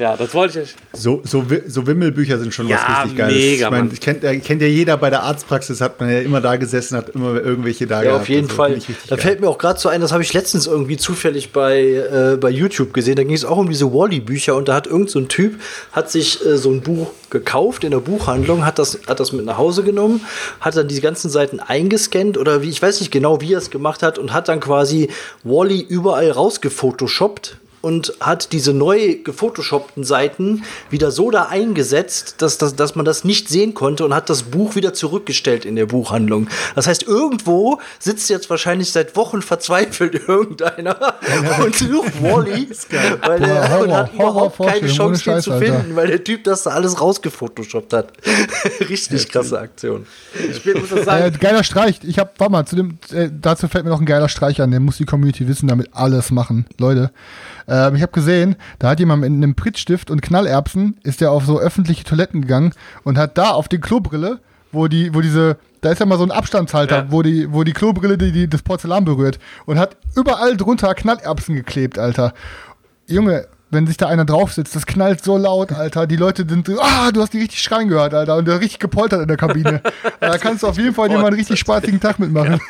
Ja, 0.00 0.16
das 0.16 0.32
wollte 0.32 0.62
ich. 0.62 0.74
So, 0.94 1.20
so, 1.24 1.44
so 1.66 1.86
Wimmelbücher 1.86 2.38
sind 2.38 2.54
schon 2.54 2.66
ja, 2.68 2.78
was 2.78 3.04
richtig 3.04 3.18
Geiles. 3.18 3.36
Mega, 3.36 3.66
ich 3.66 3.70
meine, 3.70 3.90
ich 3.92 4.00
kennt, 4.00 4.22
kennt 4.22 4.62
ja 4.62 4.66
jeder 4.66 4.96
bei 4.96 5.10
der 5.10 5.22
Arztpraxis, 5.24 5.82
hat 5.82 6.00
man 6.00 6.10
ja 6.10 6.20
immer 6.20 6.40
da 6.40 6.56
gesessen, 6.56 6.96
hat 6.96 7.10
immer 7.10 7.34
irgendwelche 7.34 7.86
da 7.86 7.96
ja, 7.96 8.04
gehabt. 8.04 8.22
auf 8.22 8.28
jeden 8.30 8.46
also, 8.46 8.56
Fall. 8.56 8.78
Da 9.08 9.16
geil. 9.16 9.18
fällt 9.18 9.40
mir 9.42 9.48
auch 9.50 9.58
gerade 9.58 9.78
so 9.78 9.90
ein, 9.90 10.00
das 10.00 10.12
habe 10.12 10.22
ich 10.22 10.32
letztens 10.32 10.66
irgendwie 10.66 10.96
zufällig 10.96 11.52
bei, 11.52 11.82
äh, 11.82 12.38
bei 12.40 12.48
YouTube 12.48 12.94
gesehen. 12.94 13.16
Da 13.16 13.24
ging 13.24 13.34
es 13.34 13.44
auch 13.44 13.58
um 13.58 13.68
diese 13.68 13.92
Wally-Bücher 13.92 14.56
und 14.56 14.68
da 14.68 14.74
hat 14.74 14.86
irgend 14.86 15.10
so 15.10 15.18
ein 15.18 15.28
Typ, 15.28 15.60
hat 15.92 16.10
sich 16.10 16.44
äh, 16.46 16.56
so 16.56 16.70
ein 16.70 16.80
Buch 16.80 17.10
gekauft 17.28 17.84
in 17.84 17.90
der 17.90 18.00
Buchhandlung, 18.00 18.64
hat 18.64 18.78
das, 18.78 19.00
hat 19.06 19.20
das 19.20 19.32
mit 19.32 19.44
nach 19.44 19.58
Hause 19.58 19.82
genommen, 19.82 20.22
hat 20.60 20.78
dann 20.78 20.88
die 20.88 21.02
ganzen 21.02 21.28
Seiten 21.28 21.60
eingescannt 21.60 22.38
oder 22.38 22.62
wie, 22.62 22.70
ich 22.70 22.80
weiß 22.80 23.00
nicht 23.00 23.12
genau, 23.12 23.42
wie 23.42 23.52
er 23.52 23.58
es 23.58 23.68
gemacht 23.68 24.02
hat 24.02 24.16
und 24.16 24.32
hat 24.32 24.48
dann 24.48 24.60
quasi 24.60 25.10
Wally 25.44 25.84
überall 25.86 26.30
rausgefotoshoppt 26.30 27.58
und 27.82 28.12
hat 28.20 28.52
diese 28.52 28.72
neu 28.72 29.16
gefotoshoppten 29.24 30.04
Seiten 30.04 30.64
wieder 30.90 31.10
so 31.10 31.30
da 31.30 31.46
eingesetzt, 31.46 32.36
dass, 32.38 32.58
dass, 32.58 32.76
dass 32.76 32.94
man 32.94 33.04
das 33.04 33.24
nicht 33.24 33.48
sehen 33.48 33.74
konnte 33.74 34.04
und 34.04 34.14
hat 34.14 34.28
das 34.28 34.44
Buch 34.44 34.74
wieder 34.74 34.92
zurückgestellt 34.92 35.64
in 35.64 35.76
der 35.76 35.86
Buchhandlung. 35.86 36.48
Das 36.74 36.86
heißt, 36.86 37.04
irgendwo 37.04 37.80
sitzt 37.98 38.28
jetzt 38.30 38.50
wahrscheinlich 38.50 38.92
seit 38.92 39.16
Wochen 39.16 39.42
verzweifelt 39.42 40.14
irgendeiner 40.28 41.14
und 41.62 41.74
sucht 41.74 42.22
Wally, 42.22 42.68
weil 43.22 43.42
er 43.42 43.70
Horror, 43.70 43.96
hat 43.96 44.14
überhaupt 44.14 44.58
keine 44.58 44.86
Chance, 44.88 45.24
den 45.24 45.40
zu 45.40 45.52
finden, 45.52 45.72
Alter. 45.72 45.96
weil 45.96 46.06
der 46.08 46.24
Typ 46.24 46.44
das 46.44 46.64
da 46.64 46.70
alles 46.70 47.00
rausgefotoshoppt 47.00 47.92
hat. 47.92 48.12
Richtig 48.88 49.28
krasse 49.28 49.58
Aktion. 49.58 50.06
Ich 50.50 50.62
bin, 50.62 50.80
muss 50.80 50.90
das 50.90 51.04
sagen. 51.04 51.34
Äh, 51.34 51.38
geiler 51.38 51.64
Streich. 51.64 52.00
Ich 52.02 52.18
hab, 52.18 52.38
warte 52.38 52.52
mal, 52.52 52.66
zu 52.66 52.76
dem, 52.76 52.98
äh, 53.12 53.28
dazu 53.30 53.68
fällt 53.68 53.84
mir 53.84 53.90
noch 53.90 54.00
ein 54.00 54.06
geiler 54.06 54.28
Streich 54.28 54.60
an. 54.60 54.70
Der 54.70 54.80
muss 54.80 54.96
die 54.96 55.04
Community 55.04 55.48
wissen, 55.48 55.68
damit 55.68 55.88
alles 55.92 56.30
machen. 56.30 56.66
Leute. 56.78 57.10
Ähm, 57.70 57.94
ich 57.94 58.02
habe 58.02 58.12
gesehen, 58.12 58.56
da 58.78 58.90
hat 58.90 59.00
jemand 59.00 59.22
mit 59.22 59.30
einem 59.30 59.54
Prittstift 59.54 60.10
und 60.10 60.20
Knallerbsen 60.20 60.98
ist 61.04 61.20
der 61.20 61.30
auf 61.30 61.46
so 61.46 61.58
öffentliche 61.58 62.04
Toiletten 62.04 62.42
gegangen 62.42 62.72
und 63.04 63.16
hat 63.16 63.38
da 63.38 63.50
auf 63.50 63.68
die 63.68 63.78
Klobrille, 63.78 64.40
wo 64.72 64.88
die, 64.88 65.14
wo 65.14 65.20
diese, 65.20 65.56
da 65.80 65.90
ist 65.90 66.00
ja 66.00 66.06
mal 66.06 66.18
so 66.18 66.24
ein 66.24 66.32
Abstandshalter, 66.32 66.96
ja. 66.96 67.06
wo 67.10 67.22
die, 67.22 67.52
wo 67.52 67.62
die 67.62 67.72
Klobrille 67.72 68.18
die, 68.18 68.32
die, 68.32 68.48
das 68.48 68.62
Porzellan 68.62 69.04
berührt 69.04 69.38
und 69.66 69.78
hat 69.78 69.96
überall 70.16 70.56
drunter 70.56 70.94
Knallerbsen 70.94 71.54
geklebt, 71.54 71.98
Alter. 71.98 72.34
Junge, 73.06 73.46
wenn 73.70 73.86
sich 73.86 73.96
da 73.96 74.08
einer 74.08 74.24
drauf 74.24 74.52
sitzt, 74.52 74.74
das 74.74 74.84
knallt 74.84 75.22
so 75.22 75.36
laut, 75.36 75.72
Alter. 75.72 76.06
Die 76.06 76.16
Leute 76.16 76.44
sind 76.48 76.66
so, 76.66 76.80
ah, 76.80 77.12
du 77.12 77.22
hast 77.22 77.32
die 77.32 77.38
richtig 77.38 77.62
schreien 77.62 77.88
gehört, 77.88 78.12
Alter. 78.14 78.36
Und 78.36 78.46
der 78.46 78.60
richtig 78.60 78.80
gepoltert 78.80 79.22
in 79.22 79.28
der 79.28 79.36
Kabine. 79.36 79.80
da 80.20 80.38
kannst 80.38 80.62
du 80.62 80.66
auf 80.66 80.76
jeden 80.76 80.94
Fall 80.94 81.08
dir 81.08 81.18
mal 81.18 81.26
einen 81.26 81.36
richtig 81.36 81.60
spaßigen 81.60 82.00
Tag 82.00 82.18
mitmachen. 82.18 82.60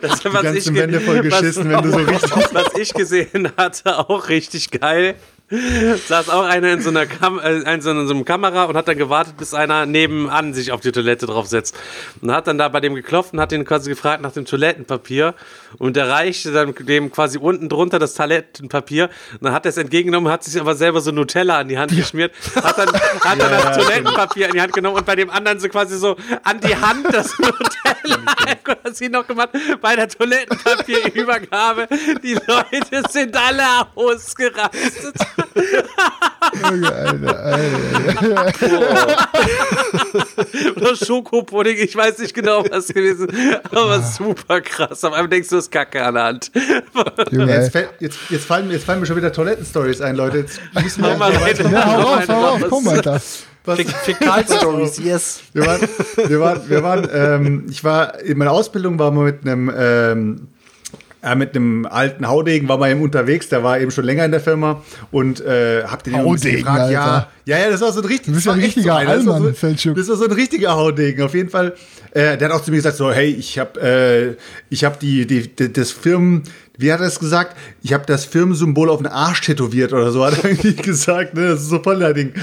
das, 0.00 0.10
was 0.10 0.20
die 0.20 0.30
ganzen 0.30 0.74
Wände 0.74 1.00
voll 1.00 1.20
geschissen, 1.20 1.70
was, 1.70 1.76
wenn 1.76 1.82
du 1.82 1.90
so 1.90 1.98
richtig. 1.98 2.32
Was 2.52 2.74
ich 2.78 2.94
gesehen 2.94 3.52
hatte, 3.56 3.98
auch 3.98 4.28
richtig 4.28 4.70
geil 4.70 5.16
saß 5.48 6.28
auch 6.28 6.44
einer 6.44 6.72
in 6.72 6.82
so 6.82 6.90
einer, 6.90 7.06
Kam 7.06 7.38
äh, 7.38 7.72
in 7.72 7.80
so 7.80 7.90
einer 7.90 8.24
Kamera 8.24 8.64
und 8.64 8.76
hat 8.76 8.88
dann 8.88 8.98
gewartet, 8.98 9.36
bis 9.36 9.54
einer 9.54 9.86
nebenan 9.86 10.54
sich 10.54 10.72
auf 10.72 10.80
die 10.80 10.90
Toilette 10.90 11.26
draufsetzt. 11.26 11.76
Und 12.20 12.32
hat 12.32 12.48
dann 12.48 12.58
da 12.58 12.68
bei 12.68 12.80
dem 12.80 12.96
geklopft 12.96 13.32
und 13.32 13.38
hat 13.40 13.52
ihn 13.52 13.64
quasi 13.64 13.88
gefragt 13.88 14.22
nach 14.22 14.32
dem 14.32 14.44
Toilettenpapier. 14.44 15.34
Und 15.78 15.94
der 15.94 16.08
reichte 16.08 16.50
dann 16.52 16.74
dem 16.74 17.12
quasi 17.12 17.38
unten 17.38 17.68
drunter 17.68 18.00
das 18.00 18.14
Toilettenpapier. 18.14 19.08
Und 19.34 19.44
dann 19.44 19.52
hat 19.52 19.66
er 19.66 19.68
es 19.70 19.76
entgegengenommen, 19.76 20.32
hat 20.32 20.42
sich 20.42 20.60
aber 20.60 20.74
selber 20.74 21.00
so 21.00 21.12
Nutella 21.12 21.58
an 21.58 21.68
die 21.68 21.78
Hand 21.78 21.94
geschmiert, 21.94 22.32
hat 22.56 22.76
dann, 22.78 22.88
hat 22.88 23.40
dann 23.40 23.50
das 23.50 23.76
Toilettenpapier 23.76 24.48
in 24.48 24.52
die 24.54 24.60
Hand 24.60 24.72
genommen 24.72 24.96
und 24.96 25.06
bei 25.06 25.14
dem 25.14 25.30
anderen 25.30 25.60
so 25.60 25.68
quasi 25.68 25.96
so 25.96 26.16
an 26.42 26.60
die 26.60 26.74
Hand 26.74 27.06
das 27.12 27.38
Nutella 27.38 28.18
quasi 28.64 29.08
noch 29.08 29.26
gemacht. 29.26 29.50
Bei 29.80 29.94
der 29.94 30.08
Toilettenpapierübergabe. 30.08 31.86
Die 32.24 32.34
Leute 32.34 33.08
sind 33.10 33.36
alle 33.36 33.86
ausgerastet. 33.94 35.14
Alter, 36.62 37.44
Alter, 37.44 38.52
Oder 40.76 40.96
Schokopudding, 40.96 41.76
ich 41.78 41.94
weiß 41.94 42.18
nicht 42.18 42.34
genau, 42.34 42.64
was 42.70 42.88
gewesen 42.88 43.28
aber 43.70 44.00
super 44.02 44.60
krass. 44.60 45.04
Auf 45.04 45.12
einmal 45.12 45.28
denkst 45.28 45.48
du, 45.48 45.56
das 45.56 45.70
Kacke 45.70 46.02
an 46.04 46.14
der 46.14 46.24
Hand. 46.24 46.50
jetzt, 47.30 47.74
jetzt, 48.00 48.18
jetzt, 48.30 48.44
fallen, 48.44 48.70
jetzt 48.70 48.84
fallen 48.84 49.00
mir 49.00 49.06
schon 49.06 49.16
wieder 49.16 49.32
Toilettenstories 49.32 50.00
ein, 50.00 50.16
Leute. 50.16 50.38
Jetzt 50.38 50.60
müssen 50.82 51.04
wir 51.04 51.16
mal 51.16 51.40
weiter. 51.40 51.68
Ja, 51.70 51.86
hau 51.86 52.00
raus, 52.00 52.24
hau 52.28 52.44
raus, 52.46 52.62
komm, 52.68 52.88
Alter. 52.88 53.20
Fäkal-Stories, 54.04 54.98
yes. 54.98 55.42
Wir 55.52 55.66
waren, 55.66 55.88
wir 56.28 56.40
waren, 56.40 56.68
wir 56.68 56.82
waren 56.82 57.08
ähm, 57.12 57.66
ich 57.68 57.82
war, 57.82 58.20
in 58.20 58.38
meiner 58.38 58.52
Ausbildung 58.52 58.98
war 58.98 59.10
mal 59.10 59.24
mit 59.24 59.42
einem 59.42 59.72
ähm, 59.76 60.48
ja, 61.26 61.34
mit 61.34 61.56
einem 61.56 61.86
alten 61.86 62.28
Haudegen 62.28 62.68
war 62.68 62.78
man 62.78 62.88
eben 62.88 63.02
unterwegs, 63.02 63.48
der 63.48 63.64
war 63.64 63.80
eben 63.80 63.90
schon 63.90 64.04
länger 64.04 64.24
in 64.24 64.30
der 64.30 64.40
Firma 64.40 64.82
und 65.10 65.40
äh, 65.40 65.82
hab 65.82 66.04
den 66.04 66.16
Haudegen, 66.16 66.58
gefragt, 66.58 66.80
Alter. 66.82 66.92
ja, 66.92 67.28
ja, 67.46 67.58
ja, 67.58 67.70
das 67.70 67.80
war 67.80 67.92
so 67.92 68.00
ein 68.00 68.06
richtig, 68.06 68.32
das, 68.32 68.44
das 68.44 68.54
ein 68.54 68.60
richtiger 68.60 68.92
so 68.92 68.92
Allmann, 68.92 69.16
das, 69.26 69.62
war 69.62 69.74
so, 69.76 69.92
das 69.92 70.08
war 70.08 70.16
so 70.16 70.24
ein 70.26 70.32
richtiger 70.32 70.76
Haudegen, 70.76 71.24
auf 71.24 71.34
jeden 71.34 71.50
Fall. 71.50 71.74
Äh, 72.12 72.38
der 72.38 72.48
hat 72.48 72.52
auch 72.52 72.62
zu 72.62 72.70
mir 72.70 72.76
gesagt 72.76 72.96
so, 72.96 73.10
hey, 73.10 73.28
ich 73.28 73.58
hab, 73.58 73.76
äh, 73.76 74.36
ich 74.70 74.84
hab 74.84 75.00
die, 75.00 75.26
die, 75.26 75.48
die 75.48 75.72
das 75.72 75.90
Firmen, 75.90 76.44
wie 76.78 76.92
hat 76.92 77.00
er 77.00 77.06
es 77.06 77.18
gesagt? 77.18 77.56
Ich 77.82 77.92
habe 77.92 78.04
das 78.06 78.24
Firmensymbol 78.24 78.88
auf 78.88 78.98
den 78.98 79.08
Arsch 79.08 79.40
tätowiert 79.40 79.92
oder 79.92 80.12
so, 80.12 80.24
hat 80.24 80.38
er 80.38 80.44
irgendwie 80.50 80.76
gesagt. 80.76 81.34
Ne? 81.34 81.48
Das 81.48 81.62
ist 81.62 81.70
so 81.70 81.82
voll 81.82 81.98
der 81.98 82.14
Ding. 82.14 82.34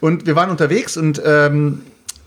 Und 0.00 0.26
wir 0.26 0.34
waren 0.34 0.50
unterwegs 0.50 0.96
und 0.96 1.22
ähm, 1.24 1.82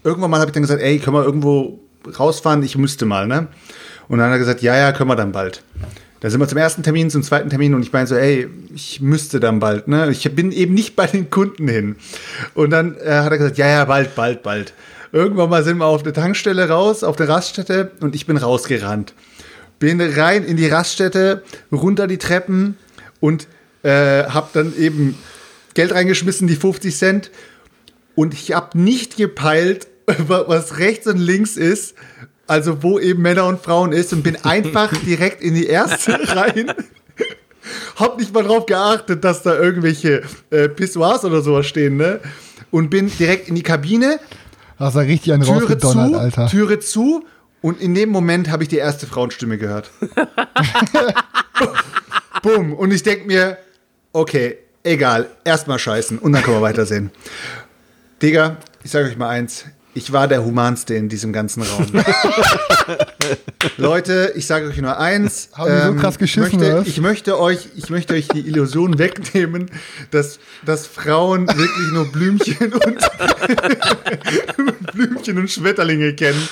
irgendwann 0.05 0.32
mal 0.32 0.39
habe 0.39 0.51
ich 0.51 0.53
dann 0.53 0.64
gesagt, 0.64 0.82
ey, 0.82 0.99
können 0.99 1.18
wir 1.18 1.26
irgendwo 1.26 1.80
rausfahren? 2.18 2.64
Ich 2.64 2.78
müsste 2.78 3.05
mal, 3.05 3.28
ne? 3.28 3.47
Und 4.08 4.20
dann 4.20 4.28
hat 4.28 4.36
er 4.36 4.39
gesagt, 4.39 4.62
ja, 4.62 4.76
ja, 4.78 4.91
können 4.91 5.10
wir 5.10 5.16
dann 5.16 5.32
bald. 5.32 5.64
Da 6.20 6.30
sind 6.30 6.39
wir 6.39 6.47
zum 6.47 6.58
ersten 6.58 6.82
Termin, 6.82 7.12
zum 7.12 7.22
zweiten 7.22 7.49
Termin 7.49 7.76
und 7.76 7.84
ich 7.84 7.93
meine 7.93 8.08
so, 8.08 8.16
ey, 8.16 8.47
ich 8.74 9.01
müsste 9.01 9.39
dann 9.39 9.60
bald, 9.60 9.88
ne? 9.88 10.10
Ich 10.10 10.24
bin 10.36 10.51
eben 10.51 10.74
nicht 10.74 10.95
bei 10.95 11.05
den 11.05 11.30
Kunden 11.30 11.68
hin. 11.68 11.95
Und 12.55 12.72
dann 12.72 12.95
äh, 12.97 13.12
hat 13.12 13.32
er 13.32 13.38
gesagt, 13.38 13.58
ja, 13.58 13.68
ja, 13.68 13.86
bald, 13.86 14.16
bald, 14.16 14.41
bald. 14.41 14.74
Irgendwann 15.12 15.49
mal 15.49 15.64
sind 15.64 15.78
wir 15.78 15.86
auf 15.86 16.03
der 16.03 16.14
Tankstelle 16.14 16.70
raus, 16.70 17.03
auf 17.03 17.16
der 17.16 17.30
Raststätte 17.30 17.91
und 17.99 18.16
ich 18.16 18.26
bin 18.26 18.38
rausgerannt. 18.38 19.14
Bin 19.80 20.01
rein 20.01 20.43
in 20.43 20.58
die 20.58 20.68
Raststätte, 20.68 21.43
runter 21.72 22.08
die 22.08 22.18
Treppen 22.18 22.78
und 23.20 23.47
äh, 23.84 24.24
hab 24.24 24.53
dann 24.53 24.76
eben 24.76 25.16
Geld 25.76 25.93
reingeschmissen, 25.93 26.47
die 26.47 26.55
50 26.55 26.95
Cent. 26.95 27.32
Und 28.16 28.34
ich 28.34 28.53
hab 28.53 28.74
nicht 28.74 29.18
gepeilt, 29.18 29.88
was 30.28 30.80
rechts 30.80 31.05
und 31.05 31.20
links 31.20 31.58
ist 31.58 31.93
also 32.48 32.82
wo 32.82 33.00
eben 33.00 33.22
Männer 33.22 33.45
und 33.45 33.62
Frauen 33.62 33.91
ist 33.91 34.14
und 34.14 34.24
bin 34.24 34.38
einfach 34.43 34.91
direkt 35.06 35.41
in 35.41 35.54
die 35.54 35.68
erste 35.68 36.14
rein. 36.36 36.74
Hab 37.98 38.18
nicht 38.18 38.34
mal 38.34 38.43
drauf 38.43 38.66
geachtet, 38.66 39.24
dass 39.24 39.43
da 39.43 39.56
irgendwelche 39.56 40.24
äh, 40.50 40.70
Pissoirs 40.70 41.26
oder 41.26 41.41
sowas 41.41 41.66
stehen, 41.66 41.98
ne? 41.98 42.22
Und 42.72 42.89
bin 42.89 43.12
direkt 43.18 43.50
in 43.50 43.56
die 43.56 43.64
Kabine. 43.64 44.20
Hast 44.78 44.95
du 44.95 45.00
richtig 45.00 45.34
einen 45.34 45.43
Türe 45.43 45.78
zu, 45.78 45.98
Alter. 45.98 46.48
Türe 46.48 46.80
zu 46.80 47.26
und 47.62 47.82
in 47.82 47.95
dem 47.95 48.10
Moment 48.10 48.50
habe 48.50 48.64
ich 48.64 48.70
die 48.70 48.78
erste 48.78 49.08
Frauenstimme 49.08 49.58
gehört. 49.58 49.89
Bumm. 52.43 52.74
Und 52.74 52.91
ich 52.91 53.04
denke 53.04 53.26
mir, 53.26 53.58
okay, 54.14 54.58
egal, 54.84 55.28
erstmal 55.43 55.80
scheißen 55.80 56.20
und 56.20 56.34
dann 56.34 56.43
können 56.43 56.58
wir 56.58 56.62
weitersehen. 56.62 57.12
Digga, 58.21 58.58
ich 58.84 58.92
sage 58.92 59.08
euch 59.08 59.17
mal 59.17 59.30
eins, 59.30 59.66
Ich 59.97 60.13
war 60.13 60.28
der 60.28 60.45
Humanste 60.45 60.93
in 60.93 61.09
diesem 61.09 61.33
ganzen 61.33 61.63
Raum. 61.63 61.87
Leute, 63.78 64.32
ich 64.36 64.45
sage 64.45 64.67
euch 64.67 64.78
nur 64.78 64.99
eins. 64.99 65.49
Haben 65.53 65.71
die 65.71 65.87
so 65.87 65.93
krass 65.95 66.19
geschissen, 66.19 66.59
möchte, 66.59 66.83
ich, 66.86 67.01
möchte 67.01 67.39
euch, 67.39 67.69
ich 67.75 67.89
möchte 67.89 68.13
euch 68.13 68.28
die 68.28 68.41
Illusion 68.41 68.99
wegnehmen, 68.99 69.71
dass, 70.11 70.37
dass 70.63 70.86
Frauen 70.86 71.47
wirklich 71.47 71.91
nur 71.93 72.11
Blümchen 72.11 72.74
und 72.74 72.99
Blümchen 74.93 75.39
und 75.39 75.49
Schmetterlinge 75.49 76.13
kennen. 76.13 76.47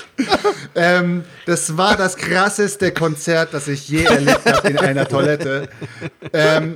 Ähm, 0.74 1.24
das 1.46 1.78
war 1.78 1.96
das 1.96 2.18
krasseste 2.18 2.94
Konzert, 2.94 3.54
das 3.54 3.68
ich 3.68 3.88
je 3.88 4.06
erlebt 4.06 4.52
habe 4.52 4.70
in 4.70 4.80
einer 4.80 5.08
Toilette. 5.08 5.70
Ähm, 6.34 6.76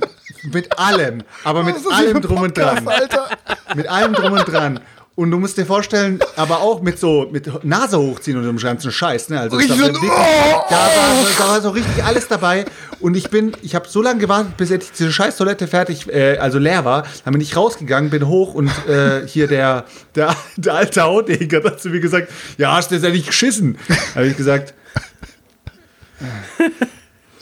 mit 0.52 0.78
allem, 0.78 1.24
aber 1.42 1.64
mit 1.64 1.74
allem 1.90 2.20
drum 2.20 2.42
und 2.42 2.56
dran. 2.56 2.86
Alter. 2.86 3.28
Mit 3.74 3.88
allem 3.88 4.12
drum 4.12 4.34
und 4.34 4.46
dran. 4.46 4.78
Und 5.20 5.30
du 5.32 5.38
musst 5.38 5.58
dir 5.58 5.66
vorstellen, 5.66 6.18
aber 6.36 6.60
auch 6.62 6.80
mit 6.80 6.98
so 6.98 7.28
mit 7.30 7.62
Nase 7.62 7.98
hochziehen 7.98 8.38
und 8.38 8.44
dem 8.44 8.56
ganzen 8.56 8.90
Scheiß. 8.90 9.28
Ne? 9.28 9.38
Also 9.38 9.58
Richtig 9.58 9.76
da, 9.76 9.84
so- 9.84 9.92
wirklich, 9.92 10.10
da, 10.10 10.76
war, 10.76 11.26
da 11.38 11.48
war 11.48 11.60
so 11.60 11.68
richtig 11.68 12.02
alles 12.02 12.26
dabei. 12.26 12.64
Und 13.00 13.14
ich 13.18 13.28
bin, 13.28 13.52
ich 13.60 13.74
habe 13.74 13.86
so 13.86 14.00
lange 14.00 14.18
gewartet, 14.18 14.56
bis 14.56 14.70
endlich 14.70 14.92
diese 14.92 15.12
scheiß 15.12 15.36
Toilette 15.36 15.66
fertig, 15.66 16.08
äh, 16.10 16.38
also 16.38 16.58
leer 16.58 16.86
war. 16.86 17.06
Dann 17.24 17.34
bin 17.34 17.42
ich 17.42 17.54
rausgegangen, 17.54 18.08
bin 18.08 18.28
hoch 18.28 18.54
und 18.54 18.70
äh, 18.88 19.26
hier 19.26 19.46
der, 19.46 19.84
der, 20.14 20.34
der 20.56 20.74
alte 20.74 21.02
Hautjäger 21.02 21.62
hat 21.64 21.82
zu 21.82 21.90
mir 21.90 22.00
gesagt, 22.00 22.28
ja, 22.56 22.72
hast 22.72 22.90
du 22.90 22.94
jetzt 22.94 23.04
endlich 23.04 23.26
geschissen? 23.26 23.76
habe 24.14 24.26
ich 24.26 24.38
gesagt, 24.38 24.72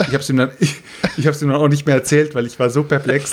ich 0.01 0.07
habe 0.09 0.19
es 0.19 0.31
ihm, 0.31 0.37
dann- 0.37 0.51
ich, 0.61 0.77
ich 1.16 1.27
hab's 1.27 1.43
ihm 1.43 1.49
dann 1.49 1.57
auch 1.61 1.69
nicht 1.69 1.87
mehr 1.87 1.97
erzählt, 1.97 2.35
weil 2.35 2.47
ich 2.47 2.59
war 2.59 2.70
so 2.70 2.83
perplex. 2.85 3.31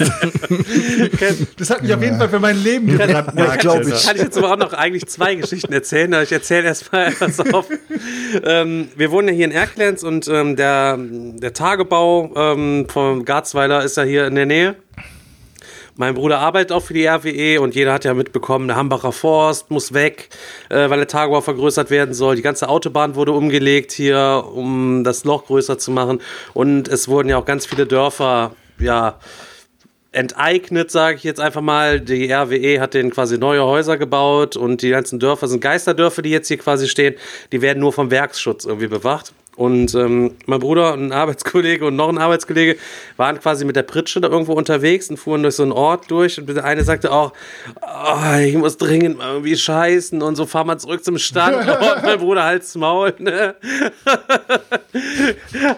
Das 1.57 1.69
hat 1.69 1.81
mich 1.83 1.93
auf 1.93 2.01
jeden 2.01 2.17
Fall 2.17 2.29
für 2.29 2.39
mein 2.39 2.61
Leben 2.61 2.87
gebrannt. 2.87 3.33
Ja, 3.37 3.55
glaub 3.55 3.81
ich. 3.81 4.05
Kann 4.05 4.15
ich 4.15 4.21
jetzt 4.23 4.37
aber 4.37 4.53
auch 4.53 4.57
noch 4.57 4.73
eigentlich 4.73 5.05
zwei 5.07 5.35
Geschichten 5.35 5.71
erzählen. 5.73 6.13
Aber 6.13 6.23
ich 6.23 6.31
erzähle 6.31 6.63
erstmal 6.65 7.07
etwas 7.07 7.39
auf. 7.53 7.67
Ähm, 8.43 8.87
wir 8.95 9.11
wohnen 9.11 9.27
ja 9.29 9.33
hier 9.33 9.45
in 9.45 9.51
Erklenz 9.51 10.03
und 10.03 10.27
ähm, 10.27 10.55
der, 10.55 10.97
der 10.99 11.53
Tagebau 11.53 12.31
ähm, 12.35 12.87
vom 12.89 13.25
Garzweiler 13.25 13.83
ist 13.83 13.97
ja 13.97 14.03
hier 14.03 14.27
in 14.27 14.35
der 14.35 14.45
Nähe. 14.45 14.75
Mein 15.97 16.13
Bruder 16.13 16.39
arbeitet 16.39 16.73
auch 16.73 16.81
für 16.81 16.93
die 16.93 17.05
RWE 17.05 17.61
und 17.61 17.73
jeder 17.73 17.93
hat 17.93 18.03
ja 18.03 18.13
mitbekommen, 18.13 18.67
der 18.67 18.75
Hambacher 18.75 19.13
Forst 19.13 19.71
muss 19.71 19.93
weg, 19.93 20.27
äh, 20.69 20.89
weil 20.89 20.97
der 20.97 21.07
Tagebau 21.07 21.39
vergrößert 21.39 21.89
werden 21.89 22.13
soll. 22.13 22.35
Die 22.35 22.41
ganze 22.41 22.67
Autobahn 22.67 23.15
wurde 23.15 23.31
umgelegt 23.31 23.93
hier, 23.93 24.43
um 24.53 25.05
das 25.05 25.23
Loch 25.23 25.45
größer 25.45 25.77
zu 25.77 25.91
machen. 25.91 26.19
Und 26.53 26.89
es 26.89 27.07
wurden 27.07 27.29
ja 27.29 27.37
auch 27.37 27.45
ganz 27.45 27.65
viele 27.65 27.85
Dörfer, 27.85 28.51
ja, 28.77 29.19
enteignet, 30.11 30.91
sage 30.91 31.17
ich 31.17 31.23
jetzt 31.23 31.39
einfach 31.39 31.61
mal. 31.61 32.01
Die 32.01 32.31
RWE 32.31 32.81
hat 32.81 32.93
denen 32.93 33.11
quasi 33.11 33.37
neue 33.37 33.63
Häuser 33.63 33.97
gebaut 33.97 34.57
und 34.57 34.81
die 34.81 34.89
ganzen 34.89 35.19
Dörfer 35.19 35.47
sind 35.47 35.61
Geisterdörfer, 35.61 36.21
die 36.21 36.29
jetzt 36.29 36.47
hier 36.47 36.57
quasi 36.57 36.87
stehen. 36.87 37.15
Die 37.51 37.61
werden 37.61 37.79
nur 37.79 37.93
vom 37.93 38.11
Werksschutz 38.11 38.65
irgendwie 38.65 38.87
bewacht. 38.87 39.33
Und 39.55 39.95
ähm, 39.95 40.35
mein 40.45 40.59
Bruder 40.59 40.93
und 40.93 41.07
ein 41.07 41.11
Arbeitskollege 41.11 41.85
und 41.85 41.95
noch 41.95 42.09
ein 42.09 42.17
Arbeitskollege 42.17 42.77
waren 43.17 43.39
quasi 43.39 43.63
mit 43.63 43.75
der 43.75 43.83
Pritsche 43.83 44.19
da 44.19 44.27
irgendwo 44.27 44.53
unterwegs 44.53 45.09
und 45.09 45.17
fuhren 45.17 45.43
durch 45.43 45.55
so 45.55 45.63
einen 45.63 45.71
Ort 45.71 46.11
durch. 46.11 46.37
Und 46.39 46.47
der 46.49 46.65
eine 46.65 46.83
sagte 46.83 47.11
auch, 47.11 47.31
oh, 47.81 48.37
ich 48.39 48.55
muss 48.55 48.77
dringend 48.77 49.19
irgendwie 49.21 49.55
scheißen 49.55 50.21
und 50.21 50.35
so 50.35 50.45
fahren 50.45 50.67
wir 50.67 50.77
zurück 50.77 51.03
zum 51.03 51.17
Stand. 51.17 51.55
Und 51.95 52.03
mein 52.03 52.19
Bruder 52.19 52.43
halt's 52.43 52.75
Maul, 52.75 53.13
ne? 53.19 53.55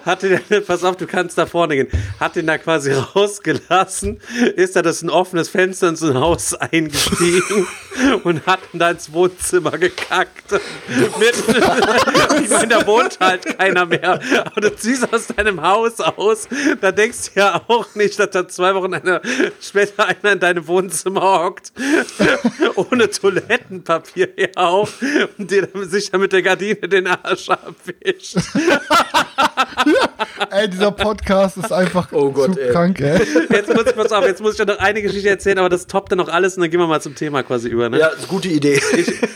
hatte 0.06 0.42
der, 0.50 0.62
pass 0.62 0.84
auf, 0.84 0.98
du 0.98 1.06
kannst 1.06 1.38
da 1.38 1.46
vorne 1.46 1.76
gehen, 1.76 1.88
hat 2.20 2.36
den 2.36 2.48
da 2.48 2.58
quasi 2.58 2.92
rausgelassen, 2.92 4.20
ist 4.56 4.76
da 4.76 4.82
das 4.82 5.02
ein 5.02 5.10
offenes 5.10 5.50
Fenster 5.50 5.90
in 5.90 5.96
so 5.96 6.08
ein 6.08 6.18
Haus 6.18 6.54
eingestiegen 6.54 7.68
und 8.24 8.46
hat 8.46 8.60
ihn 8.74 8.80
da 8.80 8.92
ins 8.92 9.12
Wohnzimmer 9.12 9.78
gekackt. 9.78 10.52
Mit, 11.20 11.34
ich 12.44 12.50
meine, 12.50 12.68
da 12.68 12.88
wohnt 12.88 13.20
halt 13.20 13.60
keiner 13.68 13.86
mehr. 13.86 14.20
Aber 14.46 14.62
du 14.62 14.76
ziehst 14.76 15.12
aus 15.14 15.28
deinem 15.28 15.62
Haus 15.62 16.00
aus, 16.00 16.48
da 16.82 16.92
denkst 16.92 17.34
du 17.34 17.40
ja 17.40 17.62
auch 17.68 17.94
nicht, 17.96 18.20
dass 18.20 18.30
da 18.32 18.48
zwei 18.48 18.74
Wochen 18.76 18.94
einer, 18.94 19.22
später 19.62 20.06
einer 20.06 20.32
in 20.34 20.40
deinem 20.40 20.68
Wohnzimmer 20.68 21.22
hockt, 21.46 21.72
ohne 22.76 23.10
Toilettenpapier 23.10 24.30
hier 24.36 24.50
auch 24.56 24.90
und 25.38 25.50
dir 25.52 25.68
dann 25.68 25.88
sich 25.90 26.12
dann 26.12 26.22
mit 26.22 26.32
der 26.34 26.42
Gardine 26.42 26.76
den 26.88 27.08
Arsch 27.08 27.50
abwischt. 27.50 28.36
Ey, 30.52 30.70
dieser 30.70 30.92
Podcast 30.92 31.58
ist 31.58 31.72
einfach 31.72 32.08
Oh 32.12 32.32
Gott, 32.32 32.54
zu 32.54 32.60
ey. 32.62 32.72
krank, 32.72 33.00
ey. 33.00 33.20
Jetzt 33.52 33.74
muss, 33.74 33.84
pass 33.94 34.12
auf, 34.12 34.26
jetzt 34.26 34.42
muss 34.42 34.54
ich 34.54 34.60
ja 34.60 34.66
noch 34.66 34.80
eine 34.80 35.02
Geschichte 35.02 35.30
erzählen, 35.30 35.58
aber 35.60 35.70
das 35.70 35.88
toppt 35.88 36.12
dann 36.12 36.18
noch 36.18 36.30
alles 36.30 36.56
und 36.56 36.62
dann 36.62 36.72
gehen 36.72 36.80
wir 36.80 36.88
mal 36.88 37.02
zum 37.02 37.16
Thema 37.16 37.44
quasi 37.44 37.70
über. 37.70 37.90
Ne? 37.90 38.00
Ja, 38.00 38.08
ist 38.08 38.20
eine 38.20 38.28
gute 38.28 38.48
Idee. 38.48 38.80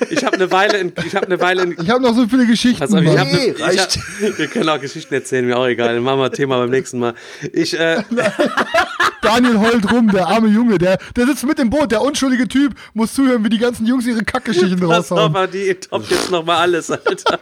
Ich 0.10 0.24
habe 0.26 0.36
eine 0.36 0.52
Weile 0.52 0.78
in, 0.78 0.94
ich 1.06 1.16
habe 1.16 1.26
eine 1.28 1.40
Weile 1.40 1.64
in, 1.64 1.76
Ich 1.82 1.90
habe 1.90 2.02
noch 2.02 2.16
so 2.16 2.28
viele 2.28 2.46
Geschichten. 2.46 2.80
Pass 2.80 2.94
auf, 2.94 3.02
ich 3.02 3.08
Mann. 3.08 3.20
hab 3.20 3.28
ne, 3.28 3.34
Nee, 3.34 3.54
ich 3.56 3.62
reicht. 3.62 3.98
hab, 3.98 4.21
wir 4.38 4.48
können 4.48 4.70
auch 4.70 4.80
Geschichten 4.80 5.14
erzählen, 5.14 5.46
mir 5.46 5.58
auch 5.58 5.68
egal. 5.68 6.00
Machen 6.00 6.20
wir 6.20 6.32
Thema 6.32 6.58
beim 6.58 6.70
nächsten 6.70 7.00
Mal. 7.00 7.14
Ich, 7.54 7.78
äh, 7.78 8.04
Daniel 9.22 9.60
heult 9.60 9.92
rum, 9.92 10.10
der 10.12 10.28
arme 10.28 10.48
Junge, 10.48 10.78
der, 10.78 10.98
der 11.16 11.28
sitzt 11.28 11.46
mit 11.46 11.60
im 11.60 11.70
Boot, 11.70 11.92
der 11.92 12.02
unschuldige 12.02 12.48
Typ, 12.48 12.74
muss 12.94 13.14
zuhören, 13.14 13.44
wie 13.44 13.50
die 13.50 13.60
ganzen 13.60 13.86
Jungs 13.86 14.06
ihre 14.08 14.24
Kackgeschichten 14.24 14.80
pass 14.88 15.12
auf, 15.12 15.12
raushauen. 15.12 15.36
aber 15.36 15.48
die 15.48 15.74
toppt 15.76 16.10
jetzt 16.10 16.32
noch 16.32 16.44
mal 16.44 16.58
alles, 16.58 16.90
Alter. 16.90 17.40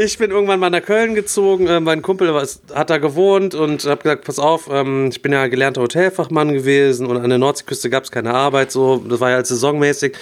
Ich 0.00 0.18
bin 0.18 0.30
irgendwann 0.30 0.60
mal 0.60 0.70
nach 0.70 0.82
Köln 0.82 1.14
gezogen. 1.14 1.66
Äh, 1.66 1.80
mein 1.80 2.02
Kumpel 2.02 2.32
hat 2.74 2.90
da 2.90 2.98
gewohnt 2.98 3.54
und 3.54 3.84
hab 3.84 4.02
gesagt, 4.02 4.24
pass 4.24 4.38
auf, 4.38 4.68
ähm, 4.70 5.08
ich 5.10 5.20
bin 5.20 5.32
ja 5.32 5.46
gelernter 5.48 5.82
Hotelfachmann 5.82 6.52
gewesen 6.52 7.06
und 7.06 7.16
an 7.16 7.28
der 7.28 7.38
Nordseeküste 7.38 7.90
gab 7.90 8.04
es 8.04 8.10
keine 8.10 8.32
Arbeit. 8.32 8.70
So, 8.70 9.04
das 9.08 9.20
war 9.20 9.30
ja 9.30 9.36
als 9.36 9.48
saisonmäßig. 9.48 10.16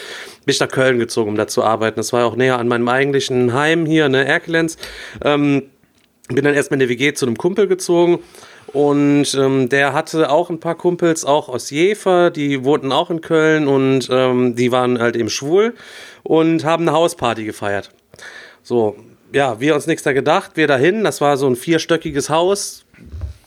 Bin 0.46 0.52
ich 0.52 0.60
nach 0.60 0.68
Köln 0.68 0.98
gezogen, 0.98 1.30
um 1.30 1.36
da 1.36 1.48
zu 1.48 1.62
arbeiten. 1.62 1.96
Das 1.96 2.12
war 2.12 2.24
auch 2.24 2.36
näher 2.36 2.58
an 2.58 2.68
meinem 2.68 2.88
eigentlichen 2.88 3.52
Heim 3.52 3.84
hier, 3.84 4.08
ne, 4.08 4.24
Erkelenz. 4.24 4.78
Ähm, 5.24 5.64
bin 6.28 6.44
dann 6.44 6.54
erstmal 6.54 6.76
in 6.76 6.80
der 6.80 6.88
WG 6.88 7.12
zu 7.14 7.26
einem 7.26 7.36
Kumpel 7.36 7.66
gezogen 7.66 8.20
und 8.72 9.34
ähm, 9.34 9.68
der 9.68 9.92
hatte 9.92 10.30
auch 10.30 10.48
ein 10.48 10.60
paar 10.60 10.76
Kumpels, 10.76 11.24
auch 11.24 11.48
aus 11.48 11.70
Jever, 11.70 12.30
die 12.30 12.64
wohnten 12.64 12.92
auch 12.92 13.10
in 13.10 13.20
Köln 13.20 13.66
und 13.66 14.08
ähm, 14.10 14.56
die 14.56 14.72
waren 14.72 15.00
halt 15.00 15.16
eben 15.16 15.30
schwul 15.30 15.74
und 16.22 16.64
haben 16.64 16.88
eine 16.88 16.96
Hausparty 16.96 17.44
gefeiert. 17.44 17.90
So, 18.62 18.96
ja, 19.32 19.60
wir 19.60 19.74
uns 19.74 19.86
nichts 19.86 20.04
da 20.04 20.12
gedacht, 20.12 20.52
wir 20.54 20.66
dahin, 20.66 21.04
das 21.04 21.20
war 21.20 21.36
so 21.36 21.46
ein 21.46 21.56
vierstöckiges 21.56 22.30
Haus. 22.30 22.85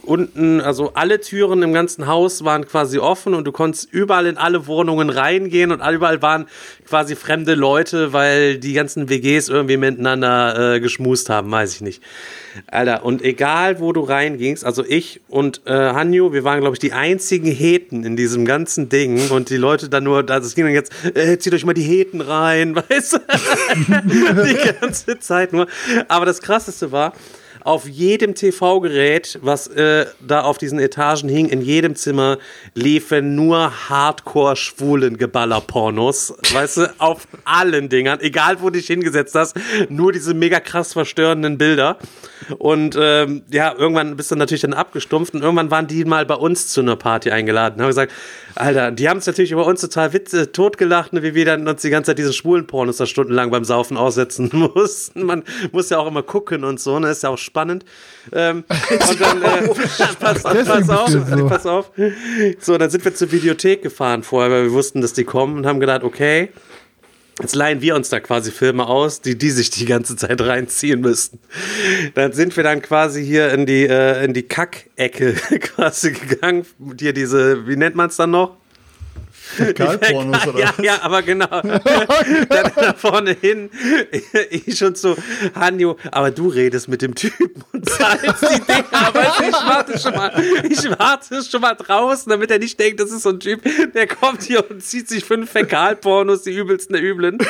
Unten, 0.09 0.59
also 0.59 0.93
alle 0.95 1.21
Türen 1.21 1.61
im 1.61 1.71
ganzen 1.71 2.07
Haus 2.07 2.43
waren 2.43 2.65
quasi 2.65 2.97
offen 2.97 3.35
und 3.35 3.45
du 3.45 3.51
konntest 3.51 3.93
überall 3.93 4.25
in 4.25 4.37
alle 4.37 4.65
Wohnungen 4.65 5.11
reingehen 5.11 5.71
und 5.71 5.87
überall 5.87 6.19
waren 6.23 6.47
quasi 6.87 7.15
fremde 7.15 7.53
Leute, 7.53 8.11
weil 8.11 8.57
die 8.57 8.73
ganzen 8.73 9.07
WGs 9.07 9.49
irgendwie 9.49 9.77
miteinander 9.77 10.73
äh, 10.73 10.79
geschmust 10.79 11.29
haben, 11.29 11.51
weiß 11.51 11.75
ich 11.75 11.81
nicht. 11.81 12.01
Alter, 12.65 13.05
und 13.05 13.21
egal 13.21 13.79
wo 13.79 13.93
du 13.93 14.01
reingingst, 14.01 14.65
also 14.65 14.83
ich 14.83 15.21
und 15.27 15.61
äh, 15.67 15.73
Hanjo, 15.73 16.33
wir 16.33 16.43
waren, 16.43 16.61
glaube 16.61 16.73
ich, 16.73 16.79
die 16.79 16.93
einzigen 16.93 17.51
Heten 17.51 18.03
in 18.03 18.15
diesem 18.15 18.45
ganzen 18.45 18.89
Ding 18.89 19.29
und 19.29 19.51
die 19.51 19.57
Leute 19.57 19.89
dann 19.89 20.05
nur, 20.05 20.27
also 20.27 20.47
es 20.47 20.55
ging 20.55 20.65
dann 20.65 20.73
jetzt, 20.73 20.91
äh, 21.13 21.37
zieht 21.37 21.53
euch 21.53 21.65
mal 21.65 21.73
die 21.73 21.83
Heten 21.83 22.21
rein, 22.21 22.75
weißt 22.89 23.13
du? 23.13 23.19
die 24.05 24.57
ganze 24.81 25.19
Zeit 25.19 25.53
nur. 25.53 25.67
Aber 26.07 26.25
das 26.25 26.41
Krasseste 26.41 26.91
war, 26.91 27.13
auf 27.69 27.87
jedem 27.87 28.33
TV-Gerät, 28.33 29.37
was 29.43 29.67
äh, 29.67 30.07
da 30.19 30.41
auf 30.41 30.57
diesen 30.57 30.79
Etagen 30.79 31.29
hing, 31.29 31.49
in 31.49 31.61
jedem 31.61 31.95
Zimmer 31.95 32.39
liefen 32.73 33.35
nur 33.35 33.71
Hardcore-Schwulen-Geballer-Pornos. 33.89 36.33
Weißt 36.51 36.77
du, 36.77 36.91
auf 36.97 37.27
allen 37.45 37.87
Dingern, 37.87 38.21
egal 38.21 38.59
wo 38.61 38.71
du 38.71 38.79
dich 38.79 38.87
hingesetzt 38.87 39.35
hast, 39.35 39.55
nur 39.87 40.11
diese 40.11 40.33
mega 40.33 40.59
krass 40.59 40.93
verstörenden 40.93 41.59
Bilder. 41.59 41.99
Und 42.57 42.97
ähm, 42.99 43.43
ja, 43.51 43.75
irgendwann 43.77 44.15
bist 44.15 44.31
du 44.31 44.35
natürlich 44.35 44.61
dann 44.61 44.73
abgestumpft 44.73 45.35
und 45.35 45.43
irgendwann 45.43 45.69
waren 45.69 45.85
die 45.85 46.05
mal 46.05 46.25
bei 46.25 46.33
uns 46.33 46.69
zu 46.69 46.81
einer 46.81 46.95
Party 46.95 47.29
eingeladen. 47.29 47.79
Haben 47.79 47.89
gesagt, 47.89 48.11
Alter, 48.55 48.91
die 48.91 49.07
haben 49.09 49.17
es 49.17 49.27
natürlich 49.27 49.51
über 49.51 49.65
uns 49.65 49.81
total 49.81 50.13
witze, 50.13 50.51
totgelacht, 50.51 51.13
ne, 51.13 51.23
wie 51.23 51.35
wir 51.35 51.45
dann 51.45 51.67
uns 51.67 51.81
die 51.81 51.89
ganze 51.89 52.11
Zeit 52.11 52.17
diesen 52.17 52.33
schwulen 52.33 52.67
Pornos 52.67 52.97
da 52.97 53.05
stundenlang 53.05 53.51
beim 53.51 53.63
Saufen 53.63 53.97
aussetzen 53.97 54.49
mussten. 54.53 55.23
Man 55.23 55.43
muss 55.71 55.89
ja 55.89 55.99
auch 55.99 56.07
immer 56.07 56.23
gucken 56.23 56.63
und 56.63 56.79
so, 56.79 56.99
ne, 56.99 57.09
ist 57.09 57.23
ja 57.23 57.29
auch 57.29 57.37
spannend. 57.37 57.85
Ähm, 58.33 58.63
und 59.09 59.21
dann, 59.21 59.41
äh, 59.41 59.67
pass, 60.19 60.43
Deswegen 60.43 60.65
pass 60.65 60.89
auf, 60.89 61.09
so. 61.09 61.47
pass 61.47 61.65
auf. 61.65 61.91
So, 62.59 62.77
dann 62.77 62.89
sind 62.89 63.05
wir 63.05 63.13
zur 63.13 63.31
Videothek 63.31 63.83
gefahren 63.83 64.23
vorher, 64.23 64.51
weil 64.51 64.63
wir 64.63 64.71
wussten, 64.71 65.01
dass 65.01 65.13
die 65.13 65.23
kommen 65.23 65.57
und 65.57 65.65
haben 65.65 65.79
gedacht, 65.79 66.03
okay, 66.03 66.49
Jetzt 67.39 67.55
leihen 67.55 67.81
wir 67.81 67.95
uns 67.95 68.09
da 68.09 68.19
quasi 68.19 68.51
Filme 68.51 68.87
aus, 68.87 69.21
die 69.21 69.37
die 69.37 69.49
sich 69.49 69.69
die 69.69 69.85
ganze 69.85 70.15
Zeit 70.15 70.41
reinziehen 70.41 70.99
müssten. 70.99 71.39
Dann 72.13 72.33
sind 72.33 72.55
wir 72.57 72.63
dann 72.63 72.81
quasi 72.81 73.25
hier 73.25 73.53
in 73.53 73.65
die, 73.65 73.87
äh, 73.87 74.23
in 74.25 74.33
die 74.33 74.43
Kackecke 74.43 75.33
quasi 75.59 76.11
gegangen. 76.11 76.65
Hier 76.99 77.13
diese, 77.13 77.67
wie 77.67 77.77
nennt 77.77 77.95
man 77.95 78.09
es 78.09 78.17
dann 78.17 78.31
noch? 78.31 78.57
Fäkalpornos 79.55 80.47
oder 80.47 80.59
ja, 80.59 80.73
was? 80.75 80.85
ja, 80.85 81.01
aber 81.01 81.21
genau. 81.21 81.47
Dann 81.61 82.71
da 82.75 82.93
vorne 82.93 83.35
hin, 83.39 83.69
ich 84.49 84.77
schon 84.77 84.95
so, 84.95 85.15
Hanjo, 85.55 85.97
aber 86.11 86.31
du 86.31 86.49
redest 86.49 86.87
mit 86.87 87.01
dem 87.01 87.15
Typen 87.15 87.63
und 87.73 87.89
zahlst 87.89 88.41
die 88.41 88.61
Dinger, 88.61 88.85
aber 88.91 89.21
ich 89.21 89.53
warte 89.53 89.99
schon 89.99 90.13
mal, 90.13 90.43
ich 90.69 90.89
warte 90.97 91.43
schon 91.43 91.61
mal 91.61 91.73
draußen, 91.73 92.29
damit 92.29 92.51
er 92.51 92.59
nicht 92.59 92.79
denkt, 92.79 92.99
das 92.99 93.11
ist 93.11 93.23
so 93.23 93.29
ein 93.29 93.39
Typ, 93.39 93.61
der 93.93 94.07
kommt 94.07 94.43
hier 94.43 94.69
und 94.69 94.83
zieht 94.83 95.09
sich 95.09 95.25
fünf 95.25 95.51
Fäkalpornos, 95.51 96.43
die 96.43 96.55
übelsten 96.55 96.93
der 96.93 97.03
Üblen. 97.03 97.37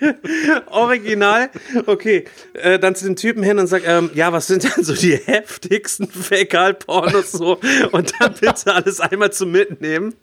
Original. 0.66 1.50
Okay, 1.86 2.24
äh, 2.54 2.78
dann 2.78 2.94
zu 2.94 3.06
dem 3.06 3.16
Typen 3.16 3.42
hin 3.42 3.58
und 3.58 3.66
sag, 3.66 3.86
ähm, 3.86 4.10
ja, 4.14 4.32
was 4.32 4.46
sind 4.46 4.64
denn 4.64 4.84
so 4.84 4.94
die 4.94 5.16
heftigsten 5.16 6.06
Fäkalpornos 6.10 7.32
so? 7.32 7.58
Und 7.92 8.12
dann 8.18 8.34
bitte 8.34 8.74
alles 8.74 9.00
einmal 9.00 9.32
zum 9.32 9.52
Mitnehmen. 9.52 10.14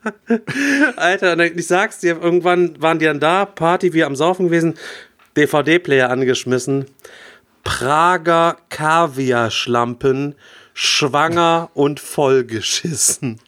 Alter, 0.96 1.38
ich 1.40 1.68
sag's 1.68 2.00
dir, 2.00 2.22
irgendwann 2.22 2.82
waren 2.82 3.00
die 3.00 3.06
dann 3.06 3.20
da, 3.20 3.46
Party, 3.46 3.94
wir 3.94 4.08
am 4.08 4.16
Saufen 4.16 4.48
gewesen, 4.48 4.76
DVD-Player 5.36 6.10
angeschmissen, 6.10 6.86
Prager 7.64 8.58
Kaviar-Schlampen, 8.70 10.36
schwanger 10.80 11.72
und 11.74 12.00
vollgeschissen. 12.00 13.40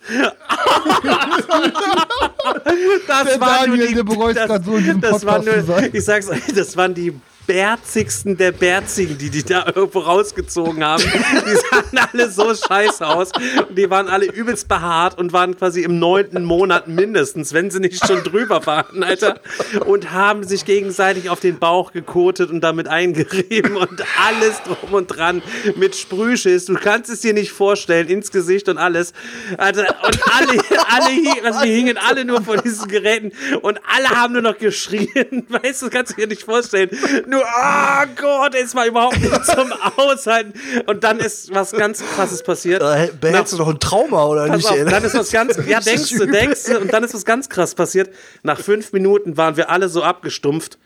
Das 3.07 3.23
Der 3.27 3.39
waren 3.39 3.69
nur 3.69 3.77
die, 3.77 4.34
das, 4.34 4.65
so 4.65 4.80
das 4.99 5.19
zu 5.19 5.27
nur, 5.27 5.93
ich 5.93 6.03
sag's 6.03 6.27
euch, 6.27 6.41
das 6.56 6.76
waren 6.76 6.95
die 6.95 7.14
bärzigsten 7.49 8.38
der 8.38 8.51
Bärzigen, 8.51 9.17
die 9.17 9.31
die 9.31 9.41
da 9.41 9.65
irgendwo 9.65 10.01
rausgezogen 10.01 10.84
haben. 10.84 11.01
Die 11.01 11.55
sahen 11.55 12.07
alle 12.13 12.30
so 12.30 12.53
scheiße 12.53 13.05
aus. 13.07 13.31
Und 13.67 13.76
die 13.76 13.89
waren 13.89 14.07
alle 14.07 14.27
übelst 14.27 14.67
behaart 14.67 15.17
und 15.17 15.34
waren 15.34 15.57
quasi 15.57 15.81
im 15.81 15.97
neunten 15.97 16.43
Monat 16.43 16.88
mindestens, 16.88 17.51
wenn 17.51 17.71
sie 17.71 17.80
nicht 17.80 18.05
schon 18.05 18.23
drüber 18.23 18.63
waren, 18.67 19.01
Alter. 19.01 19.39
Und 19.88 20.11
haben 20.11 20.43
sich 20.43 20.63
gegenseitig 20.63 21.31
auf 21.31 21.39
den 21.39 21.57
Bauch 21.57 21.91
gekotet 21.91 22.51
und 22.51 22.61
damit 22.61 22.88
eingerieben 22.88 23.77
und 23.77 24.03
alles 24.23 24.61
drum 24.61 24.93
und 24.93 25.07
dran 25.07 25.41
mit 25.76 25.95
Sprühschiss. 25.95 26.65
Du 26.65 26.76
kannst 26.76 27.09
es 27.09 27.21
dir 27.21 27.34
nicht 27.34 27.51
vorstellen, 27.51 28.09
ins 28.09 28.30
Gesicht 28.30 28.69
und 28.69 28.77
alles. 28.77 29.11
Alter, 29.57 29.88
und 30.05 30.19
alle, 30.35 30.61
alle, 30.88 31.45
also 31.45 31.63
wir 31.63 31.76
hingen 31.76 31.97
alle 31.97 32.26
nur 32.26 32.43
vor 32.43 32.57
diesen 32.57 32.88
Geräten 32.88 33.31
und 33.63 33.80
alle 33.88 34.09
haben 34.09 34.34
nur 34.34 34.43
noch 34.43 34.59
geschrien. 34.59 35.47
Weißt 35.49 35.81
du, 35.81 35.89
kannst 35.89 36.11
du 36.11 36.21
dir 36.21 36.27
nicht 36.27 36.43
vorstellen. 36.43 36.91
Nur, 37.26 37.38
oh 37.41 38.05
Gott, 38.15 38.55
es 38.55 38.75
war 38.75 38.85
überhaupt 38.85 39.19
nicht 39.19 39.45
zum 39.45 39.73
Aushalten. 39.97 40.53
Und 40.85 41.03
dann 41.03 41.19
ist 41.19 41.53
was 41.53 41.71
ganz 41.71 42.03
krasses 42.15 42.43
passiert. 42.43 42.81
Da 42.81 43.07
behältst 43.19 43.53
du 43.53 43.57
doch 43.57 43.67
ein 43.67 43.79
Trauma, 43.79 44.25
oder 44.25 44.47
Pass 44.47 44.57
nicht? 44.57 44.69
auf, 44.69 44.89
dann 44.89 45.03
ist 45.03 45.15
was 45.15 45.31
ganz, 45.31 45.57
ja, 45.67 45.79
ist 45.79 45.87
denkst 45.87 46.09
du, 46.17 46.25
denkst 46.25 46.63
du, 46.65 46.79
und 46.79 46.93
dann 46.93 47.03
ist 47.03 47.13
was 47.13 47.25
ganz 47.25 47.49
krass 47.49 47.75
passiert. 47.75 48.13
Nach 48.43 48.59
fünf 48.59 48.93
Minuten 48.93 49.37
waren 49.37 49.57
wir 49.57 49.69
alle 49.69 49.89
so 49.89 50.03
abgestumpft. 50.03 50.77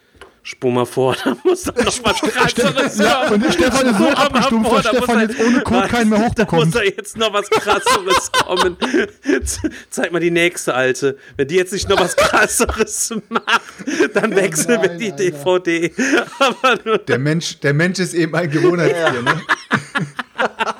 Spur 0.46 0.72
mal 0.74 0.86
vor, 0.86 1.16
da 1.24 1.38
muss 1.46 1.64
doch 1.64 1.76
noch 1.76 2.04
was 2.04 2.20
krasseres 2.20 2.98
Ja, 2.98 3.30
und 3.30 3.42
der 3.42 3.52
Stefan 3.54 3.88
ist 3.88 3.98
so 3.98 4.10
abgestumpft, 4.10 4.70
vor, 4.70 4.82
dass 4.82 4.92
da 4.92 4.98
Stefan 4.98 5.16
er- 5.20 5.30
jetzt 5.30 5.40
ohne 5.40 5.62
Code 5.62 5.88
keinen 5.88 6.10
mehr 6.10 6.20
Da 6.20 6.26
hochbekommt. 6.26 6.66
muss 6.66 6.74
da 6.74 6.82
jetzt 6.84 7.18
noch 7.18 7.32
was 7.34 7.50
krasseres 7.50 8.32
kommen. 8.44 8.78
Zeig 9.90 10.12
mal 10.12 10.20
die 10.20 10.32
nächste 10.32 10.74
alte. 10.74 11.18
Wenn 11.38 11.48
die 11.48 11.56
jetzt 11.56 11.72
nicht 11.72 11.88
noch 11.88 11.98
was 12.00 12.16
krasseres 12.18 13.14
macht, 13.30 13.62
dann 14.14 14.36
wechseln 14.36 14.82
wir 14.82 14.90
nein, 14.90 15.00
die 15.00 15.12
Alter. 15.14 15.24
DVD. 15.24 15.94
Aber 16.40 16.78
nur 16.84 16.98
Der 16.98 17.20
Mensch, 17.20 17.60
der 17.62 17.74
Mensch 17.74 18.00
ist 18.00 18.14
eben 18.14 18.36
ein 18.36 18.50
Gewohnheitstier, 18.50 19.22
ne? 19.22 19.42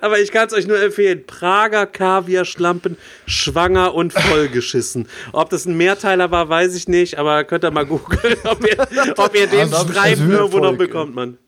Aber 0.00 0.20
ich 0.20 0.30
kann 0.32 0.46
es 0.46 0.52
euch 0.52 0.66
nur 0.66 0.80
empfehlen. 0.80 1.24
Prager 1.26 1.86
Kaviar-Schlampen, 1.86 2.96
schwanger 3.26 3.94
und 3.94 4.12
vollgeschissen. 4.12 5.08
Ob 5.32 5.50
das 5.50 5.66
ein 5.66 5.76
Mehrteiler 5.76 6.30
war, 6.30 6.48
weiß 6.48 6.74
ich 6.74 6.88
nicht, 6.88 7.18
aber 7.18 7.44
könnt 7.44 7.64
ihr 7.64 7.70
mal 7.70 7.86
googeln, 7.86 8.36
ob 8.44 8.66
ihr, 8.66 8.86
ob 9.16 9.34
ihr 9.34 9.46
den 9.46 9.60
Also, 9.60 9.88
Streifen 9.88 10.30
irgendwo 10.30 10.58
noch 10.58 10.76
bekommt, 10.76 11.14
man. 11.14 11.38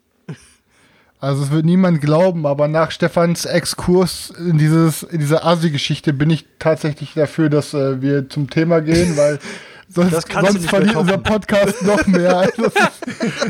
Also 1.19 1.45
es 1.45 1.51
wird 1.51 1.65
niemand 1.65 2.03
glauben, 2.03 2.47
aber 2.47 2.69
nach 2.69 2.91
Stefans 2.91 3.47
Exkurs 3.47 4.33
in 4.39 4.59
dieses 4.59 5.03
in 5.03 5.19
diese 5.19 5.45
Asi-Geschichte 5.45 6.13
bin 6.13 6.29
ich 6.29 6.45
tatsächlich 6.59 7.15
dafür, 7.15 7.49
dass 7.49 7.73
äh, 7.73 8.03
wir 8.03 8.29
zum 8.29 8.51
Thema 8.51 8.81
gehen, 8.81 9.17
weil 9.17 9.39
sonst, 9.89 10.13
Das 10.13 10.27
kannst 10.27 10.51
du 10.51 10.59
sonst 10.59 10.69
verliert 10.71 10.97
unser. 10.97 11.19
Podcast 11.19 11.83
noch 11.83 12.07
mehr. 12.07 12.51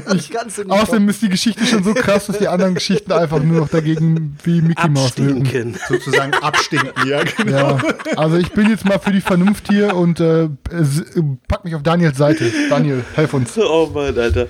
Also 0.06 0.16
ist, 0.46 0.70
außerdem 0.70 1.08
ist 1.08 1.22
die 1.22 1.28
Geschichte 1.28 1.64
schon 1.66 1.82
so 1.82 1.94
krass, 1.94 2.26
dass 2.26 2.38
die 2.38 2.48
anderen 2.48 2.74
Geschichten 2.74 3.10
einfach 3.12 3.42
nur 3.42 3.60
noch 3.60 3.68
dagegen 3.68 4.36
wie 4.44 4.60
Mickey 4.60 4.88
Mouse 4.88 5.16
wirken. 5.18 5.40
Abstinken. 5.42 5.78
Sozusagen 5.88 6.34
abstinken, 6.34 7.08
ja, 7.08 7.22
genau. 7.36 7.78
Ja, 7.78 8.16
also 8.16 8.36
ich 8.36 8.52
bin 8.52 8.68
jetzt 8.70 8.84
mal 8.84 8.98
für 8.98 9.10
die 9.12 9.20
Vernunft 9.20 9.68
hier 9.68 9.94
und 9.96 10.20
äh, 10.20 10.48
s- 10.70 11.04
pack 11.48 11.64
mich 11.64 11.74
auf 11.74 11.82
Daniels 11.82 12.16
Seite. 12.18 12.50
Daniel, 12.68 13.04
helf 13.14 13.34
uns. 13.34 13.56
Oh 13.58 13.90
Mann, 13.92 14.18
Alter. 14.18 14.46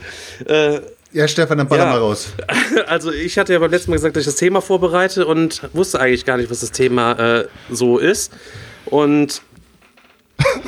Äh, 0.47 0.81
Ja, 1.13 1.27
Stefan, 1.29 1.59
dann 1.59 1.69
baller 1.69 1.85
Ja. 1.85 1.91
mal 1.91 1.99
raus. 1.99 2.29
Also 2.87 3.11
ich 3.13 3.39
hatte 3.39 3.53
ja 3.53 3.59
beim 3.59 3.71
letzten 3.71 3.91
Mal 3.91 3.97
gesagt, 3.97 4.17
dass 4.17 4.23
ich 4.23 4.27
das 4.27 4.37
Thema 4.37 4.61
vorbereite 4.61 5.27
und 5.27 5.63
wusste 5.73 6.01
eigentlich 6.01 6.25
gar 6.25 6.37
nicht, 6.37 6.51
was 6.51 6.61
das 6.61 6.73
Thema 6.73 7.13
äh, 7.13 7.45
so 7.71 7.99
ist. 7.99 8.33
Und 8.87 9.43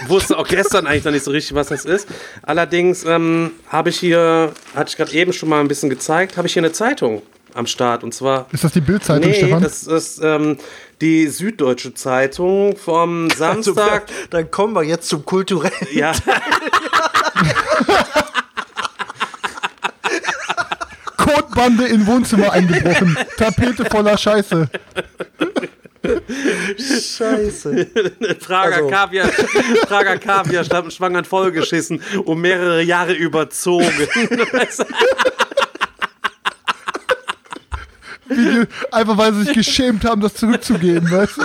wusste 0.06 0.36
auch 0.38 0.46
gestern 0.48 0.86
eigentlich 0.86 1.04
noch 1.04 1.12
nicht 1.12 1.24
so 1.24 1.30
richtig, 1.30 1.54
was 1.54 1.68
das 1.68 1.84
ist. 1.84 2.08
Allerdings 2.42 3.04
ähm, 3.04 3.52
habe 3.68 3.90
ich 3.90 3.98
hier, 3.98 4.52
hatte 4.74 4.90
ich 4.90 4.96
gerade 4.96 5.12
eben 5.12 5.32
schon 5.32 5.48
mal 5.48 5.60
ein 5.60 5.68
bisschen 5.68 5.90
gezeigt, 5.90 6.36
habe 6.36 6.46
ich 6.46 6.52
hier 6.54 6.62
eine 6.62 6.72
Zeitung 6.72 7.22
am 7.54 7.66
Start. 7.66 8.04
Und 8.04 8.14
zwar 8.14 8.46
Ist 8.52 8.64
das 8.64 8.72
die 8.72 8.80
Bildzeitung, 8.80 9.30
Nee, 9.30 9.36
Stefan? 9.36 9.62
das 9.62 9.82
ist 9.84 10.20
ähm, 10.22 10.58
die 11.00 11.26
Süddeutsche 11.28 11.94
Zeitung 11.94 12.76
vom 12.76 13.24
Also, 13.40 13.72
Samstag. 13.72 14.06
dann 14.30 14.50
kommen 14.50 14.74
wir 14.74 14.82
jetzt 14.84 15.08
zum 15.08 15.24
kulturellen. 15.24 15.72
ja, 15.92 16.12
Kotbande 21.16 21.86
in 21.86 22.06
Wohnzimmer 22.06 22.52
eingebrochen. 22.52 23.16
Tapete 23.36 23.84
voller 23.86 24.16
Scheiße. 24.16 24.68
Scheiße. 27.16 27.86
Prager 28.46 28.76
Also- 28.76 28.88
Kaviar, 28.88 29.28
Prager 29.86 30.18
Kaviar 30.18 30.64
standen 30.64 30.90
schwangern 30.90 31.24
vollgeschissen 31.24 32.02
und 32.24 32.40
mehrere 32.40 32.82
Jahre 32.82 33.12
überzogen. 33.14 33.86
Wie, 38.28 38.66
einfach 38.92 39.16
weil 39.16 39.32
sie 39.34 39.44
sich 39.44 39.54
geschämt 39.54 40.04
haben, 40.04 40.20
das 40.20 40.34
zurückzugeben, 40.34 41.10
weißt 41.10 41.38
du? 41.38 41.44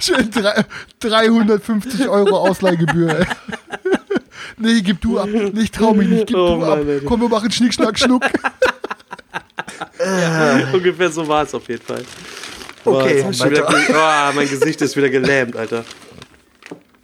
Schön 0.00 0.30
drei, 0.30 0.64
350 1.00 2.08
Euro 2.08 2.36
Ausleihgebühr, 2.38 3.18
ey. 3.20 3.26
Nee, 4.56 4.80
gib 4.82 5.00
du 5.00 5.18
ab. 5.18 5.28
Nee, 5.32 5.50
ich 5.62 5.70
trau 5.72 5.92
mich 5.94 6.06
nicht, 6.08 6.26
gib 6.28 6.36
Oh 6.36 6.56
du 6.60 6.64
ab. 6.64 6.78
Alter. 6.78 7.04
Komm, 7.06 7.22
wir 7.22 7.28
machen 7.28 7.50
Schnick, 7.50 7.74
Schnack, 7.74 7.98
Schnuck. 7.98 8.22
Ungefähr 10.72 11.10
so 11.10 11.26
war 11.26 11.42
es 11.42 11.52
auf 11.54 11.68
jeden 11.68 11.82
Fall. 11.82 12.04
Okay, 12.84 13.24
ich 13.30 13.36
schon 13.36 13.50
wieder, 13.50 13.68
oh, 13.68 14.32
mein 14.34 14.48
Gesicht 14.48 14.80
ist 14.82 14.96
wieder 14.96 15.10
gelähmt, 15.10 15.56
Alter. 15.56 15.84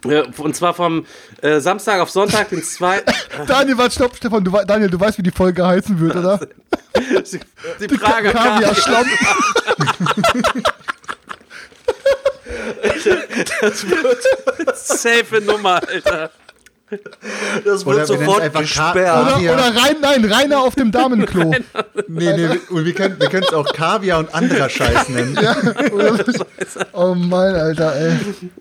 Ja, 0.05 0.23
Und 0.37 0.55
zwar 0.55 0.73
vom 0.73 1.05
äh, 1.41 1.59
Samstag 1.59 1.99
auf 1.99 2.09
Sonntag, 2.09 2.49
den 2.49 2.63
zweiten. 2.63 3.11
Daniel, 3.47 3.77
warte, 3.77 3.95
stopp, 3.95 4.15
Stefan, 4.15 4.43
du, 4.43 4.51
Daniel, 4.65 4.89
du 4.89 4.99
weißt, 4.99 5.17
wie 5.17 5.23
die 5.23 5.31
Folge 5.31 5.65
heißen 5.65 5.99
wird, 5.99 6.15
oder? 6.15 6.39
Die 7.79 7.87
Prager 7.87 8.31
Kaviar, 8.31 8.73
Kaviar. 8.73 8.75
Schlamm. 8.75 9.05
Safe 14.75 15.41
Nummer, 15.41 15.81
Alter. 15.85 16.31
Das 17.65 17.85
Oder 17.85 17.97
wird 17.97 18.09
wir 18.09 18.17
nennen 18.17 18.27
sofort 18.27 18.53
Ka- 18.53 18.59
gesperrt. 18.61 19.37
Oder, 19.39 19.53
oder 19.53 19.75
rein, 19.75 19.95
nein, 20.01 20.25
Rainer 20.25 20.61
auf 20.61 20.75
dem 20.75 20.91
Damenklo. 20.91 21.53
Nee, 22.07 22.33
nee, 22.37 22.59
und 22.69 22.85
wir 22.85 22.93
können 22.93 23.19
wir 23.19 23.29
können 23.29 23.43
es 23.47 23.53
auch 23.53 23.65
Kaviar 23.73 24.19
und 24.19 24.33
anderer 24.33 24.69
Scheiß 24.69 25.09
nennen. 25.09 25.37
Oh 26.93 27.15
mein 27.15 27.55
Alter, 27.55 27.95
ey. 27.95 28.13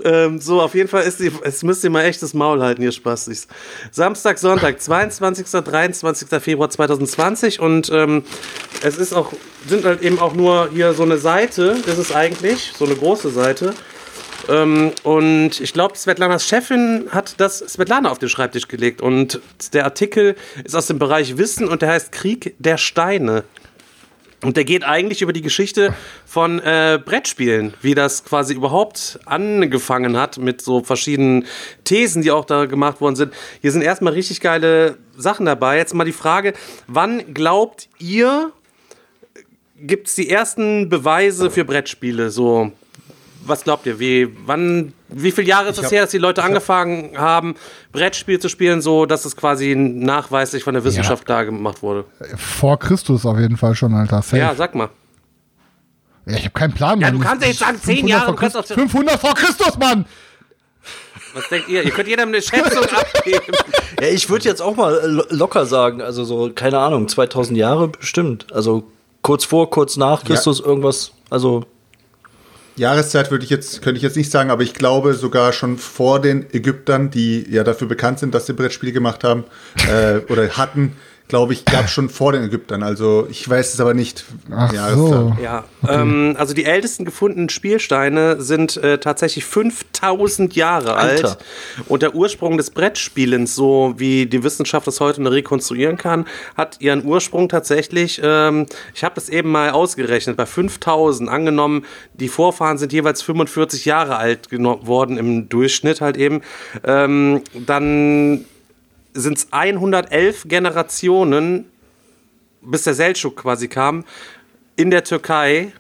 Ähm, 0.05 0.41
so, 0.41 0.61
auf 0.63 0.75
jeden 0.75 0.89
Fall 0.89 1.03
ist 1.03 1.21
die, 1.21 1.31
es 1.43 1.63
müsst 1.63 1.85
ihr 1.85 1.91
mal 1.91 2.05
echt 2.05 2.23
das 2.23 2.33
Maul 2.35 2.63
halten, 2.63 2.83
ihr 2.83 2.93
Spastis. 2.93 3.47
Samstag, 3.91 4.39
Sonntag, 4.39 4.81
22. 4.81 5.47
23. 5.47 6.29
Februar 6.41 6.71
2020 6.71 7.61
und 7.61 7.91
ähm, 7.93 8.25
es 8.83 8.97
ist 8.97 9.13
auch, 9.15 9.33
sind 9.69 9.85
halt 9.85 10.03
eben 10.03 10.19
auch 10.19 10.35
nur 10.35 10.71
hier 10.73 10.95
so 10.95 11.03
eine 11.03 11.19
Seite, 11.19 11.77
das 11.87 11.99
ist 11.99 12.15
eigentlich, 12.15 12.73
so 12.77 12.85
eine 12.87 12.95
große 12.95 13.31
Seite. 13.31 13.75
Ähm, 14.49 14.93
und 15.03 15.61
ich 15.61 15.73
glaube, 15.73 15.97
Svetlanas 15.97 16.47
Chefin 16.47 17.07
hat 17.11 17.41
das 17.41 17.59
Svetlana 17.59 18.11
auf 18.11 18.19
den 18.19 18.29
Schreibtisch 18.29 18.69
gelegt 18.69 19.01
und 19.01 19.41
der 19.73 19.85
Artikel 19.85 20.37
ist 20.65 20.75
aus 20.75 20.87
dem 20.87 20.99
Bereich 20.99 21.37
Wissen 21.37 21.69
und 21.69 21.83
der 21.83 21.91
heißt 21.91 22.13
Krieg 22.13 22.55
der 22.59 22.77
Steine. 22.77 23.45
Und 24.43 24.59
der 24.59 24.65
geht 24.65 24.85
eigentlich 24.85 25.23
über 25.23 25.33
die 25.33 25.41
Geschichte 25.41 25.95
von 26.27 26.61
äh, 26.61 27.01
Brettspielen, 27.03 27.73
wie 27.81 27.95
das 27.95 28.25
quasi 28.25 28.53
überhaupt 28.53 29.19
angefangen 29.25 30.19
hat 30.19 30.37
mit 30.37 30.61
so 30.61 30.83
verschiedenen 30.83 31.47
Thesen, 31.85 32.21
die 32.21 32.31
auch 32.31 32.45
da 32.45 32.67
gemacht 32.67 33.01
worden 33.01 33.17
sind. 33.17 33.33
Hier 33.63 33.73
sind 33.73 33.81
erstmal 33.81 34.13
richtig 34.13 34.43
geile 34.43 34.99
Sachen 35.17 35.47
dabei. 35.47 35.79
Jetzt 35.79 35.95
mal 35.95 36.05
die 36.05 36.13
Frage, 36.13 36.53
wann 36.87 37.33
glaubt 37.33 37.89
ihr, 37.99 38.53
gibt 39.81 40.09
es 40.09 40.15
die 40.15 40.29
ersten 40.29 40.91
Beweise 40.91 41.51
für 41.51 41.65
Brettspiele? 41.65 42.29
So, 42.29 42.71
was 43.47 43.65
glaubt 43.65 43.87
ihr, 43.87 43.99
wie, 43.99 44.29
wann 44.47 44.93
Wie 45.09 45.31
viele 45.31 45.47
Jahre 45.49 45.69
ist 45.71 45.79
es 45.79 45.85
hab- 45.87 45.93
her, 45.93 46.03
dass 46.03 46.11
die 46.11 46.19
Leute 46.19 46.41
ich 46.41 46.45
hab- 46.45 46.51
angefangen 46.51 47.17
haben, 47.17 47.55
Brettspiel 47.93 48.39
zu 48.41 48.49
spielen, 48.49 48.81
so 48.83 49.07
dass 49.07 49.25
es 49.25 49.37
quasi 49.37 49.75
nachweislich 49.77 50.65
von 50.65 50.75
der 50.75 50.85
Wissenschaft 50.85 51.25
klar 51.27 51.45
gemacht 51.45 51.83
wurde? 51.83 52.05
Vor 52.37 52.79
Christus 52.79 53.25
auf 53.27 53.39
jeden 53.39 53.57
Fall 53.57 53.75
schon, 53.75 53.95
Alter. 53.95 54.23
Safe. 54.23 54.39
Ja, 54.39 54.55
sag 54.55 54.75
mal. 54.75 54.89
Ja, 56.27 56.37
ich 56.37 56.45
habe 56.45 56.53
keinen 56.55 56.73
Plan. 56.73 57.01
Ja, 57.01 57.09
Mann. 57.11 57.19
du 57.21 57.25
kannst 57.27 57.43
ja 57.43 57.49
jetzt 57.49 57.59
sagen, 57.61 57.79
10 57.81 57.97
500 58.07 58.11
Jahre, 58.11 58.37
vor 58.39 58.61
auch- 58.61 58.65
500 58.67 59.21
vor 59.21 59.35
Christus, 59.35 59.79
Mann! 59.79 60.07
Was 61.35 61.49
denkt 61.49 61.69
ihr? 61.69 61.83
Ihr 61.83 61.91
könnt 61.91 62.09
jedem 62.09 62.29
eine 62.29 62.41
Schätzung 62.41 62.85
abgeben. 62.97 63.53
Ja, 64.01 64.07
ich 64.09 64.31
würde 64.31 64.45
jetzt 64.45 64.63
auch 64.63 64.77
mal 64.77 65.01
lo- 65.05 65.25
locker 65.31 65.67
sagen, 65.67 66.01
also 66.01 66.25
so, 66.25 66.51
keine 66.55 66.79
Ahnung, 66.79 67.09
2000 67.09 67.59
Jahre 67.59 67.89
bestimmt. 67.89 68.53
Also 68.53 68.85
kurz 69.23 69.45
vor, 69.45 69.69
kurz 69.69 69.97
nach 69.97 70.25
Christus 70.25 70.61
irgendwas, 70.61 71.13
also 71.31 71.65
Jahreszeit 72.77 73.31
würde 73.31 73.45
ich 73.45 73.51
jetzt, 73.51 73.83
könnte 73.83 73.99
ich 73.99 74.03
jetzt 74.03 74.17
nicht 74.17 74.31
sagen, 74.31 74.51
aber 74.51 74.63
ich 74.63 74.75
glaube 74.75 75.15
sogar 75.15 75.53
schon 75.53 75.79
vor 75.79 76.21
den 76.21 76.47
Ägyptern, 76.53 77.11
die 77.11 77.47
ja 77.51 77.63
dafür 77.63 77.87
bekannt 77.87 78.19
sind, 78.19 78.35
dass 78.35 78.47
sie 78.47 78.53
Brettspiele 78.53 78.93
gemacht 78.93 79.23
haben 79.23 79.45
äh, 79.89 80.19
oder 80.31 80.49
hatten, 80.51 80.97
glaube 81.29 81.55
ich, 81.55 81.65
gab 81.65 81.87
es 81.87 81.91
schon 81.91 82.09
vor 82.11 82.33
den 82.33 82.45
Ägyptern. 82.45 82.83
Also 82.83 83.27
ich 83.31 83.49
weiß 83.49 83.75
es 83.75 83.81
aber 83.81 83.95
nicht. 83.95 84.25
Ach 84.51 84.73
Jahreszahl. 84.73 84.97
so. 85.09 85.37
Ja, 85.43 85.65
ähm, 85.89 86.37
also 86.39 86.53
die 86.55 86.65
ältesten 86.65 87.05
gefundenen 87.05 87.49
Spielsteine 87.49 88.41
sind 88.43 88.77
äh, 88.77 88.99
tatsächlich 88.99 89.45
5000 89.45 90.55
Jahre 90.55 90.95
Alter. 90.95 91.29
alt. 91.31 91.39
Und 91.89 92.03
der 92.03 92.15
Ursprung 92.15 92.57
des 92.59 92.71
Brettspielens, 92.71 93.55
so 93.55 93.95
wie 93.97 94.27
die 94.27 94.43
Wissenschaft 94.45 94.87
das 94.87 95.01
heute 95.01 95.23
noch 95.23 95.31
rekonstruieren 95.33 95.97
kann, 95.97 96.27
hat 96.57 96.81
ihren 96.81 97.05
Ursprung 97.05 97.49
tatsächlich, 97.49 98.21
ähm, 98.23 98.67
ich 98.95 99.03
habe 99.03 99.15
das 99.15 99.29
eben 99.29 99.51
mal 99.51 99.71
ausgerechnet, 99.71 100.37
bei 100.37 100.47
5000 100.47 101.29
angenommen, 101.31 101.85
die 102.13 102.29
Vorfahren 102.29 102.77
sind 102.79 102.93
jeweils 102.93 103.23
45 103.23 103.87
Jahre 103.87 104.17
alt 104.17 104.49
geno- 104.51 104.87
worden 104.87 105.17
im 105.19 105.49
Durchschnitt 105.49 106.01
halt 106.01 106.17
eben, 106.17 106.43
ähm, 106.85 107.43
dann 107.67 108.45
sind 109.15 109.39
es 109.39 109.49
111 109.53 110.45
Generationen, 110.49 111.67
bis 112.61 112.83
der 112.83 112.95
Seltschuk 112.95 113.37
quasi 113.37 113.69
kam, 113.69 114.05
in 114.77 114.91
der 114.91 115.05
Türkei 115.05 115.73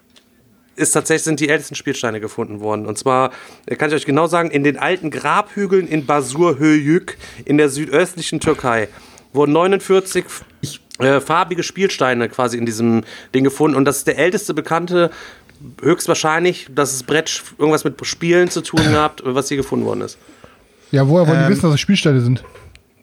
ist 0.77 0.93
tatsächlich 0.93 1.24
sind 1.24 1.40
die 1.40 1.48
ältesten 1.48 1.74
Spielsteine 1.74 2.20
gefunden 2.20 2.61
worden. 2.61 2.86
Und 2.86 2.98
zwar 2.98 3.31
äh, 3.66 3.77
kann 3.77 3.90
ich 3.90 3.94
euch 3.94 4.06
genau 4.06 4.27
sagen, 4.27 4.51
in 4.51 4.65
den 4.65 4.77
alten 4.77 5.11
Grabhügeln 5.11 5.86
in 5.86 6.06
Basurhöyük 6.06 7.16
in 7.44 7.59
der 7.59 7.69
südöstlichen 7.69 8.40
Türkei 8.40 8.89
wurden 9.32 9.52
49 9.52 10.24
äh, 10.98 11.20
farbige 11.20 11.62
Spielsteine 11.62 12.28
quasi 12.28 12.56
in 12.56 12.66
diesem 12.66 13.05
Ding 13.35 13.44
gefunden. 13.44 13.77
Und 13.77 13.85
das 13.85 13.98
ist 13.98 14.06
der 14.06 14.19
älteste 14.19 14.55
bekannte, 14.55 15.11
höchstwahrscheinlich, 15.81 16.69
dass 16.74 16.93
es 16.93 17.02
Brett 17.02 17.43
irgendwas 17.59 17.85
mit 17.85 18.05
Spielen 18.06 18.51
zu 18.51 18.61
tun 18.61 18.81
gehabt, 18.90 19.23
was 19.24 19.48
hier 19.48 19.56
gefunden 19.56 19.85
worden 19.85 20.02
ist. 20.02 20.19
Ja, 20.90 21.09
woher 21.09 21.27
wollen 21.27 21.39
die 21.39 21.44
Ähm, 21.44 21.51
wissen, 21.51 21.62
dass 21.62 21.74
es 21.74 21.81
Spielsteine 21.81 22.20
sind? 22.20 22.44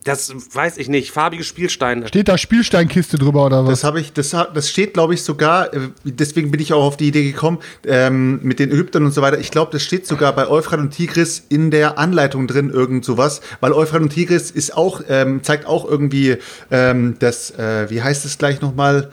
Das 0.03 0.33
weiß 0.53 0.77
ich 0.77 0.89
nicht. 0.89 1.11
Farbige 1.11 1.43
Spielsteine. 1.43 2.07
Steht 2.07 2.27
da 2.27 2.37
Spielsteinkiste 2.37 3.19
drüber 3.19 3.45
oder 3.45 3.63
was? 3.65 3.69
Das 3.69 3.83
habe 3.83 3.99
ich, 3.99 4.13
das, 4.13 4.31
das 4.31 4.69
steht, 4.69 4.95
glaube 4.95 5.13
ich, 5.13 5.21
sogar, 5.21 5.71
äh, 5.73 5.89
deswegen 6.03 6.49
bin 6.49 6.59
ich 6.59 6.73
auch 6.73 6.83
auf 6.83 6.97
die 6.97 7.07
Idee 7.07 7.23
gekommen, 7.23 7.59
ähm, 7.85 8.39
mit 8.41 8.57
den 8.59 8.71
Ägyptern 8.71 9.05
und 9.05 9.11
so 9.11 9.21
weiter. 9.21 9.37
Ich 9.39 9.51
glaube, 9.51 9.71
das 9.71 9.83
steht 9.83 10.07
sogar 10.07 10.33
bei 10.33 10.47
Euphrat 10.47 10.79
und 10.79 10.91
Tigris 10.91 11.43
in 11.49 11.69
der 11.69 11.99
Anleitung 11.99 12.47
drin, 12.47 12.71
irgend 12.71 13.05
sowas, 13.05 13.41
weil 13.59 13.73
Euphrat 13.73 14.01
und 14.01 14.09
Tigris 14.09 14.49
ist 14.49 14.75
auch, 14.75 15.01
ähm, 15.07 15.43
zeigt 15.43 15.67
auch 15.67 15.85
irgendwie 15.87 16.37
ähm, 16.71 17.17
das, 17.19 17.51
äh, 17.51 17.89
wie 17.89 18.01
heißt 18.01 18.25
es 18.25 18.39
gleich 18.39 18.59
nochmal? 18.61 19.11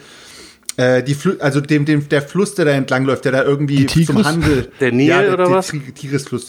Äh, 0.79 1.03
die 1.03 1.15
Flu 1.15 1.33
also 1.41 1.61
dem, 1.61 1.85
dem, 1.85 2.09
der 2.09 2.23
Fluss, 2.23 2.55
der 2.55 2.65
da 2.65 2.71
entlang 2.71 3.05
läuft, 3.05 3.25
der 3.25 3.33
da 3.33 3.43
irgendwie 3.43 3.85
zum 3.87 4.25
Handel. 4.25 4.71
Der 4.81 4.93
Nil 4.93 5.09
der, 5.09 5.35
oder 5.35 5.45
der 5.47 5.51
was? 5.57 5.69
Tig- 5.69 5.93
Tigrisfluss. 5.95 6.49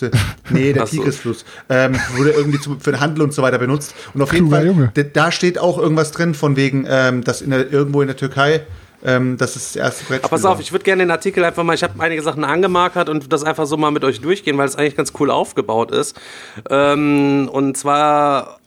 Nee, 0.51 0.72
der 0.72 0.85
so. 0.85 0.97
Tigrisfluss. 0.97 1.43
Ähm, 1.68 1.95
wurde 2.15 2.30
irgendwie 2.30 2.60
zum, 2.60 2.80
für 2.80 2.91
den 2.91 2.99
Handel 2.99 3.23
und 3.23 3.34
so 3.34 3.41
weiter 3.41 3.57
benutzt. 3.57 3.95
Und 4.14 4.22
auf 4.22 4.31
jeden 4.31 4.45
Kluger 4.45 4.57
Fall, 4.57 4.68
Junge. 4.68 4.91
da- 4.93 5.01
da 5.03 5.31
steht 5.31 5.57
auch 5.57 5.80
irgendwas 5.80 6.11
drin 6.11 6.35
von 6.35 6.56
wegen, 6.56 6.85
ähm, 6.88 7.23
dass 7.23 7.41
in 7.41 7.49
der, 7.49 7.72
irgendwo 7.73 8.01
in 8.01 8.07
der 8.07 8.18
Türkei, 8.18 8.61
ähm, 9.03 9.38
das 9.38 9.56
ist 9.56 9.76
das 9.76 9.81
erste 9.81 10.03
Brettspiel. 10.06 10.19
Aber 10.26 10.30
pass 10.30 10.45
auf, 10.45 10.60
ich 10.60 10.72
würde 10.73 10.84
gerne 10.84 11.01
den 11.03 11.10
Artikel 11.11 11.43
einfach 11.43 11.64
mal, 11.64 11.73
ich 11.73 11.81
habe 11.84 11.93
einige 11.99 12.22
Sachen 12.22 12.43
angemarkert 12.43 13.10
und 13.10 13.31
das 13.34 13.43
einfach 13.43 13.65
so 13.65 13.77
mal 13.77 13.89
mit 13.91 14.03
euch 14.03 14.22
durchgehen, 14.22 14.57
weil 14.57 14.68
es 14.68 14.76
eigentlich 14.76 14.95
ganz 14.97 15.14
cool 15.19 15.31
aufgebaut 15.31 15.89
ist. 15.91 16.15
Ähm, 16.69 17.49
und 17.51 17.77
zwar 17.77 18.59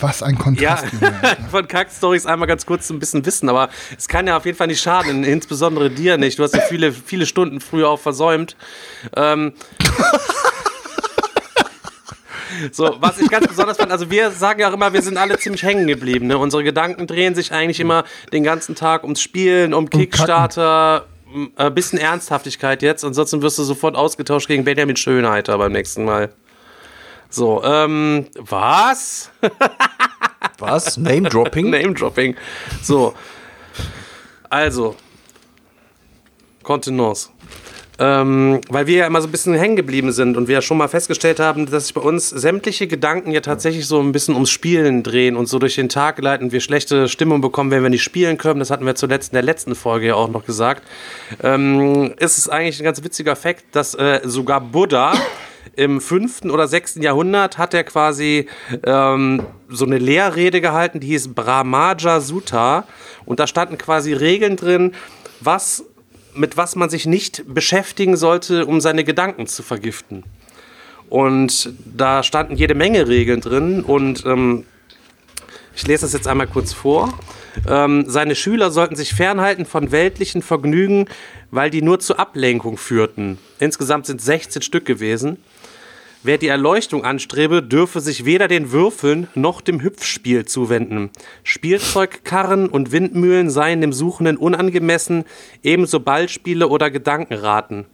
Was 0.00 0.22
ein 0.22 0.38
Kontrast. 0.38 0.86
ja, 1.00 1.36
von 1.50 1.68
Kack-Stories 1.68 2.26
einmal 2.26 2.48
ganz 2.48 2.64
kurz 2.64 2.88
ein 2.90 2.98
bisschen 2.98 3.24
wissen, 3.26 3.48
aber 3.48 3.68
es 3.96 4.08
kann 4.08 4.26
ja 4.26 4.36
auf 4.36 4.46
jeden 4.46 4.56
Fall 4.56 4.68
nicht 4.68 4.80
schaden, 4.80 5.24
insbesondere 5.24 5.90
dir 5.90 6.16
nicht. 6.16 6.38
Du 6.38 6.42
hast 6.42 6.54
ja 6.54 6.62
viele, 6.62 6.92
viele 6.92 7.26
Stunden 7.26 7.60
früher 7.60 7.90
auch 7.90 8.00
versäumt. 8.00 8.56
Ähm, 9.16 9.52
so, 12.72 12.96
was 13.00 13.20
ich 13.20 13.28
ganz 13.28 13.48
besonders 13.48 13.76
fand, 13.76 13.92
also 13.92 14.10
wir 14.10 14.30
sagen 14.30 14.60
ja 14.60 14.70
auch 14.70 14.74
immer, 14.74 14.92
wir 14.92 15.02
sind 15.02 15.18
alle 15.18 15.38
ziemlich 15.38 15.62
hängen 15.62 15.86
geblieben. 15.86 16.26
Ne? 16.26 16.38
Unsere 16.38 16.64
Gedanken 16.64 17.06
drehen 17.06 17.34
sich 17.34 17.52
eigentlich 17.52 17.80
immer 17.80 18.04
den 18.32 18.44
ganzen 18.44 18.74
Tag 18.74 19.02
ums 19.02 19.20
Spielen, 19.20 19.74
um 19.74 19.90
Kickstarter, 19.90 21.06
ein 21.56 21.74
bisschen 21.74 21.98
Ernsthaftigkeit 21.98 22.82
jetzt. 22.82 23.04
Ansonsten 23.04 23.42
wirst 23.42 23.58
du 23.58 23.62
sofort 23.62 23.94
ausgetauscht 23.94 24.48
gegen 24.48 24.64
Benjamin 24.64 24.96
Schönheiter 24.96 25.56
beim 25.58 25.72
nächsten 25.72 26.04
Mal. 26.04 26.30
So, 27.30 27.62
ähm, 27.62 28.26
was? 28.34 29.30
was? 30.58 30.96
Name-Dropping? 30.96 31.70
Name-Dropping. 31.70 32.34
So. 32.82 33.14
Also. 34.48 34.96
Kontenance. 36.64 37.30
Ähm, 38.00 38.62
weil 38.70 38.86
wir 38.86 38.96
ja 38.96 39.06
immer 39.06 39.20
so 39.20 39.28
ein 39.28 39.30
bisschen 39.30 39.54
hängen 39.54 39.76
geblieben 39.76 40.10
sind 40.10 40.38
und 40.38 40.48
wir 40.48 40.54
ja 40.54 40.62
schon 40.62 40.78
mal 40.78 40.88
festgestellt 40.88 41.38
haben, 41.38 41.70
dass 41.70 41.84
sich 41.84 41.94
bei 41.94 42.00
uns 42.00 42.30
sämtliche 42.30 42.86
Gedanken 42.86 43.30
ja 43.30 43.42
tatsächlich 43.42 43.86
so 43.86 44.00
ein 44.00 44.12
bisschen 44.12 44.32
ums 44.32 44.48
Spielen 44.48 45.02
drehen 45.02 45.36
und 45.36 45.50
so 45.50 45.58
durch 45.58 45.74
den 45.74 45.90
Tag 45.90 46.18
leiten 46.18 46.50
wir 46.50 46.60
schlechte 46.60 47.08
Stimmung 47.08 47.42
bekommen, 47.42 47.70
wenn 47.70 47.82
wir 47.82 47.90
nicht 47.90 48.02
spielen 48.02 48.38
können. 48.38 48.58
Das 48.58 48.70
hatten 48.70 48.86
wir 48.86 48.94
zuletzt 48.94 49.32
in 49.32 49.34
der 49.34 49.42
letzten 49.42 49.74
Folge 49.74 50.06
ja 50.06 50.14
auch 50.14 50.30
noch 50.30 50.46
gesagt. 50.46 50.82
Ähm, 51.42 52.14
ist 52.18 52.38
es 52.38 52.48
eigentlich 52.48 52.80
ein 52.80 52.84
ganz 52.84 53.04
witziger 53.04 53.36
Fakt, 53.36 53.64
dass 53.72 53.94
äh, 53.94 54.20
sogar 54.24 54.62
Buddha 54.62 55.12
im 55.76 56.00
fünften 56.00 56.50
oder 56.50 56.68
sechsten 56.68 57.02
Jahrhundert 57.02 57.58
hat 57.58 57.74
er 57.74 57.84
quasi 57.84 58.48
ähm, 58.84 59.42
so 59.68 59.84
eine 59.84 59.98
Lehrrede 59.98 60.60
gehalten, 60.60 61.00
die 61.00 61.08
hieß 61.08 61.34
Brahmaja 61.34 62.20
Sutta. 62.20 62.84
Und 63.26 63.40
da 63.40 63.46
standen 63.46 63.78
quasi 63.78 64.12
Regeln 64.12 64.56
drin, 64.56 64.92
was, 65.40 65.84
mit 66.34 66.56
was 66.56 66.76
man 66.76 66.90
sich 66.90 67.06
nicht 67.06 67.44
beschäftigen 67.46 68.16
sollte, 68.16 68.66
um 68.66 68.80
seine 68.80 69.04
Gedanken 69.04 69.46
zu 69.46 69.62
vergiften. 69.62 70.24
Und 71.08 71.72
da 71.84 72.22
standen 72.22 72.56
jede 72.56 72.74
Menge 72.74 73.08
Regeln 73.08 73.40
drin 73.40 73.82
und 73.82 74.24
ähm, 74.26 74.64
ich 75.80 75.86
lese 75.86 76.02
das 76.02 76.12
jetzt 76.12 76.28
einmal 76.28 76.46
kurz 76.46 76.74
vor. 76.74 77.18
Ähm, 77.66 78.04
seine 78.06 78.34
Schüler 78.34 78.70
sollten 78.70 78.96
sich 78.96 79.14
fernhalten 79.14 79.64
von 79.64 79.90
weltlichen 79.90 80.42
Vergnügen, 80.42 81.06
weil 81.50 81.70
die 81.70 81.80
nur 81.80 82.00
zur 82.00 82.20
Ablenkung 82.20 82.76
führten. 82.76 83.38
Insgesamt 83.58 84.04
sind 84.04 84.20
16 84.20 84.60
Stück 84.60 84.84
gewesen. 84.84 85.38
Wer 86.22 86.36
die 86.36 86.48
Erleuchtung 86.48 87.06
anstrebe, 87.06 87.62
dürfe 87.62 88.02
sich 88.02 88.26
weder 88.26 88.46
den 88.46 88.72
Würfeln 88.72 89.28
noch 89.34 89.62
dem 89.62 89.80
Hüpfspiel 89.80 90.44
zuwenden. 90.44 91.08
Spielzeugkarren 91.44 92.68
und 92.68 92.92
Windmühlen 92.92 93.48
seien 93.48 93.80
dem 93.80 93.94
Suchenden 93.94 94.36
unangemessen, 94.36 95.24
ebenso 95.62 96.00
Ballspiele 96.00 96.68
oder 96.68 96.90
Gedankenraten. 96.90 97.86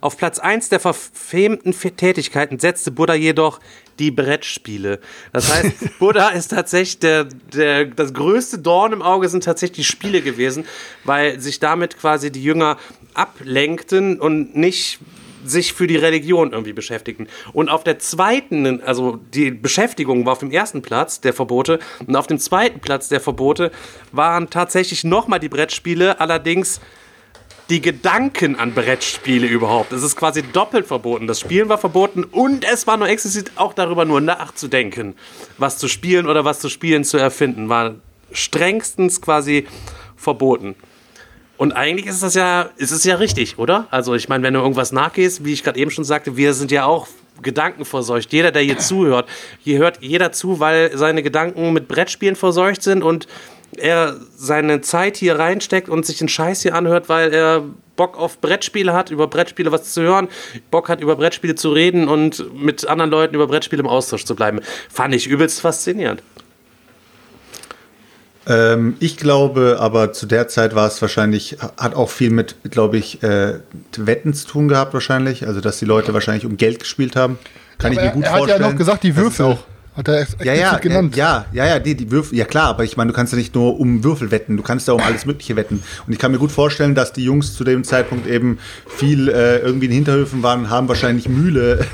Auf 0.00 0.16
Platz 0.16 0.38
1 0.38 0.68
der 0.68 0.80
verfemten 0.80 1.72
Tätigkeiten 1.72 2.58
setzte 2.58 2.90
Buddha 2.90 3.14
jedoch 3.14 3.60
die 3.98 4.10
Brettspiele. 4.10 5.00
Das 5.32 5.52
heißt, 5.52 5.72
Buddha 5.98 6.28
ist 6.28 6.48
tatsächlich 6.48 7.00
der, 7.00 7.24
der, 7.24 7.86
das 7.86 8.14
größte 8.14 8.58
Dorn 8.58 8.92
im 8.92 9.02
Auge 9.02 9.28
sind 9.28 9.44
tatsächlich 9.44 9.86
die 9.86 9.92
Spiele 9.92 10.22
gewesen, 10.22 10.64
weil 11.04 11.40
sich 11.40 11.58
damit 11.58 11.98
quasi 11.98 12.30
die 12.30 12.42
Jünger 12.42 12.78
ablenkten 13.14 14.20
und 14.20 14.56
nicht 14.56 15.00
sich 15.44 15.72
für 15.72 15.86
die 15.86 15.96
Religion 15.96 16.52
irgendwie 16.52 16.72
beschäftigten. 16.72 17.28
Und 17.52 17.68
auf 17.68 17.84
der 17.84 17.98
zweiten, 17.98 18.82
also 18.82 19.18
die 19.34 19.50
Beschäftigung 19.50 20.26
war 20.26 20.32
auf 20.32 20.38
dem 20.40 20.50
ersten 20.50 20.82
Platz 20.82 21.20
der 21.20 21.32
Verbote 21.32 21.78
und 22.06 22.16
auf 22.16 22.26
dem 22.26 22.38
zweiten 22.38 22.80
Platz 22.80 23.08
der 23.08 23.20
Verbote 23.20 23.70
waren 24.12 24.50
tatsächlich 24.50 25.04
nochmal 25.04 25.40
die 25.40 25.48
Brettspiele, 25.48 26.20
allerdings 26.20 26.80
die 27.70 27.82
Gedanken 27.82 28.56
an 28.56 28.72
Brettspiele 28.72 29.46
überhaupt. 29.46 29.92
Es 29.92 30.02
ist 30.02 30.16
quasi 30.16 30.42
doppelt 30.42 30.86
verboten. 30.86 31.26
Das 31.26 31.40
Spielen 31.40 31.68
war 31.68 31.78
verboten 31.78 32.24
und 32.24 32.64
es 32.64 32.86
war 32.86 32.96
nur 32.96 33.08
explizit 33.08 33.52
auch 33.56 33.74
darüber 33.74 34.04
nur 34.04 34.20
nachzudenken, 34.20 35.14
was 35.58 35.78
zu 35.78 35.88
spielen 35.88 36.26
oder 36.26 36.44
was 36.44 36.60
zu 36.60 36.68
spielen 36.68 37.04
zu 37.04 37.18
erfinden, 37.18 37.68
war 37.68 37.96
strengstens 38.32 39.20
quasi 39.20 39.66
verboten. 40.16 40.76
Und 41.58 41.72
eigentlich 41.72 42.06
ist 42.06 42.22
das 42.22 42.34
ja, 42.34 42.70
ist 42.76 42.92
es 42.92 43.04
ja 43.04 43.16
richtig, 43.16 43.58
oder? 43.58 43.88
Also 43.90 44.14
ich 44.14 44.28
meine, 44.28 44.44
wenn 44.44 44.54
du 44.54 44.60
irgendwas 44.60 44.92
nachgehst, 44.92 45.44
wie 45.44 45.52
ich 45.52 45.64
gerade 45.64 45.78
eben 45.78 45.90
schon 45.90 46.04
sagte, 46.04 46.36
wir 46.36 46.54
sind 46.54 46.70
ja 46.70 46.84
auch 46.84 47.08
Gedanken 47.42 47.84
verseucht. 47.84 48.32
Jeder, 48.32 48.50
der 48.50 48.62
hier 48.62 48.78
zuhört, 48.78 49.28
hier 49.62 49.78
hört 49.78 49.98
jeder 50.00 50.32
zu, 50.32 50.60
weil 50.60 50.96
seine 50.96 51.22
Gedanken 51.22 51.72
mit 51.72 51.88
Brettspielen 51.88 52.36
verseucht 52.36 52.82
sind 52.82 53.02
und 53.02 53.26
er 53.76 54.16
seine 54.36 54.80
Zeit 54.80 55.16
hier 55.16 55.38
reinsteckt 55.38 55.88
und 55.88 56.06
sich 56.06 56.18
den 56.18 56.28
Scheiß 56.28 56.62
hier 56.62 56.74
anhört, 56.74 57.08
weil 57.08 57.32
er 57.32 57.64
Bock 57.96 58.16
auf 58.18 58.40
Brettspiele 58.40 58.92
hat, 58.92 59.10
über 59.10 59.26
Brettspiele 59.26 59.72
was 59.72 59.92
zu 59.92 60.02
hören, 60.02 60.28
Bock 60.70 60.88
hat, 60.88 61.00
über 61.00 61.16
Brettspiele 61.16 61.54
zu 61.54 61.72
reden 61.72 62.08
und 62.08 62.44
mit 62.54 62.86
anderen 62.86 63.10
Leuten 63.10 63.34
über 63.34 63.46
Brettspiele 63.46 63.80
im 63.80 63.88
Austausch 63.88 64.24
zu 64.24 64.34
bleiben. 64.34 64.60
Fand 64.88 65.14
ich 65.14 65.26
übelst 65.26 65.60
faszinierend. 65.60 66.22
Ähm, 68.46 68.96
ich 68.98 69.18
glaube, 69.18 69.76
aber 69.78 70.12
zu 70.12 70.24
der 70.24 70.48
Zeit 70.48 70.74
war 70.74 70.86
es 70.86 71.02
wahrscheinlich, 71.02 71.58
hat 71.76 71.94
auch 71.94 72.08
viel 72.08 72.30
mit, 72.30 72.56
glaube 72.70 72.96
ich, 72.96 73.22
äh, 73.22 73.58
Wetten 73.96 74.32
zu 74.32 74.46
tun 74.46 74.68
gehabt 74.68 74.94
wahrscheinlich. 74.94 75.46
Also, 75.46 75.60
dass 75.60 75.78
die 75.78 75.84
Leute 75.84 76.14
wahrscheinlich 76.14 76.46
um 76.46 76.56
Geld 76.56 76.78
gespielt 76.78 77.14
haben. 77.14 77.38
Kann 77.76 77.92
Aber 77.92 78.00
ich 78.00 78.06
mir 78.06 78.12
gut 78.14 78.24
er, 78.24 78.30
er 78.30 78.36
vorstellen. 78.38 78.58
hat 78.60 78.66
ja 78.66 78.70
noch 78.72 78.78
gesagt, 78.78 79.02
die 79.02 79.12
Das 79.12 79.18
ist 79.18 79.38
Würfel. 79.38 79.58
Hat 79.98 80.06
er 80.08 80.20
ex- 80.22 80.36
Ja, 80.44 80.54
ja, 80.54 80.70
explizit 80.70 80.82
genannt. 80.82 81.16
ja, 81.16 81.44
ja, 81.52 81.66
ja, 81.66 81.78
die, 81.80 81.96
die 81.96 82.08
Würfel, 82.10 82.38
ja 82.38 82.44
klar, 82.44 82.68
aber 82.68 82.84
ich 82.84 82.96
meine, 82.96 83.10
du 83.10 83.16
kannst 83.16 83.32
ja 83.32 83.38
nicht 83.38 83.54
nur 83.54 83.78
um 83.80 84.04
Würfel 84.04 84.30
wetten, 84.30 84.56
du 84.56 84.62
kannst 84.62 84.86
ja 84.86 84.94
um 84.94 85.00
alles 85.00 85.26
Mögliche 85.26 85.56
wetten. 85.56 85.82
Und 86.06 86.12
ich 86.12 86.20
kann 86.20 86.30
mir 86.30 86.38
gut 86.38 86.52
vorstellen, 86.52 86.94
dass 86.94 87.12
die 87.12 87.24
Jungs 87.24 87.54
zu 87.54 87.64
dem 87.64 87.82
Zeitpunkt 87.82 88.28
eben 88.28 88.58
viel 88.86 89.28
äh, 89.28 89.58
irgendwie 89.58 89.86
in 89.86 89.92
Hinterhöfen 89.92 90.40
waren 90.44 90.60
und 90.60 90.70
haben 90.70 90.86
wahrscheinlich 90.88 91.28
Mühle 91.28 91.84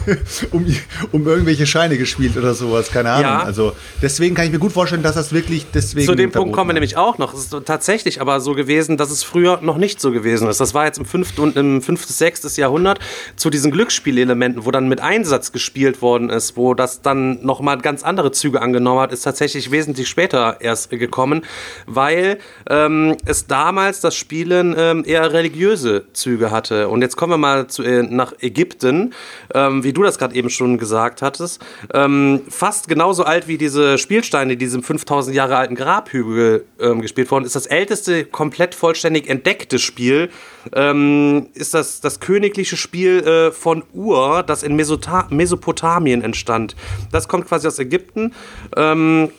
um, 0.52 0.66
um 1.12 1.26
irgendwelche 1.26 1.64
Scheine 1.66 1.96
gespielt 1.96 2.36
oder 2.36 2.52
sowas, 2.54 2.90
keine 2.90 3.10
Ahnung. 3.10 3.22
Ja. 3.30 3.42
Also 3.42 3.72
deswegen 4.02 4.34
kann 4.34 4.44
ich 4.44 4.52
mir 4.52 4.58
gut 4.58 4.72
vorstellen, 4.72 5.02
dass 5.02 5.14
das 5.14 5.32
wirklich 5.32 5.64
deswegen. 5.72 6.06
Zu 6.06 6.14
dem 6.14 6.30
Punkt 6.32 6.52
kommen 6.54 6.68
wir 6.68 6.74
nämlich 6.74 6.98
auch 6.98 7.16
noch. 7.16 7.32
Es 7.32 7.40
ist 7.40 7.56
tatsächlich 7.64 8.20
aber 8.20 8.40
so 8.40 8.52
gewesen, 8.52 8.98
dass 8.98 9.10
es 9.10 9.22
früher 9.22 9.60
noch 9.62 9.78
nicht 9.78 9.98
so 10.00 10.12
gewesen 10.12 10.46
ist. 10.48 10.60
Das 10.60 10.74
war 10.74 10.84
jetzt 10.84 10.98
im 10.98 11.06
5. 11.06 11.38
und 11.38 11.56
im 11.56 11.80
5. 11.80 12.04
6. 12.04 12.54
Jahrhundert 12.58 12.98
zu 13.36 13.48
diesen 13.48 13.70
Glücksspielelementen, 13.70 14.66
wo 14.66 14.70
dann 14.70 14.88
mit 14.88 15.00
Einsatz 15.00 15.52
gespielt 15.52 16.02
worden 16.02 16.28
ist, 16.28 16.58
wo 16.58 16.74
das 16.74 17.00
dann 17.00 17.45
nochmal 17.46 17.78
ganz 17.78 18.02
andere 18.02 18.32
Züge 18.32 18.60
angenommen 18.60 19.00
hat, 19.00 19.12
ist 19.12 19.22
tatsächlich 19.22 19.70
wesentlich 19.70 20.08
später 20.08 20.58
erst 20.60 20.90
gekommen, 20.90 21.44
weil 21.86 22.38
ähm, 22.68 23.16
es 23.24 23.46
damals 23.46 24.00
das 24.00 24.14
Spielen 24.14 24.74
ähm, 24.76 25.04
eher 25.06 25.32
religiöse 25.32 26.04
Züge 26.12 26.50
hatte. 26.50 26.88
Und 26.88 27.00
jetzt 27.02 27.16
kommen 27.16 27.32
wir 27.32 27.38
mal 27.38 27.66
zu, 27.68 27.82
äh, 27.82 28.02
nach 28.02 28.34
Ägypten, 28.40 29.14
ähm, 29.54 29.82
wie 29.84 29.92
du 29.92 30.02
das 30.02 30.18
gerade 30.18 30.34
eben 30.34 30.50
schon 30.50 30.78
gesagt 30.78 31.22
hattest. 31.22 31.64
Ähm, 31.94 32.42
fast 32.48 32.88
genauso 32.88 33.24
alt 33.24 33.48
wie 33.48 33.56
diese 33.58 33.96
Spielsteine, 33.96 34.56
die 34.56 34.66
diesem 34.66 34.82
5000 34.82 35.34
Jahre 35.34 35.56
alten 35.56 35.76
Grabhügel 35.76 36.64
ähm, 36.80 37.00
gespielt 37.00 37.30
wurden, 37.30 37.44
ist 37.44 37.54
das 37.54 37.66
älteste 37.66 38.24
komplett 38.24 38.74
vollständig 38.74 39.28
entdeckte 39.28 39.78
Spiel. 39.78 40.30
Ähm, 40.74 41.46
ist 41.54 41.74
das 41.74 42.00
das 42.00 42.18
königliche 42.18 42.76
Spiel 42.76 43.20
äh, 43.20 43.52
von 43.52 43.84
Ur, 43.92 44.42
das 44.42 44.64
in 44.64 44.74
Mesota 44.74 45.28
Mesopotamien 45.30 46.22
entstand. 46.22 46.74
Das 47.12 47.28
kommt 47.28 47.35
quasi 47.44 47.66
aus 47.66 47.78
Ägypten. 47.78 48.32
Ähm, 48.76 49.30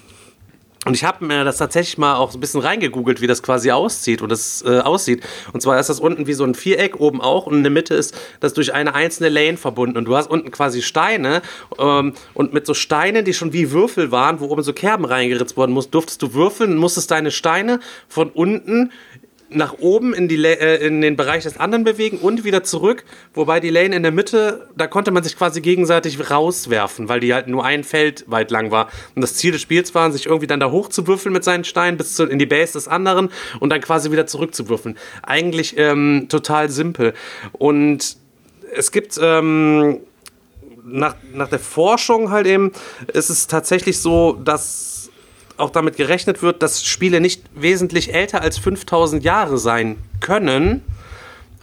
und 0.87 0.93
ich 0.93 1.03
habe 1.03 1.25
mir 1.25 1.43
das 1.43 1.57
tatsächlich 1.57 1.97
mal 1.97 2.15
auch 2.15 2.33
ein 2.33 2.39
bisschen 2.39 2.61
reingegoogelt, 2.61 3.19
wie 3.19 3.27
das 3.27 3.43
quasi 3.43 3.71
aussieht 3.71 4.21
und 4.21 4.29
das 4.29 4.63
äh, 4.65 4.79
aussieht. 4.79 5.21
Und 5.51 5.61
zwar 5.61 5.77
ist 5.79 5.89
das 5.89 5.99
unten 5.99 6.27
wie 6.27 6.33
so 6.33 6.45
ein 6.45 6.55
Viereck, 6.55 7.01
oben 7.01 7.19
auch 7.19 7.45
und 7.45 7.55
in 7.55 7.63
der 7.63 7.71
Mitte 7.71 7.93
ist 7.93 8.15
das 8.39 8.53
durch 8.53 8.73
eine 8.73 8.95
einzelne 8.95 9.27
Lane 9.27 9.57
verbunden. 9.57 9.97
Und 9.97 10.05
du 10.05 10.15
hast 10.15 10.29
unten 10.29 10.49
quasi 10.49 10.81
Steine 10.81 11.41
ähm, 11.77 12.13
und 12.33 12.53
mit 12.53 12.65
so 12.65 12.73
Steinen, 12.73 13.25
die 13.25 13.33
schon 13.33 13.51
wie 13.51 13.71
Würfel 13.71 14.13
waren, 14.13 14.39
wo 14.39 14.45
oben 14.45 14.63
so 14.63 14.71
Kerben 14.71 15.03
reingeritzt 15.03 15.57
worden 15.57 15.73
muss, 15.73 15.89
durftest 15.89 16.21
du 16.21 16.33
würfeln 16.33 16.77
musstest 16.77 17.11
deine 17.11 17.31
Steine 17.31 17.81
von 18.07 18.29
unten 18.29 18.91
nach 19.49 19.75
oben 19.79 20.13
in, 20.13 20.27
die, 20.27 20.43
äh, 20.43 20.85
in 20.85 21.01
den 21.01 21.15
Bereich 21.15 21.43
des 21.43 21.57
anderen 21.57 21.83
bewegen 21.83 22.17
und 22.17 22.43
wieder 22.43 22.63
zurück, 22.63 23.05
wobei 23.33 23.59
die 23.59 23.69
Lane 23.69 23.95
in 23.95 24.03
der 24.03 24.11
Mitte, 24.11 24.67
da 24.75 24.87
konnte 24.87 25.11
man 25.11 25.23
sich 25.23 25.37
quasi 25.37 25.61
gegenseitig 25.61 26.29
rauswerfen, 26.29 27.07
weil 27.09 27.19
die 27.19 27.33
halt 27.33 27.47
nur 27.47 27.63
ein 27.63 27.83
Feld 27.83 28.25
weit 28.27 28.51
lang 28.51 28.71
war. 28.71 28.89
Und 29.15 29.21
das 29.21 29.35
Ziel 29.35 29.51
des 29.51 29.61
Spiels 29.61 29.95
war, 29.95 30.11
sich 30.11 30.25
irgendwie 30.25 30.47
dann 30.47 30.59
da 30.59 30.71
hochzuwürfeln 30.71 31.33
mit 31.33 31.43
seinen 31.43 31.63
Steinen 31.63 31.97
bis 31.97 32.15
zu, 32.15 32.25
in 32.25 32.39
die 32.39 32.45
Base 32.45 32.73
des 32.73 32.87
anderen 32.87 33.29
und 33.59 33.69
dann 33.69 33.81
quasi 33.81 34.11
wieder 34.11 34.27
zurückzuwürfeln. 34.27 34.97
Eigentlich 35.23 35.77
ähm, 35.77 36.27
total 36.29 36.69
simpel. 36.69 37.13
Und 37.53 38.17
es 38.75 38.91
gibt 38.91 39.17
ähm, 39.21 40.01
nach, 40.83 41.15
nach 41.33 41.49
der 41.49 41.59
Forschung 41.59 42.31
halt 42.31 42.47
eben, 42.47 42.71
ist 43.13 43.29
es 43.29 43.47
tatsächlich 43.47 43.99
so, 43.99 44.33
dass 44.33 44.96
auch 45.57 45.69
damit 45.69 45.97
gerechnet 45.97 46.41
wird, 46.41 46.61
dass 46.61 46.85
Spiele 46.85 47.19
nicht 47.19 47.43
wesentlich 47.55 48.13
älter 48.13 48.41
als 48.41 48.57
5000 48.57 49.23
Jahre 49.23 49.57
sein 49.57 49.97
können, 50.19 50.81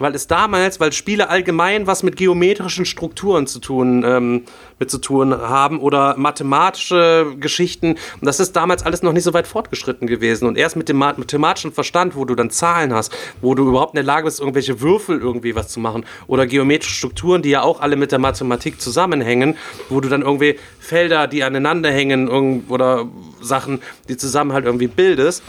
weil 0.05 0.15
es 0.15 0.27
damals, 0.27 0.81
weil 0.81 0.93
Spiele 0.93 1.31
allgemein 1.31 1.87
was 1.87 2.03
mit 2.03 2.19
geometrischen 2.19 2.85
Strukturen 2.85 3.47
zu 3.47 3.59
tun, 3.59 4.05
ähm, 4.07 4.43
mit 4.79 4.91
zu 4.91 4.99
tun 4.99 5.33
haben 5.33 5.81
oder 5.81 6.15
mathematische 6.19 7.35
Geschichten. 7.41 7.93
Und 7.93 8.27
das 8.27 8.39
ist 8.39 8.55
damals 8.55 8.85
alles 8.85 9.03
noch 9.03 9.15
nicht 9.15 9.25
so 9.25 9.33
weit 9.33 9.47
fortgeschritten 9.47 10.07
gewesen. 10.07 10.47
Und 10.47 10.59
erst 10.59 10.77
mit 10.77 10.91
dem 10.91 10.99
ma- 10.99 11.15
mathematischen 11.17 11.73
Verstand, 11.73 12.17
wo 12.17 12.27
du 12.27 12.35
dann 12.35 12.51
Zahlen 12.51 12.93
hast, 12.93 13.17
wo 13.41 13.55
du 13.55 13.67
überhaupt 13.67 13.95
in 13.95 13.97
der 13.97 14.05
Lage 14.05 14.27
bist, 14.27 14.41
irgendwelche 14.41 14.83
Würfel 14.83 15.21
irgendwie 15.21 15.57
was 15.57 15.69
zu 15.69 15.81
machen 15.81 16.05
oder 16.27 16.47
geometrische 16.47 16.97
Strukturen, 16.97 17.41
die 17.41 17.49
ja 17.49 17.63
auch 17.63 17.81
alle 17.81 17.97
mit 17.97 18.13
der 18.13 18.19
Mathematik 18.19 18.83
zusammenhängen, 18.83 19.57
wo 19.89 20.03
du 20.03 20.11
dann 20.11 20.21
irgendwie 20.21 20.59
Felder, 20.81 21.29
die 21.29 21.45
aneinander 21.45 21.91
hängen 21.91 22.65
oder 22.69 23.07
Sachen, 23.41 23.81
die 24.11 24.19
zusammen 24.19 24.53
halt 24.53 24.67
irgendwie 24.67 24.89
bildest 24.89 25.43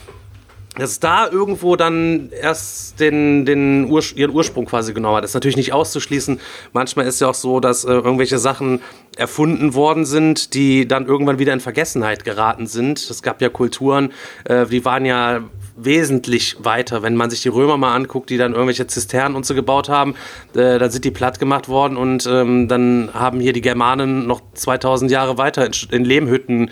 dass 0.78 0.92
es 0.92 1.00
da 1.00 1.30
irgendwo 1.30 1.76
dann 1.76 2.30
erst 2.32 3.00
den, 3.00 3.46
den 3.46 3.86
Urs 3.86 4.12
ihren 4.12 4.32
Ursprung 4.32 4.66
quasi 4.66 4.94
genommen 4.94 5.18
hat. 5.18 5.24
Das 5.24 5.32
ist 5.32 5.36
natürlich 5.36 5.58
nicht 5.58 5.74
auszuschließen. 5.74 6.40
Manchmal 6.74 7.06
ist 7.08 7.22
ja 7.22 7.30
auch 7.30 7.36
so, 7.36 7.60
dass 7.60 7.86
äh, 7.86 7.92
irgendwelche 7.92 8.38
Sachen 8.38 8.82
erfunden 9.18 9.74
worden 9.74 10.06
sind, 10.06 10.54
die 10.54 10.88
dann 10.88 11.06
irgendwann 11.06 11.40
wieder 11.40 11.54
in 11.54 11.62
Vergessenheit 11.62 12.26
geraten 12.26 12.68
sind. 12.68 13.00
Es 13.00 13.22
gab 13.22 13.42
ja 13.42 13.50
Kulturen, 13.50 14.12
äh, 14.44 14.66
die 14.66 14.84
waren 14.84 15.06
ja 15.06 15.42
wesentlich 15.76 16.58
weiter. 16.60 17.04
Wenn 17.04 17.16
man 17.16 17.30
sich 17.30 17.42
die 17.42 17.50
Römer 17.50 17.78
mal 17.78 17.96
anguckt, 17.96 18.30
die 18.30 18.38
dann 18.38 18.54
irgendwelche 18.54 18.88
Zisternen 18.88 19.36
und 19.36 19.46
so 19.46 19.56
gebaut 19.56 19.90
haben, 19.90 20.16
äh, 20.54 20.80
dann 20.80 20.90
sind 20.92 21.06
die 21.06 21.12
platt 21.12 21.40
gemacht 21.40 21.68
worden 21.68 21.98
und 21.98 22.26
ähm, 22.28 22.68
dann 22.68 23.10
haben 23.14 23.40
hier 23.40 23.54
die 23.54 23.62
Germanen 23.62 24.28
noch 24.28 24.42
2000 24.54 25.12
Jahre 25.12 25.38
weiter 25.38 25.66
in, 25.66 25.74
in 25.92 26.06
Lehmhütten 26.06 26.72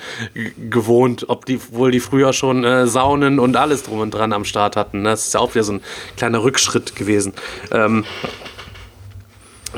gewohnt, 0.69 1.25
ob 1.29 1.45
die 1.45 1.59
wohl 1.71 1.91
die 1.91 1.99
früher 1.99 2.33
schon 2.33 2.63
äh, 2.63 2.87
Saunen 2.87 3.39
und 3.39 3.55
alles 3.55 3.83
drum 3.83 3.99
und 3.99 4.11
dran 4.11 4.33
am 4.33 4.45
Start 4.45 4.75
hatten. 4.75 5.03
Das 5.03 5.27
ist 5.27 5.33
ja 5.33 5.39
auch 5.39 5.53
wieder 5.53 5.63
so 5.63 5.73
ein 5.73 5.81
kleiner 6.17 6.43
Rückschritt 6.43 6.95
gewesen. 6.95 7.33
Ähm, 7.71 8.05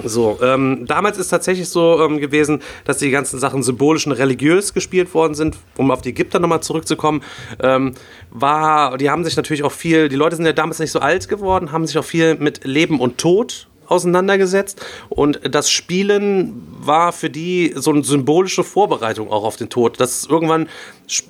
so, 0.04 0.38
ähm, 0.42 0.86
damals 0.86 1.18
ist 1.18 1.30
tatsächlich 1.30 1.70
so 1.70 2.02
ähm, 2.04 2.20
gewesen, 2.20 2.62
dass 2.84 2.98
die 2.98 3.12
ganzen 3.12 3.40
Sachen 3.40 3.64
symbolisch 3.64 4.06
und 4.06 4.14
religiös 4.14 4.74
gespielt 4.74 5.14
worden 5.14 5.36
sind. 5.36 5.58
Um 5.78 5.92
auf 5.92 6.02
die 6.02 6.10
Ägypter 6.10 6.40
nochmal 6.40 6.62
zurückzukommen, 6.62 7.22
ähm, 7.62 7.94
war, 8.32 8.98
die 8.98 9.10
haben 9.10 9.24
sich 9.24 9.36
natürlich 9.36 9.64
auch 9.64 9.72
viel, 9.72 10.10
die 10.10 10.16
Leute 10.16 10.36
sind 10.36 10.46
ja 10.46 10.54
damals 10.54 10.80
nicht 10.80 10.92
so 10.92 11.00
alt 11.00 11.28
geworden, 11.30 11.72
haben 11.72 11.88
sich 11.88 11.98
auch 11.98 12.04
viel 12.04 12.36
mit 12.36 12.66
Leben 12.66 13.00
und 13.00 13.18
Tod 13.18 13.68
auseinandergesetzt 13.88 14.86
und 15.10 15.40
das 15.50 15.70
Spielen 15.70 16.62
war 16.80 17.12
für 17.12 17.30
die 17.30 17.74
so 17.76 17.92
eine 17.92 18.04
symbolische 18.04 18.64
Vorbereitung 18.64 19.32
auch 19.32 19.44
auf 19.44 19.56
den 19.56 19.70
Tod. 19.70 20.00
Das 20.00 20.18
ist 20.18 20.30
irgendwann, 20.30 20.70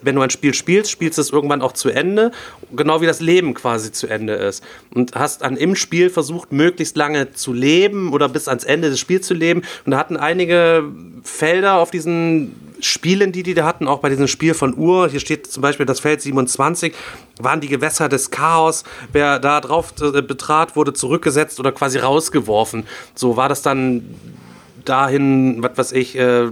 wenn 0.01 0.15
du 0.15 0.21
ein 0.21 0.29
Spiel 0.29 0.53
spielst, 0.53 0.91
spielst 0.91 1.17
du 1.17 1.21
es 1.21 1.29
irgendwann 1.31 1.61
auch 1.61 1.73
zu 1.73 1.89
Ende, 1.89 2.31
genau 2.75 3.01
wie 3.01 3.05
das 3.05 3.21
Leben 3.21 3.53
quasi 3.53 3.91
zu 3.91 4.07
Ende 4.07 4.33
ist. 4.33 4.63
Und 4.93 5.15
hast 5.15 5.41
dann 5.41 5.57
im 5.57 5.75
Spiel 5.75 6.09
versucht, 6.09 6.51
möglichst 6.51 6.97
lange 6.97 7.33
zu 7.33 7.53
leben 7.53 8.13
oder 8.13 8.29
bis 8.29 8.47
ans 8.47 8.63
Ende 8.63 8.89
des 8.89 8.99
Spiels 8.99 9.27
zu 9.27 9.33
leben. 9.33 9.61
Und 9.85 9.91
da 9.91 9.97
hatten 9.97 10.17
einige 10.17 10.83
Felder 11.23 11.75
auf 11.75 11.91
diesen 11.91 12.64
Spielen, 12.79 13.31
die 13.31 13.43
die 13.43 13.53
da 13.53 13.65
hatten, 13.65 13.87
auch 13.87 13.99
bei 13.99 14.09
diesem 14.09 14.27
Spiel 14.27 14.53
von 14.53 14.75
Ur, 14.77 15.09
hier 15.09 15.19
steht 15.19 15.47
zum 15.47 15.61
Beispiel 15.61 15.85
das 15.85 15.99
Feld 15.99 16.21
27, 16.21 16.93
waren 17.39 17.61
die 17.61 17.67
Gewässer 17.67 18.09
des 18.09 18.31
Chaos. 18.31 18.83
Wer 19.11 19.39
da 19.39 19.61
drauf 19.61 19.93
äh, 20.01 20.21
betrat, 20.21 20.75
wurde 20.75 20.93
zurückgesetzt 20.93 21.59
oder 21.59 21.71
quasi 21.71 21.99
rausgeworfen. 21.99 22.85
So 23.13 23.37
war 23.37 23.49
das 23.49 23.61
dann 23.61 24.15
dahin, 24.83 25.61
was 25.63 25.77
weiß 25.77 25.91
ich, 25.93 26.17
äh, 26.17 26.51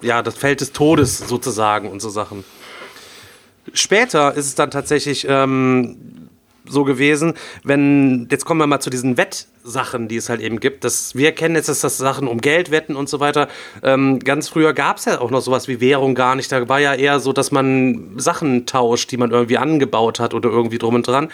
ja, 0.00 0.22
das 0.22 0.34
Feld 0.34 0.60
des 0.60 0.72
Todes 0.72 1.18
sozusagen 1.18 1.90
und 1.90 2.00
so 2.00 2.08
Sachen. 2.08 2.44
Später 3.72 4.34
ist 4.34 4.46
es 4.46 4.54
dann 4.54 4.70
tatsächlich 4.70 5.26
ähm, 5.28 6.21
so 6.68 6.84
gewesen, 6.84 7.34
wenn, 7.64 8.28
jetzt 8.30 8.44
kommen 8.44 8.60
wir 8.60 8.66
mal 8.66 8.80
zu 8.80 8.90
diesen 8.90 9.16
Wettsachen, 9.16 10.08
die 10.08 10.16
es 10.16 10.28
halt 10.28 10.40
eben 10.40 10.60
gibt. 10.60 10.84
Das, 10.84 11.14
wir 11.14 11.32
kennen 11.32 11.54
jetzt 11.54 11.68
das, 11.68 11.80
das 11.80 11.98
Sachen 11.98 12.28
um 12.28 12.40
Geld 12.40 12.70
wetten 12.70 12.96
und 12.96 13.08
so 13.08 13.20
weiter. 13.20 13.48
Ähm, 13.82 14.18
ganz 14.20 14.48
früher 14.48 14.72
gab 14.72 14.98
es 14.98 15.06
ja 15.06 15.20
auch 15.20 15.30
noch 15.30 15.40
sowas 15.40 15.68
wie 15.68 15.80
Währung 15.80 16.14
gar 16.14 16.36
nicht. 16.36 16.50
Da 16.52 16.68
war 16.68 16.80
ja 16.80 16.94
eher 16.94 17.20
so, 17.20 17.32
dass 17.32 17.52
man 17.52 18.12
Sachen 18.16 18.66
tauscht, 18.66 19.10
die 19.10 19.16
man 19.16 19.30
irgendwie 19.30 19.58
angebaut 19.58 20.20
hat 20.20 20.34
oder 20.34 20.50
irgendwie 20.50 20.78
drum 20.78 20.94
und 20.94 21.06
dran. 21.06 21.28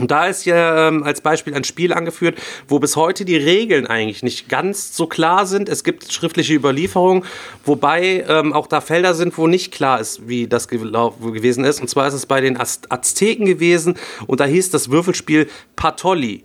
Und 0.00 0.10
da 0.10 0.26
ist 0.26 0.44
ja 0.46 0.88
ähm, 0.88 1.02
als 1.02 1.20
Beispiel 1.20 1.54
ein 1.54 1.64
Spiel 1.64 1.92
angeführt, 1.92 2.38
wo 2.68 2.78
bis 2.78 2.96
heute 2.96 3.24
die 3.24 3.36
Regeln 3.36 3.86
eigentlich 3.86 4.22
nicht 4.22 4.48
ganz 4.48 4.96
so 4.96 5.06
klar 5.06 5.46
sind. 5.46 5.68
Es 5.68 5.84
gibt 5.84 6.10
schriftliche 6.10 6.54
Überlieferungen, 6.54 7.24
wobei 7.64 8.24
ähm, 8.26 8.52
auch 8.52 8.66
da 8.66 8.80
Felder 8.80 9.14
sind, 9.14 9.36
wo 9.36 9.46
nicht 9.46 9.72
klar 9.72 10.00
ist, 10.00 10.26
wie 10.26 10.46
das 10.46 10.68
gewesen 10.68 11.64
ist. 11.64 11.80
Und 11.80 11.88
zwar 11.88 12.08
ist 12.08 12.14
es 12.14 12.26
bei 12.26 12.40
den 12.40 12.58
Az 12.58 12.80
Azteken 12.88 13.44
gewesen 13.44 13.96
und 14.26 14.40
da 14.40 14.44
hieß 14.44 14.70
das 14.70 14.90
Würfelspiel 14.90 15.48
Patolli. 15.76 16.44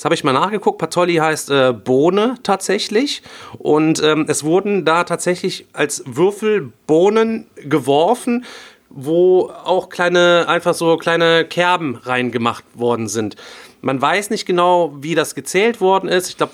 Das 0.00 0.06
habe 0.06 0.14
ich 0.14 0.24
mal 0.24 0.32
nachgeguckt. 0.32 0.78
Patolli 0.78 1.16
heißt 1.16 1.50
äh, 1.50 1.74
Bohne 1.74 2.36
tatsächlich. 2.42 3.22
Und 3.58 4.02
ähm, 4.02 4.24
es 4.28 4.44
wurden 4.44 4.86
da 4.86 5.04
tatsächlich 5.04 5.66
als 5.74 6.02
Würfel 6.06 6.72
Bohnen 6.86 7.46
geworfen 7.56 8.46
wo 8.90 9.50
auch 9.64 9.88
kleine, 9.88 10.46
einfach 10.48 10.74
so 10.74 10.96
kleine 10.96 11.44
Kerben 11.44 11.96
reingemacht 11.96 12.64
worden 12.74 13.08
sind. 13.08 13.36
Man 13.80 14.02
weiß 14.02 14.30
nicht 14.30 14.44
genau, 14.44 14.92
wie 15.00 15.14
das 15.14 15.34
gezählt 15.34 15.80
worden 15.80 16.08
ist. 16.08 16.28
Ich 16.28 16.36
glaube, 16.36 16.52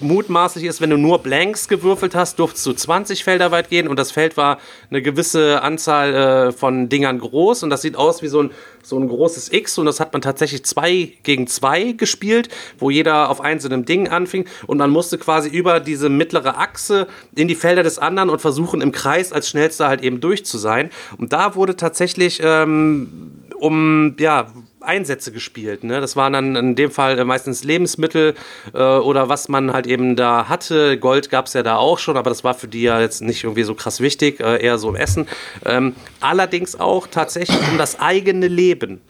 mutmaßlich 0.00 0.64
ist, 0.64 0.80
wenn 0.80 0.90
du 0.90 0.96
nur 0.96 1.18
Blanks 1.18 1.68
gewürfelt 1.68 2.14
hast, 2.14 2.38
durftest 2.38 2.66
du 2.66 2.72
20 2.72 3.24
Felder 3.24 3.50
weit 3.50 3.70
gehen. 3.70 3.88
Und 3.88 3.98
das 3.98 4.10
Feld 4.10 4.36
war 4.36 4.58
eine 4.90 5.02
gewisse 5.02 5.62
Anzahl 5.62 6.14
äh, 6.14 6.52
von 6.52 6.88
Dingern 6.88 7.18
groß. 7.18 7.62
Und 7.62 7.70
das 7.70 7.82
sieht 7.82 7.96
aus 7.96 8.22
wie 8.22 8.28
so 8.28 8.42
ein, 8.42 8.50
so 8.82 8.98
ein 8.98 9.08
großes 9.08 9.52
X. 9.52 9.78
Und 9.78 9.86
das 9.86 10.00
hat 10.00 10.12
man 10.12 10.22
tatsächlich 10.22 10.64
zwei 10.64 11.12
gegen 11.22 11.46
zwei 11.46 11.92
gespielt, 11.92 12.48
wo 12.78 12.90
jeder 12.90 13.30
auf 13.30 13.40
einzelnem 13.40 13.84
Ding 13.84 14.08
anfing. 14.08 14.46
Und 14.66 14.78
man 14.78 14.90
musste 14.90 15.18
quasi 15.18 15.48
über 15.48 15.80
diese 15.80 16.08
mittlere 16.08 16.58
Achse 16.58 17.06
in 17.34 17.48
die 17.48 17.54
Felder 17.54 17.82
des 17.82 17.98
anderen 17.98 18.30
und 18.30 18.40
versuchen 18.40 18.80
im 18.80 18.92
Kreis 18.92 19.32
als 19.32 19.48
schnellster 19.48 19.88
halt 19.88 20.02
eben 20.02 20.20
durch 20.20 20.44
zu 20.44 20.58
sein. 20.58 20.90
Und 21.18 21.32
da 21.32 21.54
wurde 21.54 21.76
tatsächlich 21.76 22.40
ähm, 22.42 23.42
um 23.58 24.16
ja 24.18 24.52
Einsätze 24.86 25.32
gespielt. 25.32 25.84
Ne? 25.84 26.00
Das 26.00 26.16
waren 26.16 26.32
dann 26.32 26.56
in 26.56 26.74
dem 26.74 26.90
Fall 26.90 27.24
meistens 27.24 27.64
Lebensmittel 27.64 28.34
äh, 28.74 28.78
oder 28.78 29.28
was 29.28 29.48
man 29.48 29.72
halt 29.72 29.86
eben 29.86 30.16
da 30.16 30.48
hatte. 30.48 30.98
Gold 30.98 31.30
gab 31.30 31.46
es 31.46 31.52
ja 31.52 31.62
da 31.62 31.76
auch 31.76 31.98
schon, 31.98 32.16
aber 32.16 32.30
das 32.30 32.44
war 32.44 32.54
für 32.54 32.68
die 32.68 32.82
ja 32.82 33.00
jetzt 33.00 33.22
nicht 33.22 33.44
irgendwie 33.44 33.62
so 33.62 33.74
krass 33.74 34.00
wichtig, 34.00 34.40
äh, 34.40 34.62
eher 34.62 34.78
so 34.78 34.88
im 34.88 34.96
Essen. 34.96 35.26
Ähm, 35.64 35.94
allerdings 36.20 36.78
auch 36.78 37.06
tatsächlich 37.06 37.58
um 37.70 37.78
das 37.78 38.00
eigene 38.00 38.48
Leben 38.48 39.00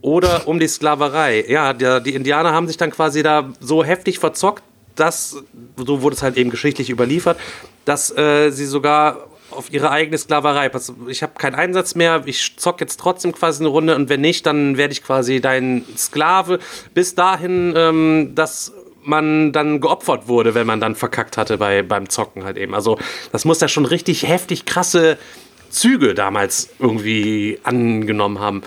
oder 0.00 0.46
um 0.46 0.58
die 0.58 0.68
Sklaverei. 0.68 1.44
Ja, 1.48 1.72
der, 1.72 2.00
die 2.00 2.14
Indianer 2.14 2.52
haben 2.52 2.68
sich 2.68 2.76
dann 2.76 2.90
quasi 2.90 3.22
da 3.22 3.50
so 3.60 3.84
heftig 3.84 4.18
verzockt, 4.18 4.62
dass, 4.94 5.42
so 5.76 6.02
wurde 6.02 6.16
es 6.16 6.22
halt 6.22 6.36
eben 6.36 6.50
geschichtlich 6.50 6.90
überliefert, 6.90 7.38
dass 7.84 8.16
äh, 8.16 8.50
sie 8.50 8.66
sogar 8.66 9.26
auf 9.56 9.72
ihre 9.72 9.90
eigene 9.90 10.18
Sklaverei. 10.18 10.70
Ich 11.08 11.22
habe 11.22 11.32
keinen 11.38 11.54
Einsatz 11.54 11.94
mehr, 11.94 12.22
ich 12.26 12.56
zock 12.56 12.80
jetzt 12.80 13.00
trotzdem 13.00 13.32
quasi 13.32 13.62
eine 13.62 13.68
Runde 13.68 13.96
und 13.96 14.08
wenn 14.08 14.20
nicht, 14.20 14.46
dann 14.46 14.76
werde 14.76 14.92
ich 14.92 15.02
quasi 15.02 15.40
dein 15.40 15.84
Sklave. 15.96 16.58
Bis 16.94 17.14
dahin, 17.14 17.74
ähm, 17.76 18.32
dass 18.34 18.72
man 19.02 19.52
dann 19.52 19.80
geopfert 19.80 20.28
wurde, 20.28 20.54
wenn 20.54 20.66
man 20.66 20.80
dann 20.80 20.94
verkackt 20.94 21.36
hatte 21.36 21.58
bei, 21.58 21.82
beim 21.82 22.08
Zocken 22.08 22.44
halt 22.44 22.56
eben. 22.56 22.74
Also 22.74 22.98
das 23.32 23.44
muss 23.44 23.60
ja 23.60 23.68
schon 23.68 23.86
richtig 23.86 24.26
heftig 24.26 24.66
krasse 24.66 25.16
Züge 25.70 26.14
damals 26.14 26.70
irgendwie 26.78 27.58
angenommen 27.62 28.40
haben. 28.40 28.62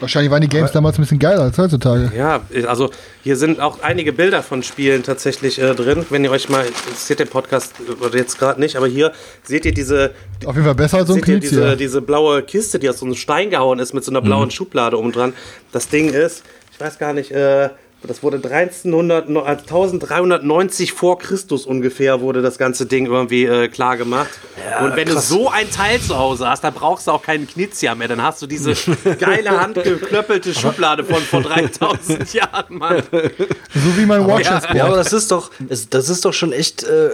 Wahrscheinlich 0.00 0.30
waren 0.30 0.40
die 0.40 0.48
Games 0.48 0.72
damals 0.72 0.98
ein 0.98 1.02
bisschen 1.02 1.18
geiler 1.18 1.42
als 1.42 1.58
heutzutage. 1.58 2.10
Ja, 2.16 2.40
also 2.66 2.90
hier 3.22 3.36
sind 3.36 3.60
auch 3.60 3.82
einige 3.82 4.12
Bilder 4.12 4.42
von 4.42 4.62
Spielen 4.62 5.02
tatsächlich 5.02 5.60
äh, 5.60 5.74
drin. 5.74 6.06
Wenn 6.10 6.24
ihr 6.24 6.30
euch 6.30 6.48
mal, 6.48 6.64
seht 6.94 7.20
den 7.20 7.28
Podcast 7.28 7.74
jetzt 8.12 8.38
gerade 8.38 8.60
nicht, 8.60 8.76
aber 8.76 8.86
hier 8.86 9.12
seht 9.42 9.64
ihr 9.66 9.72
diese. 9.72 10.12
Auf 10.44 10.54
jeden 10.54 10.64
Fall 10.64 10.74
besser 10.74 10.98
als 10.98 11.08
so 11.08 11.14
ein 11.14 11.20
Knizia. 11.20 11.50
Diese, 11.50 11.76
diese 11.76 12.02
blaue 12.02 12.42
Kiste, 12.42 12.78
die 12.78 12.88
aus 12.88 12.98
so 12.98 13.06
einem 13.06 13.14
Stein 13.14 13.50
gehauen 13.50 13.78
ist 13.78 13.92
mit 13.92 14.04
so 14.04 14.10
einer 14.10 14.22
blauen 14.22 14.46
mhm. 14.46 14.52
Schublade 14.52 14.98
oben 14.98 15.12
dran. 15.12 15.34
Das 15.72 15.88
Ding 15.88 16.10
ist, 16.12 16.42
ich 16.72 16.80
weiß 16.80 16.98
gar 16.98 17.12
nicht, 17.12 17.30
äh, 17.30 17.68
das 18.02 18.22
wurde 18.22 18.36
1300, 18.36 19.28
1390 19.28 20.92
vor 20.92 21.18
Christus 21.18 21.66
ungefähr 21.66 22.20
wurde 22.20 22.40
das 22.40 22.56
ganze 22.56 22.86
Ding 22.86 23.06
irgendwie 23.06 23.44
äh, 23.44 23.68
klar 23.68 23.96
gemacht. 23.96 24.30
Ja, 24.68 24.84
und 24.84 24.96
wenn 24.96 25.08
krass. 25.08 25.28
du 25.28 25.34
so 25.34 25.50
ein 25.50 25.70
Teil 25.70 26.00
zu 26.00 26.16
Hause 26.16 26.48
hast, 26.48 26.64
dann 26.64 26.72
brauchst 26.72 27.06
du 27.06 27.10
auch 27.10 27.22
keinen 27.22 27.46
Knizia 27.46 27.94
mehr. 27.94 28.08
Dann 28.08 28.22
hast 28.22 28.40
du 28.40 28.46
diese 28.46 28.74
geile 29.18 29.50
handgeklöppelte 29.60 30.54
Schublade 30.54 31.04
von 31.04 31.22
vor 31.22 31.42
3000 31.42 32.32
Jahren, 32.32 32.78
Mann. 32.78 33.02
So 33.10 33.96
wie 33.96 34.06
mein 34.06 34.26
Watch 34.26 34.46
ja, 34.46 34.74
ja, 34.74 34.84
aber 34.86 34.96
das 34.96 35.12
ist 35.12 35.30
doch, 35.30 35.50
das 35.58 36.08
ist 36.08 36.24
doch 36.24 36.32
schon 36.32 36.52
echt 36.52 36.82
äh, 36.84 37.10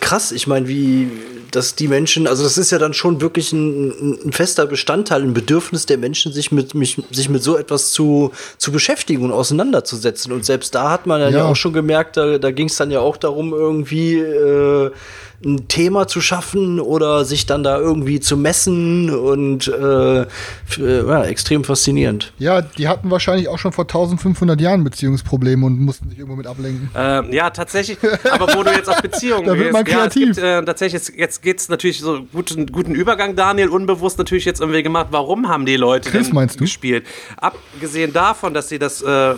krass. 0.00 0.30
Ich 0.32 0.46
meine, 0.46 0.68
wie 0.68 1.08
dass 1.50 1.74
die 1.74 1.88
Menschen, 1.88 2.26
also 2.26 2.42
das 2.42 2.58
ist 2.58 2.70
ja 2.70 2.78
dann 2.78 2.94
schon 2.94 3.20
wirklich 3.20 3.52
ein, 3.52 4.26
ein 4.26 4.32
fester 4.32 4.66
Bestandteil, 4.66 5.22
ein 5.22 5.34
Bedürfnis 5.34 5.86
der 5.86 5.98
Menschen, 5.98 6.32
sich 6.32 6.52
mit, 6.52 6.74
mich, 6.74 7.02
sich 7.10 7.28
mit 7.28 7.42
so 7.42 7.56
etwas 7.56 7.92
zu, 7.92 8.32
zu 8.58 8.72
beschäftigen 8.72 9.24
und 9.24 9.32
auseinanderzusetzen. 9.32 10.19
Und 10.26 10.44
selbst 10.44 10.74
da 10.74 10.90
hat 10.90 11.06
man 11.06 11.20
ja, 11.20 11.28
ja 11.30 11.44
auch 11.44 11.56
schon 11.56 11.72
gemerkt, 11.72 12.16
da, 12.16 12.38
da 12.38 12.50
ging 12.50 12.66
es 12.66 12.76
dann 12.76 12.90
ja 12.90 13.00
auch 13.00 13.16
darum, 13.16 13.52
irgendwie 13.52 14.18
äh, 14.18 14.90
ein 15.44 15.68
Thema 15.68 16.06
zu 16.06 16.20
schaffen 16.20 16.80
oder 16.80 17.24
sich 17.24 17.46
dann 17.46 17.62
da 17.62 17.78
irgendwie 17.78 18.20
zu 18.20 18.36
messen 18.36 19.10
und 19.10 19.68
äh, 19.68 20.26
ja, 20.78 21.24
extrem 21.24 21.64
faszinierend. 21.64 22.32
Ja, 22.38 22.60
die 22.60 22.88
hatten 22.88 23.10
wahrscheinlich 23.10 23.48
auch 23.48 23.58
schon 23.58 23.72
vor 23.72 23.84
1500 23.84 24.60
Jahren 24.60 24.84
Beziehungsprobleme 24.84 25.64
und 25.64 25.80
mussten 25.80 26.10
sich 26.10 26.18
irgendwo 26.18 26.36
mit 26.36 26.46
ablenken. 26.46 26.90
Ähm, 26.94 27.32
ja, 27.32 27.48
tatsächlich. 27.50 27.98
Aber 28.30 28.54
wo 28.54 28.62
du 28.62 28.70
jetzt 28.70 28.88
auf 28.88 29.00
Beziehungen 29.00 29.46
da 29.46 29.56
wird 29.56 29.72
man 29.72 29.84
kreativ. 29.84 30.22
Ja, 30.22 30.32
gibt, 30.32 30.38
äh, 30.38 30.64
tatsächlich, 30.64 31.02
jetzt, 31.02 31.16
jetzt 31.16 31.42
geht 31.42 31.58
es 31.58 31.68
natürlich 31.70 32.00
so 32.00 32.20
guten, 32.32 32.66
guten 32.66 32.94
Übergang, 32.94 33.34
Daniel, 33.34 33.68
unbewusst 33.70 34.18
natürlich 34.18 34.44
jetzt 34.44 34.60
irgendwie 34.60 34.82
gemacht. 34.82 35.06
Warum 35.10 35.48
haben 35.48 35.64
die 35.64 35.76
Leute 35.76 36.10
Chris, 36.10 36.30
denn 36.30 36.48
gespielt? 36.58 37.06
Abgesehen 37.38 38.12
davon, 38.12 38.52
dass 38.52 38.68
sie 38.68 38.78
das 38.78 39.00
äh, 39.00 39.34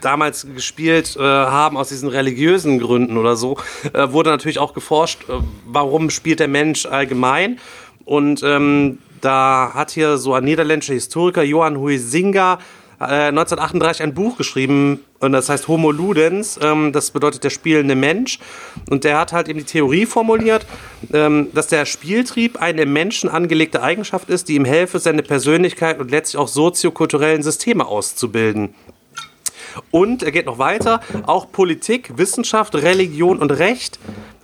damals 0.00 0.46
gespielt 0.54 1.16
äh, 1.16 1.20
haben 1.22 1.76
aus 1.76 1.88
diesen 1.88 2.08
religiösen 2.08 2.78
Gründen 2.78 3.16
oder 3.16 3.36
so, 3.36 3.56
äh, 3.92 4.10
wurde 4.10 4.30
natürlich 4.30 4.58
auch 4.58 4.74
geforscht, 4.74 5.28
äh, 5.28 5.34
warum 5.66 6.10
spielt 6.10 6.40
der 6.40 6.48
Mensch 6.48 6.86
allgemein. 6.86 7.58
Und 8.04 8.42
ähm, 8.42 8.98
da 9.20 9.72
hat 9.74 9.90
hier 9.90 10.18
so 10.18 10.34
ein 10.34 10.44
niederländischer 10.44 10.94
Historiker, 10.94 11.42
Johann 11.42 11.78
Huizinga, 11.78 12.58
1938 13.00 14.00
äh, 14.00 14.04
ein 14.04 14.14
Buch 14.14 14.36
geschrieben 14.36 15.00
und 15.20 15.32
das 15.32 15.48
heißt 15.48 15.68
Homo 15.68 15.90
Ludens, 15.90 16.58
ähm, 16.62 16.92
das 16.92 17.10
bedeutet 17.10 17.44
der 17.44 17.50
spielende 17.50 17.94
Mensch. 17.94 18.38
Und 18.90 19.04
der 19.04 19.18
hat 19.18 19.32
halt 19.32 19.48
eben 19.48 19.58
die 19.58 19.64
Theorie 19.64 20.04
formuliert, 20.04 20.66
ähm, 21.12 21.48
dass 21.54 21.68
der 21.68 21.86
Spieltrieb 21.86 22.60
eine 22.60 22.82
im 22.82 22.92
Menschen 22.92 23.30
angelegte 23.30 23.82
Eigenschaft 23.82 24.28
ist, 24.28 24.48
die 24.48 24.54
ihm 24.54 24.66
helfe, 24.66 24.98
seine 24.98 25.22
Persönlichkeit 25.22 25.98
und 25.98 26.10
letztlich 26.10 26.38
auch 26.38 26.48
soziokulturellen 26.48 27.42
Systeme 27.42 27.86
auszubilden. 27.86 28.74
Und 29.90 30.22
er 30.22 30.32
geht 30.32 30.46
noch 30.46 30.58
weiter, 30.58 31.00
auch 31.26 31.50
Politik, 31.52 32.16
Wissenschaft, 32.16 32.74
Religion 32.74 33.38
und 33.38 33.50
Recht 33.50 33.98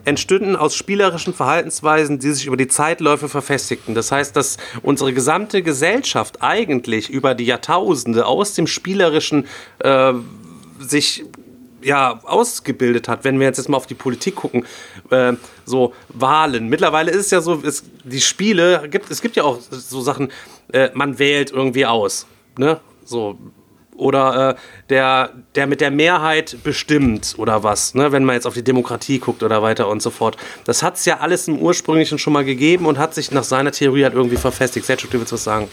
entstünden 0.04 0.54
aus 0.54 0.76
spielerischen 0.76 1.34
Verhaltensweisen, 1.34 2.20
die 2.20 2.30
sich 2.30 2.46
über 2.46 2.56
die 2.56 2.68
Zeitläufe 2.68 3.28
verfestigten. 3.28 3.94
Das 3.94 4.12
heißt, 4.12 4.36
dass 4.36 4.56
unsere 4.82 5.12
gesamte 5.12 5.62
Gesellschaft 5.62 6.42
eigentlich 6.42 7.10
über 7.10 7.34
die 7.34 7.44
Jahrtausende 7.44 8.24
aus 8.24 8.54
dem 8.54 8.68
Spielerischen 8.68 9.46
äh, 9.80 10.12
sich 10.78 11.24
ja, 11.82 12.20
ausgebildet 12.24 13.08
hat, 13.08 13.24
wenn 13.24 13.38
wir 13.38 13.46
jetzt, 13.46 13.58
jetzt 13.58 13.68
mal 13.68 13.76
auf 13.76 13.86
die 13.86 13.94
Politik 13.94 14.36
gucken, 14.36 14.64
äh, 15.10 15.34
so 15.64 15.94
Wahlen. 16.08 16.68
Mittlerweile 16.68 17.10
ist 17.10 17.26
es 17.26 17.30
ja 17.30 17.40
so, 17.40 17.62
es, 17.64 17.84
die 18.04 18.20
Spiele, 18.20 18.88
gibt, 18.88 19.10
es 19.10 19.20
gibt 19.20 19.36
ja 19.36 19.44
auch 19.44 19.58
so 19.60 20.00
Sachen, 20.00 20.30
äh, 20.72 20.90
man 20.94 21.18
wählt 21.18 21.50
irgendwie 21.50 21.86
aus. 21.86 22.26
Ne? 22.58 22.80
So, 23.04 23.38
oder 23.96 24.50
äh, 24.50 24.54
der, 24.90 25.30
der 25.54 25.66
mit 25.66 25.80
der 25.80 25.90
Mehrheit 25.90 26.58
bestimmt 26.62 27.34
oder 27.38 27.62
was, 27.62 27.94
ne? 27.94 28.12
wenn 28.12 28.24
man 28.24 28.34
jetzt 28.34 28.46
auf 28.46 28.54
die 28.54 28.64
Demokratie 28.64 29.18
guckt 29.18 29.42
oder 29.42 29.62
weiter 29.62 29.88
und 29.88 30.02
so 30.02 30.10
fort. 30.10 30.36
Das 30.64 30.82
hat 30.82 30.96
es 30.96 31.04
ja 31.04 31.18
alles 31.18 31.48
im 31.48 31.58
Ursprünglichen 31.58 32.18
schon 32.18 32.32
mal 32.32 32.44
gegeben 32.44 32.86
und 32.86 32.98
hat 32.98 33.14
sich 33.14 33.30
nach 33.30 33.44
seiner 33.44 33.72
Theorie 33.72 34.04
halt 34.04 34.14
irgendwie 34.14 34.36
verfestigt. 34.36 34.86
Selchuk, 34.86 35.10
du 35.10 35.18
willst 35.18 35.32
was 35.32 35.44
sagen? 35.44 35.68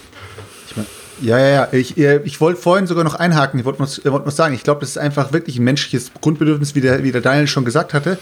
Ich 0.67 0.77
mein, 0.77 0.85
ja, 1.21 1.39
ja, 1.39 1.47
ja. 1.47 1.67
Ich, 1.71 1.97
ich 1.97 2.41
wollte 2.41 2.59
vorhin 2.59 2.87
sogar 2.87 3.03
noch 3.03 3.15
einhaken. 3.15 3.59
Ich 3.59 3.65
wollte 3.65 3.81
noch, 3.81 3.89
wollt 4.05 4.25
noch 4.25 4.31
sagen, 4.31 4.55
ich 4.55 4.63
glaube, 4.63 4.81
das 4.81 4.89
ist 4.89 4.97
einfach 4.97 5.31
wirklich 5.33 5.57
ein 5.57 5.63
menschliches 5.63 6.11
Grundbedürfnis, 6.21 6.75
wie 6.75 6.81
der, 6.81 7.03
wie 7.03 7.11
der 7.11 7.21
Daniel 7.21 7.47
schon 7.47 7.65
gesagt 7.65 7.93
hatte. 7.93 8.17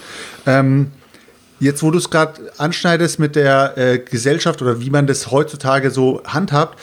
Ähm, 0.46 0.90
jetzt, 1.58 1.82
wo 1.82 1.90
du 1.90 1.98
es 1.98 2.10
gerade 2.10 2.52
anschneidest 2.58 3.18
mit 3.18 3.36
der 3.36 3.76
äh, 3.76 3.98
Gesellschaft 3.98 4.62
oder 4.62 4.80
wie 4.80 4.90
man 4.90 5.06
das 5.06 5.30
heutzutage 5.30 5.90
so 5.90 6.22
handhabt, 6.26 6.78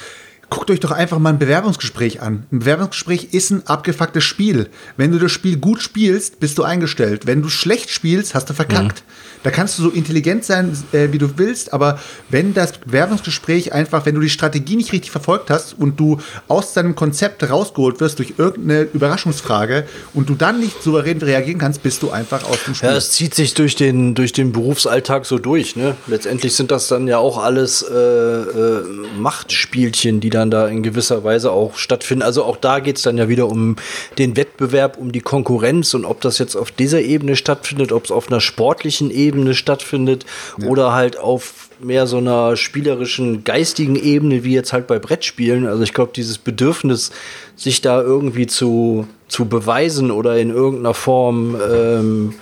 Guckt 0.50 0.72
euch 0.72 0.80
doch 0.80 0.92
einfach 0.92 1.20
mal 1.20 1.30
ein 1.30 1.40
Bewerbungsgespräch 1.40 2.22
an. 2.22 2.46
Ein 2.52 2.60
Bewerbungsgespräch 2.60 3.34
ist 3.34 3.52
ein 3.52 3.68
abgefucktes 3.68 4.24
Spiel. 4.24 4.70
Wenn 4.98 5.12
du 5.12 5.20
das 5.20 5.32
Spiel 5.32 5.58
gut 5.58 5.82
spielst, 5.82 6.40
bist 6.40 6.58
du 6.58 6.64
eingestellt. 6.64 7.28
Wenn 7.28 7.42
du 7.42 7.50
schlecht 7.50 7.92
spielst, 7.92 8.34
hast 8.34 8.50
du 8.50 8.54
verkackt. 8.54 9.04
Mhm. 9.06 9.30
Da 9.44 9.52
kannst 9.52 9.78
du 9.78 9.84
so 9.84 9.90
intelligent 9.90 10.44
sein, 10.44 10.78
äh, 10.92 11.10
wie 11.12 11.18
du 11.18 11.38
willst, 11.38 11.72
aber 11.72 12.00
wenn 12.30 12.54
das 12.54 12.74
Bewerbungsgespräch 12.74 13.72
einfach, 13.72 14.06
wenn 14.06 14.16
du 14.16 14.22
die 14.22 14.30
Strategie 14.30 14.76
nicht 14.76 14.92
richtig 14.92 15.12
verfolgt 15.12 15.50
hast 15.50 15.74
und 15.78 15.98
du 15.98 16.20
aus 16.50 16.74
deinem 16.74 16.96
Konzept 16.96 17.50
rausgeholt 17.50 18.02
wirst 18.02 18.20
durch 18.20 18.34
irgendeine 18.38 18.82
Überraschungsfrage 18.82 19.86
und 20.14 20.28
du 20.28 20.36
dann 20.36 20.60
nicht 20.60 20.84
souverän 20.84 21.20
reagieren 21.20 21.58
kannst, 21.58 21.84
bist 21.84 22.04
du 22.04 22.12
einfach 22.12 22.44
aus 22.44 22.58
dem 22.66 22.76
Spiel. 22.76 22.90
Ja, 22.90 22.96
es 22.98 23.12
zieht 23.12 23.34
sich 23.34 23.54
durch 23.54 23.76
den, 23.76 24.14
durch 24.14 24.34
den 24.34 24.52
Berufsalltag 24.52 25.26
so 25.26 25.40
durch. 25.40 25.78
Ne? 25.78 25.96
Letztendlich 26.08 26.54
sind 26.56 26.70
das 26.70 26.90
dann 26.90 27.08
ja 27.08 27.18
auch 27.18 27.38
alles 27.38 27.82
äh, 27.82 27.96
äh, 27.96 28.84
Machtspielchen, 29.18 30.20
die 30.20 30.30
dann 30.40 30.52
da 30.52 30.68
in 30.68 30.82
gewisser 30.84 31.24
Weise 31.24 31.52
auch 31.52 31.76
stattfinden. 31.76 32.24
Also 32.24 32.44
auch 32.44 32.58
da 32.58 32.80
geht 32.80 32.98
es 32.98 33.04
dann 33.04 33.18
ja 33.18 33.30
wieder 33.30 33.48
um 33.48 33.76
den 34.18 34.36
Wettbewerb, 34.38 34.98
um 34.98 35.12
die 35.12 35.22
Konkurrenz 35.22 35.94
und 35.94 36.06
ob 36.06 36.22
das 36.22 36.40
jetzt 36.40 36.56
auf 36.56 36.72
dieser 36.72 37.02
Ebene 37.02 37.36
stattfindet, 37.36 37.92
ob 37.92 38.06
es 38.06 38.12
auf 38.12 38.30
einer 38.30 38.42
sportlichen 38.42 39.12
Ebene 39.12 39.54
stattfindet 39.54 40.26
ja. 40.58 40.68
oder 40.68 40.94
halt 40.94 41.20
auf 41.20 41.70
mehr 41.80 42.08
so 42.08 42.18
einer 42.18 42.58
spielerischen, 42.58 43.44
geistigen 43.44 43.96
Ebene, 43.96 44.44
wie 44.44 44.54
jetzt 44.54 44.74
halt 44.74 44.88
bei 44.88 45.00
Brettspielen. 45.00 45.68
Also 45.68 45.84
ich 45.84 45.94
glaube, 45.94 46.12
dieses 46.16 46.38
Bedürfnis, 46.38 47.12
sich 47.56 47.82
da 47.82 48.02
irgendwie 48.02 48.48
zu, 48.48 49.08
zu 49.28 49.46
beweisen 49.46 50.12
oder 50.12 50.38
in 50.38 50.50
irgendeiner 50.50 50.94
Form, 50.94 51.56
ähm, 51.56 52.34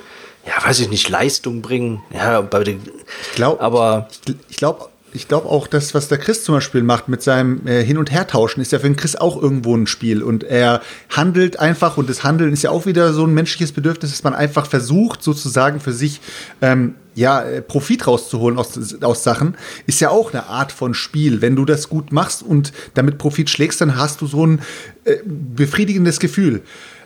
ja, 0.46 0.66
weiß 0.66 0.80
ich 0.80 0.90
nicht, 0.90 1.10
Leistung 1.10 1.62
bringen. 1.62 2.02
Ja, 2.14 2.42
bei 2.42 2.64
den, 2.64 2.82
ich 3.30 3.36
glaube, 3.36 3.62
aber 3.62 4.08
ich, 4.28 4.36
ich 4.50 4.58
glaube, 4.58 4.90
ich 5.18 5.28
glaube 5.28 5.50
auch, 5.50 5.66
das, 5.66 5.96
was 5.96 6.08
der 6.08 6.20
Chris 6.20 6.44
zum 6.44 6.56
Beispiel 6.56 6.84
macht 6.84 7.10
mit 7.10 7.24
seinem 7.24 7.66
äh, 7.66 7.84
Hin- 7.84 7.98
und 7.98 8.12
Hertauschen, 8.12 8.62
ist 8.62 8.72
ja 8.72 8.78
für 8.78 8.88
den 8.88 8.96
Chris 8.96 9.16
auch 9.16 9.42
irgendwo 9.42 9.76
ein 9.76 9.88
Spiel. 9.88 10.22
Und 10.22 10.44
er 10.44 10.82
handelt 11.10 11.60
einfach, 11.60 11.98
und 11.98 12.08
das 12.08 12.24
Handeln 12.24 12.54
ist 12.54 12.62
ja 12.62 12.70
auch 12.70 12.86
wieder 12.86 13.14
so 13.14 13.26
ein 13.26 13.34
menschliches 13.34 13.72
Bedürfnis, 13.72 14.12
dass 14.12 14.24
man 14.24 14.36
einfach 14.36 14.68
versucht, 14.68 15.24
sozusagen 15.24 15.80
für 15.80 15.92
sich 15.92 16.22
ähm, 16.62 16.96
ja, 17.16 17.42
äh, 17.42 17.64
Profit 17.64 18.06
rauszuholen 18.06 18.60
aus, 18.60 19.02
aus 19.02 19.24
Sachen, 19.24 19.56
ist 19.88 20.00
ja 20.00 20.12
auch 20.12 20.34
eine 20.34 20.46
Art 20.46 20.72
von 20.72 20.94
Spiel. 20.94 21.42
Wenn 21.42 21.56
du 21.56 21.66
das 21.66 21.90
gut 21.90 22.12
machst 22.12 22.44
und 22.44 22.72
damit 22.94 23.18
Profit 23.18 23.50
schlägst, 23.50 23.82
dann 23.82 23.98
hast 23.98 24.22
du 24.22 24.28
so 24.28 24.46
ein 24.46 24.62
äh, 25.04 25.18
befriedigendes 25.26 26.20
Gefühl. 26.20 26.62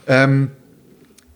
Ähm, 0.06 0.52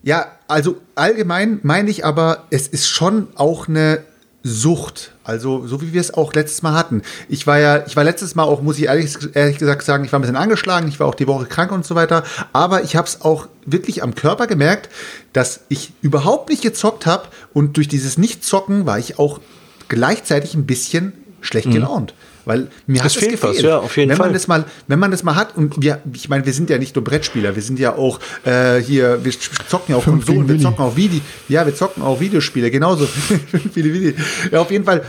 ja, 0.03 0.27
also 0.49 0.81
allgemein 0.95 1.61
meine 1.63 1.89
ich 1.89 2.05
aber, 2.05 2.47
es 2.49 2.67
ist 2.67 2.89
schon 2.89 3.29
auch 3.35 3.69
eine 3.69 4.03
Sucht. 4.47 5.15
Also, 5.23 5.65
so 5.65 5.81
wie 5.81 5.91
wir 5.91 5.99
es 5.99 6.13
auch 6.13 6.31
letztes 6.35 6.61
Mal 6.61 6.73
hatten. 6.73 7.01
Ich 7.29 7.47
war 7.47 7.57
ja, 7.57 7.83
ich 7.87 7.95
war 7.95 8.03
letztes 8.03 8.35
Mal 8.35 8.43
auch, 8.43 8.61
muss 8.61 8.77
ich 8.77 8.83
ehrlich, 8.83 9.17
ehrlich 9.33 9.57
gesagt 9.57 9.81
sagen, 9.81 10.05
ich 10.05 10.11
war 10.11 10.19
ein 10.19 10.21
bisschen 10.21 10.35
angeschlagen, 10.35 10.87
ich 10.87 10.99
war 10.99 11.07
auch 11.07 11.15
die 11.15 11.25
Woche 11.25 11.47
krank 11.47 11.71
und 11.71 11.83
so 11.83 11.95
weiter. 11.95 12.23
Aber 12.53 12.83
ich 12.83 12.95
habe 12.95 13.07
es 13.07 13.21
auch 13.21 13.47
wirklich 13.65 14.03
am 14.03 14.13
Körper 14.13 14.45
gemerkt, 14.45 14.89
dass 15.33 15.61
ich 15.69 15.93
überhaupt 16.03 16.49
nicht 16.49 16.61
gezockt 16.61 17.07
habe 17.07 17.27
und 17.55 17.77
durch 17.77 17.87
dieses 17.87 18.19
Nicht-Zocken 18.19 18.85
war 18.85 18.99
ich 18.99 19.17
auch 19.17 19.39
gleichzeitig 19.87 20.53
ein 20.53 20.67
bisschen 20.67 21.13
schlecht 21.41 21.71
gelaunt. 21.71 22.13
Weil 22.45 22.67
mir 22.87 22.97
Das 22.97 23.05
hat 23.05 23.11
es 23.11 23.17
fehlt 23.17 23.43
was, 23.43 23.49
gefehlt. 23.51 23.65
ja, 23.65 23.79
auf 23.79 23.97
jeden 23.97 24.09
wenn 24.09 24.17
Fall. 24.17 24.27
Man 24.27 24.33
das 24.33 24.47
mal, 24.47 24.65
wenn 24.87 24.99
man 24.99 25.11
das 25.11 25.23
mal 25.23 25.35
hat 25.35 25.57
und 25.57 25.81
wir, 25.81 25.99
ich 26.13 26.29
meine, 26.29 26.45
wir 26.45 26.53
sind 26.53 26.69
ja 26.69 26.77
nicht 26.77 26.95
nur 26.95 27.03
Brettspieler, 27.03 27.55
wir 27.55 27.61
sind 27.61 27.79
ja 27.79 27.95
auch 27.95 28.19
äh, 28.45 28.77
hier, 28.77 29.23
wir 29.23 29.31
zocken 29.67 29.93
ja 29.93 29.97
auch 29.97 30.03
Konsolen, 30.05 30.47
wir 30.47 30.59
zocken 30.59 30.83
auch 30.83 30.95
Video, 30.95 31.21
ja, 31.49 31.65
wir 31.65 31.75
zocken 31.75 32.03
auch 32.03 32.19
Videospiele, 32.19 32.71
genauso 32.71 33.05
viele 33.73 33.93
Video. 33.93 34.13
Ja, 34.51 34.61
auf 34.61 34.71
jeden 34.71 34.85
Fall, 34.85 35.03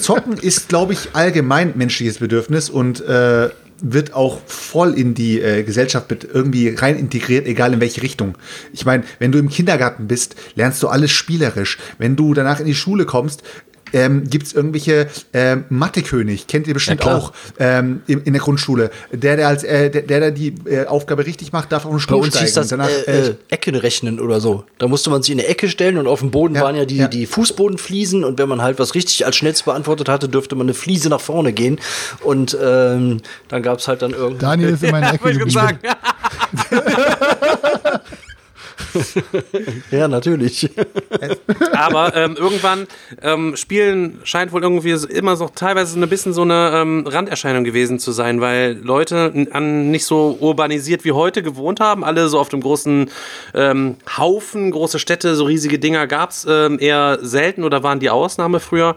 zocken 0.00 0.38
ist, 0.38 0.68
glaube 0.68 0.94
ich, 0.94 1.10
allgemein 1.12 1.72
menschliches 1.76 2.18
Bedürfnis 2.18 2.70
und 2.70 3.00
äh, 3.02 3.50
wird 3.82 4.14
auch 4.14 4.40
voll 4.46 4.94
in 4.94 5.14
die 5.14 5.40
äh, 5.40 5.64
Gesellschaft 5.64 6.08
mit 6.08 6.24
irgendwie 6.24 6.68
rein 6.68 6.96
integriert, 6.96 7.46
egal 7.46 7.74
in 7.74 7.80
welche 7.80 8.02
Richtung. 8.02 8.38
Ich 8.72 8.84
meine, 8.86 9.02
wenn 9.18 9.32
du 9.32 9.38
im 9.38 9.48
Kindergarten 9.48 10.06
bist, 10.06 10.36
lernst 10.54 10.82
du 10.82 10.88
alles 10.88 11.10
spielerisch. 11.10 11.78
Wenn 11.98 12.14
du 12.14 12.32
danach 12.32 12.60
in 12.60 12.66
die 12.66 12.76
Schule 12.76 13.04
kommst, 13.04 13.42
ähm, 13.92 14.28
gibt 14.28 14.46
es 14.46 14.52
irgendwelche 14.52 15.08
ähm, 15.32 15.64
Mathekönig, 15.68 16.46
kennt 16.46 16.66
ihr 16.66 16.74
bestimmt 16.74 17.04
Ja, 17.04 17.16
auch 17.16 17.32
ähm, 17.58 18.02
in, 18.06 18.22
in 18.22 18.32
der 18.32 18.42
Grundschule. 18.42 18.90
Der, 19.12 19.36
der 19.36 19.48
als 19.48 19.64
äh, 19.64 19.90
der, 19.90 20.02
der 20.02 20.20
der 20.20 20.30
die 20.30 20.54
äh, 20.66 20.86
Aufgabe 20.86 21.26
richtig 21.26 21.52
macht, 21.52 21.72
darf 21.72 21.84
auf 21.84 21.90
den 21.90 21.96
Bei 21.96 22.02
Stuhl 22.02 22.16
uns 22.18 22.28
steigen. 22.28 22.44
hieß 22.46 22.54
das 22.54 22.68
danach, 22.68 22.88
äh, 22.88 23.28
äh, 23.28 23.34
Ecken 23.50 23.74
rechnen 23.74 24.20
oder 24.20 24.40
so. 24.40 24.64
Da 24.78 24.88
musste 24.88 25.10
man 25.10 25.22
sich 25.22 25.32
in 25.32 25.40
eine 25.40 25.48
Ecke 25.48 25.68
stellen 25.68 25.98
und 25.98 26.06
auf 26.06 26.20
dem 26.20 26.30
Boden 26.30 26.54
Ja, 26.54 26.62
waren 26.62 26.76
ja 26.76 26.84
die, 26.84 26.96
ja. 26.98 27.08
die 27.08 27.26
Fußbodenfliesen 27.26 28.24
und 28.24 28.38
wenn 28.38 28.48
man 28.48 28.62
halt 28.62 28.78
was 28.78 28.94
richtig 28.94 29.26
als 29.26 29.36
schnellst 29.36 29.64
beantwortet 29.64 30.08
hatte, 30.08 30.28
dürfte 30.28 30.54
man 30.54 30.66
eine 30.66 30.74
Fliese 30.74 31.08
nach 31.08 31.20
vorne 31.20 31.52
gehen 31.52 31.78
und 32.22 32.56
ähm, 32.62 33.18
dann 33.48 33.62
gab 33.62 33.78
es 33.78 33.88
halt 33.88 34.02
dann 34.02 34.12
irgendwie. 34.12 34.40
Daniel 34.40 34.70
ist 34.70 34.82
in 34.82 34.90
meiner 34.90 35.12
Ecke 35.14 35.32
geblieben. 35.32 35.78
Ja, 39.90 40.08
natürlich. 40.08 40.70
Aber 41.72 42.14
ähm, 42.16 42.36
irgendwann 42.38 42.86
ähm, 43.20 43.56
Spielen 43.56 44.20
scheint 44.24 44.52
wohl 44.52 44.62
irgendwie 44.62 44.90
immer 44.90 45.36
so 45.36 45.48
teilweise 45.54 46.00
ein 46.00 46.08
bisschen 46.08 46.32
so 46.32 46.42
eine 46.42 46.72
ähm, 46.74 47.06
Randerscheinung 47.06 47.64
gewesen 47.64 47.98
zu 47.98 48.12
sein, 48.12 48.40
weil 48.40 48.78
Leute 48.82 49.48
an 49.52 49.90
nicht 49.90 50.04
so 50.04 50.36
urbanisiert 50.40 51.04
wie 51.04 51.12
heute 51.12 51.42
gewohnt 51.42 51.80
haben. 51.80 52.04
Alle 52.04 52.28
so 52.28 52.38
auf 52.38 52.48
dem 52.48 52.60
großen 52.60 53.10
ähm, 53.54 53.96
Haufen, 54.16 54.70
große 54.70 54.98
Städte, 54.98 55.34
so 55.34 55.44
riesige 55.44 55.78
Dinger 55.78 56.06
gab's 56.06 56.46
ähm, 56.48 56.78
eher 56.80 57.18
selten 57.22 57.64
oder 57.64 57.82
waren 57.82 58.00
die 58.00 58.10
Ausnahme 58.10 58.60
früher. 58.60 58.96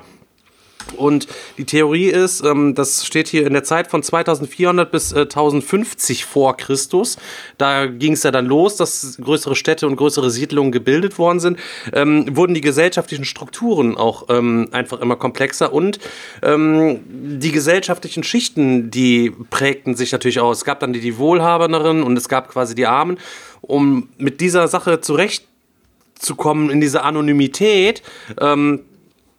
Und 0.95 1.27
die 1.57 1.65
Theorie 1.65 2.07
ist, 2.07 2.43
ähm, 2.43 2.75
das 2.75 3.05
steht 3.05 3.27
hier 3.27 3.45
in 3.45 3.53
der 3.53 3.63
Zeit 3.63 3.87
von 3.87 4.03
2400 4.03 4.91
bis 4.91 5.11
äh, 5.11 5.21
1050 5.21 6.25
vor 6.25 6.57
Christus. 6.57 7.17
Da 7.57 7.85
ging 7.85 8.13
es 8.13 8.23
ja 8.23 8.31
dann 8.31 8.45
los, 8.45 8.75
dass 8.75 9.17
größere 9.21 9.55
Städte 9.55 9.87
und 9.87 9.95
größere 9.95 10.29
Siedlungen 10.29 10.71
gebildet 10.71 11.17
worden 11.17 11.39
sind. 11.39 11.59
Ähm, 11.93 12.35
wurden 12.35 12.53
die 12.53 12.61
gesellschaftlichen 12.61 13.25
Strukturen 13.25 13.97
auch 13.97 14.25
ähm, 14.29 14.69
einfach 14.71 15.01
immer 15.01 15.15
komplexer 15.15 15.73
und 15.73 15.99
ähm, 16.41 17.01
die 17.07 17.51
gesellschaftlichen 17.51 18.23
Schichten, 18.23 18.91
die 18.91 19.31
prägten 19.49 19.95
sich 19.95 20.11
natürlich 20.11 20.39
aus. 20.39 20.57
Es 20.57 20.65
gab 20.65 20.79
dann 20.79 20.93
die, 20.93 21.01
die 21.01 21.17
Wohlhabenderen 21.17 22.03
und 22.03 22.17
es 22.17 22.29
gab 22.29 22.49
quasi 22.49 22.75
die 22.75 22.85
Armen. 22.85 23.17
Um 23.61 24.09
mit 24.17 24.41
dieser 24.41 24.67
Sache 24.67 25.01
zurechtzukommen 25.01 26.69
in 26.69 26.81
diese 26.81 27.01
Anonymität, 27.01 28.03
ähm, 28.39 28.81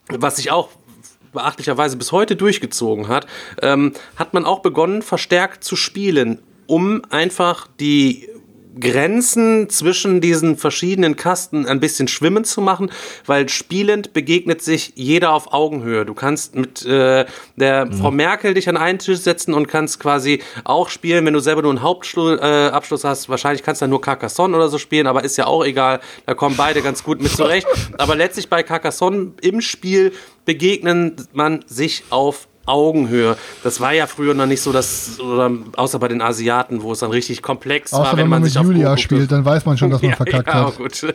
was 0.08 0.36
sich 0.36 0.50
auch 0.50 0.70
beachtlicherweise 1.36 1.96
bis 1.96 2.10
heute 2.10 2.34
durchgezogen 2.34 3.06
hat, 3.08 3.26
ähm, 3.62 3.92
hat 4.16 4.34
man 4.34 4.44
auch 4.44 4.60
begonnen, 4.60 5.02
verstärkt 5.02 5.62
zu 5.62 5.76
spielen, 5.76 6.40
um 6.66 7.02
einfach 7.10 7.68
die 7.78 8.28
Grenzen 8.78 9.68
zwischen 9.68 10.20
diesen 10.20 10.56
verschiedenen 10.56 11.16
Kasten 11.16 11.66
ein 11.66 11.80
bisschen 11.80 12.08
schwimmen 12.08 12.44
zu 12.44 12.60
machen, 12.60 12.90
weil 13.24 13.48
spielend 13.48 14.12
begegnet 14.12 14.62
sich 14.62 14.92
jeder 14.94 15.32
auf 15.32 15.52
Augenhöhe. 15.52 16.04
Du 16.04 16.14
kannst 16.14 16.54
mit 16.54 16.84
äh, 16.84 17.24
der 17.56 17.92
Frau 17.92 18.10
Merkel 18.10 18.54
dich 18.54 18.68
an 18.68 18.76
einen 18.76 18.98
Tisch 18.98 19.18
setzen 19.20 19.54
und 19.54 19.68
kannst 19.68 20.00
quasi 20.00 20.42
auch 20.64 20.88
spielen, 20.88 21.24
wenn 21.26 21.34
du 21.34 21.40
selber 21.40 21.62
nur 21.62 21.70
einen 21.70 21.82
Hauptabschluss 21.82 23.04
äh, 23.04 23.08
hast. 23.08 23.28
Wahrscheinlich 23.28 23.62
kannst 23.62 23.80
du 23.80 23.84
dann 23.84 23.90
nur 23.90 24.00
Carcassonne 24.00 24.56
oder 24.56 24.68
so 24.68 24.78
spielen, 24.78 25.06
aber 25.06 25.24
ist 25.24 25.36
ja 25.36 25.46
auch 25.46 25.64
egal. 25.64 26.00
Da 26.26 26.34
kommen 26.34 26.56
beide 26.56 26.82
ganz 26.82 27.02
gut 27.02 27.20
mit 27.22 27.32
zurecht. 27.32 27.66
Aber 27.98 28.14
letztlich 28.14 28.48
bei 28.48 28.62
Carcassonne 28.62 29.32
im 29.40 29.60
Spiel 29.60 30.12
begegnen 30.44 31.16
man 31.32 31.64
sich 31.66 32.04
auf 32.10 32.48
Augenhöhe. 32.66 33.36
Das 33.62 33.80
war 33.80 33.92
ja 33.92 34.06
früher 34.06 34.34
noch 34.34 34.46
nicht 34.46 34.60
so, 34.60 34.72
dass, 34.72 35.18
oder 35.20 35.50
außer 35.76 35.98
bei 35.98 36.08
den 36.08 36.20
Asiaten, 36.20 36.82
wo 36.82 36.92
es 36.92 36.98
dann 36.98 37.10
richtig 37.10 37.42
komplex 37.42 37.92
war, 37.92 38.00
Außer 38.00 38.16
wenn 38.16 38.28
man 38.28 38.42
mit 38.42 38.50
sich 38.50 38.58
auf 38.58 38.66
Julia 38.66 38.96
spielt, 38.96 39.32
dann 39.32 39.44
weiß 39.44 39.64
man 39.64 39.78
schon, 39.78 39.90
dass 39.90 40.02
man 40.02 40.12
verkackt 40.16 40.48
ja, 40.48 40.66
hat. 40.66 40.76
gut. 40.76 41.14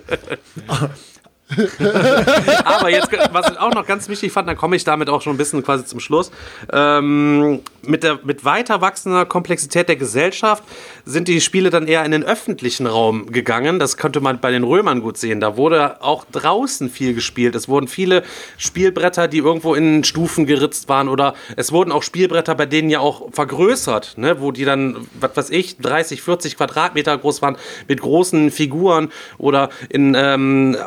Aber 2.64 2.90
jetzt, 2.90 3.10
was 3.32 3.52
ich 3.52 3.60
auch 3.60 3.74
noch 3.74 3.86
ganz 3.86 4.08
wichtig 4.08 4.32
fand, 4.32 4.48
dann 4.48 4.56
komme 4.56 4.76
ich 4.76 4.84
damit 4.84 5.10
auch 5.10 5.22
schon 5.22 5.34
ein 5.34 5.38
bisschen 5.38 5.64
quasi 5.64 5.86
zum 5.86 6.00
Schluss. 6.00 6.32
Ähm, 6.72 7.62
mit, 7.82 8.04
der, 8.04 8.20
mit 8.24 8.46
weiter 8.46 8.82
wachsender 8.82 9.26
Komplexität 9.26 9.90
der 9.90 9.96
Gesellschaft 9.96 10.64
sind 11.06 11.28
die 11.28 11.42
Spiele 11.42 11.70
dann 11.70 11.88
eher 11.88 12.06
in 12.06 12.12
den 12.12 12.24
öffentlichen 12.24 12.88
Raum 12.88 13.32
gegangen. 13.32 13.80
Das 13.80 13.98
konnte 13.98 14.22
man 14.22 14.40
bei 14.40 14.52
den 14.52 14.64
Römern 14.64 15.02
gut 15.02 15.18
sehen. 15.18 15.40
Da 15.40 15.58
wurde 15.58 16.02
auch 16.02 16.26
draußen 16.32 16.90
viel 16.90 17.14
gespielt. 17.14 17.56
Es 17.56 17.68
wurden 17.68 17.88
viele 17.88 18.24
Spielbretter, 18.58 19.28
die 19.28 19.40
irgendwo 19.40 19.76
in 19.76 20.04
Stufen 20.04 20.46
geritzt 20.46 20.90
waren, 20.90 21.10
oder 21.10 21.34
es 21.56 21.72
wurden 21.72 21.92
auch 21.92 22.04
Spielbretter, 22.04 22.56
bei 22.56 22.66
denen 22.66 22.90
ja 22.90 23.00
auch 23.00 23.32
vergrößert, 23.32 24.18
ne, 24.18 24.42
wo 24.42 24.52
die 24.52 24.66
dann, 24.66 25.08
was 25.20 25.36
weiß 25.36 25.50
ich, 25.50 25.78
30, 25.78 26.22
40 26.22 26.58
Quadratmeter 26.58 27.18
groß 27.18 27.42
waren, 27.42 27.58
mit 27.88 28.02
großen 28.02 28.52
Figuren 28.52 29.12
oder 29.38 29.70
in, 29.90 30.16
ähm, 30.16 30.78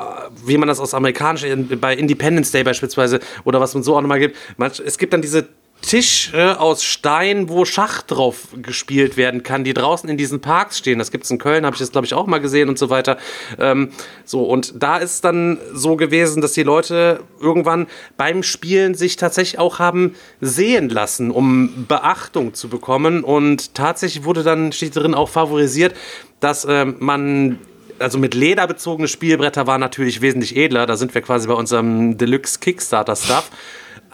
wie 0.44 0.56
man 0.56 0.68
das 0.68 0.80
aus 0.80 0.94
amerikanisch, 0.94 1.44
bei 1.80 1.94
Independence 1.94 2.50
Day 2.52 2.64
beispielsweise, 2.64 3.20
oder 3.44 3.60
was 3.60 3.74
man 3.74 3.82
so 3.82 3.96
auch 3.96 4.00
nochmal 4.00 4.20
gibt. 4.20 4.36
Es 4.84 4.98
gibt 4.98 5.12
dann 5.12 5.22
diese 5.22 5.48
Tische 5.84 6.58
aus 6.58 6.82
Stein, 6.82 7.50
wo 7.50 7.66
Schach 7.66 8.02
drauf 8.02 8.48
gespielt 8.62 9.18
werden 9.18 9.42
kann, 9.42 9.64
die 9.64 9.74
draußen 9.74 10.08
in 10.08 10.16
diesen 10.16 10.40
Parks 10.40 10.78
stehen. 10.78 10.98
Das 10.98 11.10
gibt 11.10 11.24
es 11.24 11.30
in 11.30 11.38
Köln, 11.38 11.66
habe 11.66 11.74
ich 11.74 11.80
das, 11.80 11.92
glaube 11.92 12.06
ich, 12.06 12.14
auch 12.14 12.26
mal 12.26 12.38
gesehen 12.38 12.70
und 12.70 12.78
so 12.78 12.88
weiter. 12.88 13.18
Ähm, 13.58 13.90
so, 14.24 14.44
und 14.44 14.82
da 14.82 14.96
ist 14.96 15.24
dann 15.24 15.58
so 15.74 15.96
gewesen, 15.96 16.40
dass 16.40 16.52
die 16.52 16.62
Leute 16.62 17.20
irgendwann 17.38 17.86
beim 18.16 18.42
Spielen 18.42 18.94
sich 18.94 19.16
tatsächlich 19.16 19.58
auch 19.58 19.78
haben 19.78 20.14
sehen 20.40 20.88
lassen, 20.88 21.30
um 21.30 21.84
Beachtung 21.86 22.54
zu 22.54 22.68
bekommen. 22.68 23.22
Und 23.22 23.74
tatsächlich 23.74 24.24
wurde 24.24 24.42
dann, 24.42 24.72
steht 24.72 24.96
drin, 24.96 25.14
auch 25.14 25.28
favorisiert, 25.28 25.94
dass 26.40 26.66
ähm, 26.68 26.96
man 26.98 27.58
also 27.98 28.18
mit 28.18 28.34
Leder 28.34 28.66
bezogene 28.66 29.06
Spielbretter 29.06 29.66
waren 29.66 29.80
natürlich 29.80 30.20
wesentlich 30.20 30.56
edler. 30.56 30.86
Da 30.86 30.96
sind 30.96 31.14
wir 31.14 31.22
quasi 31.22 31.46
bei 31.46 31.54
unserem 31.54 32.16
Deluxe 32.16 32.58
Kickstarter 32.58 33.16
Stuff. 33.16 33.50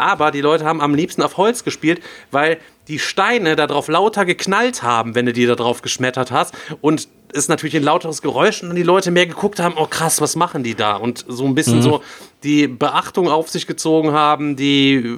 Aber 0.01 0.31
die 0.31 0.41
Leute 0.41 0.65
haben 0.65 0.81
am 0.81 0.95
liebsten 0.95 1.23
auf 1.23 1.37
Holz 1.37 1.63
gespielt, 1.63 2.01
weil 2.31 2.59
die 2.89 2.99
Steine 2.99 3.55
darauf 3.55 3.87
lauter 3.89 4.25
geknallt 4.25 4.83
haben, 4.83 5.15
wenn 5.15 5.27
du 5.27 5.33
die 5.33 5.47
da 5.47 5.55
drauf 5.55 5.83
geschmettert 5.83 6.31
hast. 6.31 6.55
Und 6.81 7.09
es 7.33 7.49
natürlich 7.49 7.77
ein 7.77 7.83
lauteres 7.83 8.23
Geräusch 8.23 8.63
und 8.63 8.75
die 8.75 8.83
Leute 8.83 9.11
mehr 9.11 9.27
geguckt 9.27 9.61
haben, 9.61 9.75
oh 9.77 9.87
krass, 9.87 10.21
was 10.21 10.37
machen 10.37 10.63
die 10.63 10.75
da? 10.75 10.97
Und 10.97 11.25
so 11.29 11.45
ein 11.45 11.55
bisschen 11.55 11.83
so 11.83 12.03
die 12.43 12.67
Beachtung 12.67 13.29
auf 13.29 13.49
sich 13.49 13.67
gezogen 13.67 14.13
haben, 14.13 14.57
die 14.57 15.17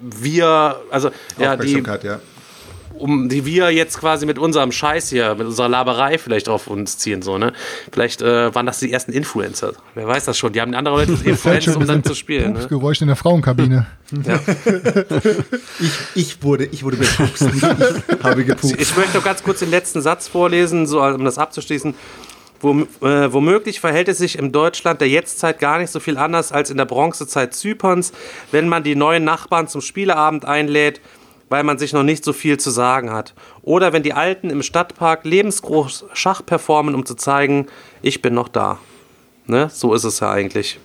wir, 0.00 0.80
also 0.90 1.10
ja, 1.38 1.56
die, 1.56 1.82
ja. 2.02 2.20
Um 3.00 3.28
die 3.28 3.44
wir 3.46 3.70
jetzt 3.70 3.98
quasi 3.98 4.26
mit 4.26 4.38
unserem 4.38 4.72
Scheiß 4.72 5.08
hier, 5.08 5.34
mit 5.34 5.46
unserer 5.46 5.68
Laberei 5.68 6.18
vielleicht 6.18 6.48
auf 6.48 6.66
uns 6.66 6.98
ziehen, 6.98 7.22
so, 7.22 7.38
ne? 7.38 7.52
Vielleicht 7.90 8.22
äh, 8.22 8.54
waren 8.54 8.66
das 8.66 8.80
die 8.80 8.92
ersten 8.92 9.12
Influencer. 9.12 9.72
Wer 9.94 10.06
weiß 10.06 10.26
das 10.26 10.38
schon? 10.38 10.52
Die 10.52 10.60
haben 10.60 10.74
andere 10.74 10.96
Leute 10.96 11.12
influenced, 11.24 11.76
um 11.76 11.86
dann 11.86 12.04
zu 12.04 12.14
spielen, 12.14 12.52
ne? 12.52 12.66
Geräusch 12.68 13.00
in 13.00 13.08
der 13.08 13.16
Frauenkabine. 13.16 13.86
Ich, 15.80 15.92
ich, 16.14 16.42
wurde, 16.42 16.66
ich 16.66 16.84
wurde 16.84 16.96
bepupst. 16.96 17.42
ich 17.54 17.62
habe 18.22 18.44
gepupst. 18.44 18.76
Ich 18.78 18.96
möchte 18.96 19.16
noch 19.16 19.24
ganz 19.24 19.42
kurz 19.42 19.60
den 19.60 19.70
letzten 19.70 20.02
Satz 20.02 20.28
vorlesen, 20.28 20.86
so 20.86 21.02
um 21.02 21.24
das 21.24 21.38
abzuschließen. 21.38 21.94
Wo, 22.60 22.72
äh, 23.00 23.32
womöglich 23.32 23.80
verhält 23.80 24.08
es 24.08 24.18
sich 24.18 24.36
im 24.36 24.52
Deutschland 24.52 25.00
der 25.00 25.08
Jetztzeit 25.08 25.58
gar 25.58 25.78
nicht 25.78 25.90
so 25.90 25.98
viel 25.98 26.18
anders 26.18 26.52
als 26.52 26.68
in 26.68 26.76
der 26.76 26.84
Bronzezeit 26.84 27.54
Zyperns, 27.54 28.12
wenn 28.52 28.68
man 28.68 28.82
die 28.82 28.94
neuen 28.94 29.24
Nachbarn 29.24 29.66
zum 29.66 29.80
Spieleabend 29.80 30.44
einlädt, 30.44 31.00
weil 31.50 31.64
man 31.64 31.76
sich 31.76 31.92
noch 31.92 32.04
nicht 32.04 32.24
so 32.24 32.32
viel 32.32 32.58
zu 32.58 32.70
sagen 32.70 33.10
hat. 33.10 33.34
Oder 33.60 33.92
wenn 33.92 34.02
die 34.02 34.14
Alten 34.14 34.48
im 34.48 34.62
Stadtpark 34.62 35.24
lebensgroß 35.24 36.06
Schach 36.14 36.46
performen, 36.46 36.94
um 36.94 37.04
zu 37.04 37.14
zeigen, 37.14 37.66
ich 38.00 38.22
bin 38.22 38.32
noch 38.32 38.48
da. 38.48 38.78
Ne? 39.46 39.68
So 39.70 39.92
ist 39.92 40.04
es 40.04 40.20
ja 40.20 40.30
eigentlich. 40.30 40.78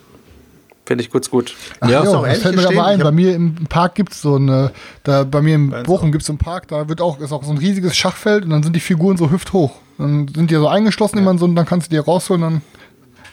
Finde 0.84 1.02
ich 1.02 1.10
kurz 1.10 1.30
gut. 1.30 1.54
Ach, 1.80 1.88
Ja, 1.88 2.04
ja, 2.04 2.10
auch 2.10 2.26
das 2.26 2.38
fällt 2.38 2.56
mir 2.56 2.68
aber 2.68 2.84
ein. 2.84 2.98
Bei 2.98 3.10
mir 3.10 3.34
im 3.34 3.54
Park 3.68 3.94
gibt 3.94 4.12
es 4.12 4.20
so 4.20 4.36
eine, 4.36 4.72
da 5.04 5.24
bei 5.24 5.40
mir 5.40 5.54
in 5.54 5.72
uns 5.72 5.86
Bochum 5.86 6.12
gibt 6.12 6.22
es 6.22 6.26
so 6.26 6.32
einen 6.32 6.38
Park, 6.38 6.68
da 6.68 6.88
wird 6.88 7.00
auch, 7.00 7.18
ist 7.20 7.32
auch 7.32 7.42
so 7.42 7.50
ein 7.50 7.58
riesiges 7.58 7.96
Schachfeld 7.96 8.44
und 8.44 8.50
dann 8.50 8.62
sind 8.62 8.74
die 8.74 8.80
Figuren 8.80 9.16
so 9.16 9.30
hüfthoch. 9.30 9.72
Dann 9.98 10.28
sind 10.32 10.50
die 10.50 10.54
so 10.54 10.68
eingeschlossen 10.68 11.18
immer 11.18 11.36
so 11.38 11.44
und 11.44 11.56
dann 11.56 11.66
kannst 11.66 11.88
du 11.88 11.90
die 11.90 11.98
rausholen, 11.98 12.42
dann. 12.42 12.62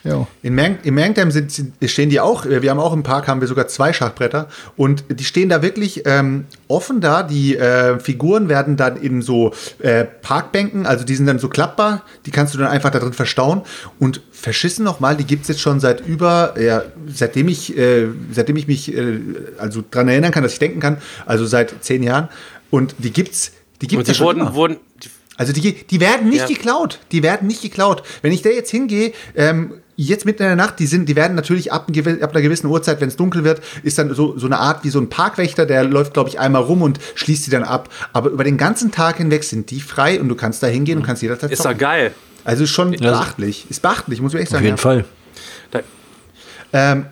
Ja. 0.03 0.27
In, 0.41 0.53
Mang 0.53 0.79
in 0.83 0.95
Mangdam 0.95 1.31
sind, 1.31 1.49
sind, 1.51 1.73
stehen 1.85 2.09
die 2.09 2.19
auch, 2.19 2.45
äh, 2.45 2.61
wir 2.61 2.71
haben 2.71 2.79
auch 2.79 2.91
im 2.91 3.03
Park, 3.03 3.27
haben 3.27 3.39
wir 3.39 3.47
sogar 3.47 3.67
zwei 3.69 3.93
Schachbretter 3.93 4.49
und 4.75 5.05
die 5.09 5.23
stehen 5.23 5.47
da 5.47 5.61
wirklich 5.61 6.01
ähm, 6.05 6.45
offen 6.67 6.99
da. 6.99 7.23
Die 7.23 7.55
äh, 7.55 7.97
Figuren 7.99 8.49
werden 8.49 8.75
dann 8.75 8.97
in 8.97 9.21
so 9.21 9.53
äh, 9.79 10.03
Parkbänken, 10.03 10.85
also 10.85 11.05
die 11.05 11.15
sind 11.15 11.25
dann 11.27 11.39
so 11.39 11.47
klappbar, 11.47 12.03
die 12.25 12.31
kannst 12.31 12.53
du 12.53 12.57
dann 12.57 12.67
einfach 12.67 12.89
da 12.91 12.99
drin 12.99 13.13
verstauen 13.13 13.61
und 13.97 14.21
verschissen 14.31 14.83
nochmal, 14.83 15.15
die 15.15 15.23
gibt's 15.25 15.47
jetzt 15.47 15.61
schon 15.61 15.79
seit 15.79 16.05
über, 16.05 16.55
ja, 16.59 16.83
seitdem 17.07 17.47
ich, 17.47 17.77
äh, 17.77 18.07
seitdem 18.31 18.57
ich 18.57 18.67
mich 18.67 18.93
äh, 18.93 19.19
also 19.57 19.83
dran 19.89 20.09
erinnern 20.09 20.31
kann, 20.31 20.43
dass 20.43 20.53
ich 20.53 20.59
denken 20.59 20.81
kann, 20.81 20.97
also 21.25 21.45
seit 21.45 21.81
zehn 21.81 22.03
Jahren 22.03 22.27
und 22.71 22.95
die 22.97 23.13
gibt's, 23.13 23.53
die 23.81 23.85
Und 23.85 23.89
gibt's 24.03 24.07
ja 24.09 24.13
die 24.13 24.17
schon 24.17 24.25
wurden, 24.39 24.53
wurden 24.53 24.77
die, 25.01 25.09
Also 25.37 25.53
die, 25.53 25.73
die 25.87 25.99
werden 25.99 26.29
nicht 26.29 26.41
Ja. 26.41 26.47
geklaut. 26.47 26.99
Die 27.11 27.23
werden 27.23 27.47
nicht 27.47 27.61
geklaut. 27.61 28.03
Wenn 28.21 28.31
ich 28.33 28.41
da 28.41 28.49
jetzt 28.49 28.69
hingehe, 28.69 29.13
ähm, 29.35 29.73
jetzt 29.95 30.25
mitten 30.25 30.43
in 30.43 30.49
der 30.49 30.55
Nacht, 30.55 30.79
die 30.79 30.87
sind, 30.87 31.07
die 31.07 31.15
werden 31.15 31.35
natürlich 31.35 31.71
ab, 31.71 31.87
ab 31.89 32.31
einer 32.31 32.41
gewissen 32.41 32.67
Uhrzeit, 32.67 33.01
wenn 33.01 33.09
es 33.09 33.15
dunkel 33.15 33.43
wird, 33.43 33.61
ist 33.83 33.97
dann 33.97 34.13
so, 34.13 34.37
so 34.37 34.45
eine 34.45 34.59
Art 34.59 34.83
wie 34.83 34.89
so 34.89 34.99
ein 34.99 35.09
Parkwächter, 35.09 35.65
der 35.65 35.83
läuft, 35.83 36.13
glaube 36.13 36.29
ich, 36.29 36.39
einmal 36.39 36.63
rum 36.63 36.81
und 36.81 36.99
schließt 37.15 37.45
die 37.45 37.51
dann 37.51 37.63
ab. 37.63 37.89
Aber 38.11 38.29
über 38.29 38.43
den 38.43 38.57
ganzen 38.57 38.91
Tag 38.91 39.17
hinweg 39.17 39.43
sind 39.43 39.69
die 39.71 39.81
frei 39.81 40.19
und 40.19 40.29
du 40.29 40.35
kannst 40.35 40.63
da 40.63 40.67
hingehen 40.67 40.99
und 40.99 41.05
kannst 41.05 41.21
jederzeit 41.21 41.51
ist 41.51 41.63
doch 41.63 41.77
geil. 41.77 42.13
Also 42.43 42.65
ist 42.65 42.71
schon 42.71 42.91
beachtlich. 42.91 43.67
Ist 43.69 43.81
beachtlich, 43.81 44.21
muss 44.21 44.33
ich 44.33 44.41
echt 44.41 44.49
Auf 44.49 44.53
sagen. 44.53 44.65
jeden 44.65 44.77
ja. 44.77 44.81
Fall. 44.81 45.05
Da, 45.71 45.79
Ähm, 46.73 47.05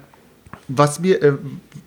was 0.75 0.99
mir, 0.99 1.21
äh, 1.21 1.33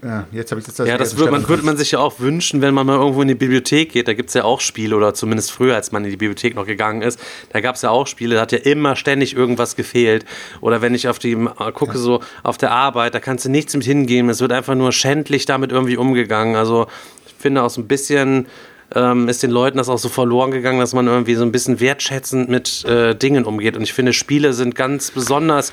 ja, 0.03 0.27
jetzt 0.33 0.51
habe 0.51 0.61
ich 0.61 0.67
das. 0.67 0.77
Ja, 0.87 0.99
das 0.99 1.17
würde 1.17 1.33
man, 1.33 1.49
würde 1.49 1.65
man 1.65 1.77
sich 1.77 1.93
ja 1.93 1.99
auch 1.99 2.21
wünschen, 2.21 2.61
wenn 2.61 2.75
man 2.75 2.87
mal 2.87 2.97
irgendwo 2.97 3.23
in 3.23 3.29
die 3.29 3.35
Bibliothek 3.35 3.93
geht. 3.93 4.09
Da 4.09 4.15
gibt 4.15 4.29
es 4.29 4.35
ja 4.35 4.45
auch 4.45 4.61
Spiele, 4.61 4.97
oder 4.97 5.15
zumindest 5.15 5.53
früher, 5.53 5.75
als 5.75 5.93
man 5.93 6.05
in 6.05 6.11
die 6.11 6.17
Bibliothek 6.17 6.55
noch 6.55 6.67
gegangen 6.67 7.03
ist, 7.03 7.19
da 7.51 7.61
gab 7.61 7.77
es 7.77 7.83
ja 7.83 7.91
auch 7.91 8.07
Spiele, 8.07 8.35
da 8.35 8.43
hat 8.43 8.53
ja 8.53 8.59
immer 8.59 8.97
ständig 8.97 9.35
irgendwas 9.35 9.77
gefehlt. 9.77 10.25
Oder 10.61 10.83
wenn 10.83 10.95
ich 10.95 11.09
auf 11.09 11.19
die 11.19 11.33
äh, 11.33 11.73
gucke, 11.73 11.99
so 11.99 12.21
auf 12.43 12.59
der 12.59 12.73
Arbeit, 12.73 13.15
da 13.15 13.21
kannst 13.21 13.45
du 13.45 13.49
nichts 13.49 13.75
mit 13.75 13.85
hingehen. 13.85 14.29
Es 14.29 14.41
wird 14.41 14.53
einfach 14.53 14.75
nur 14.75 14.93
schändlich 14.93 15.47
damit 15.47 15.73
irgendwie 15.73 15.97
umgegangen. 15.97 16.57
Also 16.57 16.87
ich 17.27 17.35
finde 17.39 17.63
auch 17.63 17.71
so 17.71 17.81
ein 17.81 17.89
bisschen. 17.89 18.47
Ähm, 18.95 19.29
ist 19.29 19.43
den 19.43 19.51
Leuten 19.51 19.79
das 19.79 19.89
auch 19.89 19.99
so 19.99 20.11
verloren 20.11 20.51
gegangen, 20.51 20.79
dass 20.79 20.93
man 20.93 21.07
irgendwie 21.07 21.35
so 21.35 21.43
ein 21.43 21.51
bisschen 21.51 21.81
wertschätzend 21.81 22.49
mit 22.51 22.85
äh, 22.85 23.17
Dingen 23.17 23.45
umgeht. 23.45 23.77
Und 23.77 23.83
ich 23.83 23.95
finde, 23.95 24.13
Spiele 24.13 24.53
sind 24.53 24.75
ganz 24.75 25.11
besonders 25.11 25.73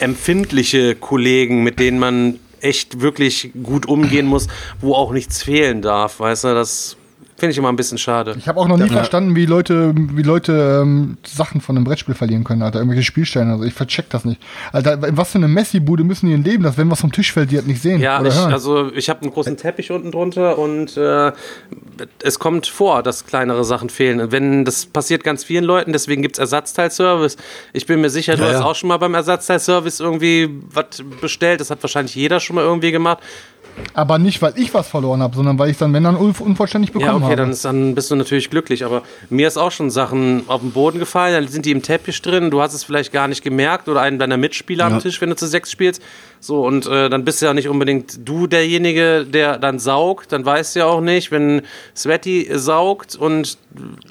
empfindliche 0.00 0.94
Kollegen, 0.94 1.62
mit 1.62 1.78
denen 1.78 1.98
man 1.98 2.38
echt 2.60 3.00
wirklich 3.00 3.50
gut 3.62 3.86
umgehen 3.86 4.26
muss, 4.26 4.48
wo 4.80 4.94
auch 4.94 5.12
nichts 5.12 5.42
fehlen 5.42 5.82
darf. 5.82 6.20
Weißt 6.20 6.44
du, 6.44 6.48
das 6.54 6.96
finde 7.38 7.52
ich 7.52 7.58
immer 7.58 7.68
ein 7.68 7.76
bisschen 7.76 7.98
schade. 7.98 8.34
Ich 8.38 8.48
habe 8.48 8.58
auch 8.58 8.68
noch 8.68 8.78
nie 8.78 8.88
verstanden, 8.88 9.36
wie 9.36 9.46
Leute, 9.46 9.92
wie 9.94 10.22
Leute 10.22 10.80
ähm, 10.82 11.18
Sachen 11.26 11.60
von 11.60 11.76
einem 11.76 11.84
Brettspiel 11.84 12.14
verlieren 12.14 12.44
können, 12.44 12.62
Alter. 12.62 12.78
Irgendwelche 12.78 13.04
Spielsteine. 13.04 13.52
Also 13.52 13.64
ich 13.64 13.74
vercheck 13.74 14.08
das 14.10 14.24
nicht. 14.24 14.40
Alter, 14.72 15.06
in 15.06 15.16
was 15.16 15.30
für 15.32 15.38
eine 15.38 15.48
Messi-Bude 15.48 16.04
müssen 16.04 16.26
die 16.26 16.32
denn 16.32 16.44
leben, 16.44 16.62
dass 16.64 16.78
wenn 16.78 16.90
was 16.90 17.00
vom 17.00 17.12
Tisch 17.12 17.32
fällt, 17.32 17.50
die 17.50 17.56
das 17.56 17.66
nicht 17.66 17.82
sehen 17.82 18.00
Ja, 18.00 18.20
oder 18.20 18.28
ich, 18.30 18.34
hören. 18.34 18.52
also 18.52 18.90
ich 18.92 19.08
habe 19.10 19.22
einen 19.22 19.30
großen 19.32 19.56
Teppich 19.56 19.90
unten 19.90 20.10
drunter 20.10 20.58
und 20.58 20.96
äh, 20.96 21.32
es 22.22 22.38
kommt 22.38 22.66
vor, 22.66 23.02
dass 23.02 23.26
kleinere 23.26 23.64
Sachen 23.64 23.90
fehlen. 23.90 24.32
Wenn 24.32 24.64
das 24.64 24.86
passiert 24.86 25.22
ganz 25.24 25.44
vielen 25.44 25.64
Leuten, 25.64 25.92
deswegen 25.92 26.22
gibt 26.22 26.36
es 26.36 26.38
Ersatzteilservice. 26.40 27.36
Ich 27.72 27.86
bin 27.86 28.00
mir 28.00 28.10
sicher, 28.10 28.36
du 28.36 28.42
Ja, 28.42 28.48
hast 28.48 28.60
ja. 28.60 28.64
auch 28.64 28.74
schon 28.74 28.88
mal 28.88 28.96
beim 28.98 29.14
Ersatzteilservice 29.14 30.00
irgendwie 30.00 30.48
was 30.72 30.86
bestellt. 31.20 31.60
Das 31.60 31.70
hat 31.70 31.82
wahrscheinlich 31.82 32.14
jeder 32.14 32.40
schon 32.40 32.56
mal 32.56 32.62
irgendwie 32.64 32.92
gemacht. 32.92 33.18
Aber 33.94 34.18
nicht, 34.18 34.42
weil 34.42 34.52
ich 34.56 34.72
was 34.74 34.88
verloren 34.88 35.22
habe, 35.22 35.34
sondern 35.36 35.58
weil 35.58 35.70
ich 35.70 35.78
dann, 35.78 35.92
wenn 35.92 36.04
dann, 36.04 36.16
unv- 36.16 36.40
unvollständig 36.42 36.92
bekommen 36.92 37.08
Ja, 37.10 37.14
okay, 37.16 37.24
habe. 37.24 37.36
dann, 37.36 37.50
ist, 37.50 37.64
dann 37.64 37.94
bist 37.94 38.10
du 38.10 38.16
natürlich 38.16 38.50
glücklich. 38.50 38.84
Aber 38.84 39.02
mir 39.30 39.48
ist 39.48 39.56
auch 39.56 39.70
schon 39.70 39.90
Sachen 39.90 40.42
auf 40.48 40.60
den 40.60 40.72
Boden 40.72 40.98
gefallen, 40.98 41.34
dann 41.34 41.48
sind 41.50 41.64
die 41.66 41.70
im 41.72 41.82
Teppich 41.82 42.20
drin. 42.22 42.50
Du 42.50 42.60
hast 42.60 42.74
es 42.74 42.84
vielleicht 42.84 43.12
gar 43.12 43.28
nicht 43.28 43.42
gemerkt 43.42 43.88
oder 43.88 44.00
einen 44.02 44.18
deiner 44.18 44.36
Mitspieler 44.36 44.84
am 44.86 44.98
Tisch, 45.00 45.20
wenn 45.20 45.30
du 45.30 45.36
zu 45.36 45.46
sechs 45.46 45.70
spielst. 45.70 46.02
So, 46.40 46.64
und 46.66 46.86
äh, 46.86 47.08
dann 47.08 47.24
bist 47.24 47.40
du 47.42 47.46
ja 47.46 47.54
nicht 47.54 47.68
unbedingt 47.68 48.28
du 48.28 48.46
derjenige, 48.46 49.24
der 49.24 49.58
dann 49.58 49.78
saugt. 49.78 50.32
Dann 50.32 50.44
weißt 50.44 50.74
du 50.76 50.80
ja 50.80 50.86
auch 50.86 51.00
nicht, 51.00 51.30
wenn 51.30 51.62
Sweaty 51.96 52.50
saugt 52.54 53.16
und 53.16 53.56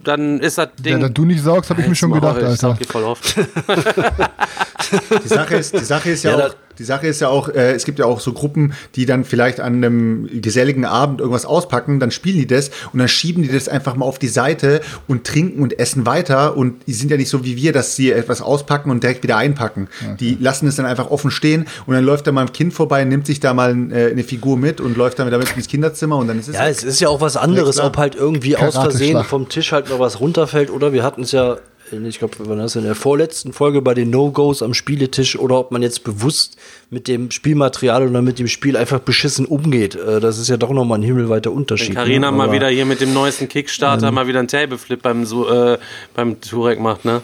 dann 0.04 0.40
ist 0.40 0.58
das 0.58 0.70
Ding. 0.80 0.94
ja, 0.94 1.00
da 1.00 1.10
du 1.10 1.26
nicht 1.26 1.44
saugst, 1.44 1.70
habe 1.70 1.82
ich 1.82 1.88
mir 1.88 1.96
schon 1.96 2.12
gedacht, 2.12 2.34
Maul, 2.36 2.42
Ich 2.44 2.48
Alter. 2.50 2.58
saug 2.70 2.80
die 2.80 2.84
voll 2.86 3.04
oft. 3.04 3.36
Die 5.24 5.28
Sache 5.28 5.56
ist, 5.56 5.74
die 5.74 5.84
Sache 5.84 6.10
ist 6.12 6.24
ja, 6.24 6.32
Ja, 6.32 6.38
da- 6.38 6.48
auch, 6.48 6.56
die 6.80 6.84
Sache 6.84 7.08
ist 7.08 7.22
ja 7.22 7.30
auch, 7.30 7.50
äh, 7.50 7.74
es 7.74 7.86
gibt 7.86 8.00
ja 8.00 8.06
auch 8.06 8.20
so 8.20 8.34
Gruppen, 8.34 8.74
die 8.96 9.06
dann 9.06 9.24
vielleicht 9.24 9.60
an 9.60 9.76
einem 9.76 10.42
geselligen 10.42 10.86
Abend 10.86 11.22
irgendwas 11.22 11.46
auspacken, 11.46 12.00
dann 12.00 12.12
spielen 12.12 12.38
die 12.38 12.48
das 12.48 12.70
und 12.94 13.00
dann 13.00 13.08
schieben 13.08 13.44
die 13.44 13.50
das 13.50 13.68
einfach 13.68 13.96
mal 13.96 14.06
auf 14.06 14.20
die 14.20 14.28
Seite 14.28 14.82
und 15.08 15.26
trinken 15.26 15.62
und 15.62 15.80
essen 15.80 16.06
weiter 16.06 16.58
und 16.58 16.88
die 16.88 16.94
sind 16.94 17.12
ja 17.12 17.18
nicht 17.18 17.30
so 17.30 17.44
wie 17.44 17.56
wir, 17.56 17.74
dass 17.74 17.96
sie 17.96 18.12
etwas 18.12 18.42
auspacken 18.42 18.92
und 18.92 19.04
direkt 19.04 19.24
wieder 19.24 19.38
einpacken. 19.38 19.88
Die 20.20 20.38
lassen 20.40 20.68
es 20.68 20.76
dann 20.76 20.86
einfach 20.86 21.10
offen 21.10 21.32
stehen 21.32 21.66
und 21.86 21.94
dann 21.94 22.04
läuft 22.04 22.28
da 22.28 22.32
mal 22.32 22.42
ein 22.42 22.54
Kind 22.54 22.74
vorbei, 22.74 23.04
nimmt 23.04 23.26
sich 23.26 23.40
da 23.40 23.54
mal 23.54 23.72
äh, 23.92 24.12
eine 24.12 24.24
Figur 24.24 24.58
mit 24.58 24.82
und 24.82 24.98
läuft 24.98 25.20
dann 25.20 25.30
damit 25.30 25.56
ins 25.56 25.68
Kinderzimmer 25.68 26.18
und 26.18 26.28
dann 26.28 26.40
ist 26.40 26.50
es 26.50 26.56
Ja, 26.56 26.68
es 26.68 26.84
ist 26.84 27.00
ja 27.00 27.10
auch 27.10 27.22
was 27.22 27.38
anderes, 27.38 27.80
ob 27.80 27.98
halt 27.98 28.16
irgendwie 28.16 28.58
aus 28.58 28.76
Versehen 28.76 29.24
vom 29.24 29.50
Tisch 29.50 29.72
halt 29.72 29.90
noch 29.90 30.00
was 30.00 30.20
runterfällt 30.20 30.70
oder 30.70 30.94
wir 30.94 31.04
hatten 31.04 31.24
es 31.24 31.32
ja, 31.32 31.58
ich 31.92 32.20
glaube, 32.20 32.48
waren 32.48 32.58
das 32.58 32.76
in 32.76 32.84
der 32.84 32.96
vorletzten 32.96 33.54
Folge 33.54 33.82
bei 33.82 33.94
den 33.94 34.10
No-Gos 34.10 34.64
am 34.64 34.74
Spieletisch 34.74 35.38
oder 35.38 35.60
ob 35.60 35.72
man 35.72 35.82
jetzt 35.82 36.04
bewusst 36.04 36.58
mit 36.90 37.08
dem 37.08 37.32
Spielmaterial 37.32 38.08
oder 38.08 38.22
mit 38.22 38.40
dem 38.40 38.48
Spiel 38.48 38.76
einfach 38.76 39.00
beschissen 39.00 39.46
umgeht. 39.46 39.96
Äh, 39.96 40.20
Das 40.20 40.38
ist 40.38 40.50
ja 40.50 40.58
doch 40.58 40.72
nochmal 40.72 41.00
ein 41.00 41.04
himmelweiter 41.04 41.52
Unterschied. 41.52 41.90
Wenn 41.90 41.96
Carina 41.96 42.32
ne? 42.32 42.38
mal 42.38 42.52
wieder 42.52 42.70
hier 42.70 42.86
mit 42.86 43.02
dem 43.02 43.14
neuesten 43.14 43.48
Kickstarter 43.48 44.12
mal 44.12 44.28
wieder 44.28 44.40
einen 44.40 44.48
Tableflip 44.48 45.02
beim, 45.02 45.26
so, 45.26 45.50
äh, 45.50 45.78
beim 46.14 46.42
Turek 46.42 46.80
macht, 46.80 47.06
ne? 47.06 47.22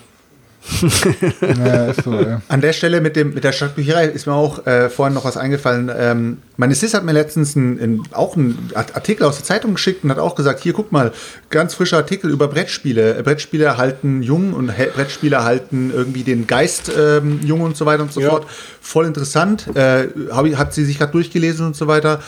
Ja, 1.42 1.86
ist 1.88 2.04
so, 2.04 2.14
ja. 2.14 2.42
An 2.48 2.62
der 2.62 2.74
Stelle 2.74 3.02
mit, 3.02 3.16
dem, 3.16 3.34
mit 3.34 3.44
der 3.44 3.52
Stadtbücherei 3.52 4.06
ist 4.06 4.28
mir 4.28 4.34
auch 4.34 4.66
äh, 4.68 4.90
vorhin 4.90 5.14
noch 5.14 5.26
was 5.26 5.36
eingefallen. 5.38 5.92
Ähm, 5.96 6.38
meine 6.58 6.76
Sis 6.76 6.94
hat 6.94 7.04
mir 7.04 7.14
letztens 7.14 7.56
ein, 7.56 7.80
ein, 7.80 8.02
auch 8.12 8.36
einen 8.38 8.70
Art- 8.76 8.96
Artikel 8.96 9.24
aus 9.26 9.38
der 9.38 9.46
Zeitung 9.46 9.74
geschickt 9.74 10.04
und 10.04 10.12
hat 10.12 10.20
auch 10.20 10.36
gesagt, 10.36 10.62
hier 10.62 10.74
guck 10.74 10.92
mal, 10.92 11.12
ganz 11.50 11.74
frischer 11.74 11.98
Artikel 11.98 12.30
über 12.30 12.48
Brettspiele. 12.48 13.22
Brettspiele 13.24 13.78
halten 13.78 14.22
jung 14.22 14.54
und 14.54 14.70
He- 14.70 14.90
Brettspiele 14.94 15.44
halten 15.44 15.92
irgendwie 15.94 16.24
den 16.24 16.48
Geist 16.48 16.92
ähm, 16.98 17.40
jung 17.44 17.62
und 17.62 17.76
so 17.76 17.86
weiter 17.86 18.04
und 18.04 18.14
so 18.14 18.22
Ja. 18.22 18.30
fort. 18.30 18.46
Voll 18.82 19.06
interessant. 19.08 19.68
Äh, 19.76 20.08
hab, 20.32 20.46
hat 20.56 20.74
sie 20.74 20.86
sich 20.86 20.98
gerade 21.00 21.12
durchgelesen 21.12 21.66
und 21.66 21.76
so 21.76 21.88
weiter. 21.88 22.22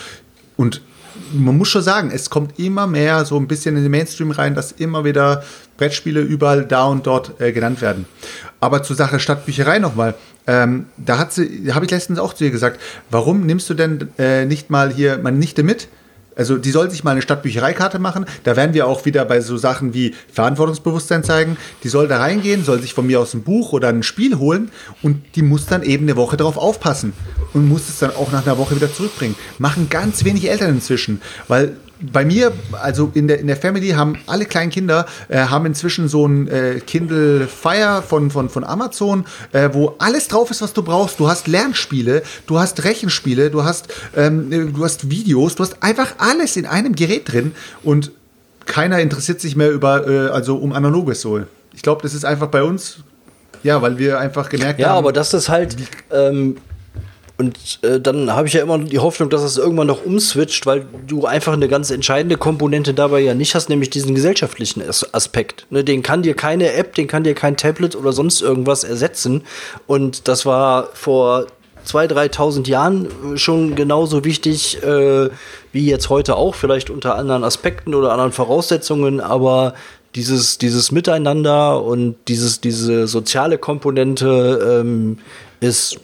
Und 0.56 0.82
man 1.34 1.56
muss 1.58 1.68
schon 1.68 1.82
sagen, 1.82 2.10
es 2.12 2.30
kommt 2.30 2.58
immer 2.58 2.86
mehr 2.86 3.24
so 3.24 3.36
ein 3.36 3.46
bisschen 3.46 3.76
in 3.76 3.82
den 3.82 3.90
Mainstream 3.90 4.30
rein, 4.30 4.54
dass 4.54 4.72
immer 4.72 5.04
wieder 5.04 5.42
Brettspiele 5.76 6.20
überall 6.20 6.64
da 6.64 6.84
und 6.86 7.06
dort 7.06 7.40
äh, 7.40 7.52
genannt 7.52 7.80
werden. 7.80 8.06
Aber 8.60 8.82
zur 8.82 8.96
Sache 8.96 9.18
Stadtbücherei 9.18 9.78
nochmal. 9.78 10.14
Ähm, 10.46 10.86
da 10.96 11.18
hat 11.18 11.32
sie, 11.32 11.72
habe 11.72 11.86
ich 11.86 11.90
letztens 11.90 12.18
auch 12.18 12.34
zu 12.34 12.44
ihr 12.44 12.50
gesagt, 12.50 12.80
warum 13.10 13.46
nimmst 13.46 13.68
du 13.70 13.74
denn 13.74 14.08
äh, 14.18 14.44
nicht 14.44 14.70
mal 14.70 14.92
hier 14.92 15.18
meine 15.18 15.38
Nichte 15.38 15.62
mit? 15.62 15.88
Also 16.36 16.56
die 16.56 16.70
soll 16.70 16.90
sich 16.90 17.04
mal 17.04 17.12
eine 17.12 17.22
Stadtbüchereikarte 17.22 17.98
machen. 17.98 18.26
Da 18.44 18.56
werden 18.56 18.74
wir 18.74 18.86
auch 18.86 19.04
wieder 19.04 19.24
bei 19.24 19.40
so 19.40 19.56
Sachen 19.56 19.94
wie 19.94 20.14
Verantwortungsbewusstsein 20.32 21.24
zeigen. 21.24 21.56
Die 21.82 21.88
soll 21.88 22.08
da 22.08 22.18
reingehen, 22.18 22.64
soll 22.64 22.80
sich 22.80 22.94
von 22.94 23.06
mir 23.06 23.20
aus 23.20 23.34
ein 23.34 23.42
Buch 23.42 23.72
oder 23.72 23.88
ein 23.88 24.02
Spiel 24.02 24.38
holen 24.38 24.70
und 25.02 25.22
die 25.36 25.42
muss 25.42 25.66
dann 25.66 25.82
eben 25.82 26.04
eine 26.06 26.16
Woche 26.16 26.36
darauf 26.36 26.56
aufpassen 26.56 27.12
und 27.52 27.68
muss 27.68 27.88
es 27.88 27.98
dann 27.98 28.10
auch 28.10 28.32
nach 28.32 28.46
einer 28.46 28.58
Woche 28.58 28.76
wieder 28.76 28.92
zurückbringen. 28.92 29.36
Machen 29.58 29.88
ganz 29.88 30.24
wenig 30.24 30.50
Eltern 30.50 30.70
inzwischen, 30.70 31.20
weil 31.48 31.76
bei 32.00 32.24
mir, 32.24 32.52
also 32.72 33.10
in 33.14 33.28
der, 33.28 33.38
in 33.38 33.46
der 33.46 33.56
Family, 33.56 33.90
haben 33.90 34.18
alle 34.26 34.44
kleinen 34.44 34.70
Kinder 34.70 35.06
äh, 35.28 35.38
haben 35.38 35.66
inzwischen 35.66 36.08
so 36.08 36.26
ein 36.26 36.48
äh, 36.48 36.80
Kindle 36.86 37.46
Fire 37.46 38.02
von, 38.02 38.30
von, 38.30 38.48
von 38.48 38.64
Amazon, 38.64 39.24
äh, 39.52 39.70
wo 39.72 39.94
alles 39.98 40.28
drauf 40.28 40.50
ist, 40.50 40.60
was 40.62 40.72
du 40.72 40.82
brauchst. 40.82 41.20
Du 41.20 41.28
hast 41.28 41.46
Lernspiele, 41.46 42.22
du 42.46 42.58
hast 42.58 42.84
Rechenspiele, 42.84 43.50
du 43.50 43.64
hast, 43.64 43.88
ähm, 44.16 44.52
äh, 44.52 44.64
du 44.66 44.84
hast 44.84 45.10
Videos, 45.10 45.54
du 45.54 45.62
hast 45.62 45.82
einfach 45.82 46.14
alles 46.18 46.56
in 46.56 46.66
einem 46.66 46.94
Gerät 46.94 47.32
drin 47.32 47.52
und 47.82 48.10
keiner 48.66 48.98
interessiert 49.00 49.40
sich 49.40 49.56
mehr 49.56 49.70
über, 49.70 50.06
äh, 50.08 50.28
also 50.28 50.56
um 50.56 50.72
Analoges 50.72 51.20
so. 51.20 51.40
Ich 51.72 51.82
glaube, 51.82 52.02
das 52.02 52.14
ist 52.14 52.24
einfach 52.24 52.48
bei 52.48 52.62
uns, 52.62 52.98
ja, 53.62 53.80
weil 53.82 53.98
wir 53.98 54.18
einfach 54.18 54.48
gemerkt 54.48 54.78
Ja, 54.80 54.90
haben. 54.90 54.98
aber 54.98 55.12
dass 55.12 55.30
das 55.30 55.48
halt 55.48 55.76
ähm, 56.12 56.56
Und 57.36 57.80
äh, 57.82 58.00
dann 58.00 58.32
habe 58.32 58.46
ich 58.46 58.54
ja 58.54 58.62
immer 58.62 58.78
die 58.78 59.00
Hoffnung, 59.00 59.28
dass 59.28 59.42
es 59.42 59.58
irgendwann 59.58 59.88
noch 59.88 60.04
umswitcht, 60.04 60.66
weil 60.66 60.86
du 61.06 61.26
einfach 61.26 61.52
eine 61.52 61.66
ganz 61.66 61.90
entscheidende 61.90 62.36
Komponente 62.36 62.94
dabei 62.94 63.20
ja 63.20 63.34
nicht 63.34 63.56
hast, 63.56 63.68
nämlich 63.68 63.90
diesen 63.90 64.14
gesellschaftlichen 64.14 64.80
As 64.88 65.12
Aspekt. 65.12 65.66
Ne, 65.70 65.82
den 65.82 66.02
kann 66.02 66.22
dir 66.22 66.34
keine 66.34 66.72
App, 66.74 66.94
den 66.94 67.08
kann 67.08 67.24
dir 67.24 67.34
kein 67.34 67.56
Tablet 67.56 67.96
oder 67.96 68.12
sonst 68.12 68.40
irgendwas 68.40 68.84
ersetzen. 68.84 69.42
Und 69.88 70.28
das 70.28 70.46
war 70.46 70.90
vor 70.94 71.46
2.000, 71.86 72.12
3.000 72.34 72.68
Jahren 72.68 73.06
äh, 73.34 73.36
schon 73.36 73.74
genauso 73.74 74.24
wichtig 74.24 74.82
äh, 74.82 75.28
wie 75.72 75.86
jetzt 75.86 76.08
heute 76.10 76.36
auch, 76.36 76.54
vielleicht 76.54 76.88
unter 76.88 77.16
anderen 77.16 77.42
Aspekten 77.42 77.94
oder 77.94 78.12
anderen 78.12 78.32
Voraussetzungen, 78.32 79.20
aber 79.20 79.74
dieses, 80.14 80.58
dieses 80.58 80.92
Miteinander 80.92 81.82
und 81.82 82.14
dieses, 82.28 82.60
diese 82.60 83.08
soziale 83.08 83.58
Komponente 83.58 84.82
ähm, 84.82 85.18
ist 85.60 85.98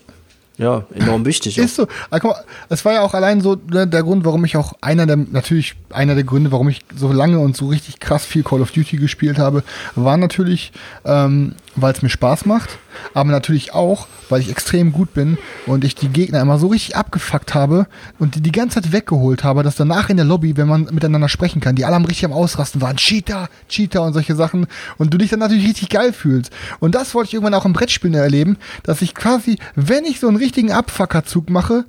ja, 0.61 0.85
enorm 0.95 1.25
wichtig. 1.25 1.57
Ist 1.57 1.77
so. 1.77 1.89
Also, 2.11 2.29
guck 2.29 2.37
mal, 2.37 2.45
es 2.69 2.85
war 2.85 2.93
ja 2.93 3.01
auch 3.01 3.15
allein 3.15 3.41
so 3.41 3.57
ne, 3.73 3.87
der 3.87 4.03
Grund, 4.03 4.27
warum 4.27 4.45
ich 4.45 4.59
auch 4.59 4.75
einer 4.83 5.07
der, 5.07 5.17
natürlich 5.17 5.75
einer 5.89 6.15
der 6.15 6.25
Gründe, 6.25 6.53
warum 6.53 6.69
ich 6.69 6.81
so 6.95 7.11
lange 7.11 7.39
und 7.39 7.57
so 7.57 7.69
richtig 7.69 7.99
krass 7.99 8.27
viel 8.27 8.43
Call 8.43 8.61
of 8.61 8.71
Duty 8.71 8.99
gespielt 8.99 9.39
habe, 9.39 9.65
war 9.95 10.19
natürlich, 10.19 10.73
ähm, 11.07 11.55
weil 11.77 11.93
es 11.93 12.03
mir 12.03 12.09
Spaß 12.09 12.47
macht, 12.47 12.79
aber 13.15 13.31
natürlich 13.31 13.73
auch, 13.75 14.07
weil 14.29 14.41
ich 14.41 14.51
extrem 14.51 14.93
gut 14.93 15.15
bin 15.15 15.39
und 15.67 15.85
ich 15.85 15.95
die 15.95 16.09
Gegner 16.09 16.41
immer 16.41 16.59
so 16.59 16.69
richtig 16.69 16.97
abgefuckt 16.97 17.55
habe 17.55 17.87
und 18.19 18.35
die 18.35 18.41
die 18.41 18.53
ganze 18.53 18.81
Zeit 18.81 18.93
weggeholt 18.93 19.45
habe, 19.45 19.63
dass 19.63 19.77
danach 19.77 20.11
in 20.11 20.17
der 20.17 20.27
Lobby, 20.27 20.57
wenn 20.57 20.69
man 20.69 20.89
miteinander 20.91 21.29
sprechen 21.29 21.61
kann, 21.61 21.77
die 21.77 21.85
alle 21.85 21.97
am 21.97 22.05
richtig 22.05 22.25
am 22.25 22.33
Ausrasten 22.33 22.81
waren, 22.81 22.97
Cheater, 22.97 23.49
Cheater 23.69 24.03
und 24.03 24.13
solche 24.13 24.35
Sachen 24.35 24.67
und 24.99 25.13
du 25.13 25.19
dich 25.19 25.31
dann 25.31 25.41
natürlich 25.41 25.67
richtig 25.67 25.89
geil 25.89 26.13
fühlst. 26.13 26.53
Und 26.81 26.95
das 26.95 27.15
wollte 27.15 27.29
ich 27.29 27.35
irgendwann 27.35 27.55
auch 27.55 27.67
im 27.67 27.73
Brettspielen 27.73 28.15
erleben, 28.15 28.57
dass 28.83 29.03
ich 29.03 29.15
quasi, 29.15 29.59
wenn 29.75 30.05
ich 30.05 30.21
so 30.21 30.29
einen 30.29 30.37
richtigen 30.37 30.73
Abfuckerzug 30.73 31.51
mache, 31.51 31.85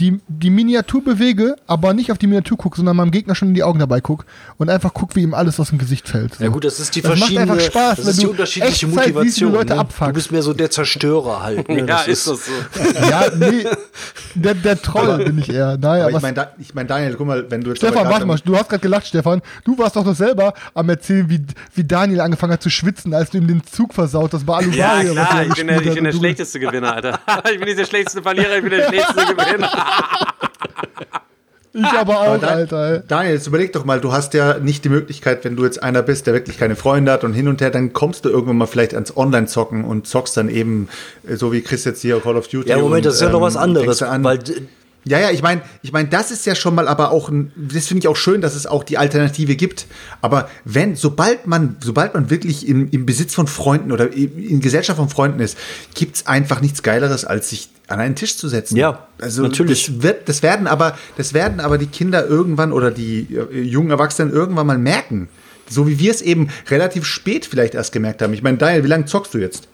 die, 0.00 0.18
die 0.28 0.50
Miniatur 0.50 1.04
bewege, 1.04 1.56
aber 1.66 1.92
nicht 1.92 2.10
auf 2.10 2.18
die 2.18 2.26
Miniatur 2.26 2.56
gucke, 2.56 2.76
sondern 2.76 2.96
meinem 2.96 3.10
Gegner 3.10 3.34
schon 3.34 3.48
in 3.48 3.54
die 3.54 3.62
Augen 3.62 3.78
dabei 3.78 4.00
guck 4.00 4.24
und 4.56 4.70
einfach 4.70 4.94
guck, 4.94 5.14
wie 5.14 5.22
ihm 5.22 5.34
alles 5.34 5.60
aus 5.60 5.68
dem 5.68 5.78
Gesicht 5.78 6.08
fällt. 6.08 6.34
So. 6.34 6.44
Ja 6.44 6.50
gut, 6.50 6.64
das 6.64 6.80
ist 6.80 6.96
die 6.96 7.02
Das 7.02 7.10
macht 7.10 7.18
verschiedene, 7.20 7.52
einfach 7.52 7.64
Spaß, 7.64 7.96
das 7.96 8.06
wenn 8.06 8.10
ist 8.12 8.22
die 8.22 8.26
unterschiedliche 8.26 8.86
Echtzeit 8.86 9.04
siehst, 9.04 9.06
Motivation. 9.14 9.52
Leute 9.52 9.76
ne? 9.76 9.86
Du 10.06 10.12
bist 10.12 10.32
mehr 10.32 10.42
so 10.42 10.54
der 10.54 10.70
Zerstörer 10.70 11.42
halt. 11.42 11.68
Ne? 11.68 11.80
Ja, 11.80 11.86
Das 11.86 12.08
ist 12.08 12.26
das 12.26 12.46
so. 12.46 12.52
Ja, 13.10 13.24
nee, 13.36 13.64
der, 14.34 14.54
der 14.54 14.80
Troll 14.80 15.24
bin 15.24 15.38
ich 15.38 15.50
eher. 15.50 15.76
Naja, 15.76 16.06
Aber 16.06 16.16
ich 16.16 16.22
meine, 16.22 16.34
da, 16.34 16.52
ich 16.58 16.74
mein, 16.74 16.86
Daniel, 16.86 17.14
guck 17.16 17.26
mal, 17.26 17.50
wenn 17.50 17.60
du 17.60 17.70
jetzt 17.70 17.78
Stefan, 17.78 17.98
aber 17.98 18.10
warte 18.10 18.26
mal, 18.26 18.38
du 18.42 18.56
hast 18.56 18.68
gerade 18.68 18.80
gelacht, 18.80 19.06
Stefan. 19.06 19.42
Du 19.64 19.76
warst 19.78 19.96
doch 19.96 20.04
noch 20.04 20.14
selber 20.14 20.54
am 20.74 20.88
erzählen, 20.88 21.28
wie, 21.28 21.44
wie 21.74 21.84
Daniel 21.84 22.20
angefangen 22.20 22.52
hat 22.54 22.62
zu 22.62 22.70
schwitzen, 22.70 23.12
als 23.12 23.30
du 23.30 23.38
ihm 23.38 23.46
den 23.46 23.62
Zug 23.64 23.92
versaut 23.92 24.32
hast 24.32 24.46
bei 24.46 24.54
Alu 24.56 24.70
Ja, 24.70 25.02
klar, 25.02 25.44
ich 25.46 25.54
bin 25.54 25.66
der, 25.66 25.80
ich 25.82 25.94
bin 25.94 26.04
der 26.04 26.12
schlechteste 26.12 26.58
Gewinner, 26.58 26.94
Alter. 26.94 27.20
Ich 27.52 27.58
bin 27.58 27.66
nicht 27.66 27.78
der 27.78 27.86
schlechteste 27.86 28.22
Verlierer, 28.22 28.56
ich 28.56 28.62
bin 28.62 28.70
der 28.70 28.88
schlechteste 28.88 29.34
Gewinner. 29.34 29.70
Ich 31.72 31.84
aber 31.86 32.18
auch, 32.20 32.24
Aber 32.26 32.38
da- 32.38 32.46
Alter. 32.48 32.94
ey. 32.96 33.00
Daniel, 33.06 33.34
jetzt 33.34 33.46
überleg 33.46 33.72
doch 33.72 33.84
mal, 33.84 34.00
du 34.00 34.12
hast 34.12 34.34
ja 34.34 34.58
nicht 34.58 34.84
die 34.84 34.88
Möglichkeit, 34.88 35.44
wenn 35.44 35.54
du 35.54 35.64
jetzt 35.64 35.80
einer 35.80 36.02
bist, 36.02 36.26
der 36.26 36.34
wirklich 36.34 36.58
keine 36.58 36.74
Freunde 36.74 37.12
hat 37.12 37.22
und 37.22 37.32
hin 37.32 37.46
und 37.46 37.60
her, 37.60 37.70
dann 37.70 37.92
kommst 37.92 38.24
du 38.24 38.28
irgendwann 38.28 38.56
mal 38.58 38.66
vielleicht 38.66 38.92
ans 38.92 39.16
Online-Zocken 39.16 39.84
und 39.84 40.06
zockst 40.08 40.36
dann 40.36 40.48
eben, 40.48 40.88
äh, 41.28 41.36
so 41.36 41.52
wie 41.52 41.60
Chris 41.60 41.84
jetzt 41.84 42.02
hier 42.02 42.18
Call 42.20 42.36
of 42.36 42.48
Duty. 42.48 42.68
Ja, 42.68 42.78
Moment, 42.78 42.96
und, 42.96 43.04
das 43.06 43.14
ist 43.14 43.20
ja 43.20 43.28
noch 43.28 43.38
ähm, 43.38 43.42
was 43.44 43.56
anderes. 43.56 44.00
Weil 44.00 44.40
Ja, 45.04 45.18
ja, 45.18 45.30
ich 45.30 45.42
meine, 45.42 45.62
ich 45.82 45.92
meine, 45.92 46.08
das 46.08 46.30
ist 46.30 46.44
ja 46.44 46.54
schon 46.54 46.74
mal 46.74 46.86
aber 46.86 47.10
auch 47.10 47.30
ein, 47.30 47.52
das 47.56 47.86
finde 47.86 48.00
ich 48.00 48.08
auch 48.08 48.16
schön, 48.16 48.40
dass 48.40 48.54
es 48.54 48.66
auch 48.66 48.84
die 48.84 48.98
Alternative 48.98 49.56
gibt. 49.56 49.86
Aber 50.20 50.50
wenn, 50.64 50.94
sobald 50.94 51.46
man, 51.46 51.76
sobald 51.80 52.12
man 52.12 52.28
wirklich 52.28 52.68
im, 52.68 52.90
im 52.90 53.06
Besitz 53.06 53.34
von 53.34 53.46
Freunden 53.46 53.92
oder 53.92 54.12
in 54.12 54.60
Gesellschaft 54.60 54.98
von 54.98 55.08
Freunden 55.08 55.40
ist, 55.40 55.56
gibt's 55.94 56.26
einfach 56.26 56.60
nichts 56.60 56.82
Geileres, 56.82 57.24
als 57.24 57.50
sich 57.50 57.70
an 57.88 57.98
einen 57.98 58.14
Tisch 58.14 58.36
zu 58.36 58.48
setzen. 58.48 58.76
Ja, 58.76 59.06
also 59.20 59.42
natürlich. 59.42 59.86
Das, 59.86 60.02
wird, 60.02 60.28
das 60.28 60.42
werden 60.42 60.66
aber, 60.66 60.96
das 61.16 61.34
werden 61.34 61.60
aber 61.60 61.78
die 61.78 61.86
Kinder 61.86 62.26
irgendwann 62.26 62.72
oder 62.72 62.90
die 62.90 63.26
äh, 63.34 63.60
jungen 63.60 63.90
Erwachsenen 63.90 64.32
irgendwann 64.32 64.66
mal 64.66 64.78
merken. 64.78 65.28
So 65.68 65.88
wie 65.88 65.98
wir 65.98 66.10
es 66.10 66.20
eben 66.20 66.50
relativ 66.68 67.04
spät 67.04 67.46
vielleicht 67.46 67.74
erst 67.74 67.92
gemerkt 67.92 68.22
haben. 68.22 68.34
Ich 68.34 68.42
meine, 68.42 68.58
Daniel, 68.58 68.84
wie 68.84 68.88
lange 68.88 69.06
zockst 69.06 69.32
du 69.34 69.38
jetzt? 69.38 69.68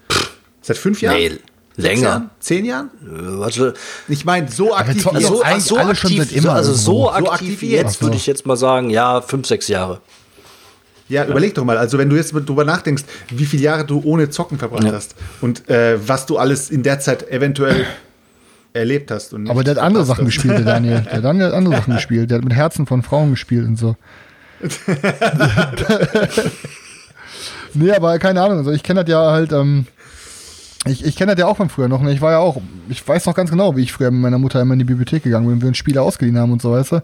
Seit 0.62 0.78
fünf 0.78 1.00
Jahren? 1.00 1.16
Nee, 1.16 1.38
länger. 1.76 2.02
Jahren? 2.02 2.30
Zehn 2.40 2.64
Jahren? 2.64 2.90
warte, 3.00 3.74
Ich 4.08 4.24
meine, 4.24 4.48
so 4.48 4.74
aktiv. 4.74 5.02
doch 5.04 5.14
jetzt. 5.14 5.26
so, 5.28 5.36
so 5.36 5.76
schon 5.76 5.78
aktiv, 5.90 6.32
immer 6.32 6.42
so, 6.42 6.50
also 6.50 6.72
so 6.74 7.10
aktiv, 7.10 7.26
So 7.26 7.32
aktiv 7.32 7.62
wie 7.62 7.70
jetzt, 7.70 8.02
würde 8.02 8.16
ich 8.16 8.26
jetzt 8.26 8.46
mal 8.46 8.56
sagen, 8.56 8.90
ja, 8.90 9.20
fünf, 9.20 9.46
sechs 9.46 9.68
Jahre. 9.68 10.00
Ja, 11.08 11.24
überleg 11.24 11.54
doch 11.54 11.64
mal, 11.64 11.78
also 11.78 11.98
wenn 11.98 12.10
du 12.10 12.16
jetzt 12.16 12.32
drüber 12.32 12.64
nachdenkst, 12.64 13.04
wie 13.28 13.44
viele 13.46 13.62
Jahre 13.62 13.84
du 13.84 14.00
ohne 14.04 14.28
Zocken 14.28 14.58
verbracht 14.58 14.82
Ja. 14.84 14.92
hast 14.92 15.14
und 15.40 15.68
äh, 15.70 15.98
was 16.08 16.26
du 16.26 16.36
alles 16.36 16.68
in 16.70 16.82
der 16.82 16.98
Zeit 16.98 17.30
eventuell 17.30 17.86
erlebt 18.72 19.10
hast. 19.12 19.32
Und 19.32 19.48
Aber 19.48 19.62
der 19.62 19.76
hat 19.76 19.82
andere 19.82 20.04
Sachen 20.04 20.24
gespielt, 20.24 20.58
der 20.58 20.64
Daniel. 20.64 21.06
Der 21.10 21.20
Daniel 21.20 21.46
hat 21.46 21.52
andere 21.54 21.76
Sachen 21.76 21.94
gespielt. 21.98 22.30
Der 22.30 22.38
hat 22.38 22.44
mit 22.44 22.54
Herzen 22.54 22.86
von 22.86 23.02
Frauen 23.02 23.30
gespielt 23.30 23.66
und 23.66 23.76
so. 23.78 23.94
nee, 27.74 27.92
aber 27.92 28.18
keine 28.18 28.42
Ahnung. 28.42 28.58
Also 28.58 28.72
ich 28.72 28.82
kenne 28.82 29.04
das 29.04 29.10
ja 29.10 29.30
halt, 29.30 29.52
ähm, 29.52 29.86
ich, 30.86 31.04
ich 31.04 31.16
kenne 31.16 31.32
das 31.34 31.40
ja 31.40 31.46
auch 31.46 31.56
von 31.56 31.68
früher 31.68 31.88
noch. 31.88 32.00
Ne? 32.02 32.12
Ich 32.12 32.20
war 32.20 32.32
ja 32.32 32.38
auch, 32.38 32.60
ich 32.88 33.06
weiß 33.06 33.26
noch 33.26 33.34
ganz 33.34 33.50
genau, 33.50 33.76
wie 33.76 33.82
ich 33.82 33.92
früher 33.92 34.10
mit 34.10 34.20
meiner 34.20 34.38
Mutter 34.38 34.60
immer 34.60 34.72
in 34.74 34.78
die 34.78 34.84
Bibliothek 34.84 35.22
gegangen 35.24 35.46
bin, 35.46 35.56
wenn 35.56 35.62
wir 35.62 35.68
uns 35.68 35.76
Spiele 35.78 36.02
ausgeliehen 36.02 36.38
haben 36.38 36.52
und 36.52 36.62
so, 36.62 36.72
weißt 36.72 36.92
du. 36.92 37.02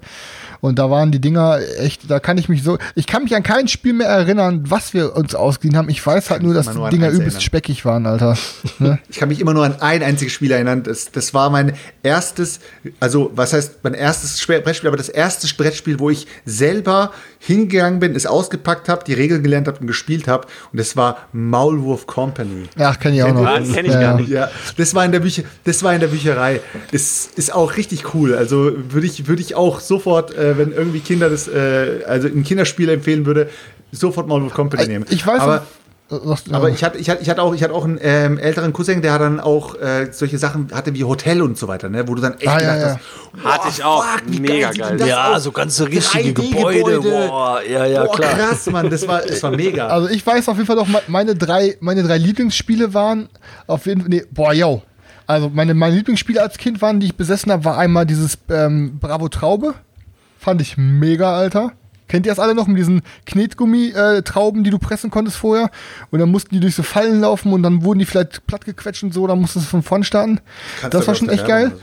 Und 0.60 0.78
da 0.78 0.90
waren 0.90 1.10
die 1.10 1.20
Dinger 1.20 1.58
echt, 1.78 2.08
da 2.08 2.20
kann 2.20 2.38
ich 2.38 2.48
mich 2.48 2.62
so, 2.62 2.78
ich 2.94 3.06
kann 3.08 3.24
mich 3.24 3.34
an 3.34 3.42
kein 3.42 3.66
Spiel 3.66 3.92
mehr 3.94 4.06
erinnern, 4.06 4.62
was 4.68 4.94
wir 4.94 5.16
uns 5.16 5.34
ausgeliehen 5.34 5.76
haben. 5.76 5.88
Ich 5.88 6.04
weiß 6.06 6.30
halt 6.30 6.42
nur, 6.44 6.54
dass 6.54 6.68
die 6.70 6.74
nur 6.76 6.84
an 6.86 6.90
Dinger 6.92 7.08
übelst 7.08 7.22
erinnern. 7.22 7.40
speckig 7.40 7.84
waren, 7.84 8.06
Alter. 8.06 8.36
Ne? 8.78 8.98
Ich 9.08 9.18
kann 9.18 9.28
mich 9.28 9.40
immer 9.40 9.54
nur 9.54 9.64
an 9.64 9.80
ein 9.80 10.02
einziges 10.02 10.32
Spiel 10.32 10.52
erinnern. 10.52 10.82
Das, 10.84 11.10
das 11.10 11.34
war 11.34 11.50
mein 11.50 11.72
erstes, 12.04 12.60
also 13.00 13.32
was 13.34 13.52
heißt 13.52 13.78
mein 13.82 13.94
erstes 13.94 14.36
Sp- 14.38 14.62
Brettspiel, 14.62 14.88
aber 14.88 14.96
das 14.96 15.08
erste 15.08 15.52
Brettspiel, 15.56 15.98
wo 15.98 16.10
ich 16.10 16.26
selber 16.44 17.10
hingegangen 17.40 17.98
bin, 17.98 18.14
es 18.14 18.26
ausgepackt 18.26 18.88
habe, 18.88 19.02
die 19.04 19.14
Regeln 19.14 19.42
gelernt 19.42 19.66
habe 19.66 19.78
und 19.80 19.86
gespielt 19.88 20.28
habe. 20.28 20.46
Und 20.70 20.78
das 20.78 20.96
war 20.96 21.16
Maulwurf 21.32 22.06
Company. 22.06 22.68
Ach, 22.78 22.98
kenne 23.00 23.16
ich 23.16 23.22
auch 23.24 23.34
noch. 23.34 23.71
Ah, 23.72 23.74
das 23.74 23.76
kenn 23.76 23.86
ich 23.86 23.92
Ja, 23.92 24.00
gar 24.00 24.16
nicht. 24.16 24.28
Ja, 24.30 24.50
das 24.76 24.94
war 24.94 25.04
in 25.04 25.12
der 25.12 25.20
Bücher, 25.20 25.42
das 25.64 25.82
war 25.82 25.94
in 25.94 26.00
der 26.00 26.08
Bücherei. 26.08 26.60
Ist, 26.90 27.36
ist 27.38 27.54
auch 27.54 27.76
richtig 27.76 28.14
cool. 28.14 28.34
Also 28.34 28.72
würde 28.88 29.06
ich, 29.06 29.26
würde 29.26 29.42
ich 29.42 29.54
auch 29.54 29.80
sofort, 29.80 30.34
äh, 30.36 30.58
wenn 30.58 30.72
irgendwie 30.72 31.00
Kinder 31.00 31.28
das, 31.30 31.48
äh, 31.48 32.02
also 32.06 32.28
ein 32.28 32.44
Kinderspiel 32.44 32.88
empfehlen 32.88 33.26
würde, 33.26 33.48
sofort 33.92 34.26
Maulwurf 34.28 34.54
Company 34.54 34.86
nehmen. 34.86 35.04
Ich 35.10 35.26
weiß 35.26 35.40
aber, 35.40 35.66
aber 36.52 36.68
ich 36.70 36.84
hatte, 36.84 36.98
ich 36.98 37.08
hatte, 37.10 37.22
ich 37.22 37.30
hatte 37.30 37.42
auch, 37.42 37.54
ich 37.54 37.62
hatte 37.62 37.72
auch 37.74 37.84
einen 37.84 37.98
ähm, 38.02 38.38
älteren 38.38 38.72
Cousin, 38.72 39.00
der 39.02 39.18
dann 39.18 39.40
auch 39.40 39.74
äh, 39.76 40.08
solche 40.12 40.38
Sachen 40.38 40.68
hatte 40.72 40.94
wie 40.94 41.04
Hotel 41.04 41.40
und 41.42 41.56
so 41.58 41.68
weiter, 41.68 41.88
ne, 41.88 42.06
wo 42.08 42.14
du 42.14 42.22
dann 42.22 42.34
echt 42.34 42.48
Ah, 42.48 42.60
ja, 42.60 42.74
gedacht 42.74 43.00
ja. 43.34 43.42
hast, 43.42 43.44
Hatte 43.44 43.68
ich 43.70 43.84
auch. 43.84 44.04
wie 44.26 44.40
Mega 44.40 44.70
geil. 44.72 44.96
das 44.98 45.08
Ja, 45.08 45.32
aus? 45.34 45.42
so 45.44 45.52
ganze 45.52 45.86
richtige 45.88 46.30
3D-Gebäude. 46.40 46.78
Gebäude. 46.78 47.00
Boah, 47.28 47.60
ja, 47.68 47.86
ja, 47.86 48.04
Boah, 48.04 48.14
klar. 48.16 48.30
krass, 48.34 48.66
Mann, 48.70 48.90
das 48.90 49.06
war, 49.08 49.22
das 49.22 49.42
war 49.42 49.50
mega. 49.52 49.86
Also 49.88 50.08
ich 50.08 50.26
weiß 50.26 50.48
auf 50.48 50.56
jeden 50.56 50.66
Fall 50.66 50.76
noch, 50.76 50.88
me- 50.88 51.02
meine 51.08 51.34
drei, 51.34 51.76
meine 51.80 52.02
drei 52.02 52.18
Lieblingsspiele 52.18 52.92
waren 52.94 53.28
auf 53.66 53.86
jeden 53.86 54.02
Fall, 54.02 54.10
nee, 54.10 54.24
boah, 54.30 54.52
yo. 54.52 54.82
Also 55.26 55.48
meine, 55.48 55.72
meine 55.74 55.94
Lieblingsspiele 55.96 56.42
als 56.42 56.58
Kind 56.58 56.82
waren, 56.82 57.00
die 57.00 57.06
ich 57.06 57.16
besessen 57.16 57.50
habe, 57.52 57.64
war 57.64 57.78
einmal 57.78 58.04
dieses 58.06 58.36
ähm, 58.50 58.98
Bravo 59.00 59.28
Traube. 59.28 59.74
Fand 60.38 60.60
ich 60.60 60.76
mega, 60.76 61.34
Alter. 61.36 61.72
Kennt 62.12 62.26
ihr 62.26 62.32
das 62.32 62.38
alle 62.38 62.54
noch 62.54 62.66
mit 62.66 62.76
diesen 62.76 63.00
Knetgummi-Trauben, 63.24 64.64
die 64.64 64.68
du 64.68 64.78
pressen 64.78 65.10
konntest 65.10 65.38
vorher? 65.38 65.70
Und 66.10 66.18
dann 66.18 66.30
mussten 66.30 66.54
die 66.54 66.60
durch 66.60 66.74
so 66.74 66.82
Fallen 66.82 67.22
laufen 67.22 67.54
und 67.54 67.62
dann 67.62 67.84
wurden 67.84 68.00
die 68.00 68.04
vielleicht 68.04 68.46
plattgequetscht 68.46 69.02
und 69.02 69.14
so, 69.14 69.26
dann 69.26 69.40
musstest 69.40 69.64
du 69.64 69.70
von 69.70 69.82
vorn 69.82 70.04
starten. 70.04 70.38
Kannst 70.82 70.92
das 70.92 71.06
war 71.06 71.14
schon 71.14 71.30
echt 71.30 71.46
geil. 71.46 71.68
oder 71.68 71.80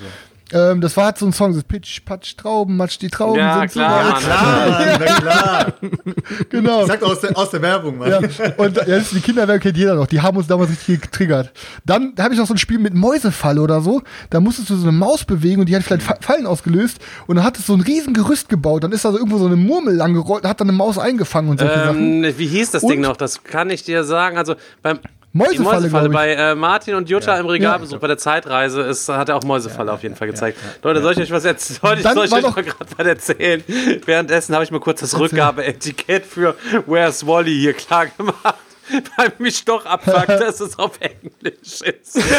Ähm, 0.51 0.81
das 0.81 0.97
war 0.97 1.05
halt 1.05 1.17
so 1.17 1.26
ein 1.26 1.34
Song, 1.34 1.53
so 1.53 1.61
Pitch, 1.61 2.03
Patsch, 2.05 2.35
Trauben, 2.38 2.76
Matsch, 2.77 2.97
die 2.99 3.09
Trauben 3.09 3.38
Ja, 3.39 3.59
sind 3.59 3.71
klar, 3.71 4.05
so 4.05 4.11
Mann. 4.11 4.21
Klar, 4.21 4.97
na 4.99 5.05
klar. 5.05 5.73
Genau. 6.49 6.85
Sagt 6.85 7.03
aus 7.03 7.21
der, 7.21 7.38
aus 7.38 7.49
der 7.51 7.61
Werbung, 7.61 7.97
Mann. 7.97 8.09
Ja, 8.09 8.17
und 8.57 8.76
ja, 8.77 8.84
das 8.85 9.03
ist 9.03 9.13
die 9.13 9.19
Kinderwerke 9.21 9.59
kennt 9.61 9.77
jeder 9.77 9.95
noch. 9.95 10.07
Die 10.07 10.21
haben 10.21 10.38
uns 10.38 10.47
damals 10.47 10.69
richtig 10.71 11.01
getriggert. 11.01 11.51
Dann 11.85 12.13
habe 12.19 12.34
ich 12.34 12.39
noch 12.39 12.47
so 12.47 12.53
ein 12.53 12.57
Spiel 12.57 12.80
mit 12.80 12.93
Mäusefalle 12.93 13.61
oder 13.61 13.81
so. 13.81 14.01
Da 14.30 14.39
musstest 14.39 14.69
du 14.69 14.76
so 14.76 14.84
eine 14.88 14.91
Maus 14.97 15.26
bewegen 15.26 15.59
und 15.61 15.69
die 15.69 15.76
hat 15.76 15.84
vielleicht 15.84 16.03
Fa- 16.03 16.17
Fallen 16.19 16.45
ausgelöst. 16.45 16.99
Und 17.27 17.35
dann 17.38 17.45
hattest 17.45 17.67
du 17.69 17.73
so 17.73 17.77
ein 17.77 17.81
riesen 17.84 18.13
Gerüst 18.13 18.49
gebaut. 18.49 18.84
Dann 18.84 18.91
ist 18.91 19.05
da 19.05 19.11
so 19.11 19.17
irgendwo 19.17 19.38
so 19.38 19.45
eine 19.45 19.55
Murmel 19.55 19.95
lang 19.95 20.13
gerollt 20.13 20.43
und 20.43 20.49
hat 20.49 20.59
dann 20.61 20.69
eine 20.69 20.77
Maus 20.77 20.97
eingefangen 20.97 21.49
und 21.51 21.59
solche 21.59 21.76
Sachen. 21.76 22.23
Ähm, 22.23 22.34
wie 22.38 22.47
hieß 22.47 22.71
das 22.71 22.84
Und- 22.84 22.89
Ding 22.91 23.01
noch? 23.01 23.17
Das 23.17 23.43
kann 23.43 23.69
ich 23.69 23.84
dir 23.84 24.03
sagen. 24.03 24.38
Also 24.38 24.55
beim 24.81 24.99
Mäusefalle, 25.31 25.81
Mäusefalle 25.81 26.10
bei 26.10 26.34
äh, 26.34 26.56
Martin 26.56 26.95
und 26.95 27.07
Jutta 27.10 27.38
im 27.38 27.45
Regalbesuch 27.45 27.93
Ja. 27.93 27.99
bei 27.99 28.07
der 28.07 28.18
Zeitreise 28.18 28.81
ist, 28.81 29.07
hat 29.10 29.30
er 29.30 29.35
auch 29.35 29.43
Mäusefalle 29.43 29.91
auf 29.91 30.01
jeden 30.01 30.15
Fall 30.15 30.27
gezeigt. 30.27 30.57
Leute, 30.81 31.01
soll 31.03 31.14
ich 31.14 31.19
euch 31.19 31.31
was 31.31 31.45
erzählen? 31.45 31.80
Soll 31.81 31.97
ich, 31.97 32.03
soll 32.03 32.26
ich 32.26 32.34
euch 32.34 32.41
mal 32.56 32.64
gerade 32.64 32.85
was 32.97 33.06
erzählen? 33.06 33.64
Währenddessen 34.06 34.56
habe 34.56 34.64
ich 34.64 34.72
mir 34.72 34.80
kurz 34.80 35.01
das 35.01 35.19
Rückgabeetikett 35.19 36.26
für 36.26 36.56
Where's 36.88 37.27
Wally 37.27 37.56
hier 37.60 37.73
klar 37.73 38.07
gemacht. 38.07 38.56
Weil 39.18 39.31
mich 39.38 39.64
doch 39.65 39.85
abfuckt, 39.85 40.30
dass 40.30 40.60
es 40.61 40.80
auf 40.80 40.93
Englisch 40.99 41.81
ist. 41.81 42.19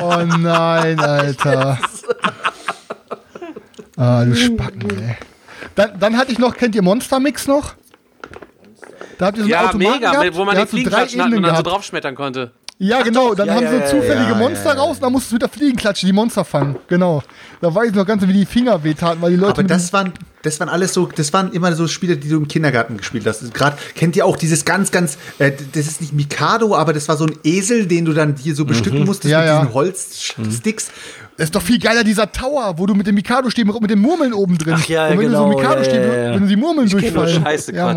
Oh 0.00 0.22
nein, 0.38 0.98
Alter. 1.00 1.78
Ah, 3.96 4.24
du 4.24 4.34
Spacken, 4.34 4.90
ey. 4.90 5.16
Dann, 5.74 5.98
dann 5.98 6.16
hatte 6.16 6.32
ich 6.32 6.38
noch, 6.38 6.56
kennt 6.56 6.74
ihr 6.74 6.82
Monster 6.82 7.20
Mix 7.20 7.46
noch? 7.46 7.74
Da 9.18 9.26
habt 9.26 9.38
ihr 9.38 9.44
so 9.44 9.46
einen 9.46 9.50
Ja, 9.50 9.68
Automaten 9.68 9.78
mega, 10.00 10.10
gehabt, 10.12 10.36
wo 10.36 10.44
man 10.44 10.54
den 10.54 10.62
hat 10.62 10.70
so 10.70 10.76
drei 10.76 10.82
Fliegenklatschen 10.82 11.20
hat 11.20 11.26
und 11.26 11.32
Ebenen 11.32 11.54
dann 11.54 11.64
so 11.64 11.70
draufschmettern 11.70 12.14
konnte. 12.14 12.52
Ja, 12.80 13.02
genau. 13.02 13.30
doch, 13.30 13.38
Dann 13.38 13.48
ja, 13.48 13.54
haben 13.54 13.64
ja, 13.64 13.86
sie 13.88 13.96
zufällige 13.96 14.30
ja, 14.30 14.34
Monster 14.36 14.66
ja, 14.66 14.74
ja. 14.74 14.80
raus 14.80 14.96
und 14.96 15.02
dann 15.02 15.12
musstest 15.12 15.32
du 15.32 15.36
wieder 15.36 15.48
fliegen 15.48 15.76
klatschen, 15.76 16.06
die 16.06 16.12
Monster 16.12 16.44
fangen. 16.44 16.76
Genau. 16.86 17.24
Da 17.60 17.74
weiß 17.74 17.88
ich 17.88 17.94
noch 17.94 18.06
ganz, 18.06 18.24
wie 18.24 18.32
die 18.32 18.46
Finger 18.46 18.84
wehtaten, 18.84 19.20
weil 19.20 19.32
die 19.32 19.36
Leute. 19.36 19.54
Aber 19.54 19.62
das 19.64 19.92
waren, 19.92 20.12
das 20.42 20.60
waren 20.60 20.68
alles 20.68 20.94
so, 20.94 21.06
das 21.06 21.32
waren 21.32 21.52
immer 21.52 21.72
so 21.72 21.88
Spiele, 21.88 22.16
die 22.16 22.28
du 22.28 22.36
im 22.36 22.46
Kindergarten 22.46 22.96
gespielt 22.96 23.26
hast. 23.26 23.52
Gerade 23.52 23.76
kennt 23.96 24.14
ihr 24.14 24.24
auch 24.24 24.36
dieses 24.36 24.64
ganz, 24.64 24.92
ganz, 24.92 25.18
äh, 25.40 25.50
das 25.72 25.88
ist 25.88 26.00
nicht 26.00 26.12
Mikado, 26.12 26.76
aber 26.76 26.92
das 26.92 27.08
war 27.08 27.16
so 27.16 27.26
ein 27.26 27.36
Esel, 27.42 27.86
den 27.86 28.04
du 28.04 28.12
dann 28.12 28.36
hier 28.36 28.54
so 28.54 28.64
bestücken 28.64 29.04
musstest 29.04 29.32
Ja, 29.32 29.40
mit 29.40 29.48
ja. 29.48 29.60
diesen 29.60 29.74
Holzsticks. 29.74 30.90
Das 31.36 31.46
ist 31.46 31.54
doch 31.56 31.62
viel 31.62 31.80
geiler, 31.80 32.04
dieser 32.04 32.30
Tower, 32.30 32.74
wo 32.76 32.86
du 32.86 32.94
mit 32.94 33.08
dem 33.08 33.16
Mikado-Stäben 33.16 33.72
mit 33.80 33.90
den 33.90 34.00
Murmeln 34.00 34.32
oben 34.32 34.56
drin. 34.56 34.74
Ach 34.76 34.86
ja, 34.86 35.06
und 35.06 35.18
wenn 35.18 35.26
genau, 35.26 35.46
du 35.46 35.52
so 35.52 35.58
Mikado-Stäbe, 35.58 36.06
ja, 36.06 36.14
ja, 36.14 36.22
ja. 36.28 36.34
wenn 36.34 36.42
du 36.42 36.48
die 36.48 36.56
Murmeln 36.56 36.88
Nur 36.88 37.00
durchfallen. 37.00 37.42
scheiße 37.42 37.74
ja, 37.74 37.96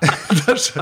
Quartett. 0.00 0.72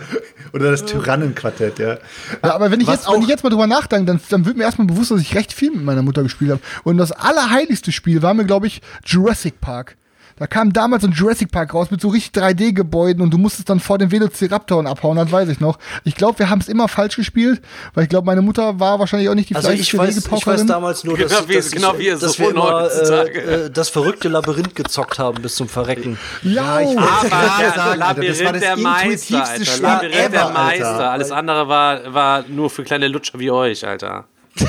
Oder 0.53 0.71
das 0.71 0.85
Tyrannenquartett, 0.85 1.79
ja. 1.79 1.99
Ja, 2.45 2.55
aber 2.55 2.71
wenn 2.71 2.81
ich, 2.81 2.87
Was 2.87 3.05
jetzt, 3.05 3.13
wenn 3.13 3.23
ich 3.23 3.29
jetzt 3.29 3.45
mal 3.45 3.51
drüber 3.51 3.67
nachdenke, 3.67 4.07
dann, 4.07 4.21
dann 4.29 4.47
wird 4.47 4.57
mir 4.57 4.65
erstmal 4.65 4.87
bewusst, 4.87 5.11
dass 5.11 5.21
ich 5.21 5.35
recht 5.35 5.53
viel 5.53 5.71
mit 5.71 5.85
meiner 5.85 6.03
Mutter 6.03 6.23
gespielt 6.23 6.51
habe. 6.51 6.61
Und 6.85 6.99
das 6.99 7.13
allerheiligste 7.13 7.93
Spiel 7.93 8.23
war 8.23 8.35
mir, 8.35 8.45
glaube 8.45 8.67
ich, 8.67 8.81
Jurassic 9.05 9.61
Park. 9.61 9.97
Da 10.39 10.47
kam 10.47 10.71
damals 10.73 11.03
ein 11.03 11.13
Jurassic 11.13 11.51
Park 11.51 11.73
raus 11.73 11.91
mit 11.91 12.01
so 12.03 12.09
richtig 12.09 12.43
3D-Gebäuden 12.43 13.23
und 13.23 13.31
du 13.31 13.39
musstest 13.39 13.71
dann 13.71 13.81
vor 13.81 13.97
den 13.97 14.11
Velociraptoren 14.13 14.87
abhauen, 14.87 15.17
das 15.17 15.33
weiß 15.33 15.49
ich 15.49 15.61
noch. 15.61 15.79
Ich 16.05 16.15
glaube, 16.15 16.39
wir 16.41 16.51
haben 16.51 16.61
es 16.61 16.69
immer 16.69 16.89
falsch 16.89 17.17
gespielt, 17.17 17.63
weil 17.95 18.05
ich 18.05 18.11
glaube, 18.11 18.27
meine 18.27 18.43
Mutter 18.43 18.79
war 18.79 18.99
wahrscheinlich 18.99 19.31
auch 19.31 19.35
nicht 19.35 19.49
die 19.49 19.57
Also 19.57 19.71
ich 19.71 19.97
weiß, 19.97 20.15
ich 20.31 20.47
weiß 20.47 20.67
damals 20.67 21.05
nur, 21.05 21.17
dass, 21.17 21.31
Genau 21.33 21.49
wie- 21.49 21.55
dass, 21.55 21.71
genau 21.71 21.99
wie 21.99 22.07
ihr 22.09 22.19
dass 22.19 22.35
so 22.35 22.39
wir 22.43 22.51
immer 22.51 22.65
heutzutage. 22.83 23.41
äh, 23.41 23.65
äh, 23.67 23.71
das 23.71 23.89
verrückte 23.89 24.29
Labyrinth 24.29 24.75
gezockt 24.75 25.19
haben 25.19 25.41
bis 25.41 25.55
zum 25.57 25.69
Verrecken. 25.71 26.19
Ja, 26.43 26.81
ich 26.81 26.89
weiß. 26.89 26.97
Aber 26.99 27.31
sagen, 27.31 27.33
Alter, 27.43 27.65
das 27.73 27.77
war 27.79 27.97
Labyrinth 27.97 28.55
das 28.55 28.61
der 28.61 28.77
Meister, 28.77 29.05
intuitivste 29.07 29.43
Alter. 29.43 29.65
Spiel 29.65 29.83
Labyrinth 29.83 30.15
ever, 30.17 30.29
der 30.29 30.45
Alter. 30.47 30.53
Meister. 30.65 31.11
Alles 31.13 31.31
andere 31.33 31.69
war, 31.69 32.13
war 32.15 32.45
nur 32.49 32.69
für 32.69 32.83
kleine 32.85 33.09
Lutscher 33.09 33.39
wie 33.39 33.51
euch, 33.51 33.87
Alter. 33.87 34.25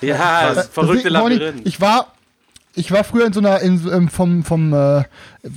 ja, 0.00 0.52
das 0.54 0.68
verrückte 0.68 1.04
Deswegen, 1.04 1.16
Ronny, 1.16 1.34
Labyrinth. 1.36 1.66
Ich 1.66 1.80
war, 1.80 2.12
ich 2.76 2.92
war 2.92 3.04
früher 3.04 3.26
in 3.26 3.32
so 3.32 3.40
einer, 3.40 3.60
in, 3.60 3.80
ähm, 3.90 4.08
vom, 4.08 4.44
vom, 4.44 4.72
äh, 4.72 5.02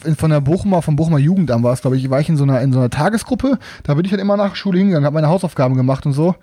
in, 0.06 0.16
von 0.16 0.32
der 0.32 0.40
Bochumer, 0.40 0.82
vom 0.82 0.96
Bochumer 0.96 1.20
Jugendamt 1.20 1.64
war 1.64 1.74
es, 1.74 1.82
glaube 1.82 1.98
ich, 1.98 2.10
war 2.10 2.22
ich 2.22 2.30
in 2.30 2.38
so 2.38 2.44
einer, 2.44 2.62
in 2.62 2.72
so 2.72 2.80
einer 2.80 2.90
Tagesgruppe. 2.90 3.60
Da 3.84 3.94
bin 3.94 4.06
ich 4.06 4.12
dann 4.12 4.22
immer 4.22 4.38
nach 4.38 4.52
der 4.52 4.56
Schule 4.56 4.80
hingegangen, 4.80 5.06
habe 5.06 5.16
meine 5.16 5.28
Hausaufgaben 5.28 5.76
gemacht 5.76 6.06
und 6.06 6.14
so. 6.14 6.36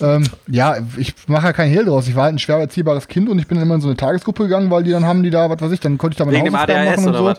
Ähm, 0.00 0.24
ja, 0.48 0.76
ich 0.96 1.14
mache 1.28 1.46
ja 1.46 1.52
keinen 1.52 1.70
Hehl 1.70 1.84
draus. 1.84 2.08
Ich 2.08 2.16
war 2.16 2.24
halt 2.24 2.34
ein 2.34 2.40
schwer 2.40 2.58
erziehbares 2.58 3.06
Kind 3.06 3.28
und 3.28 3.38
ich 3.38 3.46
bin 3.46 3.58
dann 3.58 3.66
immer 3.66 3.76
in 3.76 3.80
so 3.80 3.86
eine 3.86 3.96
Tagesgruppe 3.96 4.42
gegangen, 4.44 4.70
weil 4.70 4.82
die 4.82 4.90
dann 4.90 5.04
haben 5.04 5.22
die 5.22 5.30
da, 5.30 5.48
was 5.48 5.60
weiß 5.60 5.70
ich, 5.70 5.80
dann 5.80 5.98
konnte 5.98 6.14
ich 6.14 6.18
da 6.18 6.24
meine 6.24 6.38
Wegen 6.38 6.52
Hausaufgaben 6.52 6.84
machen 6.84 7.06
und 7.06 7.14
oder 7.14 7.36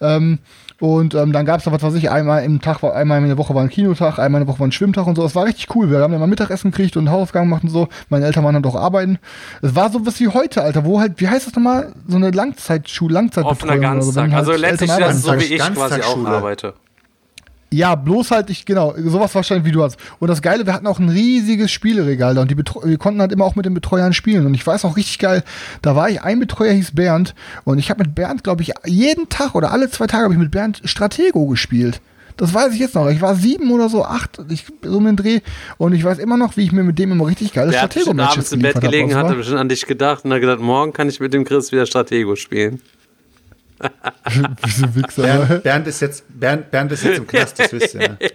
so. 0.00 0.06
Ähm, 0.06 0.38
und 0.84 1.14
ähm, 1.14 1.32
dann 1.32 1.46
gab 1.46 1.60
es 1.60 1.64
da, 1.64 1.72
was 1.72 1.82
weiß 1.82 1.94
ich, 1.94 2.10
einmal 2.10 2.44
im 2.44 2.60
Tag, 2.60 2.82
war, 2.82 2.94
einmal 2.94 3.18
in 3.18 3.26
der 3.28 3.38
Woche 3.38 3.54
war 3.54 3.62
ein 3.62 3.70
Kinotag, 3.70 4.18
einmal 4.18 4.42
in 4.42 4.46
der 4.46 4.52
Woche 4.52 4.60
war 4.60 4.66
ein 4.66 4.72
Schwimmtag 4.72 5.06
und 5.06 5.16
so. 5.16 5.24
Es 5.24 5.34
war 5.34 5.46
richtig 5.46 5.74
cool. 5.74 5.90
Wir 5.90 6.00
haben 6.00 6.10
dann 6.10 6.20
mal 6.20 6.26
Mittagessen 6.26 6.72
gekriegt 6.72 6.98
und 6.98 7.10
Hausaufgaben 7.10 7.48
gemacht 7.48 7.62
und 7.62 7.70
so. 7.70 7.88
Meine 8.10 8.26
Eltern 8.26 8.44
waren 8.44 8.52
dann 8.52 8.62
doch 8.62 8.74
arbeiten. 8.74 9.18
Es 9.62 9.74
war 9.74 9.90
so 9.90 10.04
was 10.04 10.20
wie 10.20 10.28
heute, 10.28 10.60
Alter, 10.60 10.84
wo 10.84 11.00
halt, 11.00 11.22
wie 11.22 11.28
heißt 11.28 11.46
das 11.46 11.54
nochmal? 11.54 11.94
So 12.06 12.16
eine 12.16 12.32
Langzeitschule, 12.32 13.14
Langzeitbetreuung 13.14 13.78
Offener 13.78 13.92
oder 13.92 14.02
so. 14.02 14.12
Ganztag. 14.12 14.24
wenn 14.24 14.34
halt 14.34 14.46
Also 14.46 14.60
letztlich 14.60 14.90
Eltern 14.90 15.08
das 15.08 15.22
so 15.22 15.32
wie 15.38 15.54
ich 15.54 15.72
quasi 15.72 16.02
auch 16.02 16.26
arbeite. 16.26 16.74
Ja, 17.72 17.96
bloß 17.96 18.30
halt 18.30 18.50
ich, 18.50 18.64
genau, 18.64 18.94
sowas 18.96 19.34
wahrscheinlich 19.34 19.66
wie 19.66 19.72
du 19.72 19.82
hast. 19.82 19.98
Und 20.20 20.28
das 20.28 20.42
Geile, 20.42 20.64
wir 20.64 20.72
hatten 20.72 20.86
auch 20.86 21.00
ein 21.00 21.08
riesiges 21.08 21.72
Spieleregal 21.72 22.34
da 22.34 22.42
und 22.42 22.50
die 22.50 22.54
Betreu 22.54 22.82
wir 22.84 22.98
konnten 22.98 23.20
halt 23.20 23.32
immer 23.32 23.44
auch 23.44 23.56
mit 23.56 23.66
den 23.66 23.74
Betreuern 23.74 24.12
spielen. 24.12 24.46
Und 24.46 24.54
ich 24.54 24.64
weiß 24.64 24.84
auch 24.84 24.96
richtig 24.96 25.18
geil, 25.18 25.42
da 25.82 25.96
war 25.96 26.08
ich, 26.08 26.22
ein 26.22 26.38
Betreuer 26.38 26.72
hieß 26.72 26.94
Bernd 26.94 27.34
und 27.64 27.78
ich 27.78 27.90
habe 27.90 28.04
mit 28.04 28.14
Bernd, 28.14 28.44
glaube 28.44 28.62
ich, 28.62 28.72
jeden 28.86 29.28
Tag 29.28 29.54
oder 29.54 29.72
alle 29.72 29.90
zwei 29.90 30.06
Tage 30.06 30.24
habe 30.24 30.34
ich 30.34 30.40
mit 30.40 30.50
Bernd 30.50 30.82
Stratego 30.84 31.46
gespielt. 31.46 32.00
Das 32.36 32.52
weiß 32.52 32.74
ich 32.74 32.80
jetzt 32.80 32.94
noch. 32.94 33.08
Ich 33.08 33.20
war 33.20 33.36
sieben 33.36 33.70
oder 33.70 33.88
so, 33.88 34.04
acht, 34.04 34.40
ich, 34.50 34.64
so 34.82 34.98
um 34.98 35.04
den 35.04 35.16
Dreh. 35.16 35.40
Und 35.78 35.92
ich 35.92 36.02
weiß 36.02 36.18
immer 36.18 36.36
noch, 36.36 36.56
wie 36.56 36.62
ich 36.62 36.72
mir 36.72 36.82
mit 36.82 36.98
dem 36.98 37.12
immer 37.12 37.26
richtig 37.26 37.52
geile 37.52 37.70
Der 37.70 37.82
hat 37.82 37.94
bestimmt 37.94 38.20
Stratego-Matches 38.20 38.36
abends 38.36 38.52
im 38.52 38.60
Bett 38.60 38.80
gelegen, 38.80 39.14
hat 39.14 39.28
Das 39.28 39.36
bestimmt 39.36 39.60
an 39.60 39.68
dich 39.68 39.86
gedacht 39.86 40.24
und 40.24 40.32
hat 40.32 40.40
gedacht, 40.40 40.60
morgen 40.60 40.92
kann 40.92 41.08
ich 41.08 41.20
mit 41.20 41.32
dem 41.32 41.44
Chris 41.44 41.70
wieder 41.70 41.86
Stratego 41.86 42.34
spielen. 42.34 42.80
Diese 44.66 44.94
Wichser. 44.94 45.22
Bernd, 45.22 45.62
Bernd, 45.62 45.86
ist 45.86 46.00
jetzt, 46.00 46.24
Bernd, 46.28 46.70
Bernd 46.70 46.92
ist 46.92 47.04
jetzt 47.04 47.18
im 47.18 47.26
Knast, 47.26 47.58
das 47.58 47.72
wisst 47.72 47.94
ihr. 47.94 48.00
Ne? 48.00 48.18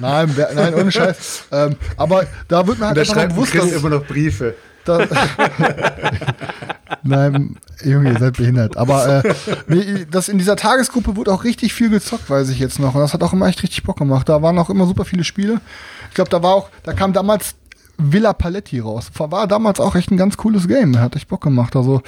Nein, 0.00 0.32
nein, 0.54 0.74
ohne 0.74 0.92
Scheiß. 0.92 1.44
ähm, 1.50 1.74
aber 1.96 2.24
da 2.46 2.64
wird 2.66 2.78
mir 2.78 2.86
halt 2.86 2.98
einfach 2.98 3.14
schreibt 3.14 3.34
bewusst, 3.34 3.54
dass, 3.54 3.72
immer 3.72 3.88
noch 3.88 4.04
Briefe. 4.04 4.54
Da, 4.84 5.06
Nein, 7.02 7.56
Junge, 7.82 8.12
ihr 8.12 8.18
seid 8.18 8.36
behindert. 8.36 8.76
Aber 8.76 9.24
äh, 9.24 10.06
das 10.10 10.28
in 10.28 10.38
dieser 10.38 10.56
Tagesgruppe 10.56 11.16
wurde 11.16 11.32
auch 11.32 11.44
richtig 11.44 11.74
viel 11.74 11.90
gezockt, 11.90 12.30
weiß 12.30 12.48
ich 12.50 12.58
jetzt 12.58 12.78
noch. 12.78 12.94
Und 12.94 13.00
das 13.00 13.12
hat 13.12 13.22
auch 13.22 13.32
immer 13.32 13.46
echt 13.48 13.62
richtig 13.62 13.82
Bock 13.82 13.98
gemacht. 13.98 14.28
Da 14.28 14.40
waren 14.40 14.58
auch 14.58 14.70
immer 14.70 14.86
super 14.86 15.04
viele 15.04 15.24
Spiele. 15.24 15.60
Ich 16.08 16.14
glaube, 16.14 16.30
da 16.30 16.42
war 16.42 16.54
auch, 16.54 16.70
da 16.84 16.92
kam 16.92 17.12
damals 17.12 17.54
Villa 17.98 18.32
Paletti 18.32 18.78
raus. 18.80 19.10
War 19.16 19.46
damals 19.46 19.80
auch 19.80 19.94
echt 19.96 20.10
ein 20.10 20.16
ganz 20.16 20.36
cooles 20.36 20.68
Game. 20.68 20.98
Hat 20.98 21.16
echt 21.16 21.28
Bock 21.28 21.42
gemacht. 21.42 21.74
Also 21.76 22.00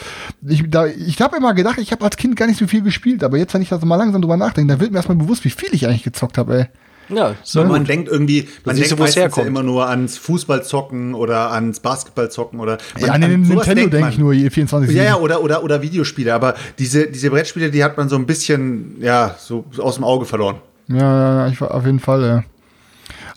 ich, 0.46 0.64
da, 0.70 0.86
ich 0.86 1.20
habe 1.20 1.36
immer 1.36 1.52
gedacht, 1.52 1.78
ich 1.78 1.90
habe 1.92 2.04
als 2.04 2.16
Kind 2.16 2.36
gar 2.36 2.46
nicht 2.46 2.58
so 2.58 2.66
viel 2.66 2.82
gespielt. 2.82 3.24
Aber 3.24 3.36
jetzt, 3.38 3.52
wenn 3.54 3.62
ich 3.62 3.68
da 3.68 3.78
so 3.78 3.86
mal 3.86 3.96
langsam 3.96 4.22
drüber 4.22 4.36
nachdenke, 4.36 4.72
da 4.74 4.80
wird 4.80 4.92
mir 4.92 4.98
erstmal 4.98 5.18
bewusst, 5.18 5.44
wie 5.44 5.50
viel 5.50 5.68
ich 5.72 5.86
eigentlich 5.86 6.04
gezockt 6.04 6.38
habe, 6.38 6.58
ey. 6.58 6.66
Ja, 7.12 7.34
so 7.42 7.64
man 7.64 7.84
denkt 7.84 8.08
irgendwie, 8.08 8.46
man 8.64 8.76
denkt 8.76 8.92
es 8.92 8.96
meistens 8.96 9.16
ja 9.16 9.22
herkommt. 9.22 9.48
immer 9.48 9.64
nur 9.64 9.88
ans 9.88 10.16
Fußballzocken 10.16 11.14
oder 11.14 11.50
ans 11.50 11.80
Basketballzocken 11.80 12.60
oder 12.60 12.78
man, 12.94 13.04
Ja, 13.04 13.12
an 13.14 13.20
den 13.22 13.40
Nintendo 13.42 13.64
denke 13.88 13.98
man. 13.98 14.10
ich 14.10 14.18
nur, 14.18 14.32
je 14.32 14.48
24 14.48 14.94
Ja, 14.94 15.02
ja, 15.02 15.16
oder, 15.16 15.42
oder, 15.42 15.64
oder 15.64 15.82
Videospiele. 15.82 16.32
Aber 16.32 16.54
diese, 16.78 17.08
diese 17.08 17.30
Brettspiele, 17.30 17.72
die 17.72 17.82
hat 17.82 17.96
man 17.96 18.08
so 18.08 18.14
ein 18.14 18.26
bisschen, 18.26 18.94
ja, 19.00 19.34
so 19.40 19.64
aus 19.78 19.96
dem 19.96 20.04
Auge 20.04 20.24
verloren. 20.24 20.60
Ja, 20.86 20.96
ja, 20.98 21.34
ja, 21.34 21.48
ich 21.48 21.60
war 21.60 21.74
auf 21.74 21.84
jeden 21.84 21.98
Fall, 21.98 22.22
ja. 22.22 22.44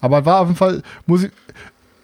Aber 0.02 0.20
es 0.20 0.26
war 0.26 0.42
auf 0.42 0.48
jeden 0.50 0.58
Fall, 0.58 0.84
muss 1.08 1.24
ich, 1.24 1.32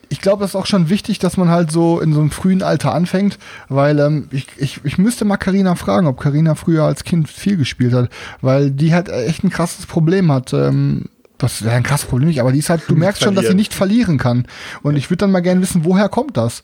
ich 0.09 0.21
glaube, 0.21 0.41
das 0.41 0.51
ist 0.51 0.55
auch 0.55 0.65
schon 0.65 0.89
wichtig, 0.89 1.19
dass 1.19 1.37
man 1.37 1.49
halt 1.49 1.71
so 1.71 1.99
in 1.99 2.13
so 2.13 2.19
einem 2.19 2.31
frühen 2.31 2.63
Alter 2.63 2.93
anfängt, 2.93 3.37
weil 3.69 3.99
ähm, 3.99 4.27
ich, 4.31 4.47
ich, 4.57 4.81
ich 4.83 4.97
müsste 4.97 5.23
mal 5.25 5.37
Karina 5.37 5.75
fragen, 5.75 6.07
ob 6.07 6.19
Karina 6.19 6.55
früher 6.55 6.83
als 6.83 7.03
Kind 7.03 7.29
viel 7.29 7.57
gespielt 7.57 7.93
hat, 7.93 8.09
weil 8.41 8.71
die 8.71 8.93
halt 8.93 9.09
echt 9.09 9.43
ein 9.43 9.49
krasses 9.49 9.85
Problem 9.85 10.31
hat. 10.31 10.53
Ähm, 10.53 11.05
das 11.39 11.63
wäre 11.63 11.75
ein 11.75 11.83
krasses 11.83 12.07
Problem 12.07 12.27
nicht, 12.27 12.41
aber 12.41 12.51
die 12.51 12.59
ist 12.59 12.69
halt, 12.69 12.81
du 12.87 12.95
merkst 12.95 13.23
schon, 13.23 13.33
dass 13.33 13.47
sie 13.47 13.53
nicht 13.53 13.73
verlieren 13.73 14.17
kann. 14.17 14.45
Und 14.81 14.97
ich 14.97 15.09
würde 15.09 15.19
dann 15.19 15.31
mal 15.31 15.39
gerne 15.39 15.61
wissen, 15.61 15.85
woher 15.85 16.09
kommt 16.09 16.35
das? 16.35 16.63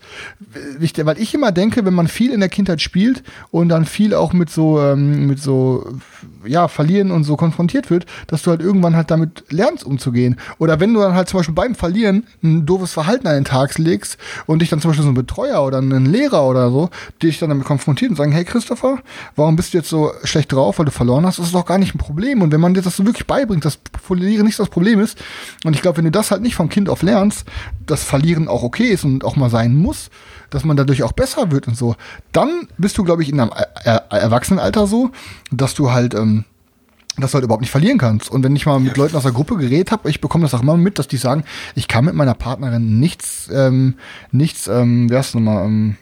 Ich, 0.82 0.94
weil 1.06 1.18
ich 1.18 1.34
immer 1.34 1.54
denke, 1.54 1.86
wenn 1.86 1.94
man 1.94 2.10
viel 2.10 2.34
in 2.34 2.42
der 2.42 2.50
Kindheit 2.50 2.82
spielt 2.82 3.24
und 3.52 3.70
dann 3.70 3.86
viel 3.86 4.14
auch 4.14 4.34
mit 4.34 4.50
so, 4.50 4.82
ähm, 4.82 5.28
mit 5.28 5.42
so, 5.42 5.98
ja, 6.48 6.68
Verlieren 6.68 7.12
und 7.12 7.24
so 7.24 7.36
konfrontiert 7.36 7.90
wird, 7.90 8.06
dass 8.28 8.44
du 8.44 8.52
halt 8.52 8.62
irgendwann 8.62 8.96
halt 8.96 9.12
damit 9.12 9.44
lernst 9.50 9.84
umzugehen. 9.84 10.38
Oder 10.58 10.80
wenn 10.80 10.94
du 10.94 11.00
dann 11.00 11.14
halt 11.14 11.30
zum 11.30 11.40
Beispiel 11.40 11.56
beim 11.56 11.76
Verlieren 11.76 12.26
ein 12.44 12.66
doofes 12.66 12.94
Verhalten 12.94 13.28
an 13.28 13.36
den 13.36 13.46
Tag 13.46 13.78
legst 13.78 14.18
und 14.46 14.62
dich 14.62 14.70
dann 14.70 14.80
zum 14.80 14.92
Beispiel 14.92 15.04
so 15.04 15.12
ein 15.12 15.16
Betreuer 15.16 15.64
oder 15.64 15.80
ein 15.80 16.06
Lehrer 16.06 16.46
oder 16.46 16.70
so, 16.70 16.90
dich 17.22 17.40
dann 17.40 17.50
damit 17.50 17.66
konfrontiert 17.66 18.12
und 18.12 18.18
sagen, 18.18 18.32
hey 18.32 18.46
Christopher, 18.46 19.00
warum 19.36 19.56
bist 19.56 19.74
du 19.74 19.78
jetzt 19.78 19.90
so 19.90 20.12
schlecht 20.24 20.52
drauf, 20.52 20.80
weil 20.80 20.86
du 20.86 20.92
verloren 20.92 21.26
hast? 21.26 21.40
Das 21.40 21.48
ist 21.48 21.56
doch 21.56 21.66
gar 21.66 21.78
nicht 21.78 21.96
ein 21.96 22.00
Problem. 22.00 22.42
Und 22.42 22.52
wenn 22.52 22.62
man 22.62 22.74
dir 22.74 22.82
das 22.82 22.98
so 22.98 23.06
wirklich 23.06 23.28
beibringt, 23.28 23.66
dass 23.66 23.80
Verlieren 24.02 24.46
nicht 24.46 24.60
das 24.60 24.70
Problem 24.70 25.00
ist, 25.00 25.18
und 25.64 25.76
ich 25.76 25.82
glaube, 25.82 25.98
wenn 25.98 26.06
du 26.06 26.12
das 26.12 26.32
halt 26.32 26.42
nicht 26.42 26.56
vom 26.56 26.70
Kind 26.70 26.90
auf 26.90 27.02
lernst, 27.02 27.46
dass 27.86 28.04
Verlieren 28.04 28.48
auch 28.48 28.64
okay 28.64 28.90
ist 28.90 29.04
und 29.04 29.24
auch 29.24 29.36
mal 29.36 29.50
sein 29.50 29.76
muss, 29.76 30.10
dass 30.50 30.64
man 30.64 30.78
dadurch 30.78 31.04
auch 31.04 31.12
besser 31.12 31.52
wird 31.52 31.68
und 31.68 31.78
so, 31.78 31.96
dann 32.32 32.68
bist 32.78 32.98
du, 32.98 33.04
glaube 33.04 33.24
ich, 33.24 33.30
in 33.30 33.40
einem 33.40 33.52
Er- 33.52 34.06
Er- 34.10 34.18
Erwachsenenalter 34.22 34.88
so, 34.88 35.12
dass 35.52 35.74
du 35.74 35.92
halt, 35.92 36.14
ähm, 36.14 36.46
dass 37.18 37.32
du 37.32 37.36
halt 37.36 37.46
überhaupt 37.46 37.62
nicht 37.62 37.72
verlieren 37.72 37.98
kannst. 37.98 38.30
Und 38.30 38.44
wenn 38.44 38.56
ich 38.56 38.66
mal 38.66 38.80
mit 38.80 38.98
Leuten 38.98 39.16
aus 39.16 39.24
der 39.24 39.32
Gruppe 39.32 39.56
geredet 39.58 39.92
habe, 39.92 40.10
ich 40.10 40.20
bekomme 40.22 40.44
das 40.44 40.54
auch 40.54 40.62
immer 40.62 40.76
mit, 40.78 41.00
dass 41.00 41.08
die 41.08 41.18
sagen, 41.18 41.44
ich 41.76 41.88
kann 41.88 42.06
mit 42.06 42.14
meiner 42.16 42.34
Partnerin 42.34 43.00
nichts, 43.00 43.50
ähm, 43.54 43.96
nichts, 44.32 44.68
ähm, 44.68 45.10
wie 45.10 45.16
heißt 45.16 45.30
das 45.30 45.36
nochmal, 45.36 45.66
ähm, 45.66 45.96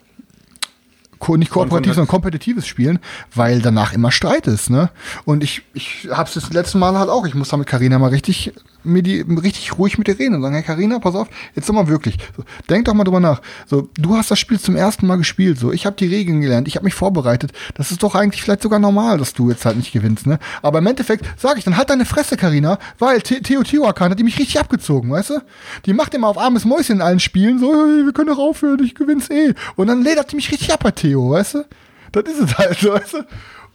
ko 1.19 1.37
nicht 1.37 1.51
kooperativ, 1.51 1.93
sondern 1.93 2.09
kompetitives 2.09 2.67
Spielen, 2.67 2.99
weil 3.33 3.61
danach 3.61 3.93
immer 3.93 4.11
Streit 4.11 4.45
ist, 4.47 4.69
ne? 4.69 4.89
Und 5.23 5.41
ich, 5.43 5.61
ich 5.73 6.09
hab's 6.11 6.33
das 6.33 6.51
letzte 6.51 6.77
Mal 6.77 6.97
halt 6.97 7.09
auch, 7.09 7.25
ich 7.25 7.33
muss 7.35 7.47
da 7.49 7.55
mit 7.57 7.67
Carina 7.67 7.97
mal 7.97 8.09
richtig, 8.09 8.51
mir 8.83 9.03
die, 9.03 9.21
richtig 9.21 9.77
ruhig 9.77 9.97
mit 9.97 10.07
dir 10.07 10.17
reden 10.17 10.35
und 10.35 10.41
sagen, 10.41 10.55
hey 10.55 10.63
Carina, 10.63 10.99
pass 10.99 11.15
auf, 11.15 11.27
jetzt 11.55 11.69
doch 11.69 11.73
mal 11.73 11.87
wirklich, 11.87 12.17
so, 12.35 12.43
denk 12.69 12.85
doch 12.85 12.93
mal 12.93 13.03
drüber 13.03 13.19
nach. 13.19 13.41
So, 13.65 13.89
du 13.95 14.15
hast 14.15 14.31
das 14.31 14.39
Spiel 14.39 14.59
zum 14.59 14.75
ersten 14.75 15.07
Mal 15.07 15.17
gespielt, 15.17 15.59
so, 15.59 15.71
ich 15.71 15.85
habe 15.85 15.95
die 15.95 16.07
Regeln 16.07 16.41
gelernt, 16.41 16.67
ich 16.67 16.75
habe 16.75 16.85
mich 16.85 16.93
vorbereitet. 16.93 17.51
Das 17.75 17.91
ist 17.91 18.03
doch 18.03 18.15
eigentlich 18.15 18.41
vielleicht 18.41 18.61
sogar 18.61 18.79
normal, 18.79 19.17
dass 19.17 19.33
du 19.33 19.49
jetzt 19.49 19.65
halt 19.65 19.77
nicht 19.77 19.91
gewinnst, 19.91 20.27
ne? 20.27 20.39
Aber 20.61 20.79
im 20.79 20.87
Endeffekt 20.87 21.25
sage 21.39 21.59
ich 21.59 21.65
dann 21.65 21.77
halt 21.77 21.89
deine 21.89 22.05
Fresse, 22.05 22.37
Carina, 22.37 22.79
weil 22.99 23.21
Teotihuacan 23.21 24.11
hat 24.11 24.19
die 24.19 24.23
mich 24.23 24.39
richtig 24.39 24.59
abgezogen, 24.59 25.11
weißt 25.11 25.31
du? 25.31 25.41
Die 25.85 25.93
macht 25.93 26.13
immer 26.13 26.27
auf 26.27 26.37
armes 26.37 26.65
Mäuschen 26.65 26.97
in 26.97 27.01
allen 27.01 27.19
Spielen, 27.19 27.59
so, 27.59 27.73
hey, 27.73 28.05
wir 28.05 28.13
können 28.13 28.27
doch 28.27 28.39
aufhören, 28.39 28.83
ich 28.83 28.95
gewinn's 28.95 29.29
eh. 29.29 29.53
Und 29.75 29.87
dann 29.87 30.03
ledert 30.03 30.31
die 30.31 30.35
mich 30.35 30.51
richtig 30.51 30.73
ab 30.73 30.83
bei 30.83 30.91
Theo, 30.91 31.31
weißt 31.31 31.55
du? 31.55 31.65
Das 32.11 32.23
ist 32.25 32.39
es 32.39 32.57
halt, 32.57 32.83
weißt 32.89 33.13
du? 33.13 33.23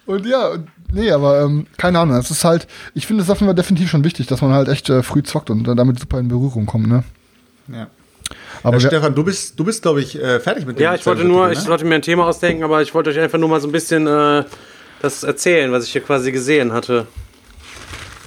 Und 0.07 0.25
ja, 0.25 0.55
nee, 0.93 1.10
aber 1.10 1.43
ähm, 1.43 1.66
keine 1.77 1.98
Ahnung, 1.98 2.16
das 2.16 2.31
ist 2.31 2.44
halt, 2.44 2.66
ich 2.94 3.06
finde, 3.06 3.20
das 3.20 3.28
ist 3.28 3.32
auf 3.32 3.39
jeden 3.40 3.48
Fall 3.48 3.55
definitiv 3.55 3.90
schon 3.90 4.05
wichtig, 4.05 4.27
dass 4.27 4.40
man 4.43 4.52
halt 4.52 4.69
echt 4.69 4.89
äh, 4.90 5.02
früh 5.02 5.23
zockt 5.23 5.51
und 5.51 5.66
äh, 5.69 5.74
damit 5.74 5.98
super 5.98 6.19
in 6.19 6.28
Berührung 6.28 6.66
kommt, 6.66 6.86
ne? 6.89 7.05
Ja. 7.69 7.86
Aber 8.62 8.77
ja, 8.78 8.89
Stefan, 8.89 9.15
du 9.15 9.24
bist, 9.24 9.59
du 9.59 9.65
bist, 9.65 9.82
glaube 9.82 10.01
ich, 10.02 10.20
äh, 10.20 10.39
fertig 10.40 10.66
mit 10.66 10.78
dem 10.78 10.82
Ja, 10.82 10.94
ich 10.94 11.06
wollte 11.06 11.24
nur, 11.24 11.47
ne? 11.47 11.52
ich 11.55 11.60
sollte 11.60 11.85
mir 11.85 11.94
ein 11.94 12.02
Thema 12.02 12.27
ausdenken, 12.27 12.62
aber 12.62 12.82
ich 12.82 12.93
wollte 12.94 13.10
euch 13.10 13.19
einfach 13.19 13.39
nur 13.39 13.48
mal 13.48 13.60
so 13.60 13.69
ein 13.69 13.73
bisschen 13.73 14.06
äh, 14.06 14.44
das 15.01 15.23
erzählen, 15.23 15.73
was 15.73 15.85
ich 15.85 15.93
hier 15.93 16.02
quasi 16.02 16.31
gesehen 16.32 16.73
hatte. 16.73 17.06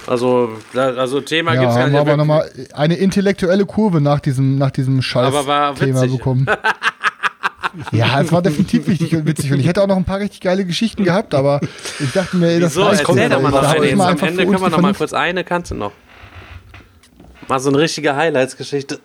Also, 0.06 0.50
da- 0.72 0.94
also 0.94 1.20
Thema 1.20 1.54
Ja, 1.54 1.60
gibt's 1.60 1.74
gar 1.76 1.84
haben 1.84 1.92
nicht. 1.92 1.96
wir 2.04 2.12
aber 2.12 2.16
nochmal 2.16 2.50
eine 2.72 2.96
intellektuelle 2.96 3.64
Kurve 3.66 4.00
nach 4.00 4.18
diesem, 4.18 4.58
nach 4.58 4.72
diesem 4.72 5.00
Aber 5.14 5.46
war 5.46 5.76
Scheiß-Thema 5.76 6.06
bekommen. 6.08 6.46
Ja, 7.92 8.20
es 8.20 8.32
war 8.32 8.42
definitiv 8.42 8.86
wichtig 8.86 9.14
und 9.14 9.26
witzig. 9.26 9.52
Und 9.52 9.60
ich 9.60 9.66
hätte 9.66 9.82
auch 9.82 9.86
noch 9.86 9.96
ein 9.96 10.04
paar 10.04 10.20
richtig 10.20 10.40
geile 10.40 10.64
Geschichten 10.64 11.04
gehabt, 11.04 11.34
aber 11.34 11.60
ich 12.00 12.12
dachte 12.12 12.36
mir, 12.36 12.48
ey, 12.48 12.60
das 12.60 12.76
Wieso? 12.76 12.88
Erzähl 12.88 13.16
jetzt. 13.16 13.32
doch 13.32 13.42
mal 13.42 13.50
noch 13.50 13.62
eine. 13.62 13.86
Jetzt 13.86 14.00
am 14.00 14.18
Ende 14.18 14.44
können 14.44 14.60
wir 14.60 14.70
noch 14.70 14.80
mal 14.80 14.94
kurz 14.94 15.12
eine, 15.12 15.44
kannst 15.44 15.70
du 15.70 15.74
noch. 15.74 15.92
Mal 17.48 17.60
so 17.60 17.70
eine 17.70 17.78
richtige 17.78 18.14
Highlights-Geschichte. 18.14 19.00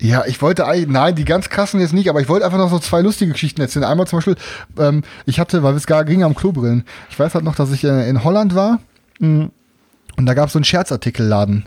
Ja, 0.00 0.24
ich 0.26 0.40
wollte 0.42 0.66
eigentlich, 0.66 0.88
nein, 0.88 1.14
die 1.14 1.24
ganz 1.24 1.48
krassen 1.48 1.80
jetzt 1.80 1.92
nicht, 1.92 2.08
aber 2.08 2.20
ich 2.20 2.28
wollte 2.28 2.44
einfach 2.44 2.58
noch 2.58 2.70
so 2.70 2.78
zwei 2.78 3.00
lustige 3.00 3.32
Geschichten 3.32 3.60
erzählen. 3.60 3.84
Einmal 3.84 4.06
zum 4.06 4.18
Beispiel, 4.18 4.36
ähm, 4.78 5.02
ich 5.26 5.40
hatte, 5.40 5.62
weil 5.62 5.74
es 5.74 5.86
gar 5.86 6.04
ging 6.04 6.22
am 6.22 6.34
Klobrillen. 6.34 6.84
Ich 7.10 7.18
weiß 7.18 7.34
halt 7.34 7.44
noch, 7.44 7.56
dass 7.56 7.72
ich 7.72 7.82
äh, 7.84 8.08
in 8.08 8.22
Holland 8.22 8.54
war 8.54 8.78
mh, 9.18 9.48
und 10.16 10.26
da 10.26 10.34
gab 10.34 10.46
es 10.46 10.52
so 10.52 10.58
einen 10.58 10.64
Scherzartikelladen. 10.64 11.64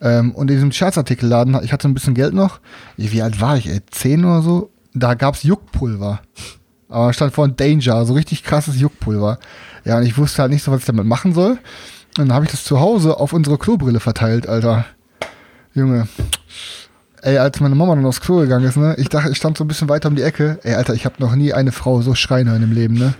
Ähm, 0.00 0.32
und 0.32 0.50
in 0.50 0.56
diesem 0.56 0.72
Scherzartikelladen, 0.72 1.60
ich 1.62 1.72
hatte 1.72 1.88
ein 1.88 1.94
bisschen 1.94 2.14
Geld 2.14 2.34
noch. 2.34 2.60
Wie 2.96 3.22
alt 3.22 3.40
war 3.40 3.56
ich, 3.56 3.68
ey? 3.68 3.80
Zehn 3.90 4.24
oder 4.24 4.42
so? 4.42 4.70
Da 4.98 5.14
gab's 5.14 5.42
Juckpulver. 5.42 6.20
Aber 6.88 7.12
stand 7.12 7.34
vorne 7.34 7.52
Danger, 7.52 8.04
so 8.06 8.14
richtig 8.14 8.42
krasses 8.44 8.80
Juckpulver. 8.80 9.38
Ja, 9.84 9.98
und 9.98 10.04
ich 10.04 10.16
wusste 10.16 10.42
halt 10.42 10.52
nicht 10.52 10.64
so, 10.64 10.72
was 10.72 10.80
ich 10.80 10.86
damit 10.86 11.06
machen 11.06 11.34
soll. 11.34 11.58
Und 12.18 12.28
dann 12.28 12.32
habe 12.32 12.44
ich 12.44 12.50
das 12.50 12.64
zu 12.64 12.80
Hause 12.80 13.18
auf 13.18 13.32
unsere 13.32 13.58
Klobrille 13.58 14.00
verteilt, 14.00 14.48
Alter. 14.48 14.86
Junge. 15.74 16.08
Ey, 17.22 17.38
als 17.38 17.60
meine 17.60 17.74
Mama 17.74 17.94
dann 17.94 18.06
aufs 18.06 18.20
Klo 18.20 18.38
gegangen 18.38 18.64
ist, 18.66 18.76
ne, 18.76 18.94
ich 18.98 19.08
dachte, 19.08 19.30
ich 19.30 19.36
stand 19.36 19.58
so 19.58 19.64
ein 19.64 19.68
bisschen 19.68 19.88
weiter 19.88 20.08
um 20.08 20.16
die 20.16 20.22
Ecke. 20.22 20.58
Ey, 20.62 20.74
Alter, 20.74 20.94
ich 20.94 21.04
habe 21.04 21.16
noch 21.18 21.34
nie 21.34 21.52
eine 21.52 21.72
Frau 21.72 22.00
so 22.00 22.14
schreien 22.14 22.48
hören 22.48 22.62
im 22.62 22.72
Leben, 22.72 22.94
ne? 22.94 23.14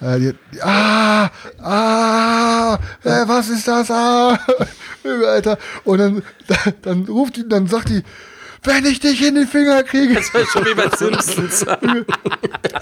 Äh, 0.00 0.18
die, 0.18 0.32
die, 0.52 0.62
ah, 0.62 1.30
ah, 1.62 2.78
äh, 3.04 3.26
was 3.26 3.48
ist 3.48 3.66
das? 3.66 3.90
Ah, 3.90 4.38
Junge, 5.02 5.26
Alter. 5.28 5.58
Und 5.84 5.98
dann, 5.98 6.22
dann 6.82 7.04
ruft 7.04 7.36
die, 7.36 7.48
dann 7.48 7.68
sagt 7.68 7.88
die, 7.88 8.02
wenn 8.64 8.84
ich 8.86 9.00
dich 9.00 9.26
in 9.26 9.34
den 9.34 9.46
Finger 9.46 9.82
kriege. 9.82 10.14
Das 10.14 10.32
war 10.34 10.44
schon 10.46 10.64
wie 10.64 10.74
bei 10.74 10.88
Simpsons. 10.96 11.64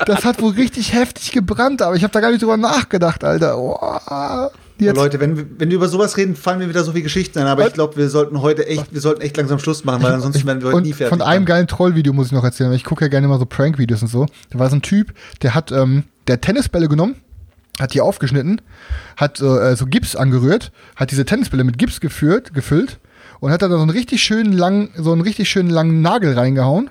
Das 0.07 0.25
hat 0.25 0.41
wohl 0.43 0.53
richtig 0.53 0.93
heftig 0.95 1.31
gebrannt, 1.33 1.81
aber 1.83 1.95
ich 1.95 2.03
habe 2.03 2.13
da 2.13 2.21
gar 2.21 2.31
nicht 2.31 2.43
drüber 2.43 2.57
nachgedacht, 2.57 3.23
Alter. 3.25 3.57
Oh, 3.59 3.79
Leute, 4.81 5.21
wenn, 5.21 5.37
wir- 5.37 5.47
wenn 5.59 5.69
wir 5.71 5.77
über 5.77 5.87
sowas 5.89 6.17
reden, 6.17 6.35
fallen 6.35 6.59
mir 6.59 6.69
wieder 6.69 6.83
so 6.83 6.91
viele 6.93 7.05
Geschichten 7.05 7.39
ein. 7.39 7.47
Aber 7.47 7.67
ich 7.69 7.73
glaube, 7.75 7.97
wir 7.97 8.09
sollten 8.09 8.43
heute 8.43 8.67
echt, 8.67 8.93
wir 8.93 9.01
sollten 9.01 9.21
echt 9.21 9.37
langsam 9.37 9.59
Schluss 9.61 9.85
machen, 9.85 10.03
weil 10.03 10.13
ansonsten 10.13 10.45
werden 10.47 10.61
wir 10.61 10.69
heute 10.69 10.77
und 10.79 10.83
nie 10.85 10.93
fertig. 10.93 11.11
von 11.17 11.23
einem 11.23 11.45
geilen 11.45 11.69
Trollvideo 11.69 12.13
muss 12.13 12.27
ich 12.27 12.33
noch 12.33 12.43
erzählen, 12.43 12.71
weil 12.71 12.77
ich 12.77 12.85
gucke 12.85 13.05
ja 13.05 13.09
gerne 13.09 13.29
mal 13.29 13.39
so 13.39 13.47
Prank-Videos 13.47 14.03
und 14.03 14.09
so. 14.09 14.27
Da 14.51 14.59
war 14.59 14.69
so 14.71 14.77
ein 14.77 14.83
Typ, 14.83 15.13
der 15.43 15.55
hat 15.55 15.71
ähm, 15.71 16.05
der 16.27 16.41
Tennisbälle 16.41 16.89
genommen, 16.89 17.17
hat 17.79 17.95
die 17.95 18.01
aufgeschnitten, 18.01 18.61
hat 19.17 19.37
so, 19.37 19.57
äh, 19.59 19.77
so 19.77 19.87
Gips 19.87 20.17
angerührt, 20.17 20.73
hat 20.97 21.11
diese 21.13 21.25
Tennisbälle 21.25 21.63
mit 21.65 21.79
Gips 21.79 22.01
geführt, 22.01 22.53
gefüllt 22.55 22.99
und 23.43 23.51
hat 23.51 23.61
da 23.61 23.69
so 23.69 23.77
einen 23.77 23.91
richtig 23.91 24.23
schönen 24.23 24.53
langen, 24.53 24.91
so 24.97 25.11
einen 25.11 25.21
richtig 25.21 25.51
schönen 25.51 25.69
langen 25.69 26.01
Nagel 26.01 26.39
reingehauen 26.39 26.91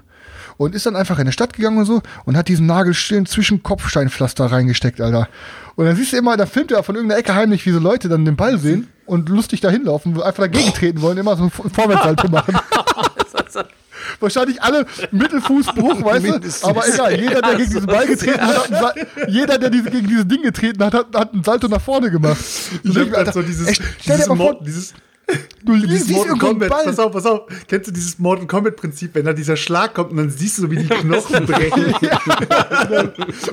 und 0.57 0.75
ist 0.75 0.85
dann 0.85 0.97
einfach 0.97 1.17
in 1.17 1.25
die 1.25 1.31
Stadt 1.31 1.53
gegangen 1.53 1.77
und 1.77 1.85
so 1.85 2.01
und 2.25 2.35
hat 2.35 2.49
diesen 2.49 2.65
Nagel 2.65 2.93
schön 2.93 3.25
zwischen 3.25 3.63
Kopfsteinpflaster 3.63 4.51
reingesteckt, 4.51 4.99
Alter. 4.99 5.29
Und 5.77 5.85
dann 5.85 5.95
siehst 5.95 6.11
du 6.11 6.17
immer, 6.17 6.35
da 6.35 6.45
filmt 6.45 6.73
er 6.73 6.83
von 6.83 6.95
irgendeiner 6.95 7.21
Ecke 7.21 7.33
heimlich, 7.33 7.65
wie 7.65 7.71
so 7.71 7.79
Leute 7.79 8.09
dann 8.09 8.25
den 8.25 8.35
Ball 8.35 8.59
sehen 8.59 8.89
und 9.05 9.29
lustig 9.29 9.61
da 9.61 9.69
hinlaufen, 9.69 10.21
einfach 10.21 10.43
dagegen 10.43 10.73
treten 10.73 11.01
wollen, 11.01 11.17
immer 11.17 11.37
so 11.37 11.45
ein 11.45 11.51
Vorwärtssalto 11.51 12.27
machen. 12.27 12.59
Wahrscheinlich 14.19 14.61
alle 14.61 14.85
Mittelfußbruch, 15.11 16.03
weißt 16.03 16.25
du? 16.25 16.67
Aber 16.67 16.85
egal, 16.85 17.17
jeder, 17.17 17.41
der 17.41 17.55
gegen 17.55 17.71
diesen 17.71 17.85
Ball 17.85 18.07
getreten 18.07 18.41
hat, 18.41 18.71
hat 18.71 18.97
einen 18.97 19.29
jeder, 19.29 19.57
der 19.57 19.69
diese, 19.69 19.89
gegen 19.89 20.07
dieses 20.09 20.27
Ding 20.27 20.41
getreten 20.41 20.83
hat, 20.83 20.93
hat, 20.93 21.15
hat 21.15 21.33
einen 21.33 21.45
Salto 21.45 21.69
nach 21.69 21.81
vorne 21.81 22.11
gemacht. 22.11 22.43
Ich 22.83 22.97
hab 22.97 23.09
grad 23.09 23.33
so 23.33 23.41
dieses, 23.41 23.67
ey, 23.69 23.73
stell 23.73 23.85
dir 23.85 24.13
dieses, 24.13 24.27
mal 24.27 24.35
vor, 24.35 24.35
Mord, 24.35 24.67
dieses, 24.67 24.93
du 25.63 25.77
dieses 25.77 26.07
siehst 26.07 26.17
Mortal 26.17 26.37
Kombat, 26.37 26.69
Ball. 26.69 26.85
pass 26.85 26.99
auf, 26.99 27.11
pass 27.11 27.25
auf. 27.25 27.41
Kennst 27.67 27.87
du 27.87 27.91
dieses 27.91 28.19
Mortal 28.19 28.47
Kombat 28.47 28.75
Prinzip, 28.75 29.15
wenn 29.15 29.25
da 29.25 29.33
dieser 29.33 29.55
Schlag 29.55 29.93
kommt 29.93 30.11
und 30.11 30.17
dann 30.17 30.29
siehst 30.29 30.57
du 30.57 30.63
so, 30.63 30.71
wie 30.71 30.77
die 30.77 30.87
Knochen 30.89 31.45
brechen? 31.45 31.93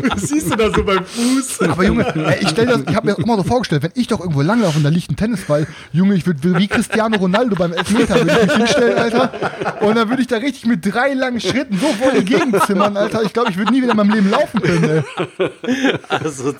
das 0.08 0.22
siehst 0.28 0.50
du 0.50 0.56
da 0.56 0.70
so 0.74 0.82
beim 0.84 1.04
Fuß. 1.04 1.62
Aber 1.62 1.84
Junge, 1.84 2.06
ey, 2.14 2.38
ich, 2.42 2.52
das, 2.54 2.80
ich 2.88 2.94
habe 2.96 3.06
mir 3.06 3.14
das 3.14 3.24
immer 3.24 3.36
so 3.36 3.42
vorgestellt, 3.42 3.82
wenn 3.82 3.92
ich 3.94 4.06
doch 4.08 4.20
irgendwo 4.20 4.42
langlaufe 4.42 4.78
und 4.78 4.84
da 4.84 4.88
liegt 4.90 5.10
ein 5.10 5.16
Tennisball, 5.16 5.66
Junge, 5.92 6.14
ich 6.14 6.26
würde 6.26 6.58
wie 6.58 6.68
Cristiano 6.68 7.16
Ronaldo 7.18 7.56
beim 7.56 7.72
Elfmeter 7.72 8.16
würde 8.16 8.38
ich 8.40 8.46
mich 8.48 8.56
hinstellen, 8.56 8.98
Alter. 8.98 9.32
Und 9.80 9.96
dann 9.96 10.08
würde 10.08 10.22
ich 10.22 10.28
da 10.28 10.36
richtig 10.38 10.66
mit 10.66 10.84
drei 10.84 11.12
langen 11.14 11.40
Schritten 11.40 11.78
so 11.78 11.86
vor 12.02 12.12
die 12.12 12.24
Gegend 12.24 12.62
zimmern, 12.64 12.96
Alter. 12.96 13.22
Ich 13.22 13.32
glaube, 13.32 13.50
ich 13.50 13.56
würde 13.58 13.72
nie 13.72 13.82
wieder 13.82 13.92
in 13.92 13.96
meinem 13.96 14.10
Leben 14.10 14.30
laufen 14.30 14.60
können, 14.60 15.02
ey. 15.38 15.50
Also, 16.08 16.54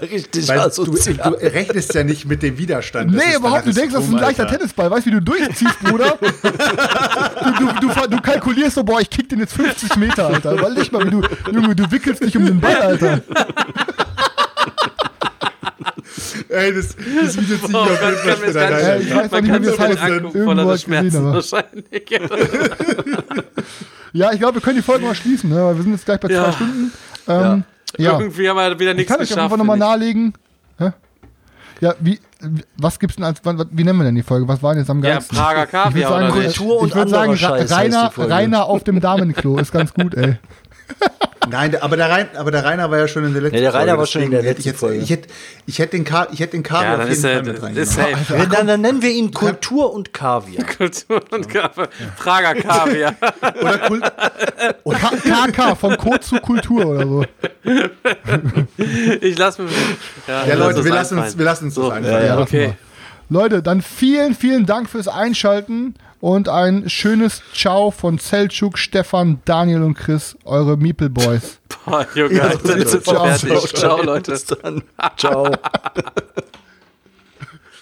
Richtig 0.00 0.48
Weil 0.48 0.58
du, 0.58 0.64
asozial. 0.64 1.16
du 1.16 1.46
rechnest 1.46 1.94
ja 1.94 2.04
nicht 2.04 2.26
mit 2.26 2.42
dem 2.42 2.58
Widerstand. 2.58 3.12
Nee, 3.12 3.22
ist 3.30 3.38
überhaupt, 3.38 3.66
du 3.74 3.80
denkst, 3.80 3.94
das 3.94 4.04
ist 4.04 4.10
ein 4.10 4.18
leichter 4.18 4.42
Alter. 4.44 4.58
Tennisball, 4.58 4.90
weißt 4.90 5.06
du, 5.06 5.10
wie 5.10 5.14
du 5.14 5.22
durchziehst, 5.22 5.80
Bruder? 5.80 6.18
Du, 7.40 7.66
du, 7.66 7.88
du, 7.88 8.06
du 8.08 8.20
kalkulierst 8.20 8.74
so, 8.74 8.84
boah, 8.84 9.00
ich 9.00 9.08
kick 9.10 9.28
den 9.28 9.40
jetzt 9.40 9.54
50 9.54 9.96
Meter, 9.96 10.26
Alter. 10.28 10.52
Überleg 10.52 10.92
mal, 10.92 11.04
wie 11.06 11.10
du, 11.10 11.22
Junge, 11.50 11.74
du 11.74 11.90
wickelst 11.90 12.22
dich 12.22 12.36
um 12.36 12.44
den 12.46 12.60
Ball, 12.60 12.76
Alter. 12.76 13.20
Ey, 16.48 16.74
das, 16.74 16.88
das 16.96 17.36
Video 17.36 17.56
zieh 17.58 17.66
ich 17.66 17.74
Oh 17.74 17.78
auf 17.78 17.88
jeden 17.88 18.16
Fall 18.16 18.36
später 18.36 18.60
rein. 18.62 18.72
Ey, 18.72 19.02
ich 19.02 19.14
weiß 19.14 19.30
Man 19.30 19.44
nicht, 19.44 19.62
wie 19.62 19.66
das 19.66 19.78
heißt. 19.78 20.02
Irgendwo 20.08 20.72
ich 20.74 20.86
gesehen, 20.86 21.24
wahrscheinlich. 21.32 22.20
Ja, 24.12 24.32
ich 24.32 24.38
glaube, 24.40 24.54
wir 24.54 24.60
können 24.62 24.76
die 24.76 24.82
Folge 24.82 25.04
mal 25.06 25.14
schließen, 25.14 25.50
ne? 25.50 25.64
weil 25.64 25.76
wir 25.76 25.82
sind 25.82 25.92
jetzt 25.92 26.04
gleich 26.04 26.18
bei 26.20 26.28
Ja. 26.28 26.44
zwei 26.44 26.52
Stunden. 26.52 26.92
Ähm, 27.28 27.64
ja. 27.96 28.18
Irgendwie 28.18 28.48
haben 28.48 28.56
wir 28.56 28.78
wieder 28.78 28.90
Ich 28.90 28.96
nichts 28.96 29.12
kann 29.12 29.20
euch 29.20 29.28
geschafft. 29.28 29.44
einfach 29.44 29.56
nochmal 29.56 29.76
ich. 29.76 29.80
nahelegen. 29.80 30.34
Hä? 30.78 30.90
Ja, 31.80 31.94
wie- 32.00 32.20
was 32.78 32.98
gibt's 32.98 33.16
denn 33.16 33.24
als, 33.24 33.40
wie 33.44 33.84
nennen 33.84 33.98
wir 33.98 34.04
denn 34.04 34.14
die 34.14 34.22
Folge? 34.22 34.48
Was 34.48 34.62
war 34.62 34.72
denn 34.72 34.82
jetzt 34.82 34.90
am 34.90 35.02
Ja, 35.02 35.10
geilsten? 35.14 35.36
Prager 35.36 35.64
ich 35.64 35.72
würde 35.72 35.82
Kaviar 35.84 36.10
oder 36.10 36.28
sagen, 36.28 36.38
nicht? 36.38 36.56
Kultur 36.56 36.80
und 36.80 36.88
ich 36.88 36.94
würd 36.94 37.08
sagen 37.10 37.36
Scheiß 37.36 37.70
Rainer. 37.70 38.12
Rainer 38.16 38.64
auf 38.66 38.84
dem 38.84 39.00
Damenklo 39.00 39.58
ist 39.58 39.72
ganz 39.72 39.92
gut, 39.94 40.14
ey. 40.14 40.38
Nein, 41.48 41.74
aber 41.80 41.96
der, 41.96 42.08
Rein, 42.10 42.28
aber 42.36 42.50
der 42.52 42.64
Rainer 42.64 42.90
war 42.92 42.98
ja 42.98 43.08
schon 43.08 43.24
in 43.24 43.32
der 43.32 43.42
letzten 43.42 43.56
Nee, 43.56 43.62
der 43.62 43.74
Rainer 43.74 43.86
Folge, 43.96 43.98
war 43.98 44.06
schon 44.06 44.22
in 44.22 44.30
der 44.30 44.40
ich 44.40 44.46
letzten 44.46 44.68
jetzt, 44.68 44.82
Ich 45.02 45.10
hätte, 45.10 45.28
ich 45.66 45.78
hätte 45.80 45.96
den, 45.96 46.04
Ka 46.04 46.28
ich 46.32 46.38
hätte 46.38 46.52
den 46.52 46.62
Kaviar 46.62 46.84
Ja, 46.84 46.92
auf 46.94 46.98
dann 47.00 47.08
jeden 47.10 47.22
Fall 47.22 47.42
mit 47.42 47.62
reingenommen. 47.62 47.84
safe. 48.24 48.48
Dann, 48.50 48.66
dann 48.68 48.80
nennen 48.82 49.02
wir 49.02 49.10
ihn 49.10 49.32
Kultur 49.32 49.92
und 49.92 50.12
Kaviar. 50.12 50.64
Kultur 50.76 51.20
und 51.30 51.48
Kaviar. 51.48 51.88
Prager 52.18 52.54
Kaviar. 52.54 53.14
Oder 53.62 53.78
Kult, 53.78 54.02
K- 55.24 55.46
KK, 55.50 55.74
von 55.76 55.96
Code 55.96 56.20
zu 56.20 56.36
Kultur 56.40 56.86
oder 56.86 57.06
so. 57.06 57.24
Ich 59.20 59.36
lass 59.38 59.58
mir. 59.58 59.66
ja, 60.28 60.44
lass 60.46 60.58
Leute, 60.58 60.84
wir 60.84 60.92
lassen, 60.92 61.18
uns, 61.18 61.36
wir 61.38 61.44
lassen 61.44 61.64
uns 61.66 61.74
So, 61.74 61.88
das 61.88 61.92
einfach. 61.98 62.22
ja. 62.22 62.38
Okay. 62.38 62.74
Leute, 63.28 63.62
dann 63.62 63.80
vielen, 63.82 64.34
vielen 64.34 64.66
Dank 64.66 64.88
fürs 64.90 65.08
Einschalten 65.08 65.94
und 66.20 66.48
ein 66.48 66.88
schönes 66.88 67.42
Ciao 67.54 67.90
von 67.90 68.18
Selchuk, 68.18 68.78
Stefan, 68.78 69.40
Daniel 69.44 69.82
und 69.82 69.94
Chris, 69.94 70.36
eure 70.44 70.76
Meeple 70.76 71.10
Boys. 71.10 71.60
Boah, 71.86 72.06
Junge, 72.14 72.42
Alter, 72.42 72.76
das 72.76 72.94
ist 72.94 73.04
ciao. 73.04 73.26
fertig. 73.26 73.74
Ciao, 73.74 74.02
Leute. 74.02 74.32
Bis 74.32 74.44
dann. 74.44 74.82
Ciao. 75.16 75.50